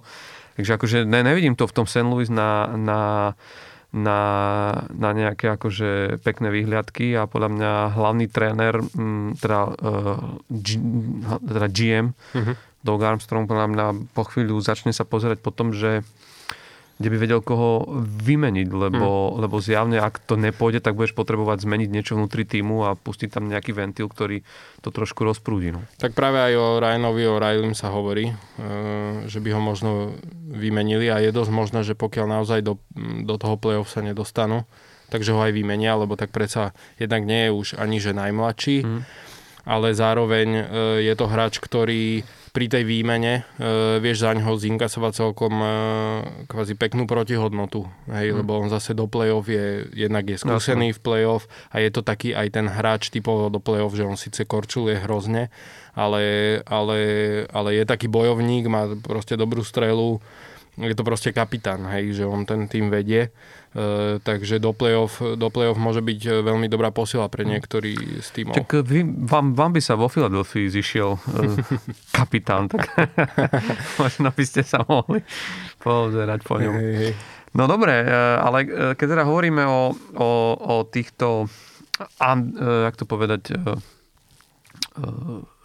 Takže 0.57 0.71
akože 0.73 0.97
ne, 1.05 1.21
nevidím 1.21 1.53
to 1.53 1.69
v 1.69 1.75
tom 1.77 1.85
St. 1.85 2.05
Louis 2.05 2.27
na, 2.33 2.65
na 2.73 2.99
na, 3.95 4.19
na 4.91 5.09
nejaké 5.15 5.47
akože 5.55 6.19
pekné 6.19 6.51
výhľadky 6.51 7.15
a 7.15 7.23
podľa 7.23 7.49
mňa 7.55 7.71
hlavný 7.95 8.25
tréner, 8.27 8.83
mm, 8.83 9.39
teda, 9.39 9.59
uh, 9.79 10.19
G, 10.51 10.75
teda 11.39 11.67
GM, 11.71 12.07
uh-huh. 12.11 12.55
Doug 12.83 13.01
Armstrong, 13.01 13.47
podľa 13.47 13.67
mňa 13.71 13.85
po 14.11 14.27
chvíľu 14.27 14.59
začne 14.59 14.91
sa 14.91 15.07
pozerať 15.07 15.39
po 15.39 15.55
tom, 15.55 15.71
že 15.71 16.03
kde 16.97 17.13
by 17.13 17.17
vedel 17.21 17.41
koho 17.45 17.85
vymeniť, 18.01 18.67
lebo, 18.73 19.29
hmm. 19.29 19.45
lebo 19.45 19.55
zjavne, 19.61 20.01
ak 20.01 20.17
to 20.25 20.33
nepôjde, 20.33 20.81
tak 20.81 20.97
budeš 20.97 21.13
potrebovať 21.13 21.61
zmeniť 21.61 21.89
niečo 21.93 22.17
vnútri 22.17 22.41
týmu 22.41 22.89
a 22.89 22.97
pustiť 22.97 23.37
tam 23.37 23.45
nejaký 23.45 23.69
ventil, 23.77 24.09
ktorý 24.09 24.41
to 24.81 24.89
trošku 24.89 25.21
rozprúdi. 25.21 25.77
No. 25.77 25.85
Tak 26.01 26.17
práve 26.17 26.41
aj 26.41 26.53
o 26.57 26.67
Ryanovi, 26.81 27.23
o 27.29 27.37
Rylem 27.37 27.77
sa 27.77 27.93
hovorí, 27.93 28.33
e, 28.33 28.35
že 29.29 29.37
by 29.37 29.49
ho 29.53 29.61
možno 29.61 29.91
vymenili 30.49 31.13
a 31.13 31.21
je 31.21 31.29
dosť 31.29 31.51
možné, 31.53 31.79
že 31.85 31.93
pokiaľ 31.93 32.25
naozaj 32.41 32.65
do, 32.65 32.81
do 33.21 33.35
toho 33.37 33.61
play-off 33.61 33.93
sa 33.93 34.01
nedostanú, 34.01 34.65
takže 35.13 35.37
ho 35.37 35.39
aj 35.45 35.53
vymenia, 35.53 35.93
lebo 35.93 36.17
tak 36.17 36.33
predsa 36.33 36.73
jednak 36.97 37.29
nie 37.29 37.47
je 37.47 37.51
už 37.53 37.67
ani 37.77 38.01
že 38.01 38.17
najmladší, 38.17 38.81
hmm. 38.81 39.01
ale 39.69 39.93
zároveň 39.93 40.47
e, 40.49 40.63
je 41.05 41.13
to 41.13 41.29
hráč, 41.29 41.61
ktorý 41.61 42.25
pri 42.57 42.73
tej 42.73 42.89
výmene 42.89 43.45
e, 43.61 44.01
vieš 44.01 44.25
za 44.25 44.33
ňoho 44.33 44.57
zinkasovať 44.57 45.13
celkom 45.13 45.53
e, 45.61 45.69
kvázi 46.49 46.73
peknú 46.73 47.05
protihodnotu, 47.05 47.85
hej, 48.09 48.33
mm. 48.33 48.41
lebo 48.41 48.57
on 48.57 48.73
zase 48.73 48.97
do 48.97 49.05
play-off 49.05 49.45
je, 49.45 49.85
jednak 49.93 50.25
je 50.25 50.41
skúsený 50.41 50.97
v 50.97 50.99
play-off 51.05 51.45
a 51.69 51.77
je 51.85 51.93
to 51.93 52.01
taký 52.01 52.33
aj 52.33 52.57
ten 52.57 52.65
hráč 52.65 53.13
typovo 53.13 53.53
do 53.53 53.61
play-off, 53.61 53.93
že 53.93 54.09
on 54.09 54.17
síce 54.17 54.41
korčuluje 54.49 54.97
hrozne, 55.05 55.53
ale, 55.93 56.57
ale, 56.65 56.97
ale 57.53 57.77
je 57.77 57.85
taký 57.85 58.09
bojovník, 58.09 58.65
má 58.65 58.89
proste 59.05 59.37
dobrú 59.37 59.61
strelu, 59.61 60.17
je 60.81 60.97
to 60.97 61.05
proste 61.05 61.29
kapitán, 61.37 61.85
hej, 61.93 62.17
že 62.17 62.25
on 62.25 62.41
ten 62.41 62.65
tým 62.65 62.89
vedie. 62.89 63.29
E, 63.75 64.19
takže 64.23 64.63
do 64.63 64.71
play-off, 64.71 65.19
do 65.19 65.47
play-off 65.51 65.75
môže 65.75 65.99
byť 65.99 66.19
e, 66.23 66.29
veľmi 66.39 66.71
dobrá 66.71 66.87
posila 66.95 67.27
pre 67.27 67.43
niektorý 67.43 68.23
z 68.23 68.29
týmov. 68.31 68.55
Tak 68.55 68.87
vy, 68.87 69.03
vám, 69.03 69.51
vám 69.51 69.75
by 69.75 69.81
sa 69.83 69.99
vo 69.99 70.07
Filadelfii 70.07 70.71
zišiel 70.71 71.19
kapitán, 72.17 72.71
tak 72.71 72.87
možno 74.01 74.31
by 74.31 74.43
ste 74.47 74.63
sa 74.63 74.87
mohli 74.87 75.19
pozerať 75.83 76.39
po 76.47 76.63
ňom. 76.63 76.73
Hej, 76.79 76.93
hej. 76.95 77.13
No 77.57 77.65
dobre, 77.65 78.05
ale 78.37 78.69
keď 78.93 79.07
teda 79.17 79.23
hovoríme 79.25 79.65
o, 79.65 79.89
o, 80.13 80.29
o 80.53 80.75
týchto, 80.85 81.49
an, 82.21 82.53
jak 82.53 82.95
to 82.99 83.09
povedať, 83.09 83.55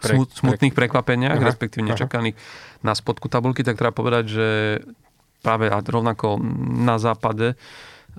smut, 0.01 0.29
smutných 0.33 0.73
prekvapeniach, 0.73 1.37
aha, 1.37 1.49
respektíve 1.53 1.85
nečakaných 1.85 2.37
aha. 2.39 2.87
na 2.87 2.93
spodku 2.97 3.29
tabulky, 3.29 3.61
tak 3.61 3.77
treba 3.77 3.93
povedať, 3.93 4.25
že 4.25 4.47
práve 5.43 5.69
a 5.69 5.83
rovnako 5.83 6.39
na 6.81 6.97
západe 6.97 7.59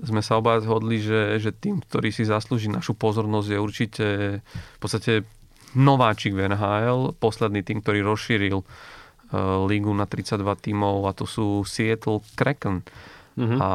sme 0.02 0.20
sa 0.24 0.42
oba 0.42 0.58
zhodli, 0.58 0.98
že, 0.98 1.38
že 1.38 1.54
tým, 1.54 1.78
ktorý 1.78 2.10
si 2.10 2.26
zaslúži 2.26 2.66
našu 2.66 2.98
pozornosť, 2.98 3.48
je 3.50 3.58
určite 3.58 4.06
v 4.50 4.78
podstate 4.82 5.22
nováčik 5.78 6.34
v 6.34 6.50
NHL, 6.50 7.14
posledný 7.18 7.62
tým, 7.62 7.82
ktorý 7.82 8.02
rozšíril 8.02 8.58
uh, 8.58 8.66
lígu 9.66 9.90
na 9.94 10.06
32 10.06 10.42
tímov 10.58 11.06
a 11.06 11.14
to 11.14 11.26
sú 11.26 11.62
Seattle 11.62 12.22
Kraken. 12.34 12.82
Uh-huh. 13.34 13.58
A, 13.58 13.70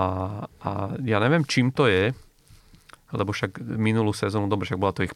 a 0.64 0.70
ja 1.04 1.20
neviem, 1.20 1.44
čím 1.44 1.72
to 1.72 1.88
je, 1.88 2.12
lebo 3.12 3.32
však 3.36 3.60
minulú 3.60 4.16
sezónu, 4.16 4.48
dobre, 4.48 4.68
však 4.68 4.80
bola 4.80 4.96
to 4.96 5.08
ich, 5.08 5.14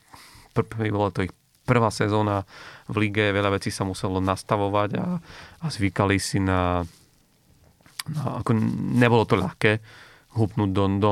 pr- 0.51 0.68
bola 0.91 1.12
to 1.12 1.24
ich 1.28 1.34
prvá 1.64 1.88
sezóna 1.88 2.43
v 2.91 3.08
lige, 3.08 3.32
veľa 3.32 3.56
vecí 3.56 3.72
sa 3.72 3.88
muselo 3.88 4.20
nastavovať 4.20 4.89
a, 4.99 5.08
a 5.64 5.66
zvykali 5.72 6.20
si 6.20 6.43
na 6.43 6.84
No, 8.04 8.43
ako 8.43 8.51
nebolo 8.99 9.24
to 9.24 9.39
ľahké 9.39 9.80
hupnúť 10.34 10.70
do, 10.74 10.86
do, 10.98 11.12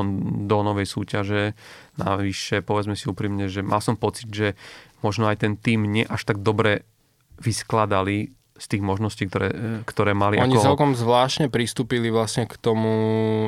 do 0.49 0.57
novej 0.65 0.89
súťaže. 0.89 1.53
Navyše, 1.97 2.65
povedzme 2.65 2.97
si 2.97 3.05
úprimne, 3.07 3.45
že 3.47 3.61
mal 3.61 3.79
som 3.79 3.97
pocit, 3.97 4.29
že 4.29 4.57
možno 5.05 5.29
aj 5.29 5.45
ten 5.45 5.53
tým 5.57 5.85
nie 5.85 6.05
až 6.05 6.25
tak 6.25 6.41
dobre 6.41 6.85
vyskladali 7.41 8.33
z 8.61 8.65
tých 8.77 8.83
možností, 8.85 9.25
ktoré, 9.25 9.49
ktoré 9.89 10.13
mali. 10.13 10.37
Oni 10.37 10.53
ako... 10.53 10.67
celkom 10.73 10.91
zvláštne 10.93 11.49
pristúpili 11.49 12.13
vlastne 12.13 12.45
k 12.45 12.53
tomu, 12.61 12.93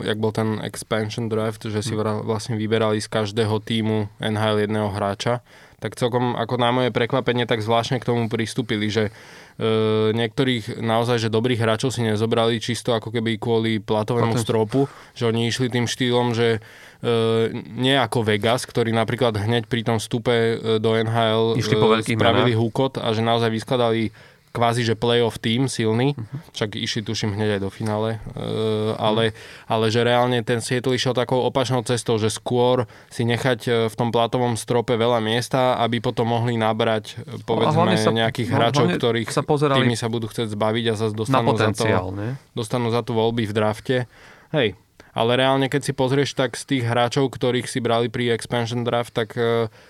jak 0.02 0.18
bol 0.18 0.34
ten 0.34 0.58
expansion 0.66 1.30
draft, 1.30 1.62
že 1.70 1.86
si 1.86 1.94
hm. 1.94 2.26
vlastne 2.26 2.58
vyberali 2.58 2.98
z 2.98 3.10
každého 3.14 3.62
týmu 3.62 4.10
NHL 4.18 4.66
jedného 4.66 4.90
hráča 4.90 5.46
tak 5.84 6.00
celkom 6.00 6.40
ako 6.40 6.56
na 6.56 6.72
moje 6.72 6.96
prekvapenie 6.96 7.44
tak 7.44 7.60
zvláštne 7.60 8.00
k 8.00 8.08
tomu 8.08 8.32
pristúpili, 8.32 8.88
že 8.88 9.12
e, 9.12 9.12
niektorých 10.14 10.82
naozaj 10.82 11.22
že 11.22 11.30
dobrých 11.30 11.62
hráčov 11.62 11.93
si 11.93 12.01
nezobrali 12.01 12.58
čisto 12.58 12.97
ako 12.97 13.14
keby 13.14 13.38
kvôli 13.38 13.78
platovému 13.78 14.34
stropu, 14.41 14.89
že 15.14 15.30
oni 15.30 15.45
išli 15.45 15.70
tým 15.70 15.86
štýlom, 15.86 16.34
že 16.34 16.58
e, 16.58 16.60
nie 17.78 17.93
ako 17.93 18.26
Vegas, 18.26 18.66
ktorý 18.66 18.89
napríklad 18.89 19.38
hneď 19.38 19.70
pri 19.70 19.86
tom 19.86 19.97
vstupe 20.01 20.34
e, 20.34 20.56
do 20.82 20.97
NHL 20.97 21.60
išli 21.62 21.76
po 21.78 21.93
e, 21.93 22.01
spravili 22.01 22.58
húkot 22.58 22.97
a 22.97 23.14
že 23.14 23.22
naozaj 23.22 23.54
vyskladali 23.54 24.10
kvázi, 24.54 24.86
že 24.86 24.93
playoff 24.93 25.41
tým 25.41 25.66
silný, 25.66 26.14
uh-huh. 26.14 26.39
však 26.54 26.78
išli 26.78 27.01
tuším 27.01 27.34
hneď 27.34 27.58
aj 27.58 27.62
do 27.66 27.70
finále, 27.74 28.22
uh, 28.38 28.93
ale, 29.01 29.34
uh-huh. 29.34 29.74
ale 29.74 29.86
že 29.89 30.06
reálne 30.06 30.45
ten 30.45 30.62
Seattle 30.62 30.93
išiel 30.93 31.18
takou 31.18 31.41
opačnou 31.41 31.82
cestou, 31.82 32.22
že 32.22 32.30
skôr 32.30 32.86
si 33.10 33.26
nechať 33.26 33.60
e, 33.66 33.70
v 33.89 33.95
tom 33.97 34.14
platovom 34.14 34.54
strope 34.54 34.93
veľa 34.93 35.18
miesta, 35.26 35.82
aby 35.82 35.97
potom 35.97 36.30
mohli 36.30 36.54
nabrať 36.54 37.18
e, 37.18 37.41
povedzme 37.41 37.97
sa, 37.97 38.14
nejakých 38.14 38.49
no, 38.54 38.56
hráčov, 38.62 38.86
ktorých 38.93 39.30
sa 39.34 39.41
pozerali 39.41 39.82
tými 39.82 39.97
sa 39.97 40.06
budú 40.06 40.30
chcieť 40.30 40.54
zbaviť 40.54 40.86
a 40.86 40.93
zase 40.93 41.16
dostanú, 41.18 41.58
za 41.58 41.74
to, 41.74 41.86
dostanú 42.54 42.93
za 42.93 43.01
to 43.01 43.18
voľby 43.18 43.49
v 43.49 43.54
drafte. 43.58 43.97
Hej, 44.54 44.78
ale 45.18 45.32
reálne, 45.34 45.66
keď 45.66 45.82
si 45.82 45.93
pozrieš, 45.97 46.38
tak 46.38 46.54
z 46.54 46.78
tých 46.78 46.84
hráčov, 46.86 47.34
ktorých 47.34 47.66
si 47.66 47.82
brali 47.82 48.14
pri 48.14 48.38
expansion 48.38 48.86
draft, 48.86 49.18
tak 49.18 49.34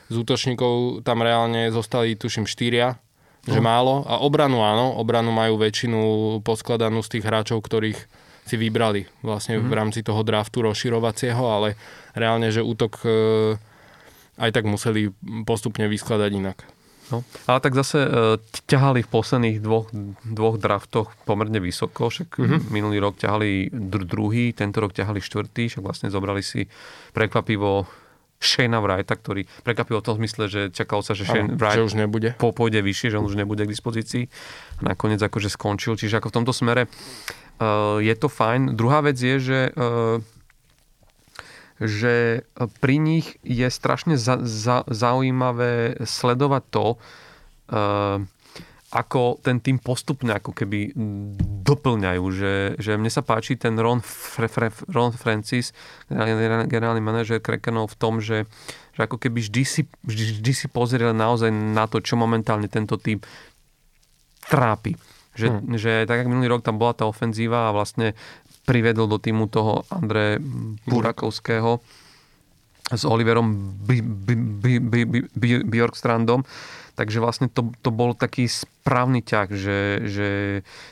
z 0.08 0.16
útočníkov 0.16 1.04
tam 1.04 1.20
reálne 1.20 1.68
zostali, 1.68 2.16
tuším, 2.16 2.48
štyria 2.48 3.03
že 3.44 3.60
no. 3.60 3.66
málo. 3.66 3.94
A 4.08 4.24
obranu 4.24 4.64
áno, 4.64 4.96
obranu 4.96 5.36
majú 5.36 5.60
väčšinu 5.60 6.00
poskladanú 6.48 7.04
z 7.04 7.20
tých 7.20 7.24
hráčov, 7.28 7.60
ktorých 7.60 8.00
si 8.44 8.56
vybrali 8.60 9.08
vlastne 9.24 9.60
mm-hmm. 9.60 9.68
v 9.68 9.72
mhm. 9.72 9.80
rámci 9.80 10.00
toho 10.04 10.22
draftu 10.24 10.64
rozširovacieho, 10.64 11.44
ale 11.44 11.80
reálne, 12.16 12.52
že 12.52 12.64
útok 12.64 13.00
e, 13.04 13.10
aj 14.40 14.52
tak 14.52 14.68
museli 14.68 15.12
postupne 15.48 15.88
vyskladať 15.88 16.32
inak. 16.32 16.60
No, 17.12 17.20
ale 17.52 17.60
tak 17.60 17.76
zase 17.76 18.00
e, 18.00 18.10
ťahali 18.68 19.04
v 19.04 19.12
posledných 19.12 19.58
dvoch, 19.60 19.92
dvoch 20.24 20.56
draftoch 20.56 21.12
pomerne 21.28 21.60
vysoko, 21.60 22.08
však 22.08 22.40
mm-hmm. 22.40 22.60
minulý 22.72 23.04
rok 23.04 23.20
ťahali 23.20 23.72
dr- 23.72 24.08
druhý, 24.08 24.56
tento 24.56 24.80
rok 24.80 24.96
ťahali 24.96 25.20
štvrtý, 25.20 25.68
však 25.68 25.84
vlastne 25.84 26.08
zobrali 26.08 26.40
si 26.40 26.68
prekvapivo 27.12 27.88
Shane 28.42 28.76
Wrighta, 28.76 29.16
ktorý 29.16 29.48
prekvapil 29.64 30.00
v 30.00 30.06
tom 30.06 30.16
zmysle, 30.20 30.52
že 30.52 30.62
čakalo 30.74 31.00
sa, 31.00 31.16
že 31.16 31.24
Shane 31.24 31.56
Wright 31.56 31.80
že 31.80 31.88
už 31.88 31.96
nebude. 31.96 32.36
Po, 32.36 32.52
pôjde 32.52 32.84
vyššie, 32.84 33.16
že 33.16 33.18
on 33.20 33.26
už 33.28 33.40
nebude 33.40 33.64
k 33.64 33.72
dispozícii. 33.72 34.28
A 34.84 34.94
nakoniec 34.96 35.24
akože 35.24 35.48
skončil. 35.48 35.96
Čiže 35.96 36.20
ako 36.20 36.28
v 36.32 36.36
tomto 36.42 36.54
smere 36.54 36.88
uh, 36.88 38.04
je 38.04 38.16
to 38.20 38.28
fajn. 38.28 38.76
Druhá 38.76 39.00
vec 39.04 39.16
je, 39.16 39.40
že 39.40 39.60
uh, 39.76 40.20
že 41.84 42.48
pri 42.80 42.96
nich 43.02 43.36
je 43.42 43.68
strašne 43.68 44.16
za, 44.16 44.40
za, 44.46 44.88
zaujímavé 44.88 46.00
sledovať 46.06 46.64
to, 46.70 46.88
uh, 46.96 48.24
ako 48.94 49.42
ten 49.42 49.58
tým 49.58 49.82
postupne 49.82 50.38
ako 50.38 50.54
keby 50.54 50.94
doplňajú, 51.66 52.24
že, 52.30 52.54
že 52.78 52.94
mne 52.94 53.10
sa 53.10 53.26
páči 53.26 53.58
ten 53.58 53.74
Ron, 53.74 54.06
Fre, 54.06 54.46
Fre, 54.46 54.70
Ron 54.94 55.10
Francis, 55.10 55.74
generálny, 56.14 56.70
generálny 56.70 57.02
manažer 57.02 57.42
Krakenov 57.42 57.98
v 57.98 57.98
tom, 57.98 58.22
že, 58.22 58.46
že 58.94 59.00
ako 59.02 59.18
keby 59.18 59.42
vždy 59.42 59.64
si, 59.66 59.82
vždy, 60.06 60.38
vždy 60.38 60.54
si 60.54 60.68
pozrel 60.70 61.10
naozaj 61.18 61.50
na 61.50 61.90
to, 61.90 62.06
čo 62.06 62.14
momentálne 62.22 62.70
tento 62.70 63.02
tým 63.02 63.18
trápi. 64.46 64.94
Že, 65.34 65.48
hmm. 65.50 65.82
že 65.82 65.92
tak, 66.06 66.22
ako 66.22 66.30
minulý 66.30 66.54
rok 66.54 66.62
tam 66.62 66.78
bola 66.78 66.94
tá 66.94 67.10
ofenzíva 67.10 67.74
a 67.74 67.74
vlastne 67.74 68.14
privedol 68.70 69.10
do 69.10 69.18
týmu 69.18 69.50
toho 69.50 69.82
Andre 69.90 70.38
Burakovského 70.86 71.82
s 72.94 73.04
Oliverom 73.10 73.74
Bjorkstrandom. 75.66 76.46
Takže 76.94 77.18
vlastne 77.18 77.48
to, 77.50 77.74
to 77.82 77.90
bol 77.90 78.14
taký 78.14 78.46
správny 78.46 79.26
ťah, 79.26 79.50
že, 79.50 79.80
že 80.06 80.28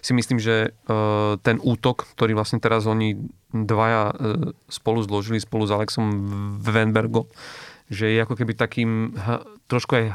si 0.02 0.12
myslím, 0.18 0.42
že 0.42 0.74
uh, 0.90 1.38
ten 1.46 1.62
útok, 1.62 2.10
ktorý 2.18 2.34
vlastne 2.34 2.58
teraz 2.58 2.90
oni 2.90 3.22
dvaja 3.54 4.04
uh, 4.10 4.50
spolu 4.66 5.06
zložili 5.06 5.38
spolu 5.38 5.70
s 5.70 5.76
Alexom 5.76 6.10
Venbergom, 6.58 7.30
že 7.92 8.10
je 8.10 8.24
ako 8.24 8.34
keby 8.34 8.56
takým 8.56 9.14
trošku 9.68 10.00
aj, 10.00 10.06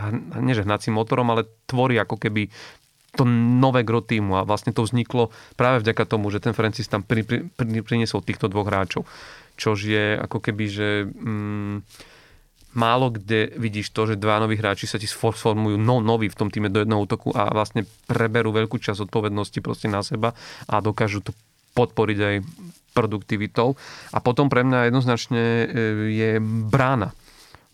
nie 0.40 0.56
že 0.56 0.64
hnacím 0.64 0.96
motorom, 0.96 1.28
ale 1.28 1.44
tvorí 1.68 2.00
ako 2.00 2.16
keby 2.16 2.48
to 3.16 3.24
nové 3.24 3.80
gro 3.80 4.04
týmu 4.04 4.36
a 4.36 4.44
vlastne 4.44 4.76
to 4.76 4.84
vzniklo 4.84 5.32
práve 5.56 5.80
vďaka 5.80 6.04
tomu, 6.04 6.28
že 6.28 6.44
ten 6.44 6.52
Francis 6.52 6.88
tam 6.88 7.00
pri, 7.00 7.24
pri, 7.24 7.48
pri, 7.48 7.80
priniesol 7.80 8.20
týchto 8.20 8.52
dvoch 8.52 8.68
hráčov. 8.68 9.08
Čož 9.56 9.88
je 9.88 10.20
ako 10.20 10.38
keby, 10.44 10.64
že 10.68 10.88
mm, 11.08 11.76
málo 12.76 13.08
kde 13.08 13.56
vidíš 13.56 13.90
to, 13.90 14.12
že 14.12 14.20
dva 14.20 14.36
noví 14.38 14.60
hráči 14.60 14.84
sa 14.84 15.00
ti 15.00 15.08
sformujú 15.08 15.80
no, 15.80 16.04
noví 16.04 16.28
v 16.28 16.38
tom 16.38 16.52
týme 16.52 16.68
do 16.68 16.84
jedného 16.84 17.00
útoku 17.02 17.32
a 17.32 17.48
vlastne 17.48 17.88
preberú 18.04 18.52
veľkú 18.52 18.76
časť 18.76 19.08
odpovednosti 19.08 19.58
proste 19.64 19.88
na 19.88 20.04
seba 20.04 20.36
a 20.68 20.84
dokážu 20.84 21.24
to 21.24 21.32
podporiť 21.72 22.18
aj 22.20 22.36
produktivitou. 22.96 23.76
A 24.16 24.18
potom 24.24 24.48
pre 24.48 24.64
mňa 24.64 24.88
jednoznačne 24.88 25.42
e, 25.44 25.66
je 26.16 26.30
brána. 26.72 27.12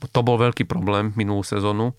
To 0.02 0.26
bol 0.26 0.34
veľký 0.34 0.66
problém 0.66 1.14
minulú 1.14 1.46
sezónu 1.46 1.94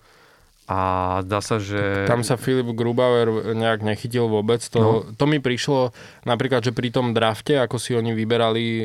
a 0.64 0.80
zdá 1.28 1.44
sa, 1.44 1.60
že... 1.60 2.08
Tam 2.08 2.24
sa 2.24 2.40
Filip 2.40 2.72
Grubauer 2.72 3.52
nejak 3.52 3.84
nechytil 3.84 4.32
vôbec. 4.32 4.64
To, 4.72 4.80
no. 4.80 4.90
to 5.12 5.24
mi 5.28 5.36
prišlo 5.36 5.92
napríklad, 6.24 6.64
že 6.64 6.72
pri 6.72 6.88
tom 6.88 7.12
drafte, 7.12 7.60
ako 7.60 7.76
si 7.76 7.92
oni 7.92 8.16
vyberali 8.16 8.64
e, 8.64 8.84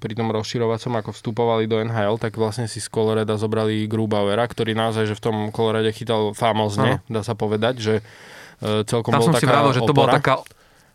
pri 0.00 0.12
tom 0.16 0.32
rozširovacom, 0.32 0.92
ako 1.04 1.10
vstupovali 1.12 1.68
do 1.68 1.84
NHL, 1.84 2.16
tak 2.16 2.40
vlastne 2.40 2.64
si 2.64 2.80
z 2.80 2.88
Coloreda 2.88 3.36
zobrali 3.36 3.84
Grubauera, 3.84 4.48
ktorý 4.48 4.72
naozaj, 4.72 5.12
že 5.12 5.18
v 5.20 5.22
tom 5.22 5.36
Colorade 5.52 5.92
chytal 5.92 6.32
famozne, 6.32 7.04
no. 7.04 7.12
dá 7.12 7.20
sa 7.20 7.36
povedať, 7.36 7.74
že 7.76 7.94
e, 8.64 8.82
celkom 8.88 9.12
Tam 9.12 9.20
bol 9.20 9.28
som 9.28 9.36
taká 9.36 9.44
si 9.44 9.46
vravil, 9.52 9.72
že 9.76 9.80
to 9.84 9.92
bola 9.92 10.16
taká 10.16 10.40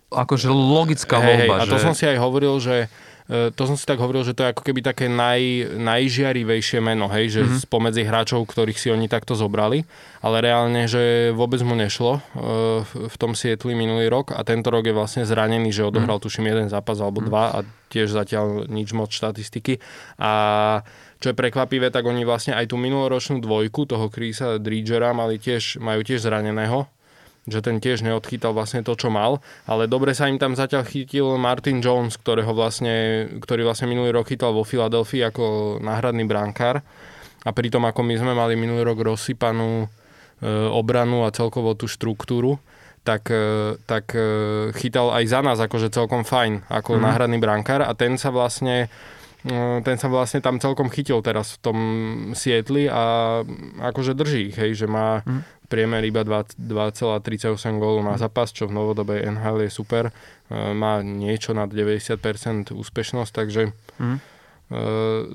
akože 0.08 0.50
logická 0.50 1.22
hey, 1.22 1.28
voľba. 1.30 1.56
Hey, 1.62 1.64
a 1.68 1.70
to 1.70 1.78
som 1.78 1.94
si 1.94 2.10
aj 2.10 2.18
hovoril, 2.18 2.58
že 2.58 2.90
to 3.28 3.62
som 3.68 3.76
si 3.76 3.84
tak 3.84 4.00
hovoril, 4.00 4.24
že 4.24 4.32
to 4.32 4.48
je 4.48 4.52
ako 4.56 4.64
keby 4.64 4.80
také 4.80 5.12
naj, 5.12 5.76
najžiarivejšie 5.76 6.80
meno, 6.80 7.12
hej, 7.12 7.36
že 7.36 7.42
mm-hmm. 7.44 7.60
spomedzi 7.68 8.08
hráčov, 8.08 8.48
ktorých 8.48 8.80
si 8.80 8.88
oni 8.88 9.12
takto 9.12 9.36
zobrali, 9.36 9.84
ale 10.24 10.40
reálne, 10.40 10.88
že 10.88 11.36
vôbec 11.36 11.60
mu 11.60 11.76
nešlo 11.76 12.18
e, 12.18 12.22
v 12.88 13.16
tom 13.20 13.36
Sietli 13.36 13.76
minulý 13.76 14.08
rok 14.08 14.32
a 14.32 14.48
tento 14.48 14.72
rok 14.72 14.88
je 14.88 14.96
vlastne 14.96 15.28
zranený, 15.28 15.76
že 15.76 15.84
odohral 15.84 16.24
mm-hmm. 16.24 16.32
tuším 16.32 16.48
jeden 16.48 16.68
zápas 16.72 17.04
alebo 17.04 17.20
mm-hmm. 17.20 17.32
dva 17.36 17.44
a 17.52 17.60
tiež 17.92 18.16
zatiaľ 18.16 18.72
nič 18.72 18.96
moc 18.96 19.12
štatistiky 19.12 19.84
a 20.24 20.32
čo 21.18 21.34
je 21.34 21.36
prekvapivé, 21.36 21.90
tak 21.90 22.06
oni 22.06 22.24
vlastne 22.24 22.54
aj 22.54 22.70
tú 22.70 22.78
minuloročnú 22.78 23.42
dvojku 23.42 23.90
toho 23.90 24.08
Krisa 24.08 24.62
Dridgera 24.62 25.18
mali 25.18 25.42
tiež, 25.42 25.82
majú 25.82 26.06
tiež 26.06 26.24
zraneného, 26.24 26.86
že 27.48 27.64
ten 27.64 27.80
tiež 27.80 28.04
neodchytal 28.04 28.52
vlastne 28.52 28.84
to, 28.84 28.94
čo 29.00 29.08
mal, 29.08 29.40
ale 29.64 29.88
dobre 29.88 30.12
sa 30.12 30.28
im 30.28 30.36
tam 30.36 30.54
zatiaľ 30.54 30.84
chytil 30.84 31.40
Martin 31.40 31.80
Jones, 31.80 32.20
ktorého 32.20 32.52
vlastne, 32.52 33.28
ktorý 33.40 33.64
vlastne 33.64 33.88
minulý 33.88 34.12
rok 34.12 34.28
chytal 34.28 34.52
vo 34.52 34.68
Filadelfii 34.68 35.24
ako 35.24 35.80
náhradný 35.80 36.28
brankár 36.28 36.84
a 37.48 37.50
pritom 37.56 37.88
ako 37.88 38.04
my 38.04 38.16
sme 38.20 38.34
mali 38.36 38.60
minulý 38.60 38.84
rok 38.84 39.00
rozsypanú 39.00 39.88
e, 39.88 39.88
obranu 40.76 41.24
a 41.24 41.32
celkovo 41.32 41.72
tú 41.80 41.88
štruktúru, 41.88 42.60
tak, 43.08 43.32
e, 43.32 43.80
tak 43.88 44.12
e, 44.12 44.28
chytal 44.76 45.16
aj 45.16 45.24
za 45.32 45.40
nás 45.40 45.58
akože 45.64 45.88
celkom 45.88 46.28
fajn 46.28 46.68
ako 46.68 47.00
mm. 47.00 47.02
náhradný 47.02 47.40
brankár 47.40 47.88
a 47.88 47.96
ten 47.96 48.20
sa 48.20 48.28
vlastne 48.36 48.92
ten 49.82 49.96
sa 49.96 50.08
vlastne 50.12 50.44
tam 50.44 50.60
celkom 50.60 50.92
chytil 50.92 51.24
teraz 51.24 51.56
v 51.56 51.60
tom 51.64 51.78
Sietli 52.36 52.92
a 52.92 53.42
akože 53.80 54.18
drží 54.18 54.52
ich, 54.52 54.58
hej, 54.60 54.76
že 54.76 54.88
má, 54.90 55.24
mm 55.24 55.58
priemer 55.68 56.02
iba 56.08 56.24
2,38 56.24 57.52
gólu 57.78 58.00
na 58.00 58.16
zápas, 58.16 58.56
čo 58.56 58.72
v 58.72 58.76
novodobej 58.76 59.28
NHL 59.28 59.68
je 59.68 59.72
super. 59.72 60.10
E, 60.10 60.12
má 60.74 61.04
niečo 61.04 61.52
nad 61.52 61.68
90% 61.68 62.72
úspešnosť, 62.72 63.32
takže 63.36 63.76
mm. 64.00 64.18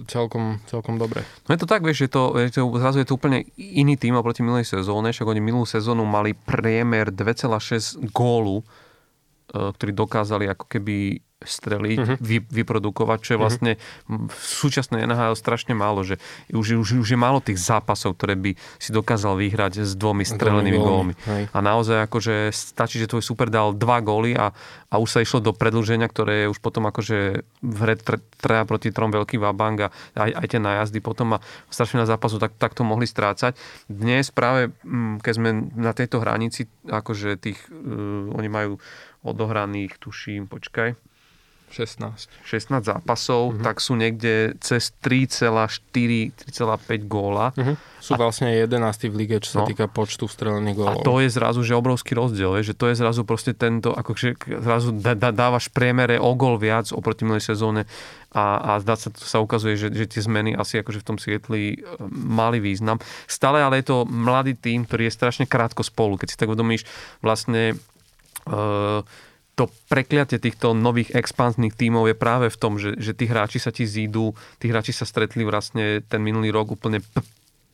celkom, 0.09 0.61
celkom 0.69 0.97
dobre. 0.97 1.25
No 1.49 1.57
je 1.57 1.61
to 1.61 1.69
tak, 1.69 1.85
vieš, 1.85 2.09
že 2.09 2.17
to, 2.17 2.37
je 2.41 2.49
to, 2.53 2.69
zrazu 2.81 3.05
je 3.05 3.09
to 3.09 3.17
úplne 3.17 3.45
iný 3.57 4.01
tým 4.01 4.17
oproti 4.17 4.41
minulej 4.41 4.65
sezóne, 4.65 5.13
však 5.13 5.29
oni 5.29 5.41
minulú 5.41 5.69
sezónu 5.69 6.09
mali 6.09 6.33
priemer 6.33 7.13
2,6 7.13 8.13
gólu, 8.13 8.65
ktorí 9.53 9.93
dokázali 9.93 10.49
ako 10.49 10.65
keby 10.65 11.21
streliť, 11.45 11.99
uh-huh. 11.99 12.17
vy, 12.19 12.43
vyprodukovať, 12.43 13.19
čo 13.23 13.31
je 13.35 13.39
mhm. 13.39 13.43
vlastne 13.43 13.73
uh-huh. 13.77 14.29
v 14.31 14.43
súčasnej 14.43 15.05
NHL 15.07 15.35
strašne 15.39 15.75
málo, 15.77 16.03
že 16.07 16.19
už, 16.51 16.83
už, 16.83 16.89
už 17.03 17.09
je 17.13 17.19
málo 17.19 17.43
tých 17.43 17.61
zápasov, 17.61 18.17
ktoré 18.17 18.39
by 18.39 18.55
si 18.79 18.91
dokázal 18.91 19.39
vyhrať 19.39 19.85
s 19.87 19.93
dvomi 19.99 20.23
strelenými 20.27 20.79
gólmi. 20.79 21.15
A 21.53 21.59
naozaj 21.59 22.07
akože 22.07 22.51
stačí, 22.53 23.01
že 23.03 23.11
tvoj 23.11 23.25
super 23.25 23.49
dal 23.49 23.75
dva 23.75 23.99
góly 24.05 24.35
a, 24.37 24.53
a 24.93 24.95
už 25.01 25.09
sa 25.09 25.19
išlo 25.25 25.41
do 25.41 25.53
predlženia, 25.57 26.07
ktoré 26.07 26.47
je 26.47 26.51
už 26.53 26.59
potom 26.61 26.85
akože 26.89 27.43
v 27.63 27.79
hre 27.81 27.95
treba 28.43 28.67
proti 28.67 28.91
trom 28.91 29.15
veľký 29.15 29.39
vabang 29.39 29.87
a 29.87 29.89
aj, 30.19 30.31
aj 30.35 30.47
tie 30.51 30.61
najazdy 30.61 30.99
potom 30.99 31.39
a 31.39 31.43
strašne 31.71 32.03
na 32.03 32.09
zápasu 32.09 32.37
tak, 32.43 32.57
tak 32.59 32.75
to 32.75 32.83
mohli 32.83 33.07
strácať. 33.07 33.57
Dnes 33.87 34.29
práve, 34.35 34.75
mm, 34.83 35.23
keď 35.23 35.33
sme 35.33 35.51
na 35.79 35.93
tejto 35.95 36.19
hranici, 36.21 36.67
akože 36.87 37.39
tých, 37.39 37.59
uh, 37.71 38.33
oni 38.35 38.49
majú 38.51 38.73
odohraných, 39.23 40.03
tuším, 40.03 40.51
počkaj, 40.51 40.99
16. 41.73 42.29
16 42.45 42.85
zápasov, 42.85 43.57
uh-huh. 43.57 43.65
tak 43.65 43.81
sú 43.81 43.97
niekde 43.97 44.53
cez 44.61 44.93
3,4-3,5 45.01 46.61
góla. 47.09 47.57
Uh-huh. 47.57 47.81
Sú 47.97 48.13
a, 48.15 48.21
vlastne 48.21 48.53
11 48.53 49.09
v 49.09 49.15
lige, 49.17 49.41
čo 49.41 49.57
sa 49.57 49.61
no, 49.65 49.69
týka 49.71 49.89
počtu 49.89 50.29
strelených 50.29 50.77
gólov. 50.77 51.01
A 51.01 51.01
to 51.01 51.25
je 51.25 51.33
zrazu, 51.33 51.65
že 51.65 51.73
obrovský 51.73 52.13
rozdiel, 52.13 52.61
je, 52.61 52.71
že 52.71 52.75
to 52.77 52.93
je 52.93 53.01
zrazu 53.01 53.25
proste 53.25 53.57
tento, 53.57 53.97
ako 53.97 54.13
že 54.13 54.37
zrazu 54.61 54.93
dá, 54.93 55.17
dávaš 55.17 55.73
priemere 55.73 56.21
o 56.21 56.37
gól 56.37 56.61
viac 56.61 56.93
oproti 56.93 57.25
minulej 57.25 57.49
sezóne 57.49 57.89
a, 58.33 58.77
a 58.77 58.81
zdá 58.85 58.97
sa, 58.97 59.09
sa 59.13 59.41
ukazuje, 59.41 59.77
že, 59.77 59.89
že 59.93 60.09
tie 60.09 60.25
zmeny 60.25 60.57
asi 60.57 60.81
akože 60.81 61.01
v 61.01 61.09
tom 61.09 61.19
Sietli 61.21 61.77
e, 61.77 61.79
mali 62.13 62.61
význam. 62.61 63.01
Stále 63.29 63.61
ale 63.61 63.81
je 63.81 63.93
to 63.93 64.09
mladý 64.09 64.57
tým, 64.57 64.85
ktorý 64.85 65.09
je 65.09 65.17
strašne 65.17 65.45
krátko 65.49 65.85
spolu. 65.85 66.17
Keď 66.17 66.29
si 66.33 66.41
tak 66.41 66.49
uvedomíš, 66.49 66.89
vlastne 67.21 67.77
uh, 68.49 69.05
to 69.63 69.71
prekliatie 69.87 70.43
týchto 70.43 70.75
nových 70.75 71.15
expansných 71.15 71.79
tímov 71.79 72.11
je 72.11 72.17
práve 72.19 72.51
v 72.51 72.59
tom, 72.59 72.83
že, 72.83 72.99
že 72.99 73.15
tí 73.15 73.31
hráči 73.31 73.63
sa 73.63 73.71
ti 73.71 73.87
zídu, 73.87 74.35
tí 74.59 74.67
hráči 74.67 74.91
sa 74.91 75.07
stretli 75.07 75.47
vlastne 75.47 76.03
ten 76.03 76.19
minulý 76.19 76.51
rok 76.51 76.75
úplne 76.75 76.99
p- 76.99 77.23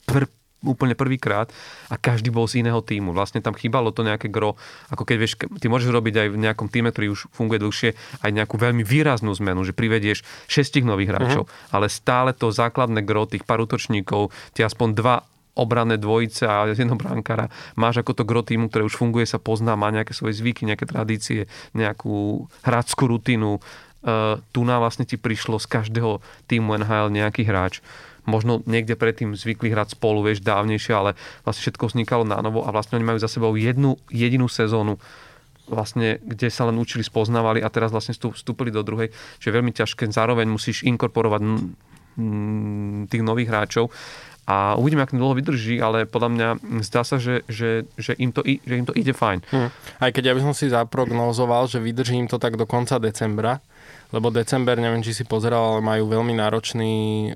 pr- 0.05 0.28
úplne 0.60 0.98
prvýkrát 0.98 1.48
a 1.86 1.94
každý 1.94 2.35
bol 2.35 2.51
z 2.51 2.66
iného 2.66 2.82
týmu. 2.82 3.15
Vlastne 3.15 3.39
tam 3.39 3.55
chýbalo 3.55 3.94
to 3.94 4.02
nejaké 4.02 4.27
gro, 4.27 4.59
ako 4.90 5.06
keď 5.06 5.16
vieš, 5.16 5.39
ty 5.62 5.70
môžeš 5.70 5.89
robiť 5.89 6.15
aj 6.19 6.28
v 6.35 6.40
nejakom 6.44 6.69
týme, 6.69 6.90
ktorý 6.90 7.15
už 7.15 7.31
funguje 7.31 7.62
dlhšie, 7.62 7.90
aj 8.27 8.31
nejakú 8.35 8.59
veľmi 8.59 8.82
výraznú 8.82 9.31
zmenu, 9.39 9.62
že 9.62 9.73
privedieš 9.73 10.27
šestich 10.51 10.82
nových 10.82 11.15
hráčov, 11.15 11.47
uh-huh. 11.47 11.73
ale 11.73 11.86
stále 11.86 12.35
to 12.35 12.51
základné 12.51 13.06
gro 13.06 13.31
tých 13.31 13.47
parutočníkov, 13.47 14.35
tie 14.52 14.66
aspoň 14.66 14.89
dva 14.98 15.16
obranné 15.59 15.98
dvojice 15.98 16.47
a 16.47 16.70
jedno 16.70 16.94
brankára. 16.94 17.51
Máš 17.74 18.06
ako 18.06 18.22
to 18.22 18.24
gro 18.24 18.47
týmu, 18.47 18.70
ktoré 18.70 18.86
už 18.86 18.94
funguje, 18.94 19.26
sa 19.26 19.43
pozná, 19.43 19.74
má 19.74 19.90
nejaké 19.90 20.14
svoje 20.14 20.39
zvyky, 20.39 20.62
nejaké 20.62 20.86
tradície, 20.86 21.51
nejakú 21.74 22.47
hráčskú 22.62 23.10
rutinu. 23.10 23.59
Uh, 23.98 24.39
tu 24.55 24.62
na 24.62 24.78
vlastne 24.78 25.02
ti 25.02 25.18
prišlo 25.18 25.59
z 25.59 25.66
každého 25.66 26.22
týmu 26.47 26.78
NHL 26.78 27.10
nejaký 27.10 27.43
hráč. 27.43 27.82
Možno 28.28 28.62
niekde 28.68 28.94
predtým 28.94 29.35
zvykli 29.35 29.74
hrať 29.74 29.98
spolu, 29.98 30.22
vieš, 30.22 30.44
dávnejšie, 30.47 30.94
ale 30.94 31.10
vlastne 31.43 31.66
všetko 31.66 31.90
vznikalo 31.90 32.22
na 32.22 32.39
novo 32.39 32.62
a 32.62 32.70
vlastne 32.70 33.01
oni 33.01 33.09
majú 33.09 33.18
za 33.18 33.26
sebou 33.26 33.56
jednu 33.59 33.98
jedinú 34.12 34.47
sezónu, 34.47 35.01
vlastne, 35.66 36.20
kde 36.22 36.48
sa 36.52 36.68
len 36.68 36.76
učili, 36.76 37.02
spoznávali 37.02 37.64
a 37.64 37.72
teraz 37.72 37.93
vlastne 37.93 38.16
vstúpili 38.16 38.68
do 38.68 38.85
druhej, 38.85 39.12
čo 39.40 39.48
je 39.48 39.56
veľmi 39.56 39.72
ťažké. 39.72 40.09
Zároveň 40.12 40.47
musíš 40.48 40.85
inkorporovať 40.85 41.40
tých 43.09 43.22
nových 43.22 43.48
hráčov 43.48 43.94
a 44.49 44.81
uvidíme, 44.81 45.05
ako 45.05 45.20
dlho 45.20 45.37
vydrží, 45.37 45.77
ale 45.77 46.09
podľa 46.09 46.31
mňa 46.33 46.49
zdá 46.81 47.05
sa, 47.05 47.20
že, 47.20 47.45
že, 47.53 47.85
že, 48.01 48.16
im, 48.16 48.33
to, 48.33 48.41
že 48.41 48.75
im 48.81 48.89
to 48.89 48.97
ide 48.97 49.12
fajn. 49.12 49.45
Hmm. 49.53 49.69
Aj 50.01 50.09
keď 50.09 50.33
ja 50.33 50.35
by 50.35 50.41
som 50.41 50.55
si 50.57 50.73
zaprognozoval, 50.73 51.69
že 51.69 51.85
vydrží 51.85 52.16
im 52.16 52.33
to 52.33 52.41
tak 52.41 52.57
do 52.57 52.65
konca 52.65 52.97
decembra, 52.97 53.61
lebo 54.09 54.33
december, 54.33 54.81
neviem, 54.81 55.05
či 55.05 55.12
si 55.12 55.29
pozeral, 55.29 55.77
ale 55.77 55.81
majú 55.85 56.09
veľmi 56.09 56.33
náročný 56.33 56.95
e, 56.97 57.31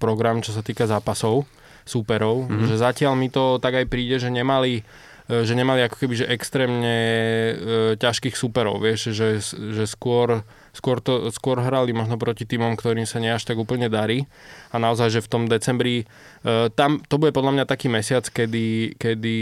program, 0.00 0.40
čo 0.40 0.56
sa 0.56 0.64
týka 0.64 0.88
zápasov, 0.88 1.44
súperov, 1.84 2.48
mm-hmm. 2.48 2.64
že 2.64 2.80
zatiaľ 2.80 3.12
mi 3.12 3.28
to 3.28 3.60
tak 3.60 3.76
aj 3.76 3.84
príde, 3.84 4.16
že 4.16 4.32
nemali 4.32 4.80
e, 4.80 5.44
že 5.44 5.52
nemali 5.52 5.84
ako 5.84 6.00
keby 6.00 6.14
že 6.16 6.32
extrémne 6.32 6.96
e, 6.96 7.54
ťažkých 8.00 8.40
superov, 8.40 8.80
vieš, 8.80 9.12
že, 9.12 9.36
že 9.52 9.84
skôr 9.84 10.40
skôr, 10.74 10.98
to, 10.98 11.30
skôr 11.30 11.62
hrali 11.62 11.94
možno 11.94 12.18
proti 12.18 12.44
týmom, 12.44 12.74
ktorým 12.74 13.06
sa 13.06 13.22
nie 13.22 13.30
až 13.30 13.46
tak 13.46 13.56
úplne 13.56 13.86
darí 13.86 14.26
a 14.74 14.76
naozaj, 14.82 15.08
že 15.14 15.20
v 15.22 15.30
tom 15.30 15.42
decembri 15.46 16.04
uh, 16.42 16.66
tam 16.74 16.98
to 17.06 17.16
bude 17.16 17.30
podľa 17.30 17.54
mňa 17.54 17.64
taký 17.70 17.86
mesiac, 17.86 18.26
kedy, 18.26 18.98
kedy 18.98 19.36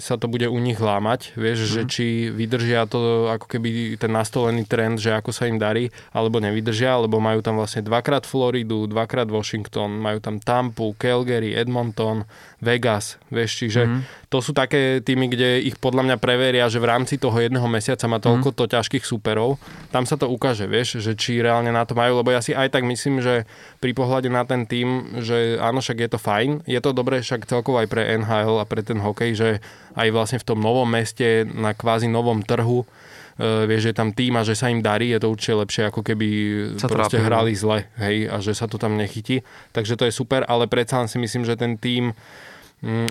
sa 0.00 0.16
to 0.16 0.26
bude 0.32 0.48
u 0.48 0.58
nich 0.58 0.80
lámať, 0.80 1.36
vieš, 1.36 1.68
mm. 1.68 1.70
že 1.70 1.80
mhm. 1.84 1.88
či 1.92 2.06
vydržia 2.32 2.80
to 2.88 3.28
ako 3.28 3.46
keby 3.46 4.00
ten 4.00 4.10
nastolený 4.10 4.64
trend, 4.64 4.96
že 4.98 5.12
ako 5.12 5.30
sa 5.30 5.44
im 5.44 5.60
darí, 5.60 5.92
alebo 6.16 6.40
nevydržia, 6.40 6.96
lebo 7.04 7.20
majú 7.20 7.44
tam 7.44 7.60
vlastne 7.60 7.84
dvakrát 7.84 8.24
Floridu, 8.24 8.88
dvakrát 8.88 9.28
Washington, 9.28 10.00
majú 10.00 10.24
tam 10.24 10.40
Tampu, 10.40 10.96
Calgary, 10.96 11.52
Edmonton, 11.52 12.24
Vegas, 12.64 13.20
vieš, 13.28 13.60
čiže 13.62 13.84
mm. 13.84 14.27
To 14.28 14.44
sú 14.44 14.52
také 14.52 15.00
týmy, 15.00 15.32
kde 15.32 15.64
ich 15.64 15.80
podľa 15.80 16.04
mňa 16.04 16.16
preveria, 16.20 16.68
že 16.68 16.76
v 16.76 16.92
rámci 16.92 17.16
toho 17.16 17.32
jedného 17.40 17.64
mesiaca 17.64 18.04
má 18.04 18.20
toľko 18.20 18.52
mm. 18.52 18.56
to 18.60 18.64
ťažkých 18.68 19.04
superov, 19.08 19.56
tam 19.88 20.04
sa 20.04 20.20
to 20.20 20.28
ukáže, 20.28 20.68
vieš, 20.68 21.00
že 21.00 21.16
či 21.16 21.40
reálne 21.40 21.72
na 21.72 21.88
to 21.88 21.96
majú, 21.96 22.20
lebo 22.20 22.28
ja 22.28 22.44
si 22.44 22.52
aj 22.52 22.76
tak 22.76 22.84
myslím, 22.84 23.24
že 23.24 23.48
pri 23.80 23.96
pohľade 23.96 24.28
na 24.28 24.44
ten 24.44 24.68
tým, 24.68 25.16
že 25.24 25.56
áno, 25.56 25.80
však 25.80 25.98
je 26.04 26.10
to 26.12 26.20
fajn, 26.20 26.60
je 26.68 26.76
to 26.76 26.92
dobré 26.92 27.24
však 27.24 27.48
celkovo 27.48 27.80
aj 27.80 27.88
pre 27.88 28.04
NHL 28.20 28.60
a 28.60 28.68
pre 28.68 28.84
ten 28.84 29.00
hokej, 29.00 29.32
že 29.32 29.48
aj 29.96 30.08
vlastne 30.12 30.38
v 30.38 30.46
tom 30.46 30.60
novom 30.60 30.86
meste, 30.86 31.48
na 31.48 31.72
kvázi 31.72 32.12
novom 32.12 32.44
trhu, 32.44 32.84
uh, 32.84 33.64
vieš, 33.64 33.90
že 33.90 33.96
tam 33.96 34.12
tým 34.12 34.36
a 34.36 34.44
že 34.44 34.52
sa 34.52 34.68
im 34.68 34.84
darí, 34.84 35.08
je 35.08 35.24
to 35.24 35.32
určite 35.32 35.56
lepšie, 35.56 35.82
ako 35.88 36.04
keby 36.04 36.28
sa 36.76 36.92
proste 36.92 37.16
trápil. 37.16 37.26
hrali 37.32 37.52
zle, 37.56 37.88
hej, 37.96 38.28
a 38.28 38.44
že 38.44 38.52
sa 38.52 38.68
to 38.68 38.76
tam 38.76 39.00
nechytí. 39.00 39.40
Takže 39.72 39.96
to 39.96 40.04
je 40.04 40.12
super, 40.12 40.44
ale 40.44 40.68
predsa 40.68 41.08
si 41.08 41.16
myslím, 41.16 41.48
že 41.48 41.56
ten 41.56 41.80
tým 41.80 42.12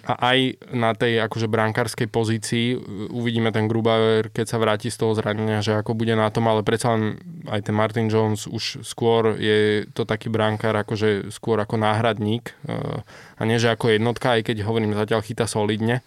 a 0.07 0.14
aj 0.31 0.64
na 0.72 0.95
tej 0.95 1.19
akože 1.27 1.52
brankárskej 1.52 2.07
pozícii 2.07 2.80
uvidíme 3.11 3.52
ten 3.52 3.68
Grubauer, 3.68 4.31
keď 4.31 4.45
sa 4.48 4.61
vráti 4.64 4.88
z 4.88 5.03
toho 5.03 5.11
zranenia, 5.11 5.60
že 5.60 5.76
ako 5.76 5.91
bude 5.91 6.15
na 6.15 6.31
tom, 6.31 6.48
ale 6.48 6.64
predsa 6.64 6.95
len 6.95 7.19
aj 7.52 7.68
ten 7.68 7.76
Martin 7.76 8.07
Jones 8.07 8.48
už 8.48 8.88
skôr 8.88 9.35
je 9.35 9.84
to 9.91 10.07
taký 10.07 10.31
brankár 10.31 10.72
akože 10.72 11.35
skôr 11.35 11.60
ako 11.60 11.76
náhradník 11.84 12.56
e, 12.64 13.03
a 13.35 13.41
nie 13.44 13.60
že 13.60 13.68
ako 13.68 13.91
jednotka, 13.91 14.39
aj 14.39 14.48
keď 14.48 14.64
hovorím 14.64 14.95
zatiaľ 14.95 15.19
chyta 15.19 15.44
solidne. 15.52 15.99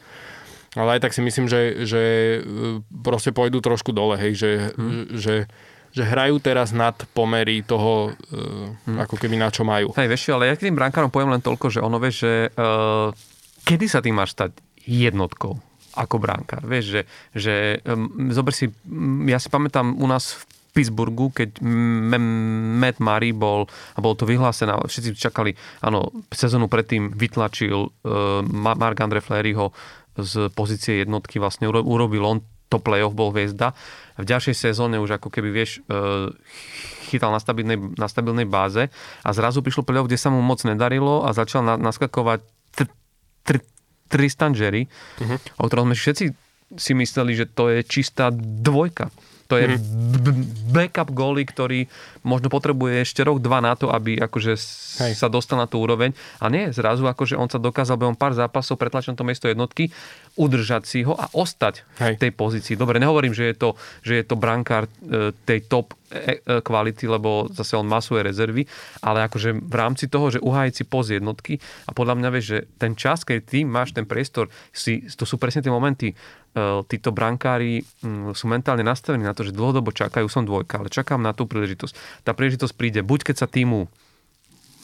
Ale 0.72 0.96
aj 0.96 1.04
tak 1.04 1.12
si 1.12 1.20
myslím, 1.20 1.44
že, 1.44 1.84
že 1.84 2.02
e, 2.40 2.80
proste 3.04 3.28
pôjdu 3.28 3.60
trošku 3.60 3.92
dole, 3.92 4.16
hej, 4.16 4.40
že, 4.40 4.50
hmm. 4.72 5.20
že 5.20 5.34
že 5.90 6.06
hrajú 6.06 6.38
teraz 6.38 6.70
nad 6.70 6.94
pomery 7.18 7.66
toho, 7.66 8.14
hmm. 8.14 8.94
ako 9.02 9.18
keby 9.18 9.34
na 9.34 9.50
čo 9.50 9.66
majú. 9.66 9.90
Hej, 9.98 10.06
vieš, 10.06 10.30
ale 10.30 10.46
ja 10.46 10.54
k 10.54 10.70
tým 10.70 10.78
brankárom 10.78 11.10
poviem 11.10 11.34
len 11.34 11.42
toľko, 11.42 11.66
že 11.66 11.82
ono 11.82 11.98
vie, 11.98 12.14
že 12.14 12.46
uh, 12.54 13.10
kedy 13.64 13.86
sa 13.86 14.00
ty 14.00 14.10
máš 14.10 14.36
stať 14.36 14.56
jednotkou 14.84 15.58
ako 15.98 16.16
bránkár? 16.22 16.62
Vieš, 16.62 16.84
že, 16.86 17.02
že 17.34 17.54
um, 17.82 18.30
zober 18.30 18.54
si, 18.54 18.70
ja 19.26 19.38
si 19.42 19.50
pamätám 19.50 19.98
u 19.98 20.06
nás 20.06 20.38
v 20.38 20.42
Pittsburghu, 20.70 21.34
keď 21.34 21.58
Matt 22.78 23.02
Murray 23.02 23.34
bol, 23.34 23.66
a 23.66 23.98
bolo 23.98 24.14
to 24.14 24.22
vyhlásené, 24.22 24.70
všetci 24.70 25.18
čakali, 25.18 25.58
áno, 25.82 26.14
sezónu 26.30 26.70
predtým 26.70 27.10
vytlačil 27.10 27.90
uh, 27.90 28.38
Mark 28.54 28.98
Andre 29.02 29.18
Fleryho 29.18 29.74
z 30.14 30.46
pozície 30.54 31.02
jednotky, 31.02 31.42
vlastne 31.42 31.66
urobil 31.66 32.22
on 32.22 32.38
to 32.70 32.78
playoff, 32.78 33.18
bol 33.18 33.34
hviezda. 33.34 33.74
V 34.14 34.30
ďalšej 34.30 34.54
sezóne 34.54 35.02
už 35.02 35.18
ako 35.18 35.26
keby, 35.26 35.50
vieš, 35.50 35.82
uh, 35.90 36.30
chytal 37.10 37.34
na 37.34 37.42
stabilnej, 37.42 37.98
na 37.98 38.06
stabilnej 38.06 38.46
báze 38.46 38.86
a 39.26 39.30
zrazu 39.34 39.66
prišlo 39.66 39.82
playoff, 39.82 40.06
kde 40.06 40.22
sa 40.22 40.30
mu 40.30 40.38
moc 40.38 40.62
nedarilo 40.62 41.26
a 41.26 41.34
začal 41.34 41.66
na, 41.66 41.74
naskakovať 41.74 42.46
Tr- 43.44 43.66
Tristan 44.10 44.52
Jerry, 44.52 44.86
uh-huh. 44.86 45.38
o 45.62 45.64
ktorom 45.70 45.90
sme 45.90 45.96
všetci 45.96 46.24
si 46.78 46.92
mysleli, 46.94 47.34
že 47.34 47.50
to 47.50 47.70
je 47.70 47.82
čistá 47.82 48.30
dvojka. 48.34 49.10
To 49.50 49.58
je 49.58 49.66
mm-hmm. 49.66 50.70
backup 50.70 51.10
goalie, 51.10 51.42
ktorý 51.42 51.90
možno 52.22 52.46
potrebuje 52.46 53.02
ešte 53.02 53.26
rok, 53.26 53.42
dva 53.42 53.58
na 53.58 53.74
to, 53.74 53.90
aby 53.90 54.14
akože 54.14 54.54
Hej. 55.02 55.12
sa 55.18 55.26
dostal 55.26 55.58
na 55.58 55.66
tú 55.66 55.82
úroveň. 55.82 56.14
A 56.38 56.46
nie, 56.46 56.70
zrazu 56.70 57.02
akože 57.08 57.34
on 57.34 57.50
sa 57.50 57.58
dokázal 57.58 57.98
behom 57.98 58.14
pár 58.14 58.36
zápasov 58.36 58.78
pretlačiť 58.78 59.18
to 59.18 59.26
miesto 59.26 59.50
jednotky, 59.50 59.90
udržať 60.38 60.82
si 60.86 60.98
ho 61.02 61.18
a 61.18 61.26
ostať 61.34 61.82
Hej. 61.98 62.14
v 62.16 62.20
tej 62.22 62.32
pozícii. 62.36 62.74
Dobre, 62.78 63.02
nehovorím, 63.02 63.34
že 63.34 63.50
je 63.50 63.56
to, 63.58 63.68
že 64.06 64.22
je 64.22 64.24
to 64.24 64.38
brankár 64.38 64.86
e, 64.86 65.34
tej 65.42 65.66
top 65.66 65.98
e, 66.12 66.38
e, 66.38 66.62
kvality, 66.62 67.10
lebo 67.10 67.50
zase 67.50 67.74
on 67.74 67.88
má 67.88 67.98
svoje 67.98 68.30
rezervy, 68.30 68.62
ale 69.02 69.26
akože 69.26 69.58
v 69.58 69.74
rámci 69.74 70.06
toho, 70.06 70.30
že 70.30 70.38
uhájiť 70.38 70.74
si 70.76 70.84
poz 70.86 71.10
jednotky 71.10 71.58
a 71.88 71.90
podľa 71.90 72.14
mňa 72.22 72.28
vieš, 72.30 72.46
že 72.46 72.58
ten 72.78 72.92
čas, 72.94 73.26
keď 73.26 73.38
ty 73.42 73.58
máš 73.66 73.90
ten 73.90 74.06
priestor, 74.06 74.46
si, 74.70 75.02
to 75.10 75.26
sú 75.26 75.40
presne 75.40 75.64
tie 75.64 75.72
momenty, 75.72 76.14
títo 76.90 77.14
brankári 77.14 77.86
mm, 78.02 78.34
sú 78.34 78.50
mentálne 78.50 78.82
nastavení 78.82 79.22
na 79.22 79.34
to, 79.34 79.46
že 79.46 79.54
dlhodobo 79.54 79.94
čakajú, 79.94 80.26
som 80.26 80.42
dvojka, 80.42 80.82
ale 80.82 80.90
čakám 80.90 81.22
na 81.22 81.30
tú 81.30 81.46
príležitosť. 81.46 82.26
Tá 82.26 82.34
príležitosť 82.34 82.74
príde 82.74 83.00
buď 83.06 83.30
keď 83.30 83.36
sa 83.46 83.48
týmu 83.48 83.86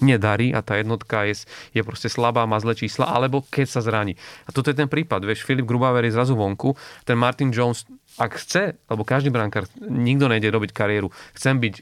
nedarí 0.05 0.53
a 0.53 0.61
tá 0.61 0.77
jednotka 0.77 1.25
je, 1.25 1.49
je 1.73 1.81
proste 1.81 2.13
slabá, 2.13 2.45
má 2.45 2.61
zlé 2.61 2.77
čísla, 2.77 3.09
alebo 3.09 3.41
keď 3.41 3.67
sa 3.67 3.81
zraní. 3.81 4.15
A 4.45 4.53
toto 4.53 4.69
je 4.69 4.77
ten 4.77 4.87
prípad, 4.87 5.25
vieš, 5.25 5.43
Filip 5.49 5.65
Grubauer 5.65 6.05
je 6.05 6.13
zrazu 6.13 6.37
vonku, 6.37 6.77
ten 7.09 7.17
Martin 7.17 7.49
Jones, 7.49 7.89
ak 8.21 8.37
chce, 8.37 8.77
lebo 8.93 9.09
každý 9.09 9.33
brankár, 9.33 9.65
nikto 9.81 10.29
nejde 10.29 10.53
robiť 10.53 10.71
kariéru, 10.77 11.09
chcem 11.33 11.57
byť 11.57 11.75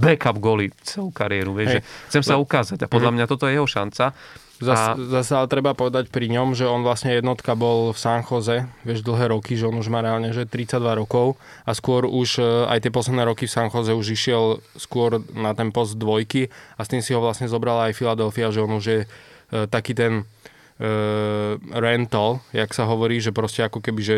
backup 0.00 0.38
goly 0.38 0.70
celú 0.80 1.10
kariéru, 1.10 1.52
vieš, 1.52 1.78
že 1.78 1.80
chcem 2.08 2.22
sa 2.22 2.40
ukázať 2.40 2.86
a 2.86 2.90
podľa 2.90 3.10
mhm. 3.12 3.16
mňa 3.20 3.26
toto 3.28 3.50
je 3.50 3.58
jeho 3.58 3.68
šanca 3.68 4.14
Zas, 4.56 4.96
a... 4.96 4.96
Zase 4.96 5.32
ale 5.36 5.52
treba 5.52 5.76
povedať 5.76 6.08
pri 6.08 6.32
ňom, 6.32 6.56
že 6.56 6.64
on 6.64 6.80
vlastne 6.80 7.12
jednotka 7.12 7.52
bol 7.52 7.92
v 7.92 7.98
San 8.00 8.24
Jose, 8.24 8.64
vieš, 8.88 9.04
dlhé 9.04 9.28
roky, 9.28 9.52
že 9.52 9.68
on 9.68 9.76
už 9.76 9.92
má 9.92 10.00
reálne 10.00 10.32
že 10.32 10.48
32 10.48 10.80
rokov 10.96 11.36
a 11.68 11.76
skôr 11.76 12.08
už 12.08 12.40
e, 12.40 12.44
aj 12.64 12.88
tie 12.88 12.92
posledné 12.92 13.28
roky 13.28 13.44
v 13.44 13.52
San 13.52 13.68
Jose 13.68 13.92
už 13.92 14.16
išiel 14.16 14.64
skôr 14.80 15.20
na 15.36 15.52
ten 15.52 15.68
post 15.68 16.00
dvojky 16.00 16.48
a 16.80 16.80
s 16.84 16.88
tým 16.88 17.04
si 17.04 17.12
ho 17.12 17.20
vlastne 17.20 17.52
zobrala 17.52 17.92
aj 17.92 17.96
Philadelphia, 18.00 18.48
že 18.48 18.64
on 18.64 18.72
už 18.80 18.84
je 18.84 19.00
uh, 19.04 19.68
taký 19.68 19.92
ten 19.92 20.24
uh, 20.24 21.56
rental, 21.72 22.40
jak 22.52 22.72
sa 22.72 22.88
hovorí, 22.88 23.20
že 23.20 23.36
proste 23.36 23.64
ako 23.64 23.80
keby, 23.84 24.00
že 24.00 24.16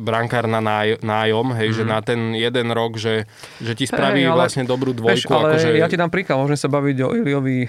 brankár 0.00 0.48
na 0.48 0.60
náj, 0.60 1.00
nájom, 1.00 1.56
hej, 1.56 1.68
mm. 1.72 1.76
že 1.76 1.84
mhm. 1.84 1.90
na 1.90 2.00
ten 2.04 2.20
jeden 2.36 2.68
rok, 2.72 3.00
že, 3.00 3.24
že 3.60 3.72
ti 3.72 3.88
spraví 3.88 4.24
hey, 4.24 4.30
ale, 4.30 4.36
vlastne 4.36 4.64
dobrú 4.68 4.92
dvojku. 4.92 5.16
Vieš, 5.16 5.32
ale 5.32 5.56
akože... 5.56 5.68
ja 5.80 5.88
ti 5.88 5.96
dám 5.96 6.12
príklad, 6.12 6.40
môžeme 6.40 6.60
sa 6.60 6.68
baviť 6.68 6.96
o 7.04 7.08
Iliovi 7.16 7.68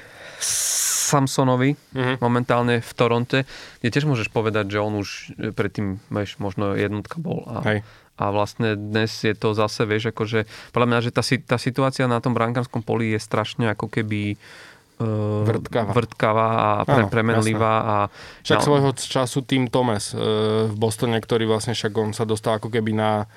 Samsonovi 1.12 1.76
uh-huh. 1.76 2.16
momentálne 2.24 2.80
v 2.80 2.92
Toronte, 2.96 3.44
kde 3.84 3.90
tiež 3.92 4.08
môžeš 4.08 4.32
povedať, 4.32 4.72
že 4.72 4.80
on 4.80 4.96
už 4.96 5.36
predtým, 5.52 6.00
vieš, 6.08 6.40
možno 6.40 6.72
jednotka 6.80 7.20
bol. 7.20 7.44
A, 7.52 7.60
Hej. 7.68 7.80
a 8.16 8.24
vlastne 8.32 8.80
dnes 8.80 9.12
je 9.12 9.36
to 9.36 9.52
zase, 9.52 9.84
vieš, 9.84 10.16
akože 10.16 10.48
podľa 10.72 10.88
mňa, 10.88 11.00
že 11.04 11.12
tá, 11.12 11.24
tá 11.44 11.58
situácia 11.60 12.08
na 12.08 12.24
tom 12.24 12.32
brankárskom 12.32 12.80
poli 12.80 13.12
je 13.12 13.20
strašne 13.20 13.68
ako 13.76 13.92
keby 13.92 14.40
uh, 15.04 15.44
vrtkavá. 15.44 15.92
vrtkavá 15.92 16.50
a 16.56 16.70
pre, 16.88 17.04
premenlivá. 17.12 17.76
A, 17.84 17.96
však 18.48 18.64
no, 18.64 18.66
svojho 18.72 18.90
času 18.96 19.44
Tim 19.44 19.68
Thomas 19.68 20.16
uh, 20.16 20.72
v 20.72 20.76
Bostone, 20.80 21.20
ktorý 21.20 21.44
vlastne 21.50 21.76
však 21.76 21.92
on 22.00 22.16
sa 22.16 22.24
dostal 22.24 22.56
ako 22.62 22.72
keby 22.72 22.96
na 22.96 23.28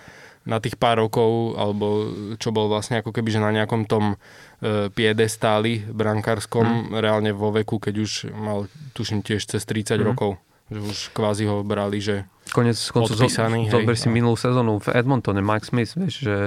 na 0.45 0.61
tých 0.61 0.77
pár 0.77 1.01
rokov, 1.01 1.57
alebo 1.57 2.13
čo 2.37 2.53
bol 2.53 2.69
vlastne 2.69 3.01
ako 3.01 3.17
keby, 3.17 3.33
že 3.33 3.41
na 3.41 3.49
nejakom 3.49 3.89
tom 3.89 4.15
e, 4.15 4.93
piedestáli 4.93 5.89
brankárskom, 5.89 6.93
mm. 6.93 7.01
reálne 7.01 7.33
vo 7.33 7.49
veku, 7.49 7.81
keď 7.81 7.95
už 7.97 8.13
mal, 8.37 8.69
tuším, 8.93 9.25
tiež 9.25 9.49
cez 9.49 9.65
30 9.65 9.97
mm. 9.97 10.05
rokov, 10.05 10.37
že 10.69 10.81
už 10.85 10.99
kvázi 11.17 11.49
ho 11.49 11.65
brali, 11.65 12.05
že 12.05 12.29
Konec 12.53 12.77
koncu 12.93 13.17
odpísaný. 13.17 13.73
Zo, 13.73 13.81
zober 13.81 13.97
si 13.97 14.13
no. 14.13 14.21
minulú 14.21 14.37
sezónu 14.37 14.77
v 14.85 14.93
Edmontone, 14.93 15.41
Mike 15.41 15.65
Smith, 15.65 15.97
vieš, 15.97 16.15
že, 16.21 16.39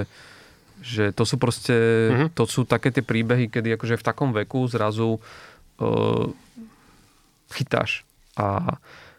že 0.78 1.04
to 1.10 1.26
sú 1.26 1.34
proste, 1.42 1.74
mm-hmm. 1.74 2.28
to 2.38 2.46
sú 2.46 2.62
také 2.62 2.94
tie 2.94 3.02
príbehy, 3.02 3.50
kedy 3.50 3.74
akože 3.74 3.98
v 3.98 4.06
takom 4.06 4.30
veku 4.30 4.70
zrazu 4.70 5.18
uh, 5.18 6.24
chytáš 7.50 8.06
a 8.38 8.78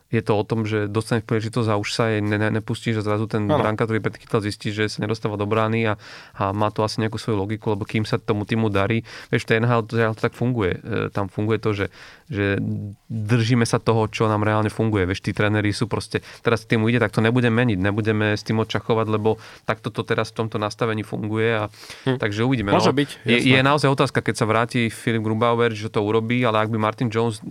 je 0.10 0.22
to 0.26 0.34
o 0.34 0.44
tom, 0.44 0.66
že 0.66 0.90
dostaneš 0.90 1.22
príležitosť 1.30 1.70
a 1.70 1.78
už 1.78 1.90
sa 1.94 2.10
jej 2.10 2.26
ne, 2.26 2.42
ne, 2.42 2.50
nepustíš 2.50 3.02
a 3.02 3.06
zrazu 3.06 3.30
ten 3.30 3.46
ano. 3.46 3.62
bránka, 3.62 3.86
ktorý 3.86 4.02
predchytal, 4.02 4.42
zistí, 4.42 4.74
že 4.74 4.90
sa 4.90 5.06
nedostáva 5.06 5.38
do 5.38 5.46
brány 5.46 5.86
a, 5.86 6.02
a 6.34 6.50
má 6.50 6.74
to 6.74 6.82
asi 6.82 6.98
nejakú 7.06 7.22
svoju 7.22 7.38
logiku, 7.38 7.78
lebo 7.78 7.86
kým 7.86 8.10
sa 8.10 8.18
tomu 8.18 8.50
týmu 8.50 8.74
darí, 8.74 9.06
vieš, 9.30 9.46
to 9.46 9.54
NHL 9.54 9.86
to, 9.86 10.02
to 10.02 10.22
tak 10.26 10.34
funguje. 10.34 10.82
E, 10.82 11.14
tam 11.14 11.30
funguje 11.30 11.62
to, 11.62 11.78
že, 11.78 11.86
že 12.26 12.58
držíme 13.06 13.70
sa 13.70 13.78
toho, 13.78 14.10
čo 14.10 14.26
nám 14.26 14.42
reálne 14.42 14.74
funguje. 14.74 15.06
Vieš, 15.06 15.22
tí 15.22 15.32
tréneri 15.32 15.70
sú 15.70 15.86
proste, 15.86 16.26
teraz 16.42 16.66
týmu 16.66 16.90
ide, 16.90 16.98
tak 16.98 17.14
to 17.14 17.22
nebudeme 17.22 17.62
meniť, 17.62 17.78
nebudeme 17.78 18.34
s 18.34 18.42
tým 18.42 18.58
odčachovať, 18.66 19.06
lebo 19.14 19.38
takto 19.70 19.94
to 19.94 20.02
teraz 20.02 20.34
v 20.34 20.42
tomto 20.42 20.58
nastavení 20.58 21.06
funguje 21.06 21.54
a 21.54 21.64
hm. 22.10 22.18
takže 22.18 22.42
uvidíme. 22.42 22.74
Môže 22.74 22.90
no, 22.90 22.98
byť. 22.98 23.10
Je, 23.30 23.38
je, 23.46 23.60
naozaj 23.62 23.94
otázka, 23.94 24.26
keď 24.26 24.36
sa 24.42 24.46
vráti 24.50 24.90
Filip 24.90 25.22
Grubauer, 25.22 25.70
že 25.70 25.94
to 25.94 26.02
urobí, 26.02 26.42
ale 26.42 26.66
ak 26.66 26.74
by 26.74 26.82
Martin 26.82 27.14
Jones 27.14 27.46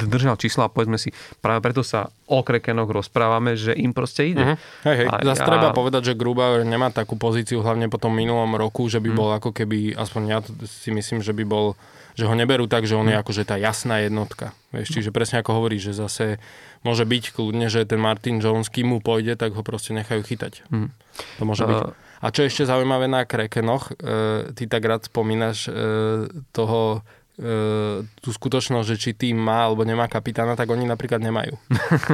držal 0.00 0.40
čísla, 0.40 0.72
povedzme 0.72 0.96
si, 0.96 1.12
práve 1.44 1.60
preto 1.60 1.84
sa 1.90 2.14
o 2.30 2.46
Krekenoch 2.46 2.86
rozprávame, 2.86 3.58
že 3.58 3.74
im 3.74 3.90
proste 3.90 4.30
ide. 4.30 4.54
Uh-huh. 4.54 4.86
Hej, 4.86 4.96
hej. 5.02 5.08
A... 5.10 5.34
treba 5.34 5.74
povedať, 5.74 6.14
že 6.14 6.18
Grubauer 6.18 6.62
nemá 6.62 6.94
takú 6.94 7.18
pozíciu 7.18 7.66
hlavne 7.66 7.90
po 7.90 7.98
tom 7.98 8.14
minulom 8.14 8.54
roku, 8.54 8.86
že 8.86 9.02
by 9.02 9.10
uh-huh. 9.10 9.18
bol 9.18 9.30
ako 9.34 9.50
keby, 9.50 9.98
aspoň 9.98 10.22
ja 10.30 10.38
si 10.62 10.94
myslím, 10.94 11.18
že 11.18 11.34
by 11.34 11.42
bol 11.42 11.74
že 12.20 12.26
ho 12.26 12.34
neberú 12.34 12.66
tak, 12.66 12.84
že 12.84 12.98
on 12.98 13.08
je 13.08 13.16
akože 13.16 13.48
tá 13.48 13.56
jasná 13.56 14.02
jednotka. 14.02 14.52
Vieš, 14.74 14.92
čiže 14.92 15.14
presne 15.14 15.40
ako 15.40 15.56
hovorí, 15.56 15.80
že 15.80 15.96
zase 15.96 16.42
môže 16.84 17.08
byť 17.08 17.24
kľudne, 17.32 17.72
že 17.72 17.88
ten 17.88 17.96
Martin 17.96 18.42
Jones, 18.42 18.68
kým 18.68 18.92
mu 18.92 18.98
pôjde, 19.00 19.40
tak 19.40 19.56
ho 19.56 19.62
proste 19.64 19.96
nechajú 19.96 20.20
chytať. 20.26 20.68
Hmm. 20.68 20.92
To 21.40 21.42
môže 21.48 21.64
byť. 21.64 21.80
A 22.20 22.26
čo 22.28 22.44
ešte 22.44 22.68
zaujímavé 22.68 23.08
na 23.08 23.24
Krekenoch, 23.24 23.96
e, 23.96 24.52
ty 24.52 24.68
tak 24.68 24.84
rád 24.84 25.08
spomínaš 25.08 25.64
e, 25.64 25.70
toho 26.52 27.00
tú 28.20 28.30
skutočnosť, 28.36 28.86
že 28.92 28.96
či 29.00 29.10
tým 29.16 29.40
má 29.40 29.64
alebo 29.64 29.80
nemá 29.80 30.04
kapitána, 30.12 30.52
tak 30.52 30.68
oni 30.68 30.84
napríklad 30.84 31.24
nemajú. 31.24 31.56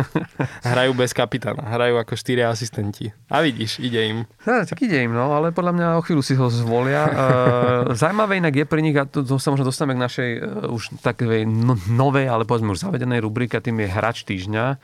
hrajú 0.70 0.92
bez 0.94 1.10
kapitána, 1.10 1.66
hrajú 1.66 1.98
ako 1.98 2.14
štyria 2.14 2.46
asistenti. 2.46 3.10
A 3.26 3.42
vidíš, 3.42 3.82
ide 3.82 4.06
im. 4.06 4.18
Ja, 4.46 4.62
tak 4.62 4.86
ide 4.86 5.02
im, 5.02 5.10
no, 5.10 5.34
ale 5.34 5.50
podľa 5.50 5.72
mňa 5.74 5.86
o 5.98 6.04
chvíľu 6.06 6.22
si 6.22 6.38
ho 6.38 6.46
zvolia. 6.46 7.04
E, 7.16 7.96
zaujímavé 7.96 8.38
inak 8.38 8.54
je 8.54 8.66
pre 8.68 8.80
nich, 8.84 8.94
a 8.94 9.08
to, 9.08 9.24
to 9.24 9.40
sa 9.40 9.50
možno 9.50 9.66
dostaneme 9.66 9.98
k 9.98 10.04
našej 10.04 10.30
uh, 10.38 10.68
už 10.70 11.00
takej 11.00 11.48
no, 11.48 11.74
novej, 11.90 12.28
ale 12.28 12.46
povedzme 12.46 12.70
už 12.70 12.86
zavedenej 12.86 13.24
rubrike, 13.24 13.58
tým 13.58 13.82
je 13.82 13.88
hrač 13.88 14.22
týždňa. 14.28 14.78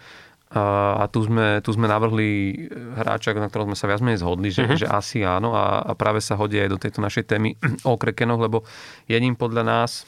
A 0.52 1.08
tu 1.08 1.24
sme, 1.24 1.64
tu 1.64 1.72
sme 1.72 1.88
navrhli 1.88 2.68
hráča, 3.00 3.32
na 3.32 3.48
ktorom 3.48 3.72
sme 3.72 3.78
sa 3.78 3.88
viac 3.88 4.04
menej 4.04 4.20
zhodli, 4.20 4.52
že, 4.52 4.68
uh-huh. 4.68 4.80
že 4.84 4.86
asi 4.88 5.24
áno 5.24 5.56
a, 5.56 5.80
a 5.80 5.92
práve 5.96 6.20
sa 6.20 6.36
hodí 6.36 6.60
aj 6.60 6.68
do 6.68 6.76
tejto 6.76 7.00
našej 7.00 7.24
témy 7.24 7.56
o 7.88 7.96
Krekenoch, 7.96 8.40
lebo 8.40 8.60
jedním 9.08 9.32
podľa 9.32 9.64
nás 9.64 10.04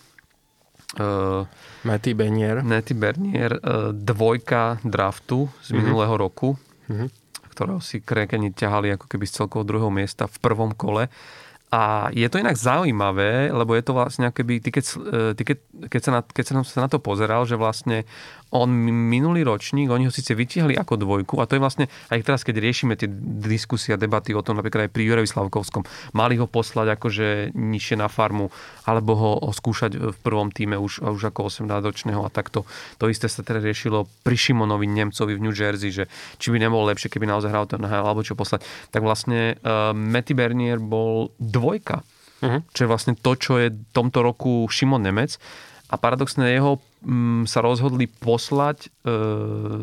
Uh, 0.95 1.43
Matty 1.83 2.15
Bernier. 2.15 2.63
Matty 2.63 2.95
Bernier, 2.95 3.59
uh, 3.59 3.91
dvojka 3.91 4.79
draftu 4.87 5.51
z 5.59 5.71
mm-hmm. 5.71 5.77
minulého 5.77 6.15
roku, 6.15 6.55
mm-hmm. 6.87 7.09
ktorého 7.51 7.83
si 7.83 7.99
Krekeni 7.99 8.55
ťahali 8.55 8.95
ako 8.95 9.11
keby 9.11 9.27
z 9.27 9.43
celkovo 9.43 9.67
druhého 9.67 9.91
miesta 9.91 10.31
v 10.31 10.37
prvom 10.39 10.71
kole. 10.71 11.11
A 11.75 12.07
je 12.15 12.31
to 12.31 12.39
inak 12.39 12.55
zaujímavé, 12.55 13.51
lebo 13.51 13.75
je 13.75 13.83
to 13.83 13.99
vlastne 13.99 14.31
akoby, 14.31 14.63
ty 14.63 14.71
keď, 14.71 14.85
ty 15.35 15.43
keď, 15.43 15.59
keď, 15.91 16.01
sa 16.07 16.11
na, 16.15 16.21
keď 16.23 16.45
som 16.47 16.63
sa 16.63 16.87
na 16.87 16.89
to 16.89 17.03
pozeral, 17.03 17.43
že 17.51 17.59
vlastne 17.59 18.07
on 18.55 18.71
minulý 19.11 19.43
ročník, 19.43 19.91
oni 19.91 20.07
ho 20.07 20.13
síce 20.15 20.31
vytiahli 20.31 20.79
ako 20.79 20.95
dvojku 20.95 21.43
a 21.43 21.47
to 21.51 21.59
je 21.59 21.63
vlastne, 21.63 21.85
aj 22.15 22.23
teraz, 22.23 22.47
keď 22.47 22.63
riešime 22.63 22.95
tie 22.95 23.11
diskusie 23.43 23.93
a 23.95 23.99
debaty 23.99 24.31
o 24.31 24.47
tom, 24.47 24.63
napríklad 24.63 24.87
aj 24.87 24.95
pri 24.95 25.03
Jurevi 25.11 25.27
Slavkovskom, 25.27 25.83
mali 26.15 26.39
ho 26.39 26.47
poslať 26.47 26.95
akože 26.95 27.51
nižšie 27.51 27.99
na 27.99 28.07
farmu, 28.07 28.55
alebo 28.87 29.13
ho, 29.19 29.31
skúšať 29.51 30.15
v 30.15 30.19
prvom 30.23 30.55
týme 30.55 30.79
už, 30.79 31.03
už 31.03 31.35
ako 31.35 31.51
18-ročného 31.51 32.23
a 32.23 32.31
takto. 32.31 32.63
To 33.03 33.11
isté 33.11 33.27
sa 33.27 33.43
teda 33.43 33.59
riešilo 33.59 34.07
pri 34.23 34.37
Šimonovi 34.39 34.87
Nemcovi 34.87 35.35
v 35.35 35.43
New 35.43 35.55
Jersey, 35.55 35.91
že 35.91 36.07
či 36.39 36.55
by 36.55 36.63
nebolo 36.63 36.87
lepšie, 36.91 37.11
keby 37.11 37.27
naozaj 37.27 37.51
hral 37.51 37.67
ten 37.67 37.83
alebo 37.83 38.23
čo 38.23 38.39
poslať. 38.39 38.63
Tak 38.95 39.03
vlastne 39.03 39.59
uh, 39.63 39.91
Matty 39.95 40.35
Bernier 40.35 40.79
bol 40.79 41.35
dvojka, 41.39 42.03
uh-huh. 42.43 42.61
čo 42.71 42.81
je 42.87 42.91
vlastne 42.91 43.15
to, 43.19 43.35
čo 43.35 43.59
je 43.59 43.75
tomto 43.91 44.23
roku 44.23 44.67
Šimon 44.71 45.03
Nemec 45.03 45.39
a 45.91 45.95
paradoxne 46.01 46.51
jeho 46.51 46.81
sa 47.45 47.61
rozhodli 47.61 48.09
poslať 48.09 48.89
e, 48.89 48.89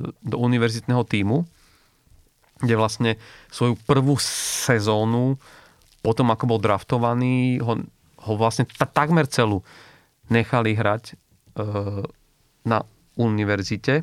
do 0.10 0.38
univerzitného 0.41 1.06
týmu, 1.06 1.45
kde 2.61 2.76
vlastne 2.77 3.11
svoju 3.53 3.77
prvú 3.85 4.18
sezónu 4.22 5.38
potom, 6.02 6.34
ako 6.34 6.57
bol 6.57 6.60
draftovaný, 6.60 7.61
ho, 7.61 7.77
ho 8.26 8.34
vlastne 8.34 8.65
t- 8.65 8.89
takmer 8.89 9.30
celú 9.30 9.61
nechali 10.34 10.73
hrať 10.73 11.14
e, 11.14 11.15
na 12.65 12.80
univerzite. 13.22 14.02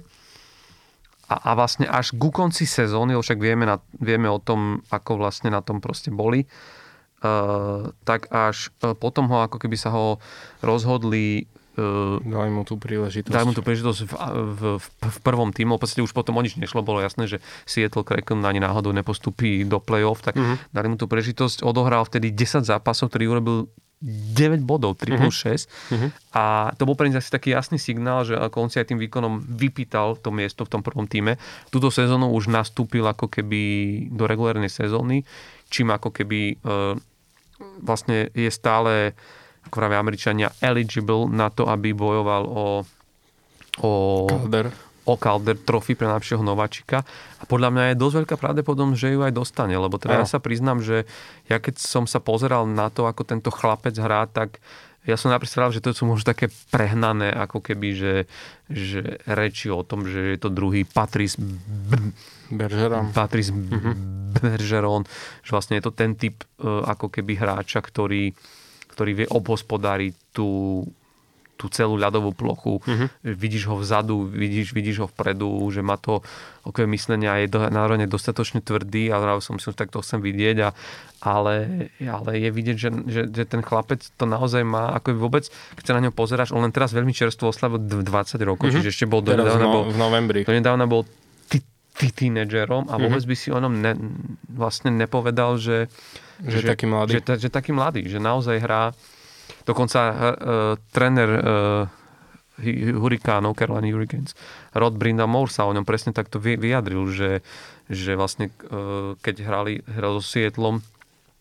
A, 1.28 1.34
a 1.34 1.50
vlastne 1.58 1.90
až 1.90 2.14
ku 2.14 2.30
konci 2.30 2.64
sezóny, 2.64 3.18
však 3.18 3.42
vieme, 3.42 3.66
na, 3.66 3.82
vieme 3.98 4.30
o 4.30 4.38
tom, 4.38 4.80
ako 4.94 5.18
vlastne 5.18 5.50
na 5.50 5.60
tom 5.60 5.82
proste 5.82 6.14
boli, 6.14 6.46
Uh, 7.18 7.90
tak 8.06 8.30
až 8.30 8.70
uh, 8.86 8.94
potom 8.94 9.26
ho, 9.26 9.42
ako 9.42 9.58
keby 9.58 9.74
sa 9.74 9.90
ho 9.90 10.22
rozhodli 10.62 11.50
Uh, 11.78 12.18
dali 12.26 12.50
mu 12.50 12.66
tú 12.66 12.74
príležitosť. 12.74 13.30
Dali 13.30 13.46
mu 13.46 13.54
tú 13.54 13.62
príležitosť 13.62 14.00
v, 14.02 14.12
v, 14.50 14.62
v, 14.82 15.18
prvom 15.22 15.54
týmu. 15.54 15.78
V 15.78 15.86
podstate 15.86 16.02
už 16.02 16.10
potom 16.10 16.34
o 16.34 16.42
nič 16.42 16.58
nešlo. 16.58 16.82
Bolo 16.82 16.98
jasné, 16.98 17.30
že 17.30 17.38
Seattle 17.70 18.02
Kraken 18.02 18.42
ani 18.42 18.58
náhodou 18.58 18.90
nepostupí 18.90 19.62
do 19.62 19.78
play-off, 19.78 20.18
tak 20.18 20.34
uh-huh. 20.34 20.58
dali 20.74 20.90
mu 20.90 20.98
tú 20.98 21.06
príležitosť. 21.06 21.62
Odohral 21.62 22.02
vtedy 22.02 22.34
10 22.34 22.66
zápasov, 22.66 23.14
ktorý 23.14 23.38
urobil 23.38 23.70
9 24.02 24.62
bodov, 24.62 24.98
3 24.98 25.22
plus 25.22 25.34
6. 25.42 25.66
Uh-huh. 25.94 26.10
A 26.34 26.74
to 26.74 26.86
bol 26.86 26.94
pre 26.94 27.10
nich 27.10 27.18
asi 27.18 27.30
taký 27.30 27.54
jasný 27.54 27.82
signál, 27.82 28.22
že 28.22 28.38
ako 28.38 28.66
on 28.66 28.70
si 28.70 28.82
aj 28.82 28.94
tým 28.94 28.98
výkonom 28.98 29.42
vypýtal 29.42 30.18
to 30.18 30.34
miesto 30.34 30.66
v 30.66 30.70
tom 30.74 30.82
prvom 30.82 31.06
týme. 31.06 31.38
Túto 31.70 31.90
sezónu 31.90 32.30
už 32.34 32.50
nastúpil 32.50 33.02
ako 33.06 33.26
keby 33.26 33.62
do 34.10 34.30
regulárnej 34.30 34.70
sezóny, 34.70 35.26
čím 35.66 35.90
ako 35.90 36.14
keby 36.14 36.40
e, 36.54 36.54
vlastne 37.82 38.30
je 38.34 38.50
stále 38.54 39.18
ako 39.68 39.84
práve 39.84 40.00
Američania, 40.00 40.48
eligible 40.64 41.28
na 41.28 41.52
to, 41.52 41.68
aby 41.68 41.92
bojoval 41.92 42.42
o, 42.48 42.66
o 43.84 43.92
Calder. 44.26 44.72
o 45.04 45.14
Calder 45.20 45.56
trofy 45.60 45.92
pre 45.92 46.08
najlepšieho 46.08 46.40
nováčika. 46.40 47.04
A 47.38 47.44
podľa 47.44 47.70
mňa 47.70 47.84
je 47.92 48.00
dosť 48.00 48.14
veľká 48.24 48.36
pravdepodobnosť, 48.40 48.98
že 48.98 49.12
ju 49.12 49.20
aj 49.20 49.36
dostane. 49.36 49.76
Lebo 49.76 50.00
teda 50.00 50.24
ja 50.24 50.26
sa 50.26 50.40
priznám, 50.40 50.80
že 50.80 51.04
ja 51.46 51.60
keď 51.60 51.78
som 51.78 52.08
sa 52.08 52.18
pozeral 52.18 52.64
na 52.64 52.88
to, 52.88 53.04
ako 53.04 53.28
tento 53.28 53.52
chlapec 53.52 53.92
hrá, 54.00 54.24
tak 54.24 54.58
ja 55.08 55.16
som 55.16 55.32
napríklad 55.32 55.72
že 55.72 55.80
to 55.80 55.96
sú 55.96 56.04
možno 56.04 56.28
také 56.28 56.52
prehnané, 56.68 57.32
ako 57.32 57.64
keby, 57.64 57.88
že, 57.96 58.14
že 58.68 59.16
reči 59.24 59.72
o 59.72 59.80
tom, 59.80 60.04
že 60.04 60.36
je 60.36 60.38
to 60.40 60.52
druhý 60.52 60.84
Patrice 60.84 61.40
B- 61.40 62.12
Bergeron. 62.52 63.08
Patrice 63.16 63.48
mm-hmm. 63.48 63.94
Bergeron, 64.36 65.08
že 65.40 65.50
vlastne 65.56 65.80
je 65.80 65.84
to 65.88 65.96
ten 65.96 66.12
typ 66.12 66.44
uh, 66.60 66.84
ako 66.84 67.08
keby 67.08 67.40
hráča, 67.40 67.80
ktorý 67.80 68.36
ktorý 68.98 69.12
vie 69.14 69.28
obhospodáriť 69.30 70.34
tú, 70.34 70.82
tú 71.54 71.70
celú 71.70 71.94
ľadovú 71.94 72.34
plochu. 72.34 72.82
Uh-huh. 72.82 73.06
Vidíš 73.22 73.70
ho 73.70 73.78
vzadu, 73.78 74.26
vidíš, 74.26 74.74
vidíš 74.74 74.96
ho 75.02 75.06
vpredu, 75.06 75.46
že 75.70 75.86
má 75.86 75.94
to 75.94 76.18
okové 76.66 76.90
myslenie 76.90 77.30
a 77.30 77.38
je 77.38 77.46
do, 77.46 77.62
národne 77.70 78.10
dostatočne 78.10 78.58
tvrdý 78.58 79.14
a 79.14 79.38
som 79.38 79.62
si, 79.62 79.70
tak 79.70 79.94
to 79.94 80.02
chcem 80.02 80.18
vidieť. 80.18 80.56
A, 80.66 80.74
ale, 81.22 81.54
ale 82.02 82.30
je 82.42 82.50
vidieť, 82.50 82.76
že, 82.78 82.88
že, 83.06 83.22
že 83.30 83.44
ten 83.46 83.62
chlapec 83.62 84.02
to 84.02 84.26
naozaj 84.26 84.66
má, 84.66 84.90
ako 84.98 85.14
vôbec, 85.14 85.46
keď 85.78 85.84
sa 85.86 85.94
na 85.94 86.10
ňo 86.10 86.12
pozeráš, 86.14 86.50
on 86.50 86.66
len 86.66 86.74
teraz 86.74 86.90
veľmi 86.90 87.14
čerstvo 87.14 87.54
oslavil 87.54 87.78
20 87.78 88.02
rokov, 88.42 88.66
uh-huh. 88.66 88.82
čiže 88.82 88.90
ešte 88.90 89.06
bol 89.06 89.22
do 89.22 89.30
nedávna 89.30 89.62
no, 89.62 89.74
bol, 89.74 89.82
v 89.90 89.98
novembri. 89.98 90.40
Do 90.42 90.54
nedávna 90.54 90.90
bol 90.90 91.06
ty, 91.46 91.62
ty 91.94 92.10
tínedžerom 92.10 92.90
a 92.90 92.98
vôbec 92.98 93.22
uh-huh. 93.22 93.30
by 93.30 93.36
si 93.38 93.54
o 93.54 93.58
ňom 93.62 93.74
ne, 93.78 93.94
vlastne 94.46 94.90
nepovedal, 94.90 95.54
že 95.58 95.86
že, 96.44 96.62
že 96.62 96.68
taký 96.68 96.86
mladý. 96.86 97.12
Že, 97.18 97.20
že 97.42 97.48
taký 97.50 97.70
mladý, 97.74 98.02
že 98.06 98.18
naozaj 98.22 98.56
hrá. 98.62 98.94
Dokonca 99.64 100.00
uh, 100.08 100.16
tréner 100.92 101.28
uh, 101.28 101.84
Hurikánov, 102.98 103.54
Carolina 103.54 103.94
Hurricanes, 103.94 104.34
Rod 104.74 104.98
Moore 104.98 105.52
sa 105.52 105.68
o 105.68 105.72
ňom 105.72 105.86
presne 105.86 106.10
takto 106.10 106.42
vyjadril, 106.42 107.06
že, 107.12 107.44
že 107.86 108.18
vlastne 108.18 108.50
uh, 108.68 109.14
keď 109.20 109.34
hrali, 109.46 109.80
hral 109.86 110.18
so 110.18 110.24
Sietlom, 110.24 110.82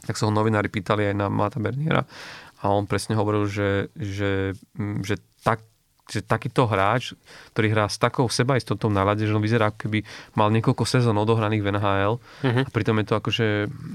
tak 0.05 0.15
sa 0.15 0.29
ho 0.29 0.31
novinári 0.31 0.69
pýtali 0.69 1.09
aj 1.09 1.15
na 1.17 1.27
Mata 1.27 1.57
Berniera 1.57 2.05
a 2.61 2.73
on 2.73 2.89
presne 2.89 3.13
hovoril, 3.13 3.45
že, 3.45 3.93
že, 3.93 4.57
že 4.77 5.15
tak, 5.17 5.25
že 6.07 6.23
takýto 6.23 6.63
hráč, 6.63 7.11
ktorý 7.51 7.67
hrá 7.75 7.85
s 7.91 7.99
takou 7.99 8.31
sebaistotou 8.31 8.87
na 8.87 9.03
lade, 9.03 9.27
že 9.27 9.35
on 9.35 9.43
vyzerá 9.43 9.71
ako 9.71 9.87
keby 9.87 9.99
mal 10.39 10.47
niekoľko 10.55 10.83
sezón 10.87 11.19
odohraných 11.19 11.63
v 11.63 11.69
NHL 11.75 12.13
uh-huh. 12.15 12.47
Mhm. 12.47 12.61
a 12.65 12.69
pritom 12.71 12.95
je 13.03 13.05
to 13.05 13.15
akože 13.19 13.47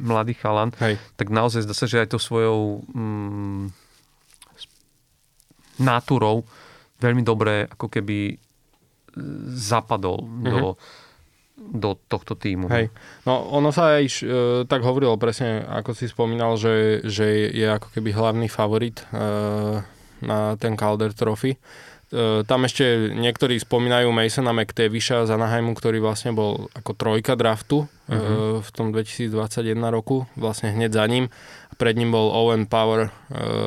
mladý 0.04 0.34
chalan, 0.36 0.70
Hej. 0.76 1.00
tak 1.16 1.32
naozaj 1.32 1.64
zdá 1.64 1.74
sa, 1.74 1.88
že 1.88 2.04
aj 2.04 2.12
to 2.12 2.18
svojou 2.20 2.84
mm, 2.92 3.72
náturou 5.80 6.44
veľmi 7.00 7.24
dobre 7.24 7.66
ako 7.66 7.88
keby 7.88 8.36
zapadol 9.56 10.24
uh-huh. 10.24 10.44
do 10.44 10.64
do 11.62 11.94
tohto 12.08 12.34
týmu. 12.34 12.66
Hej. 12.72 12.90
No 13.28 13.46
ono 13.54 13.70
sa 13.70 14.00
aj 14.00 14.04
e, 14.08 14.22
tak 14.66 14.82
hovorilo 14.82 15.20
presne, 15.20 15.62
ako 15.62 15.94
si 15.94 16.10
spomínal, 16.10 16.58
že, 16.58 17.04
že 17.06 17.52
je 17.52 17.66
ako 17.68 17.92
keby 17.92 18.10
hlavný 18.10 18.48
favorit 18.50 19.04
e, 19.12 19.20
na 20.24 20.56
ten 20.58 20.74
Calder 20.74 21.14
Trophy. 21.14 21.54
E, 21.54 21.58
tam 22.44 22.68
ešte 22.68 23.08
niektorí 23.16 23.56
spomínajú 23.56 24.12
Masona 24.12 24.52
McTavisha 24.52 25.24
z 25.24 25.32
Anaheimu, 25.32 25.72
ktorý 25.72 25.96
vlastne 26.04 26.36
bol 26.36 26.68
ako 26.76 26.92
trojka 26.92 27.40
draftu 27.40 27.88
uh-huh. 27.88 28.60
v 28.60 28.70
tom 28.76 28.92
2021 28.92 29.32
roku, 29.88 30.28
vlastne 30.36 30.76
hneď 30.76 30.92
za 30.92 31.08
ním. 31.08 31.32
Pred 31.80 31.96
ním 31.96 32.12
bol 32.12 32.28
Owen 32.28 32.68
Power 32.68 33.08
e, 33.08 33.10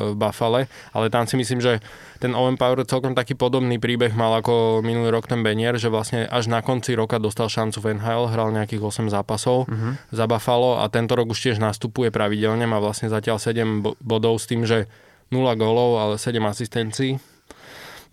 v 0.08 0.14
Buffale, 0.14 0.70
ale 0.94 1.10
tam 1.10 1.26
si 1.26 1.34
myslím, 1.34 1.58
že 1.58 1.82
ten 2.22 2.38
Owen 2.38 2.54
Power 2.54 2.86
celkom 2.86 3.18
taký 3.18 3.34
podobný 3.34 3.82
príbeh 3.82 4.14
mal 4.14 4.30
ako 4.38 4.78
minulý 4.78 5.10
rok 5.10 5.26
ten 5.26 5.42
Benier, 5.42 5.74
že 5.74 5.90
vlastne 5.90 6.22
až 6.30 6.46
na 6.46 6.62
konci 6.62 6.94
roka 6.94 7.18
dostal 7.18 7.50
šancu 7.50 7.82
v 7.82 7.98
NHL, 7.98 8.30
hral 8.30 8.54
nejakých 8.54 8.78
8 8.78 9.10
zápasov 9.10 9.66
uh-huh. 9.66 9.98
za 10.14 10.24
Buffalo 10.30 10.78
a 10.78 10.86
tento 10.86 11.18
rok 11.18 11.34
už 11.34 11.50
tiež 11.50 11.58
nastupuje 11.58 12.14
pravidelne, 12.14 12.62
má 12.62 12.78
vlastne 12.78 13.10
zatiaľ 13.10 13.42
7 13.42 13.82
bodov 13.98 14.38
s 14.38 14.46
tým, 14.46 14.62
že 14.62 14.86
0 15.34 15.42
gólov, 15.58 15.98
ale 15.98 16.14
7 16.14 16.38
asistencií 16.46 17.18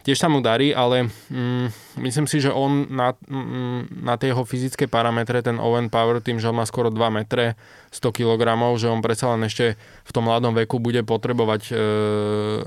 tiež 0.03 0.19
sa 0.19 0.27
mu 0.27 0.43
darí, 0.43 0.75
ale 0.75 1.07
mm, 1.07 1.97
myslím 2.03 2.27
si, 2.27 2.43
že 2.43 2.51
on 2.51 2.91
na, 2.91 3.15
mm, 3.15 4.03
na 4.03 4.19
tie 4.19 4.35
jeho 4.35 4.43
fyzické 4.43 4.91
parametre, 4.91 5.39
ten 5.39 5.57
Owen 5.57 5.87
Power, 5.87 6.19
tým, 6.19 6.37
že 6.37 6.51
on 6.51 6.59
má 6.59 6.67
skoro 6.67 6.91
2 6.91 6.99
metre, 7.09 7.55
100 7.95 8.11
kg, 8.11 8.43
že 8.75 8.91
on 8.91 8.99
predsa 8.99 9.31
len 9.31 9.47
ešte 9.47 9.79
v 9.79 10.11
tom 10.11 10.27
mladom 10.27 10.51
veku 10.53 10.83
bude 10.83 11.01
potrebovať 11.07 11.61
e, 11.71 11.73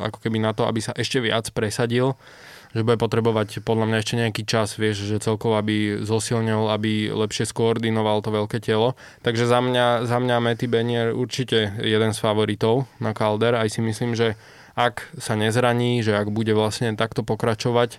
ako 0.00 0.18
keby 0.24 0.38
na 0.40 0.56
to, 0.56 0.64
aby 0.64 0.80
sa 0.80 0.96
ešte 0.96 1.20
viac 1.20 1.46
presadil 1.52 2.16
že 2.76 2.84
bude 2.84 3.00
potrebovať 3.00 3.64
podľa 3.64 3.88
mňa 3.88 3.98
ešte 4.04 4.14
nejaký 4.20 4.42
čas, 4.44 4.76
vieš, 4.76 5.08
že 5.08 5.16
celkovo 5.24 5.56
aby 5.56 6.04
zosilnil, 6.04 6.68
aby 6.68 7.08
lepšie 7.08 7.48
skoordinoval 7.48 8.20
to 8.20 8.28
veľké 8.28 8.60
telo. 8.60 8.92
Takže 9.24 9.48
za 9.48 9.64
mňa, 9.64 10.04
za 10.04 10.20
mňa 10.20 10.36
Matty 10.44 10.68
Benier 10.68 11.16
určite 11.16 11.72
jeden 11.80 12.12
z 12.12 12.18
favoritov 12.20 12.84
na 13.00 13.16
Calder. 13.16 13.56
Aj 13.56 13.64
si 13.72 13.80
myslím, 13.80 14.12
že 14.12 14.36
ak 14.76 15.08
sa 15.16 15.34
nezraní, 15.40 16.04
že 16.04 16.12
ak 16.12 16.28
bude 16.28 16.52
vlastne 16.52 16.92
takto 16.94 17.24
pokračovať 17.24 17.96
e, 17.96 17.98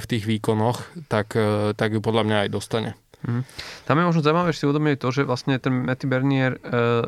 v 0.00 0.04
tých 0.08 0.24
výkonoch, 0.24 0.80
tak, 1.12 1.36
e, 1.36 1.76
tak 1.76 1.92
ju 1.92 2.00
podľa 2.00 2.24
mňa 2.24 2.36
aj 2.48 2.50
dostane. 2.50 2.90
Mm. 3.22 3.44
Tam 3.86 4.00
je 4.00 4.08
možno 4.08 4.24
zaujímavé, 4.24 4.50
že 4.50 4.58
si 4.58 4.66
uvedomuje 4.66 4.96
to, 4.98 5.08
že 5.12 5.28
vlastne 5.28 5.60
ten 5.60 5.84
Matty 5.84 6.08
Bernier, 6.08 6.56
e, 6.58 7.06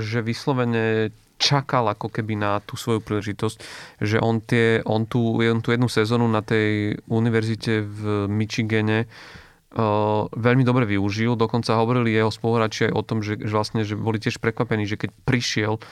že 0.00 0.24
vyslovene 0.24 1.12
čakal 1.36 1.84
ako 1.92 2.08
keby 2.08 2.40
na 2.40 2.64
tú 2.64 2.80
svoju 2.80 3.04
príležitosť, 3.04 3.56
že 4.00 4.16
on, 4.22 4.40
tie, 4.40 4.80
on, 4.88 5.04
tú, 5.04 5.36
on 5.36 5.60
tú 5.60 5.74
jednu 5.74 5.92
sezónu 5.92 6.24
na 6.30 6.40
tej 6.40 6.96
univerzite 7.10 7.84
v 7.84 8.30
Michigane 8.30 9.04
uh, 9.04 10.30
veľmi 10.30 10.62
dobre 10.62 10.86
využil. 10.86 11.34
Dokonca 11.34 11.74
hovorili 11.74 12.14
jeho 12.14 12.30
spoluhráči 12.30 12.88
aj 12.90 12.92
o 12.94 13.02
tom, 13.02 13.18
že, 13.20 13.36
že, 13.42 13.54
vlastne, 13.54 13.82
že 13.82 13.98
boli 13.98 14.22
tiež 14.22 14.38
prekvapení, 14.38 14.86
že 14.86 14.96
keď 14.96 15.10
prišiel 15.26 15.82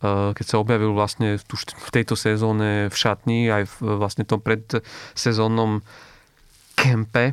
keď 0.00 0.44
sa 0.44 0.60
objavil 0.60 0.92
vlastne 0.92 1.40
v, 1.40 1.88
tejto 1.88 2.20
sezóne 2.20 2.92
v 2.92 2.96
šatni, 2.96 3.48
aj 3.48 3.64
v 3.64 3.96
vlastne 3.96 4.28
tom 4.28 4.44
predsezónnom 4.44 5.80
kempe, 6.76 7.32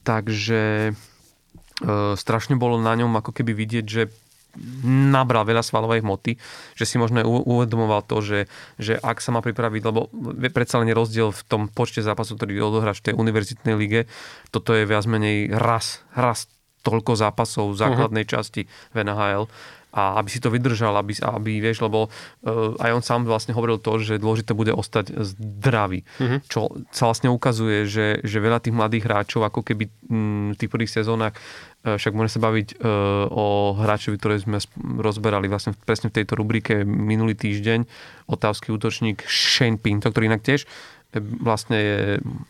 takže 0.00 0.92
uh, 0.92 2.16
strašne 2.16 2.56
bolo 2.56 2.80
na 2.80 2.96
ňom 2.96 3.12
ako 3.20 3.36
keby 3.36 3.52
vidieť, 3.52 3.86
že 3.86 4.02
nabral 4.86 5.42
veľa 5.42 5.66
svalovej 5.66 6.06
hmoty, 6.06 6.38
že 6.78 6.86
si 6.86 6.94
možno 6.94 7.26
uvedomoval 7.26 8.06
to, 8.06 8.22
že, 8.22 8.40
že 8.78 8.94
ak 9.02 9.18
sa 9.18 9.34
má 9.34 9.42
pripraviť, 9.42 9.82
lebo 9.82 10.06
predsa 10.54 10.78
len 10.78 10.90
je 10.90 10.94
rozdiel 10.94 11.28
v 11.34 11.42
tom 11.50 11.66
počte 11.66 12.06
zápasov, 12.06 12.38
ktorý 12.38 12.62
odohráš 12.62 13.02
v 13.02 13.10
tej 13.10 13.14
univerzitnej 13.18 13.74
lige, 13.74 14.06
toto 14.54 14.70
je 14.70 14.86
viac 14.86 15.04
menej 15.10 15.50
raz, 15.50 16.06
raz 16.14 16.46
toľko 16.86 17.18
zápasov 17.18 17.74
v 17.74 17.80
základnej 17.80 18.24
uh-huh. 18.28 18.34
časti 18.38 18.68
v 18.92 18.96
NHL 19.02 19.50
a 19.94 20.18
aby 20.18 20.28
si 20.28 20.42
to 20.42 20.50
vydržal, 20.50 20.98
aby, 20.98 21.14
aby 21.22 21.62
vieš, 21.62 21.86
lebo 21.86 22.10
uh, 22.10 22.74
aj 22.82 22.90
on 22.90 23.02
sám 23.06 23.20
vlastne 23.30 23.54
hovoril 23.54 23.78
to, 23.78 24.02
že 24.02 24.18
dôležité 24.18 24.50
bude 24.52 24.74
ostať 24.74 25.14
zdravý. 25.22 26.02
Uh-huh. 26.18 26.42
Čo 26.50 26.60
sa 26.90 27.06
vlastne 27.06 27.30
ukazuje, 27.30 27.86
že, 27.86 28.18
že 28.26 28.42
veľa 28.42 28.58
tých 28.58 28.74
mladých 28.74 29.06
hráčov, 29.06 29.46
ako 29.46 29.62
keby 29.62 29.86
m, 30.10 30.52
v 30.52 30.58
tých 30.58 30.70
prvých 30.70 30.90
sezónach 30.90 31.38
E, 31.84 32.00
však 32.00 32.16
môžeme 32.16 32.32
sa 32.32 32.40
baviť 32.40 32.68
uh, 32.80 33.28
o 33.28 33.76
hráčovi, 33.76 34.16
ktoré 34.16 34.40
sme 34.40 34.56
rozberali 34.80 35.52
vlastne 35.52 35.76
presne 35.84 36.08
v 36.08 36.16
tejto 36.16 36.40
rubrike 36.40 36.80
minulý 36.88 37.36
týždeň. 37.36 37.84
Otávsky 38.24 38.72
útočník 38.72 39.20
Shane 39.28 39.76
Pinto, 39.76 40.08
ktorý 40.08 40.32
inak 40.32 40.40
tiež 40.40 40.64
vlastne 41.20 41.78
je, 41.78 41.98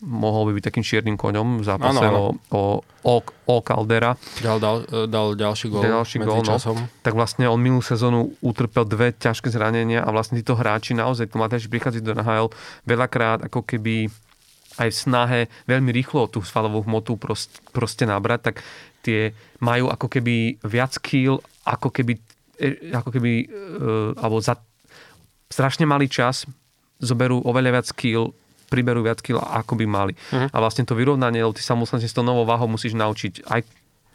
mohol 0.00 0.48
by 0.48 0.52
byť 0.60 0.64
takým 0.70 0.84
čiernym 0.84 1.16
koňom 1.20 1.60
v 1.60 1.64
zápase 1.64 2.00
ano, 2.00 2.32
ano. 2.32 2.40
o, 2.54 2.62
o, 3.04 3.14
o 3.24 3.56
Caldera. 3.60 4.16
Dal, 4.40 4.56
dal, 4.62 4.88
dal 5.10 5.36
ďalší 5.36 5.68
gól 5.68 5.84
ďalší 5.84 6.16
gól, 6.24 6.40
no. 6.40 6.56
Tak 7.04 7.12
vlastne 7.12 7.44
on 7.50 7.60
minulú 7.60 7.84
sezónu 7.84 8.32
utrpel 8.40 8.88
dve 8.88 9.12
ťažké 9.12 9.52
zranenia 9.52 10.00
a 10.00 10.08
vlastne 10.14 10.40
títo 10.40 10.56
hráči 10.56 10.96
naozaj, 10.96 11.28
to 11.28 11.36
mladí 11.36 11.66
prichádzajú 11.68 12.04
do 12.04 12.14
NHL 12.16 12.48
veľakrát 12.88 13.48
ako 13.48 13.66
keby 13.66 14.08
aj 14.78 14.88
v 14.90 14.96
snahe 14.96 15.40
veľmi 15.70 15.90
rýchlo 15.94 16.26
tú 16.26 16.42
svalovú 16.42 16.82
hmotu 16.82 17.14
proste, 17.14 17.62
proste 17.70 18.04
nabrať, 18.06 18.50
tak 18.50 18.56
tie 19.06 19.30
majú 19.62 19.86
ako 19.92 20.10
keby 20.10 20.58
viac 20.66 20.96
kýl, 20.98 21.38
ako 21.62 21.94
keby, 21.94 22.18
e, 22.58 22.90
ako 22.90 23.08
keby 23.14 23.32
uh, 23.46 24.10
alebo 24.18 24.40
za 24.42 24.58
strašne 25.52 25.86
malý 25.86 26.10
čas 26.10 26.48
zoberú 26.98 27.38
oveľa 27.44 27.80
viac 27.80 27.88
kýl, 27.94 28.34
priberú 28.74 29.06
viac 29.06 29.22
kýl, 29.22 29.38
ako 29.38 29.78
by 29.78 29.86
mali. 29.86 30.12
Uh-huh. 30.34 30.50
A 30.50 30.56
vlastne 30.58 30.82
to 30.82 30.98
vyrovnanie, 30.98 31.38
lebo 31.38 31.54
ty 31.54 31.62
sa 31.62 31.78
musíš 31.78 32.10
s 32.10 32.16
tou 32.18 32.26
novou 32.26 32.42
váhou 32.42 32.66
musíš 32.66 32.98
naučiť 32.98 33.46
aj 33.46 33.62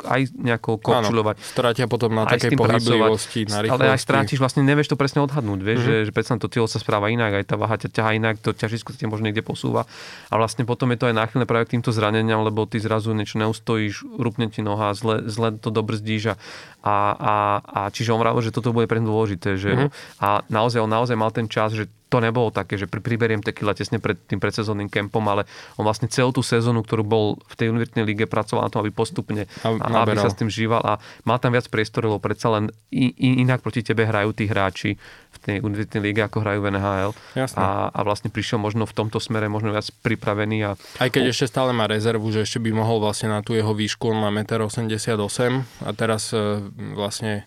aj 0.06 0.32
nejako 0.32 0.80
kopčulovať. 0.80 1.36
Áno, 1.36 1.44
strátia 1.44 1.86
potom 1.92 2.16
na 2.16 2.24
takej 2.24 2.56
pohyblivosti, 2.56 3.52
na 3.52 3.60
rýchlosti. 3.66 3.84
Ale 3.84 3.94
aj 3.96 4.00
strátiš, 4.00 4.40
vlastne 4.40 4.64
nevieš 4.64 4.96
to 4.96 4.98
presne 5.00 5.20
odhadnúť, 5.26 5.60
vieš, 5.60 5.80
mm-hmm. 5.84 6.00
že, 6.06 6.08
že 6.08 6.12
predsa 6.16 6.40
to 6.40 6.48
telo 6.48 6.68
sa 6.72 6.80
správa 6.80 7.12
inak, 7.12 7.44
aj 7.44 7.46
tá 7.52 7.56
váha 7.60 7.76
ťa 7.76 7.90
ťaha 7.92 8.12
inak, 8.16 8.36
to 8.40 8.56
ťažisko 8.56 8.96
sa 8.96 9.12
možno 9.12 9.28
niekde 9.28 9.44
posúva. 9.44 9.84
A 10.32 10.40
vlastne 10.40 10.64
potom 10.64 10.92
je 10.96 11.04
to 11.04 11.06
aj 11.12 11.16
náchylné 11.20 11.44
práve 11.44 11.68
k 11.68 11.80
týmto 11.80 11.92
zraneniam, 11.92 12.44
lebo 12.48 12.64
ty 12.64 12.80
zrazu 12.80 13.12
niečo 13.12 13.40
neustojíš, 13.44 14.08
rupne 14.16 14.48
ti 14.48 14.64
noha, 14.64 14.96
zle, 14.96 15.28
zle 15.28 15.56
to 15.60 15.68
dobrzdíš 15.74 16.32
a, 16.32 16.36
a, 16.80 16.96
a, 17.20 17.36
a 17.60 17.80
čiže 17.92 18.16
on 18.16 18.24
vravil, 18.24 18.40
že 18.40 18.56
toto 18.56 18.72
bude 18.72 18.88
pre 18.88 19.04
dôležité. 19.04 19.60
Že, 19.60 19.72
mm-hmm. 19.76 19.90
A 20.24 20.48
naozaj, 20.48 20.80
on 20.80 20.92
naozaj 20.92 21.16
mal 21.20 21.32
ten 21.36 21.52
čas, 21.52 21.76
že 21.76 21.92
to 22.10 22.18
nebolo 22.18 22.50
také, 22.50 22.76
že 22.76 22.90
priberiem 22.90 23.46
tequila 23.46 23.78
tesne 23.78 24.02
pred 24.02 24.18
tým 24.26 24.42
predsezónnym 24.42 24.90
kempom, 24.90 25.22
ale 25.30 25.46
on 25.78 25.86
vlastne 25.86 26.10
celú 26.10 26.34
tú 26.34 26.42
sezónu, 26.42 26.82
ktorú 26.82 27.06
bol 27.06 27.38
v 27.46 27.54
tej 27.56 27.68
univerzitnej 27.70 28.04
lige, 28.04 28.26
pracoval 28.26 28.66
na 28.66 28.72
tom, 28.74 28.82
aby 28.82 28.90
postupne, 28.90 29.46
a, 29.62 29.70
aby 29.78 30.18
sa 30.18 30.34
s 30.34 30.36
tým 30.36 30.50
žíval 30.50 30.82
a 30.82 30.98
mal 31.22 31.38
tam 31.38 31.54
viac 31.54 31.70
priestoru, 31.70 32.10
lebo 32.10 32.20
predsa 32.20 32.50
len 32.50 32.74
inak 33.22 33.62
proti 33.62 33.86
tebe 33.86 34.10
hrajú 34.10 34.34
tí 34.34 34.50
hráči 34.50 34.98
v 35.30 35.38
tej 35.38 35.58
univerzitnej 35.62 36.02
lige, 36.02 36.26
ako 36.26 36.42
hrajú 36.42 36.60
v 36.66 36.70
NHL. 36.74 37.12
A, 37.54 37.94
a 37.94 38.00
vlastne 38.02 38.34
prišiel 38.34 38.58
možno 38.58 38.90
v 38.90 38.94
tomto 38.98 39.22
smere 39.22 39.46
možno 39.46 39.70
viac 39.70 39.86
pripravený. 40.02 40.58
A, 40.66 40.72
Aj 40.98 41.10
keď 41.14 41.30
o... 41.30 41.32
ešte 41.32 41.46
stále 41.46 41.70
má 41.78 41.86
rezervu, 41.86 42.26
že 42.34 42.42
ešte 42.42 42.58
by 42.58 42.74
mohol 42.74 42.98
vlastne 42.98 43.30
na 43.30 43.46
tú 43.46 43.54
jeho 43.54 43.78
výšku, 43.78 44.10
on 44.10 44.26
má 44.26 44.34
1,88 44.34 45.14
m 45.46 45.56
a 45.86 45.90
teraz 45.94 46.34
e, 46.34 46.66
vlastne 46.98 47.46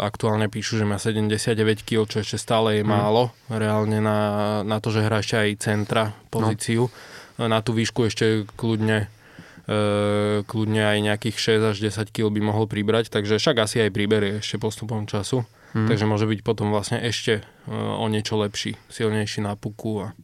aktuálne 0.00 0.48
píšu, 0.48 0.80
že 0.80 0.88
má 0.88 0.96
79 0.96 1.84
kg, 1.84 2.08
čo 2.08 2.24
ešte 2.24 2.40
stále 2.40 2.80
je 2.80 2.84
mm. 2.84 2.88
málo. 2.88 3.28
Reálne 3.52 4.00
na, 4.00 4.18
na 4.64 4.80
to, 4.80 4.88
že 4.88 5.04
hrá 5.04 5.20
ešte 5.20 5.36
aj 5.36 5.50
centra 5.60 6.04
pozíciu. 6.32 6.88
No. 7.36 7.44
Na 7.44 7.60
tú 7.60 7.76
výšku 7.76 8.08
ešte 8.08 8.48
kľudne 8.56 9.12
uh, 9.68 10.40
kľudne 10.48 10.82
aj 10.82 10.98
nejakých 11.04 11.36
6 11.60 11.70
až 11.70 11.76
10 11.78 12.08
kg 12.08 12.32
by 12.32 12.40
mohol 12.40 12.64
pribrať, 12.64 13.12
takže 13.12 13.36
však 13.38 13.56
asi 13.62 13.84
aj 13.84 13.94
priberie 13.94 14.40
ešte 14.40 14.56
postupom 14.56 15.04
času. 15.04 15.44
Mm. 15.76 15.92
Takže 15.92 16.04
môže 16.08 16.24
byť 16.24 16.40
potom 16.40 16.72
vlastne 16.72 16.96
ešte 17.04 17.44
uh, 17.44 18.00
o 18.00 18.08
niečo 18.08 18.40
lepší, 18.40 18.80
silnejší 18.88 19.44
na 19.44 19.52
puku 19.54 20.08
a 20.08 20.16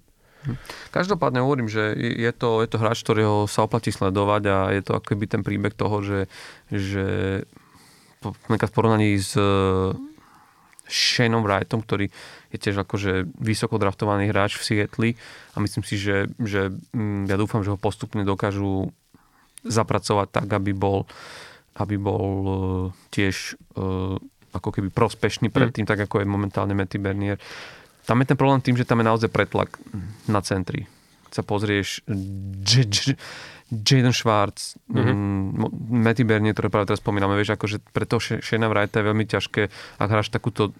hm. 0.49 0.57
Každopádne 0.93 1.45
hovorím, 1.45 1.69
že 1.69 1.93
je 1.97 2.33
to, 2.33 2.65
je 2.65 2.69
to 2.73 2.81
hráč, 2.81 3.05
ktorého 3.05 3.45
sa 3.45 3.69
oplatí 3.69 3.93
sledovať 3.93 4.43
a 4.49 4.57
je 4.73 4.83
to 4.85 4.93
akoby 4.97 5.29
ten 5.29 5.45
príbeh 5.45 5.77
toho, 5.77 6.01
že, 6.01 6.21
že 6.73 7.07
v 8.33 8.73
porovnaní 8.73 9.21
s 9.21 9.37
e, 9.37 9.45
Shaneom 10.89 11.45
Wrightom, 11.45 11.85
ktorý 11.85 12.09
je 12.53 12.59
tiež 12.61 12.85
akože 12.85 13.29
vysoko 13.37 13.77
draftovaný 13.77 14.31
hráč 14.31 14.57
v 14.57 14.65
Seattle 14.65 15.11
a 15.53 15.57
myslím 15.61 15.85
si, 15.85 16.01
že, 16.01 16.31
že 16.41 16.73
mm, 16.95 17.29
ja 17.29 17.37
dúfam, 17.37 17.61
že 17.61 17.73
ho 17.73 17.81
postupne 17.81 18.25
dokážu 18.25 18.93
zapracovať 19.65 20.29
tak, 20.31 20.49
aby 20.53 20.77
bol, 20.77 21.09
aby 21.77 21.97
bol 21.97 22.25
e, 22.25 22.51
tiež 23.13 23.57
e, 23.77 23.85
ako 24.55 24.69
keby 24.71 24.89
prospešný 24.95 25.51
pred 25.51 25.75
tým, 25.75 25.85
mm. 25.85 25.91
tak 25.91 26.01
ako 26.07 26.23
je 26.23 26.27
momentálne 26.29 26.73
Matty 26.77 27.03
Bernier. 27.03 27.41
Tam 28.05 28.21
je 28.21 28.29
ten 28.29 28.39
problém 28.39 28.61
tým, 28.61 28.77
že 28.77 28.85
tam 28.85 29.01
je 29.01 29.09
naozaj 29.09 29.33
pretlak 29.33 29.81
na 30.29 30.45
centri. 30.45 30.85
Sa 31.35 31.43
pozrieš, 31.43 32.07
Jaden 33.75 34.15
Schwartz, 34.15 34.79
mm-hmm. 34.87 35.67
Matty 35.91 36.23
Bernier, 36.23 36.55
ktoré 36.55 36.71
práve 36.71 36.95
teraz 36.95 37.03
spomíname, 37.03 37.35
vieš, 37.35 37.59
akože 37.59 37.83
pre 37.91 38.07
toho 38.07 38.23
Shane 38.23 38.71
Wrighta 38.71 39.03
je 39.03 39.09
veľmi 39.11 39.27
ťažké, 39.27 39.63
ak 39.99 40.09
hráš 40.09 40.31
takúto 40.31 40.71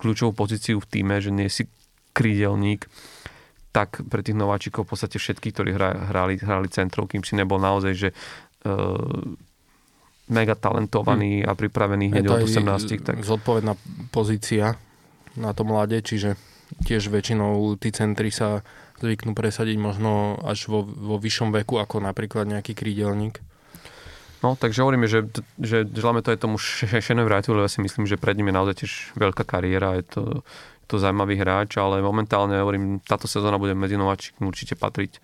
kľúčovú 0.00 0.32
pozíciu 0.32 0.80
v 0.80 0.88
týme, 0.88 1.20
že 1.20 1.28
nie 1.28 1.52
si 1.52 1.68
krídelník, 2.16 2.88
tak 3.70 4.02
pre 4.08 4.24
tých 4.24 4.34
nováčikov 4.34 4.88
v 4.88 4.96
podstate 4.96 5.20
všetky, 5.20 5.52
ktorí 5.52 5.70
hrali, 5.76 6.40
hrali 6.40 6.68
centrov, 6.72 7.06
kým 7.12 7.22
si 7.22 7.36
nebol 7.36 7.60
naozaj, 7.60 7.92
že 7.92 8.08
uh, 8.10 9.36
mega 10.30 10.54
talentovaný 10.54 11.44
hmm. 11.44 11.46
a 11.46 11.52
pripravený 11.54 12.04
hneď 12.14 12.24
od 12.30 12.46
18. 12.46 13.04
Tak... 13.04 13.16
Zodpovedná 13.22 13.76
pozícia 14.10 14.74
na 15.38 15.54
to 15.54 15.62
mlade, 15.62 16.02
čiže 16.02 16.34
tiež 16.86 17.10
väčšinou 17.10 17.78
tí 17.78 17.90
centri 17.90 18.30
sa 18.30 18.62
zvyknú 19.00 19.32
presadiť 19.32 19.80
možno 19.80 20.36
až 20.44 20.68
vo, 20.68 20.84
vo 20.84 21.16
vyššom 21.16 21.50
veku 21.56 21.80
ako 21.80 22.04
napríklad 22.04 22.46
nejaký 22.46 22.76
krídelník. 22.76 23.40
No, 24.40 24.56
takže 24.56 24.80
hovoríme, 24.80 25.04
že, 25.04 25.28
že 25.60 25.84
želáme 25.84 26.24
to 26.24 26.32
aj 26.32 26.40
tomu 26.40 26.56
Shane 26.56 27.24
Wrightu, 27.28 27.52
lebo 27.52 27.68
ja 27.68 27.72
si 27.72 27.84
myslím, 27.84 28.08
že 28.08 28.16
pred 28.16 28.32
ním 28.40 28.48
je 28.48 28.56
naozaj 28.56 28.74
tiež 28.84 28.92
veľká 29.12 29.44
kariéra, 29.44 30.00
je 30.00 30.04
to, 30.08 30.22
je 30.80 30.86
to 30.88 30.96
zaujímavý 30.96 31.36
hráč, 31.36 31.76
ale 31.76 32.00
momentálne 32.00 32.56
hovorím, 32.56 33.04
táto 33.04 33.28
sezóna 33.28 33.60
bude 33.60 33.76
medzi 33.76 34.00
nováčikmi 34.00 34.48
určite 34.48 34.80
patriť 34.80 35.20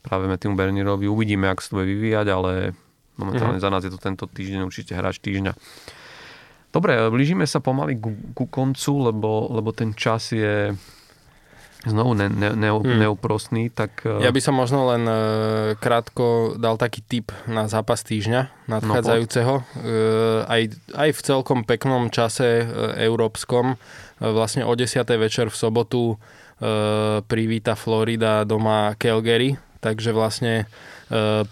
práve 0.00 0.24
Matthew 0.32 0.56
Bernierovi. 0.56 1.04
Uvidíme, 1.04 1.52
ak 1.52 1.60
sa 1.60 1.76
to 1.76 1.84
bude 1.84 1.92
vyvíjať, 1.92 2.26
ale 2.32 2.72
momentálne 3.20 3.60
uh-huh. 3.60 3.68
za 3.68 3.72
nás 3.72 3.84
je 3.84 3.92
to 3.92 4.00
tento 4.00 4.24
týždeň 4.24 4.64
určite 4.64 4.96
hráč 4.96 5.20
týždňa. 5.20 5.52
Dobre, 6.72 6.96
blížime 7.12 7.44
sa 7.44 7.60
pomaly 7.60 8.00
ku, 8.00 8.12
ku 8.32 8.44
koncu, 8.48 9.12
lebo, 9.12 9.52
lebo 9.52 9.76
ten 9.76 9.92
čas 9.92 10.32
je 10.32 10.72
znovu 11.88 12.12
ne, 12.14 12.28
ne, 12.28 12.52
ne, 12.54 12.70
hmm. 12.70 13.00
neúprostný, 13.02 13.72
tak... 13.72 14.04
Ja 14.04 14.30
by 14.30 14.40
som 14.40 14.54
možno 14.56 14.88
len 14.92 15.08
uh, 15.08 15.16
krátko 15.80 16.54
dal 16.60 16.76
taký 16.76 17.00
tip 17.02 17.32
na 17.48 17.66
zápas 17.66 18.04
týždňa 18.04 18.68
nadchádzajúceho. 18.68 19.54
No, 19.60 19.64
uh, 19.64 20.44
aj, 20.46 20.76
aj 20.94 21.10
v 21.16 21.20
celkom 21.24 21.64
peknom 21.64 22.12
čase 22.12 22.68
európskom, 23.00 23.80
vlastne 24.18 24.66
o 24.66 24.72
10. 24.74 25.02
večer 25.18 25.46
v 25.48 25.56
sobotu 25.56 26.18
privíta 27.30 27.78
Florida 27.78 28.42
doma 28.42 28.90
Calgary, 28.98 29.54
takže 29.78 30.10
vlastne 30.10 30.66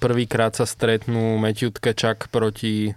prvýkrát 0.02 0.58
sa 0.58 0.66
stretnú 0.66 1.38
Matthew 1.38 1.78
Tkečak 1.78 2.26
proti 2.34 2.90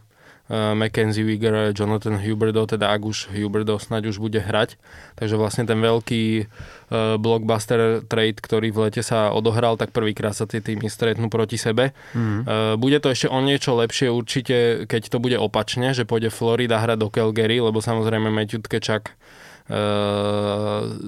Mackenzie 0.49 1.21
Wigger, 1.21 1.69
Jonathan 1.77 2.17
Huberdo, 2.17 2.65
teda 2.65 2.89
ak 2.89 3.05
už 3.05 3.29
Huberdo 3.37 3.77
snáď 3.77 4.09
už 4.09 4.17
bude 4.17 4.41
hrať. 4.41 4.81
Takže 5.13 5.37
vlastne 5.37 5.69
ten 5.69 5.77
veľký 5.77 6.23
uh, 6.41 7.21
blockbuster 7.21 8.01
trade, 8.09 8.41
ktorý 8.41 8.73
v 8.73 8.89
lete 8.89 9.05
sa 9.05 9.29
odohral, 9.29 9.77
tak 9.77 9.93
prvýkrát 9.93 10.33
sa 10.33 10.49
tie 10.49 10.57
týmy 10.57 10.89
stretnú 10.89 11.29
proti 11.29 11.61
sebe. 11.61 11.93
Mm. 12.17 12.77
Bude 12.81 12.97
to 12.97 13.13
ešte 13.13 13.29
o 13.29 13.39
niečo 13.45 13.77
lepšie 13.77 14.09
určite, 14.09 14.89
keď 14.89 15.01
to 15.13 15.21
bude 15.21 15.37
opačne, 15.37 15.93
že 15.93 16.09
pôjde 16.09 16.33
Florida 16.33 16.81
hrať 16.81 16.97
do 16.97 17.13
Calgary, 17.13 17.61
lebo 17.61 17.77
samozrejme 17.77 18.33
Matthew 18.33 18.65
Tkečak 18.65 19.13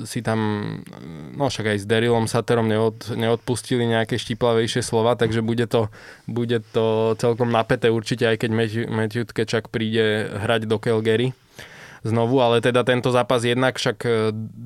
si 0.05 0.19
tam, 0.21 0.39
no 1.33 1.49
však 1.49 1.73
aj 1.73 1.77
s 1.81 1.85
Darylom 1.89 2.29
Saterom 2.29 2.69
neod, 2.69 3.09
neodpustili 3.09 3.89
nejaké 3.89 4.21
štiplavejšie 4.21 4.85
slova, 4.85 5.17
takže 5.17 5.41
bude 5.41 5.65
to, 5.65 5.89
bude 6.29 6.61
to 6.69 7.17
celkom 7.17 7.49
napäté 7.49 7.89
určite, 7.89 8.29
aj 8.29 8.38
keď 8.45 8.49
Matthew, 8.53 8.85
Matthew 8.85 9.23
Tkečak 9.33 9.73
príde 9.73 10.29
hrať 10.29 10.69
do 10.69 10.77
Calgary 10.77 11.33
znovu, 12.05 12.38
ale 12.38 12.61
teda 12.61 12.85
tento 12.85 13.09
zápas 13.09 13.41
jednak 13.41 13.81
však 13.81 13.97
e, 14.05 14.09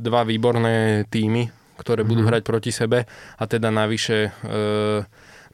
dva 0.03 0.27
výborné 0.27 1.07
týmy, 1.07 1.47
ktoré 1.79 2.03
mm-hmm. 2.03 2.11
budú 2.11 2.21
mhm. 2.23 2.29
hrať 2.35 2.41
proti 2.43 2.71
sebe 2.75 3.07
a 3.39 3.43
teda 3.47 3.71
navyše 3.71 4.31
uh, 4.43 5.03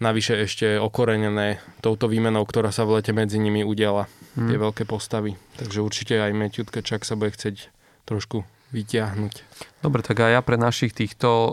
navyše 0.01 0.33
ešte 0.49 0.81
okorenené 0.81 1.61
touto 1.85 2.09
výmenou, 2.09 2.41
ktorá 2.41 2.73
sa 2.73 2.89
v 2.89 2.97
lete 2.97 3.13
medzi 3.13 3.37
nimi 3.37 3.61
udiala. 3.61 4.09
Mm. 4.33 4.49
Tie 4.49 4.57
veľké 4.57 4.83
postavy. 4.89 5.37
Takže 5.61 5.77
určite 5.85 6.17
aj 6.17 6.33
Matthew 6.33 6.65
Tkečak 6.65 7.05
sa 7.05 7.13
bude 7.13 7.37
chcieť 7.37 7.69
trošku 8.11 8.43
vyťahnuť. 8.71 9.33
Dobre, 9.83 10.03
tak 10.03 10.23
aj 10.23 10.31
ja 10.35 10.41
pre 10.43 10.55
našich 10.55 10.95
týchto 10.95 11.29
uh, 11.31 11.51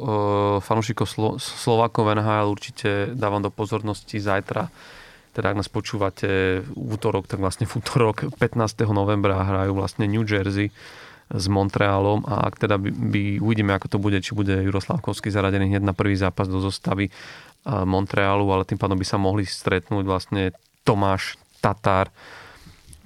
fanúšikov 0.62 1.06
Slo- 1.06 1.38
Slovákov 1.38 2.14
NHL 2.14 2.46
určite 2.50 2.90
dávam 3.14 3.42
do 3.42 3.50
pozornosti 3.50 4.22
zajtra. 4.22 4.70
Teda 5.34 5.54
ak 5.54 5.58
nás 5.58 5.70
počúvate 5.70 6.62
v 6.62 6.90
útorok, 6.94 7.30
tak 7.30 7.42
vlastne 7.42 7.66
v 7.66 7.78
útorok 7.78 8.30
15. 8.38 8.86
novembra 8.90 9.42
hrajú 9.42 9.74
vlastne 9.74 10.06
New 10.06 10.26
Jersey 10.26 10.70
s 11.28 11.44
Montrealom 11.50 12.24
a 12.24 12.48
ak 12.48 12.56
teda 12.56 12.80
by, 12.80 12.88
by 12.88 13.22
uvidíme, 13.42 13.76
ako 13.76 13.86
to 13.86 13.98
bude, 14.00 14.18
či 14.24 14.32
bude 14.32 14.54
Juroslavkovský 14.64 15.28
zaradený 15.28 15.74
hneď 15.74 15.84
na 15.84 15.92
prvý 15.92 16.16
zápas 16.16 16.46
do 16.46 16.62
zostavy 16.62 17.10
uh, 17.10 17.82
Montrealu, 17.82 18.46
ale 18.48 18.64
tým 18.66 18.78
pádom 18.78 18.96
by 18.96 19.06
sa 19.06 19.18
mohli 19.18 19.42
stretnúť 19.44 20.06
vlastne 20.06 20.54
Tomáš 20.86 21.36
Tatár, 21.58 22.08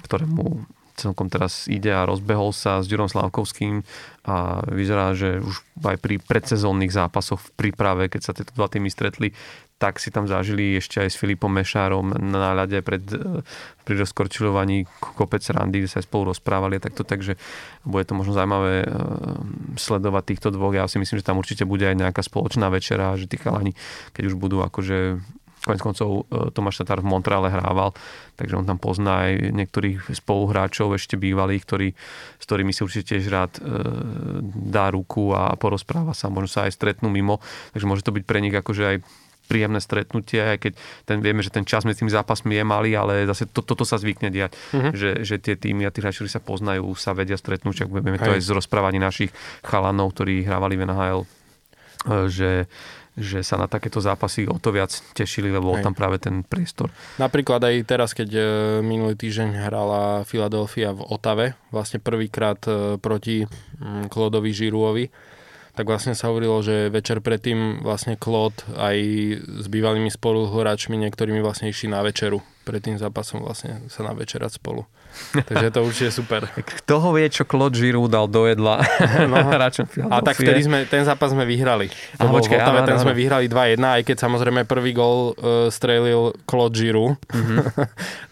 ktorému 0.05 0.69
celkom 0.97 1.33
teraz 1.33 1.67
ide 1.67 1.91
a 1.91 2.07
rozbehol 2.07 2.53
sa 2.53 2.85
s 2.85 2.89
Ďurom 2.89 3.09
Slavkovským 3.09 3.83
a 4.23 4.63
vyzerá, 4.71 5.17
že 5.17 5.43
už 5.43 5.65
aj 5.83 5.99
pri 5.99 6.23
predsezónnych 6.23 6.95
zápasoch 6.95 7.43
v 7.43 7.51
príprave, 7.59 8.07
keď 8.07 8.21
sa 8.21 8.37
tieto 8.37 8.55
dva 8.55 8.71
týmy 8.71 8.93
stretli, 8.93 9.35
tak 9.83 9.99
si 9.99 10.15
tam 10.15 10.31
zažili 10.31 10.79
ešte 10.79 11.03
aj 11.03 11.11
s 11.11 11.19
Filipom 11.19 11.51
Mešárom 11.51 12.15
na 12.15 12.55
ľade 12.55 12.87
pred, 12.87 13.03
e, 13.03 13.43
pri 13.83 13.95
rozkorčilovaní 13.99 14.87
kopec 15.19 15.43
randy, 15.51 15.83
kde 15.83 15.91
sa 15.91 15.99
aj 15.99 16.07
spolu 16.07 16.31
rozprávali 16.31 16.79
takto, 16.79 17.03
takže 17.03 17.35
bude 17.83 18.07
to 18.07 18.15
možno 18.15 18.31
zaujímavé 18.31 18.87
e, 18.87 18.89
sledovať 19.75 20.23
týchto 20.23 20.55
dvoch. 20.55 20.71
Ja 20.71 20.87
si 20.87 21.03
myslím, 21.03 21.19
že 21.19 21.27
tam 21.27 21.43
určite 21.43 21.67
bude 21.67 21.83
aj 21.83 21.99
nejaká 21.99 22.23
spoločná 22.23 22.71
večera, 22.71 23.19
že 23.19 23.27
tí 23.27 23.43
chalani, 23.43 23.75
keď 24.15 24.31
už 24.31 24.39
budú 24.39 24.63
akože 24.63 25.19
Konec 25.63 25.81
koncov 25.83 26.27
e, 26.27 26.51
Tomáš 26.51 26.83
Tatár 26.83 27.01
v 27.01 27.11
Montreale 27.11 27.49
hrával, 27.49 27.95
takže 28.35 28.59
on 28.59 28.67
tam 28.67 28.83
pozná 28.83 29.31
aj 29.31 29.55
niektorých 29.55 30.11
spoluhráčov 30.11 30.99
ešte 30.99 31.15
bývalých, 31.15 31.63
ktorí, 31.63 31.89
s 32.39 32.45
ktorými 32.45 32.75
si 32.75 32.83
určite 32.83 33.15
tiež 33.15 33.31
rád 33.31 33.53
e, 33.59 33.63
dá 34.69 34.91
ruku 34.91 35.31
a 35.31 35.55
porozpráva 35.55 36.19
sa, 36.19 36.27
možno 36.27 36.51
sa 36.51 36.67
aj 36.67 36.75
stretnú 36.75 37.09
mimo, 37.09 37.39
takže 37.71 37.87
môže 37.87 38.03
to 38.03 38.11
byť 38.11 38.25
pre 38.27 38.39
nich 38.43 38.55
akože 38.55 38.83
aj 38.83 38.97
príjemné 39.53 39.81
stretnutie, 39.83 40.41
aj 40.41 40.59
keď 40.65 40.73
ten, 41.05 41.19
vieme, 41.21 41.45
že 41.45 41.53
ten 41.53 41.67
čas 41.67 41.85
medzi 41.85 42.01
tými 42.01 42.15
zápasmi 42.15 42.57
je 42.57 42.65
malý, 42.65 42.97
ale 42.97 43.29
zase 43.29 43.51
to, 43.51 43.61
toto 43.61 43.83
sa 43.83 43.99
zvykne 43.99 44.31
diať, 44.31 44.55
uh-huh. 44.73 44.97
že, 44.97 45.11
že 45.27 45.37
tie 45.43 45.59
týmy 45.59 45.85
a 45.85 45.93
tí 45.93 46.01
hráči, 46.01 46.23
ktorí 46.23 46.31
sa 46.33 46.41
poznajú, 46.41 46.89
sa 46.97 47.13
vedia 47.13 47.37
stretnúť, 47.37 47.85
čak 47.85 47.89
vieme 47.93 48.17
to 48.17 48.33
aj 48.33 48.41
z 48.41 48.51
rozprávaní 48.55 49.03
našich 49.03 49.35
chalanov, 49.67 50.15
ktorí 50.15 50.47
hrávali 50.47 50.79
v 50.79 50.83
NHL, 50.89 51.21
e, 51.23 51.29
že 52.31 52.51
že 53.13 53.45
sa 53.45 53.61
na 53.61 53.69
takéto 53.69 54.01
zápasy 54.01 54.49
o 54.49 54.57
to 54.57 54.73
viac 54.73 54.89
tešili, 55.13 55.53
lebo 55.53 55.77
bol 55.77 55.85
tam 55.85 55.93
práve 55.93 56.17
ten 56.17 56.41
priestor. 56.41 56.89
Napríklad 57.21 57.61
aj 57.61 57.77
teraz, 57.85 58.17
keď 58.17 58.31
e, 58.33 58.43
minulý 58.81 59.21
týždeň 59.21 59.69
hrala 59.69 60.25
Philadelphia 60.25 60.97
v 60.97 61.05
Otave, 61.05 61.47
vlastne 61.69 62.01
prvýkrát 62.01 62.57
e, 62.65 62.97
proti 62.97 63.45
Klodovi 64.09 64.53
mm, 64.53 64.57
Žiruovi, 64.57 65.05
tak 65.73 65.89
vlastne 65.89 66.13
sa 66.13 66.29
hovorilo, 66.29 66.61
že 66.61 66.93
večer 66.93 67.25
predtým 67.25 67.81
vlastne 67.81 68.21
Klod 68.21 68.53
aj 68.77 68.97
s 69.41 69.67
bývalými 69.73 70.13
spoluhráčmi 70.13 71.01
niektorými 71.01 71.41
vlastne 71.41 71.73
išli 71.73 71.89
na 71.89 72.05
večeru. 72.05 72.45
Pred 72.69 72.81
tým 72.81 72.97
zápasom 73.01 73.41
vlastne 73.41 73.81
sa 73.89 74.05
na 74.05 74.13
večerať 74.13 74.61
spolu. 74.61 74.85
Takže 75.49 75.69
to 75.71 75.81
určite 75.85 76.11
super. 76.11 76.49
Kto 76.53 76.95
ho 77.01 77.11
vie, 77.15 77.27
čo 77.29 77.45
Claude 77.45 77.77
Giroux 77.77 78.09
dal 78.09 78.27
do 78.27 78.49
jedla 78.49 78.81
no. 79.31 79.37
hráčom 79.55 79.87
A 80.09 80.25
tak 80.25 80.41
vtedy 80.41 80.65
sme, 80.65 80.85
ten 80.89 81.05
zápas 81.05 81.33
sme 81.33 81.45
vyhrali. 81.45 81.93
Lebo 82.19 82.41
počkej, 82.41 82.59
v 82.59 82.63
Otave 82.63 82.81
ten 82.85 82.97
áno. 82.99 83.05
sme 83.05 83.13
vyhrali 83.13 83.47
2-1, 83.47 83.81
aj 83.81 84.03
keď 84.09 84.17
samozrejme 84.19 84.61
prvý 84.65 84.91
gol 84.97 85.33
uh, 85.37 85.69
strelil 85.69 86.35
Claude 86.49 86.75
Giroux 86.75 87.15
mm-hmm. 87.17 87.59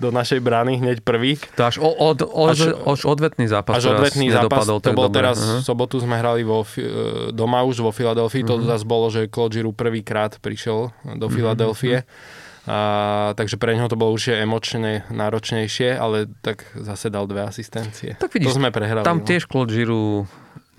do 0.02 0.08
našej 0.10 0.40
brány 0.40 0.80
hneď 0.80 1.04
prvý. 1.04 1.36
To 1.56 1.62
až, 1.68 1.76
od, 1.80 2.24
od, 2.24 2.52
až, 2.52 2.74
až 2.74 3.00
odvetný 3.04 3.46
zápas. 3.46 3.80
Až 3.80 3.96
odvetný 3.96 4.32
zápas, 4.32 4.64
to 4.66 4.90
bol 4.92 5.08
dobre. 5.08 5.22
teraz, 5.22 5.38
uh-huh. 5.40 5.60
sobotu 5.64 6.00
sme 6.00 6.16
hrali 6.16 6.42
vo, 6.44 6.64
uh, 6.64 7.30
doma 7.30 7.62
už 7.64 7.84
vo 7.84 7.92
Filadelfii, 7.92 8.42
uh-huh. 8.44 8.60
to 8.60 8.64
mhm. 8.64 8.68
zase 8.68 8.84
bolo, 8.84 9.06
že 9.12 9.28
Claude 9.28 9.54
Giroux 9.56 9.76
prvýkrát 9.76 10.36
prišiel 10.40 10.92
do 11.16 11.26
Filadelfie. 11.28 12.02
Uh-huh 12.02 12.38
a, 12.68 13.32
takže 13.40 13.56
pre 13.56 13.72
neho 13.72 13.88
to 13.88 13.96
bolo 13.96 14.12
určite 14.12 14.44
emočne 14.44 15.08
náročnejšie, 15.08 15.96
ale 15.96 16.28
tak 16.44 16.68
zase 16.76 17.08
dal 17.08 17.24
dve 17.24 17.48
asistencie. 17.48 18.20
Tak 18.20 18.36
vidíš, 18.36 18.52
to 18.52 18.60
sme 18.60 18.68
prehrali. 18.68 19.06
Tam 19.06 19.24
no. 19.24 19.26
tiež 19.26 19.48
Claude 19.48 19.72
Giroux 19.72 20.28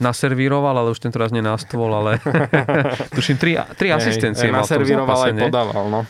naservíroval, 0.01 0.81
ale 0.81 0.89
už 0.93 1.01
tento 1.01 1.21
raz 1.21 1.29
nie 1.29 1.45
na 1.45 1.57
stôl, 1.57 1.93
ale 1.93 2.17
tuším 3.17 3.37
tri, 3.37 3.57
tri 3.77 3.93
asistencie 3.93 4.49
mal 4.49 4.65
naservíroval 4.65 5.29
aj 5.29 5.33
podával, 5.37 5.85
no. 5.89 6.01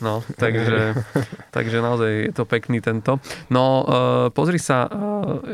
No, 0.00 0.24
takže, 0.40 0.96
takže 1.56 1.84
naozaj 1.84 2.32
je 2.32 2.32
to 2.32 2.48
pekný 2.48 2.80
tento. 2.80 3.20
No, 3.52 3.84
uh, 3.84 3.86
pozri 4.32 4.56
sa, 4.56 4.88
uh, 4.88 5.44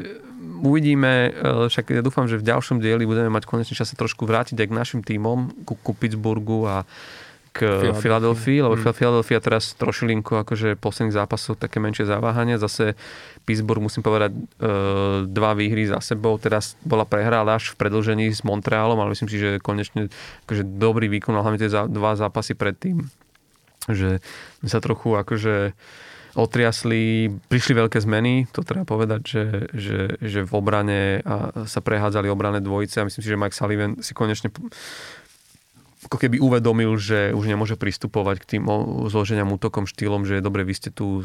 uvidíme, 0.62 1.35
uh, 1.35 1.66
však 1.66 1.90
ja 1.90 2.03
dúfam, 2.05 2.31
že 2.31 2.39
v 2.39 2.47
ďalšom 2.47 2.78
dieli 2.78 3.03
budeme 3.05 3.27
mať 3.27 3.43
konečne 3.43 3.74
čas 3.74 3.90
sa 3.90 3.98
trošku 3.98 4.23
vrátiť 4.23 4.55
aj 4.55 4.69
k 4.70 4.77
našim 4.78 5.01
týmom, 5.03 5.66
ku, 5.66 5.74
ku 5.74 5.93
Pittsburghu 5.98 6.62
a 6.62 6.86
k 7.57 7.91
Filadelfii, 7.97 8.61
lebo 8.61 8.77
mm. 8.77 8.93
Philadelphia 8.93 9.41
teraz 9.41 9.73
trošilinku 9.81 10.37
akože 10.45 10.77
posledných 10.77 11.16
zápasov 11.16 11.57
také 11.57 11.81
menšie 11.81 12.05
zaváhanie. 12.05 12.61
Zase 12.61 12.93
Pittsburgh, 13.49 13.81
musím 13.81 14.05
povedať, 14.05 14.37
e, 14.37 14.41
dva 15.24 15.57
výhry 15.57 15.89
za 15.89 16.05
sebou. 16.05 16.37
Teraz 16.37 16.77
bola 16.85 17.09
prehra, 17.09 17.41
ale 17.41 17.57
až 17.57 17.73
v 17.73 17.81
predlžení 17.81 18.28
s 18.28 18.45
Montrealom, 18.45 19.01
ale 19.01 19.16
myslím 19.16 19.33
si, 19.33 19.41
že 19.41 19.57
konečne 19.65 20.12
akože 20.45 20.62
dobrý 20.77 21.09
výkon, 21.09 21.33
hlavne 21.33 21.57
tie 21.57 21.73
dva 21.73 22.12
zápasy 22.12 22.53
predtým. 22.53 23.09
Že 23.89 24.20
sa 24.69 24.85
trochu 24.85 25.16
akože 25.16 25.73
otriasli, 26.37 27.33
prišli 27.49 27.73
veľké 27.73 27.97
zmeny, 27.97 28.45
to 28.53 28.61
treba 28.61 28.85
povedať, 28.85 29.20
že, 29.24 29.45
že, 29.73 30.01
že 30.20 30.41
v 30.45 30.53
obrane 30.53 31.24
sa 31.65 31.81
prehádzali 31.81 32.28
obrané 32.28 32.61
dvojice 32.61 33.01
a 33.01 33.07
myslím 33.09 33.24
si, 33.24 33.33
že 33.33 33.41
Mike 33.41 33.57
Sullivan 33.57 33.97
si 34.05 34.12
konečne 34.12 34.53
ako 36.07 36.23
keby 36.23 36.39
uvedomil, 36.39 36.95
že 36.97 37.35
už 37.35 37.51
nemôže 37.51 37.74
pristupovať 37.74 38.47
k 38.47 38.49
tým 38.57 38.62
zloženiam 39.11 39.51
útokom 39.51 39.91
štýlom, 39.91 40.23
že 40.23 40.39
je 40.39 40.47
dobre, 40.47 40.62
vy 40.62 40.74
ste 40.78 40.95
tu 40.95 41.20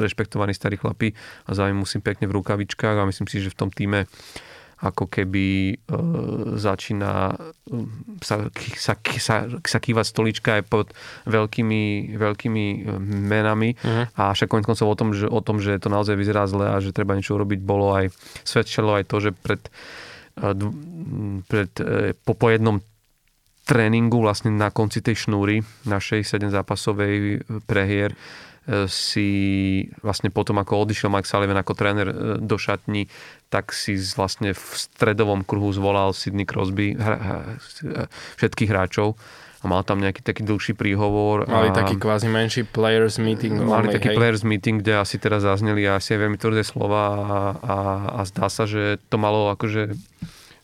rešpektovaní 0.00 0.56
starí 0.56 0.80
chlapi 0.80 1.12
a 1.44 1.52
zájem 1.52 1.76
musím 1.76 2.00
pekne 2.00 2.24
v 2.24 2.40
rukavičkách 2.40 2.96
a 2.96 3.08
myslím 3.08 3.28
si, 3.28 3.44
že 3.44 3.52
v 3.52 3.58
tom 3.60 3.68
týme 3.68 4.08
ako 4.82 5.06
keby 5.06 5.46
e, 5.70 5.74
začína 6.58 7.30
e, 7.30 7.86
sa, 8.18 8.50
sa, 8.74 8.98
sa, 8.98 9.36
sa 9.62 9.78
kývať 9.78 10.06
stolička 10.10 10.58
aj 10.58 10.62
pod 10.66 10.90
veľkými, 11.30 12.18
veľkými 12.18 12.64
e, 12.66 12.78
menami 13.06 13.78
uh-huh. 13.78 14.10
a 14.18 14.34
však 14.34 14.50
konec 14.50 14.66
koncov 14.66 14.90
o 14.90 14.98
tom, 14.98 15.14
že, 15.14 15.30
o 15.30 15.38
tom, 15.38 15.62
že 15.62 15.78
to 15.78 15.86
naozaj 15.86 16.18
vyzerá 16.18 16.50
zle 16.50 16.66
a 16.66 16.82
že 16.82 16.90
treba 16.90 17.14
niečo 17.14 17.38
urobiť, 17.38 17.62
bolo 17.62 17.94
aj 17.94 18.10
svedčilo 18.42 18.98
aj 18.98 19.06
to, 19.06 19.16
že 19.22 19.30
pred, 19.30 19.62
e, 20.42 20.50
pred, 21.46 21.70
po, 22.26 22.34
po 22.34 22.46
jednom 22.50 22.82
tréningu 23.62 24.18
vlastne 24.18 24.50
na 24.50 24.74
konci 24.74 25.00
tej 25.00 25.26
šnúry 25.28 25.62
našej 25.86 26.26
7 26.26 26.50
zápasovej 26.50 27.46
prehier 27.66 28.18
si 28.86 29.28
vlastne 30.06 30.30
potom, 30.30 30.54
ako 30.62 30.86
odišiel 30.86 31.10
Mike 31.10 31.26
Sullivan 31.26 31.58
ako 31.58 31.74
tréner 31.74 32.08
do 32.38 32.54
šatní, 32.54 33.10
tak 33.50 33.74
si 33.74 33.98
vlastne 34.14 34.54
v 34.54 34.62
stredovom 34.78 35.42
kruhu 35.42 35.74
zvolal 35.74 36.14
Sidney 36.14 36.46
Crosby 36.46 36.94
všetkých 38.38 38.70
hráčov 38.70 39.18
a 39.62 39.70
mal 39.70 39.86
tam 39.86 40.02
nejaký 40.02 40.26
taký 40.26 40.42
dlhší 40.42 40.74
príhovor. 40.74 41.46
Mali 41.46 41.70
a 41.70 41.74
taký 41.74 41.94
kvázi 41.98 42.26
menší 42.26 42.62
players 42.66 43.22
meeting. 43.22 43.62
Mali 43.62 43.90
only, 43.90 43.94
taký 43.94 44.10
hej? 44.10 44.18
players 44.18 44.42
meeting, 44.42 44.82
kde 44.82 44.98
asi 44.98 45.22
teraz 45.22 45.46
zazneli 45.46 45.86
asi 45.86 46.18
veľmi 46.18 46.34
tvrdé 46.34 46.66
slova 46.66 47.02
a, 47.06 47.14
a, 47.62 47.76
a 48.10 48.20
zdá 48.26 48.50
sa, 48.50 48.66
že 48.66 48.98
to 49.06 49.22
malo 49.22 49.54
akože 49.54 49.94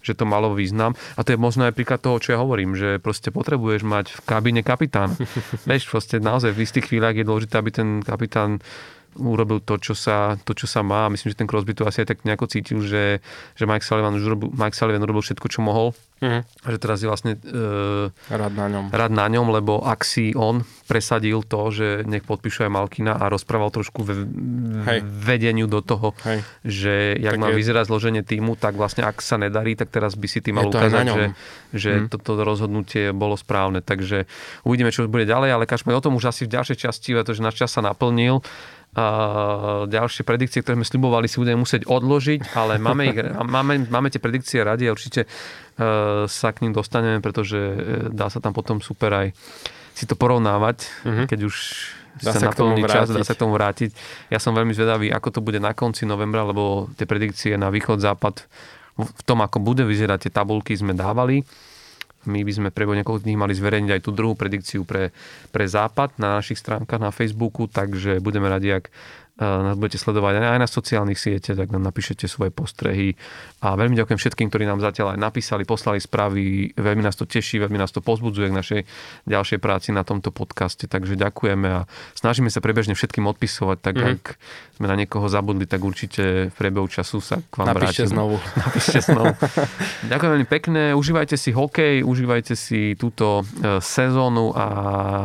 že 0.03 0.15
to 0.15 0.25
malo 0.25 0.55
význam. 0.55 0.95
A 1.19 1.25
to 1.27 1.35
je 1.35 1.39
možno 1.41 1.67
aj 1.67 1.75
príklad 1.75 2.03
toho, 2.03 2.23
čo 2.23 2.35
ja 2.35 2.39
hovorím, 2.39 2.79
že 2.79 3.03
proste 3.03 3.35
potrebuješ 3.35 3.83
mať 3.83 4.07
v 4.15 4.21
kabíne 4.25 4.63
kapitán. 4.63 5.15
Vieš, 5.69 5.91
proste 5.91 6.23
naozaj 6.23 6.55
v 6.55 6.63
istých 6.65 6.89
chvíľach 6.91 7.17
je 7.19 7.27
dôležité, 7.27 7.55
aby 7.59 7.71
ten 7.75 7.89
kapitán 8.03 8.63
urobil 9.15 9.59
to, 9.59 9.77
čo 9.77 9.93
sa, 9.93 10.17
to, 10.39 10.53
čo 10.53 10.65
sa 10.65 10.81
má. 10.81 11.07
Myslím, 11.07 11.31
že 11.31 11.39
ten 11.39 11.47
Crosby 11.47 11.73
to 11.73 11.83
asi 11.83 12.03
aj 12.03 12.09
tak 12.09 12.19
nejako 12.23 12.45
cítil, 12.47 12.79
že, 12.81 13.25
že 13.53 13.65
Mike, 13.65 13.83
Sullivan 13.83 14.13
už 14.13 14.25
urobil, 14.25 14.49
Mike 14.51 14.75
Sullivan 14.75 15.01
urobil 15.01 15.21
všetko, 15.21 15.47
čo 15.47 15.61
mohol. 15.61 15.91
Mhm. 16.19 16.41
A 16.61 16.69
že 16.69 16.79
teraz 16.79 16.99
je 16.99 17.07
vlastne 17.07 17.33
e, 17.35 18.11
Rád 18.29 18.51
na 18.53 18.67
ňom. 18.67 18.85
rád 18.91 19.13
na 19.13 19.27
ňom, 19.29 19.47
lebo 19.49 19.79
ak 19.79 20.03
si 20.03 20.35
on 20.35 20.61
presadil 20.85 21.41
to, 21.43 21.71
že 21.71 21.87
nech 22.03 22.23
podpíše 22.23 22.65
aj 22.65 22.73
Malkina 22.73 23.15
a 23.15 23.27
rozprával 23.27 23.71
trošku 23.71 24.03
ve, 24.03 24.27
Hej. 24.85 24.99
vedeniu 25.05 25.65
do 25.65 25.79
toho, 25.79 26.19
Hej. 26.21 26.43
že 26.61 26.95
jak 27.17 27.35
Tak 27.35 27.41
má 27.41 27.49
je- 27.49 27.57
vyzerať 27.57 27.85
zloženie 27.87 28.23
týmu, 28.23 28.55
tak 28.55 28.75
vlastne 28.75 29.03
ak 29.03 29.19
sa 29.19 29.37
nedarí, 29.37 29.73
tak 29.73 29.89
teraz 29.89 30.13
by 30.13 30.27
si 30.27 30.39
tým 30.41 30.59
mal 30.59 30.67
ukázať, 30.67 31.07
že, 31.07 31.25
že 31.73 31.91
Mhm. 31.97 32.07
toto 32.11 32.35
rozhodnutie 32.37 33.11
bolo 33.13 33.35
správne. 33.35 33.79
Takže 33.79 34.27
uvidíme, 34.63 34.91
čo 34.91 35.07
bude 35.07 35.23
ďalej, 35.25 35.51
ale 35.53 35.65
kažme 35.65 35.93
o 35.93 36.03
tom 36.03 36.15
už 36.15 36.29
asi 36.29 36.45
v 36.45 36.53
ďalšej 36.53 36.77
časti, 36.81 37.15
pretože 37.15 37.39
náš 37.41 37.55
čas 37.57 37.71
sa 37.71 37.81
naplnil. 37.81 38.43
Ďalšie 39.89 40.27
predikcie, 40.27 40.65
ktoré 40.65 40.75
sme 40.81 40.89
slibovali, 40.89 41.31
si 41.31 41.39
budeme 41.39 41.63
musieť 41.63 41.87
odložiť, 41.87 42.57
ale 42.57 42.83
máme, 42.83 43.03
ich, 43.13 43.19
máme, 43.57 43.87
máme 43.87 44.09
tie 44.11 44.19
predikcie 44.19 44.65
radi 44.65 44.89
a 44.89 44.95
určite 44.97 45.29
uh, 45.29 46.25
sa 46.27 46.49
k 46.51 46.67
ním 46.67 46.75
dostaneme, 46.75 47.23
pretože 47.23 47.59
uh, 47.59 47.79
dá 48.11 48.27
sa 48.33 48.43
tam 48.43 48.57
potom 48.57 48.83
super 48.83 49.13
aj 49.15 49.37
si 49.95 50.07
to 50.07 50.15
porovnávať, 50.15 50.87
Mhm. 51.05 51.25
keď 51.27 51.41
už 51.47 51.57
Dá 52.19 52.35
sa 52.35 52.43
sa 52.43 52.51
naplní 52.51 52.83
čas, 52.91 53.15
dá 53.15 53.23
sa 53.23 53.39
k 53.39 53.43
tomu 53.47 53.55
vrátiť. 53.55 53.95
Ja 54.27 54.43
som 54.43 54.51
veľmi 54.51 54.75
zvedavý, 54.75 55.07
ako 55.15 55.39
to 55.39 55.41
bude 55.45 55.63
na 55.63 55.71
konci 55.71 56.03
novembra, 56.03 56.43
lebo 56.43 56.91
tie 56.99 57.07
predikcie 57.07 57.55
na 57.55 57.71
východ, 57.71 58.03
západ, 58.03 58.43
v 58.99 59.23
tom, 59.23 59.39
ako 59.39 59.63
bude 59.63 59.87
vyzerať 59.87 60.27
tie 60.27 60.33
tabulky, 60.35 60.75
sme 60.75 60.99
dávali. 60.99 61.47
My 62.29 62.45
by 62.45 62.53
sme 62.53 62.69
prebo 62.69 62.93
niekoľko 62.93 63.25
dní 63.25 63.35
mali 63.41 63.57
zverejniť 63.57 63.91
aj 63.97 64.03
tú 64.05 64.13
druhú 64.13 64.37
predikciu 64.37 64.85
pre, 64.85 65.11
pre 65.49 65.65
západ 65.65 66.21
na 66.21 66.37
našich 66.39 66.61
stránkach 66.61 67.01
na 67.01 67.09
Facebooku, 67.09 67.65
takže 67.67 68.21
budeme 68.21 68.53
radi, 68.53 68.77
ak 68.77 68.93
nás 69.39 69.75
budete 69.75 69.97
sledovať 69.97 70.35
aj 70.41 70.59
na 70.59 70.67
sociálnych 70.67 71.15
siete, 71.15 71.55
tak 71.55 71.71
nám 71.71 71.81
napíšete 71.81 72.27
svoje 72.27 72.51
postrehy. 72.51 73.15
A 73.61 73.73
veľmi 73.73 73.95
ďakujem 73.95 74.17
všetkým, 74.17 74.47
ktorí 74.47 74.65
nám 74.65 74.79
zatiaľ 74.79 75.15
aj 75.15 75.21
napísali, 75.21 75.63
poslali 75.63 75.99
správy. 75.99 76.43
Veľmi 76.73 77.01
nás 77.01 77.15
to 77.15 77.23
teší, 77.23 77.59
veľmi 77.59 77.75
nás 77.75 77.89
to 77.89 77.99
pozbudzuje 77.99 78.47
k 78.47 78.55
našej 78.55 78.81
ďalšej 79.25 79.59
práci 79.59 79.91
na 79.91 80.03
tomto 80.03 80.29
podcaste. 80.29 80.85
Takže 80.85 81.15
ďakujeme 81.15 81.69
a 81.69 81.81
snažíme 82.13 82.49
sa 82.49 82.59
prebežne 82.59 82.93
všetkým 82.93 83.25
odpisovať, 83.25 83.79
tak 83.79 83.95
Mhm. 83.95 84.07
ak 84.09 84.23
sme 84.75 84.87
na 84.87 84.95
niekoho 84.95 85.27
zabudli, 85.27 85.65
tak 85.65 85.81
určite 85.81 86.23
v 86.49 86.55
priebehu 86.55 86.87
času 86.87 87.19
sa 87.19 87.39
k 87.41 87.55
vám 87.57 87.67
Napíšte 87.69 88.05
vrátime. 88.05 88.15
znovu. 88.15 88.37
Napíšte 88.65 88.99
znovu. 89.05 89.33
Ďakujem 90.05 90.31
veľmi 90.33 90.49
pekne, 90.49 90.83
užívajte 90.95 91.35
si 91.35 91.51
hokej, 91.51 92.03
užívajte 92.03 92.55
si 92.55 92.95
túto 92.95 93.43
e, 93.57 93.79
sezónu 93.79 94.51
a 94.53 94.67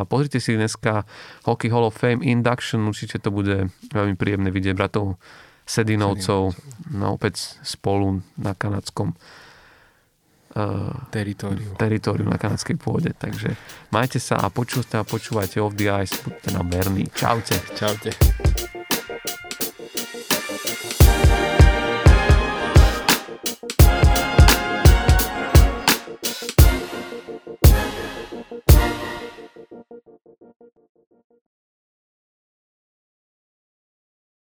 pozrite 0.04 0.38
si 0.38 0.54
dneska 0.54 1.06
Hockey 1.44 1.66
Hall 1.66 1.84
of 1.84 1.94
Fame 1.94 2.20
Induction, 2.20 2.82
určite 2.84 3.18
to 3.18 3.30
bude 3.30 3.70
veľmi 4.04 4.16
príjemné 4.20 4.52
vidieť 4.52 4.76
bratov 4.76 5.16
Sedinovcov 5.64 6.52
no, 6.92 7.16
opäť 7.16 7.56
spolu 7.64 8.20
na 8.36 8.52
kanadskom 8.52 9.16
uh, 9.16 10.92
Teritoriu. 11.08 11.72
teritoriu 11.80 12.28
na 12.28 12.36
kanadskej 12.36 12.76
pôde. 12.76 13.16
Takže 13.16 13.56
majte 13.88 14.20
sa 14.20 14.44
a 14.44 14.52
počúvajte 14.52 15.00
a 15.00 15.08
počúvajte 15.08 15.56
Off 15.64 15.72
the 15.72 15.88
Ice, 16.04 16.20
buďte 16.20 16.48
nám 16.52 16.68
verní. 16.68 17.08
Čaute. 17.16 17.56
Čaute. 17.72 18.12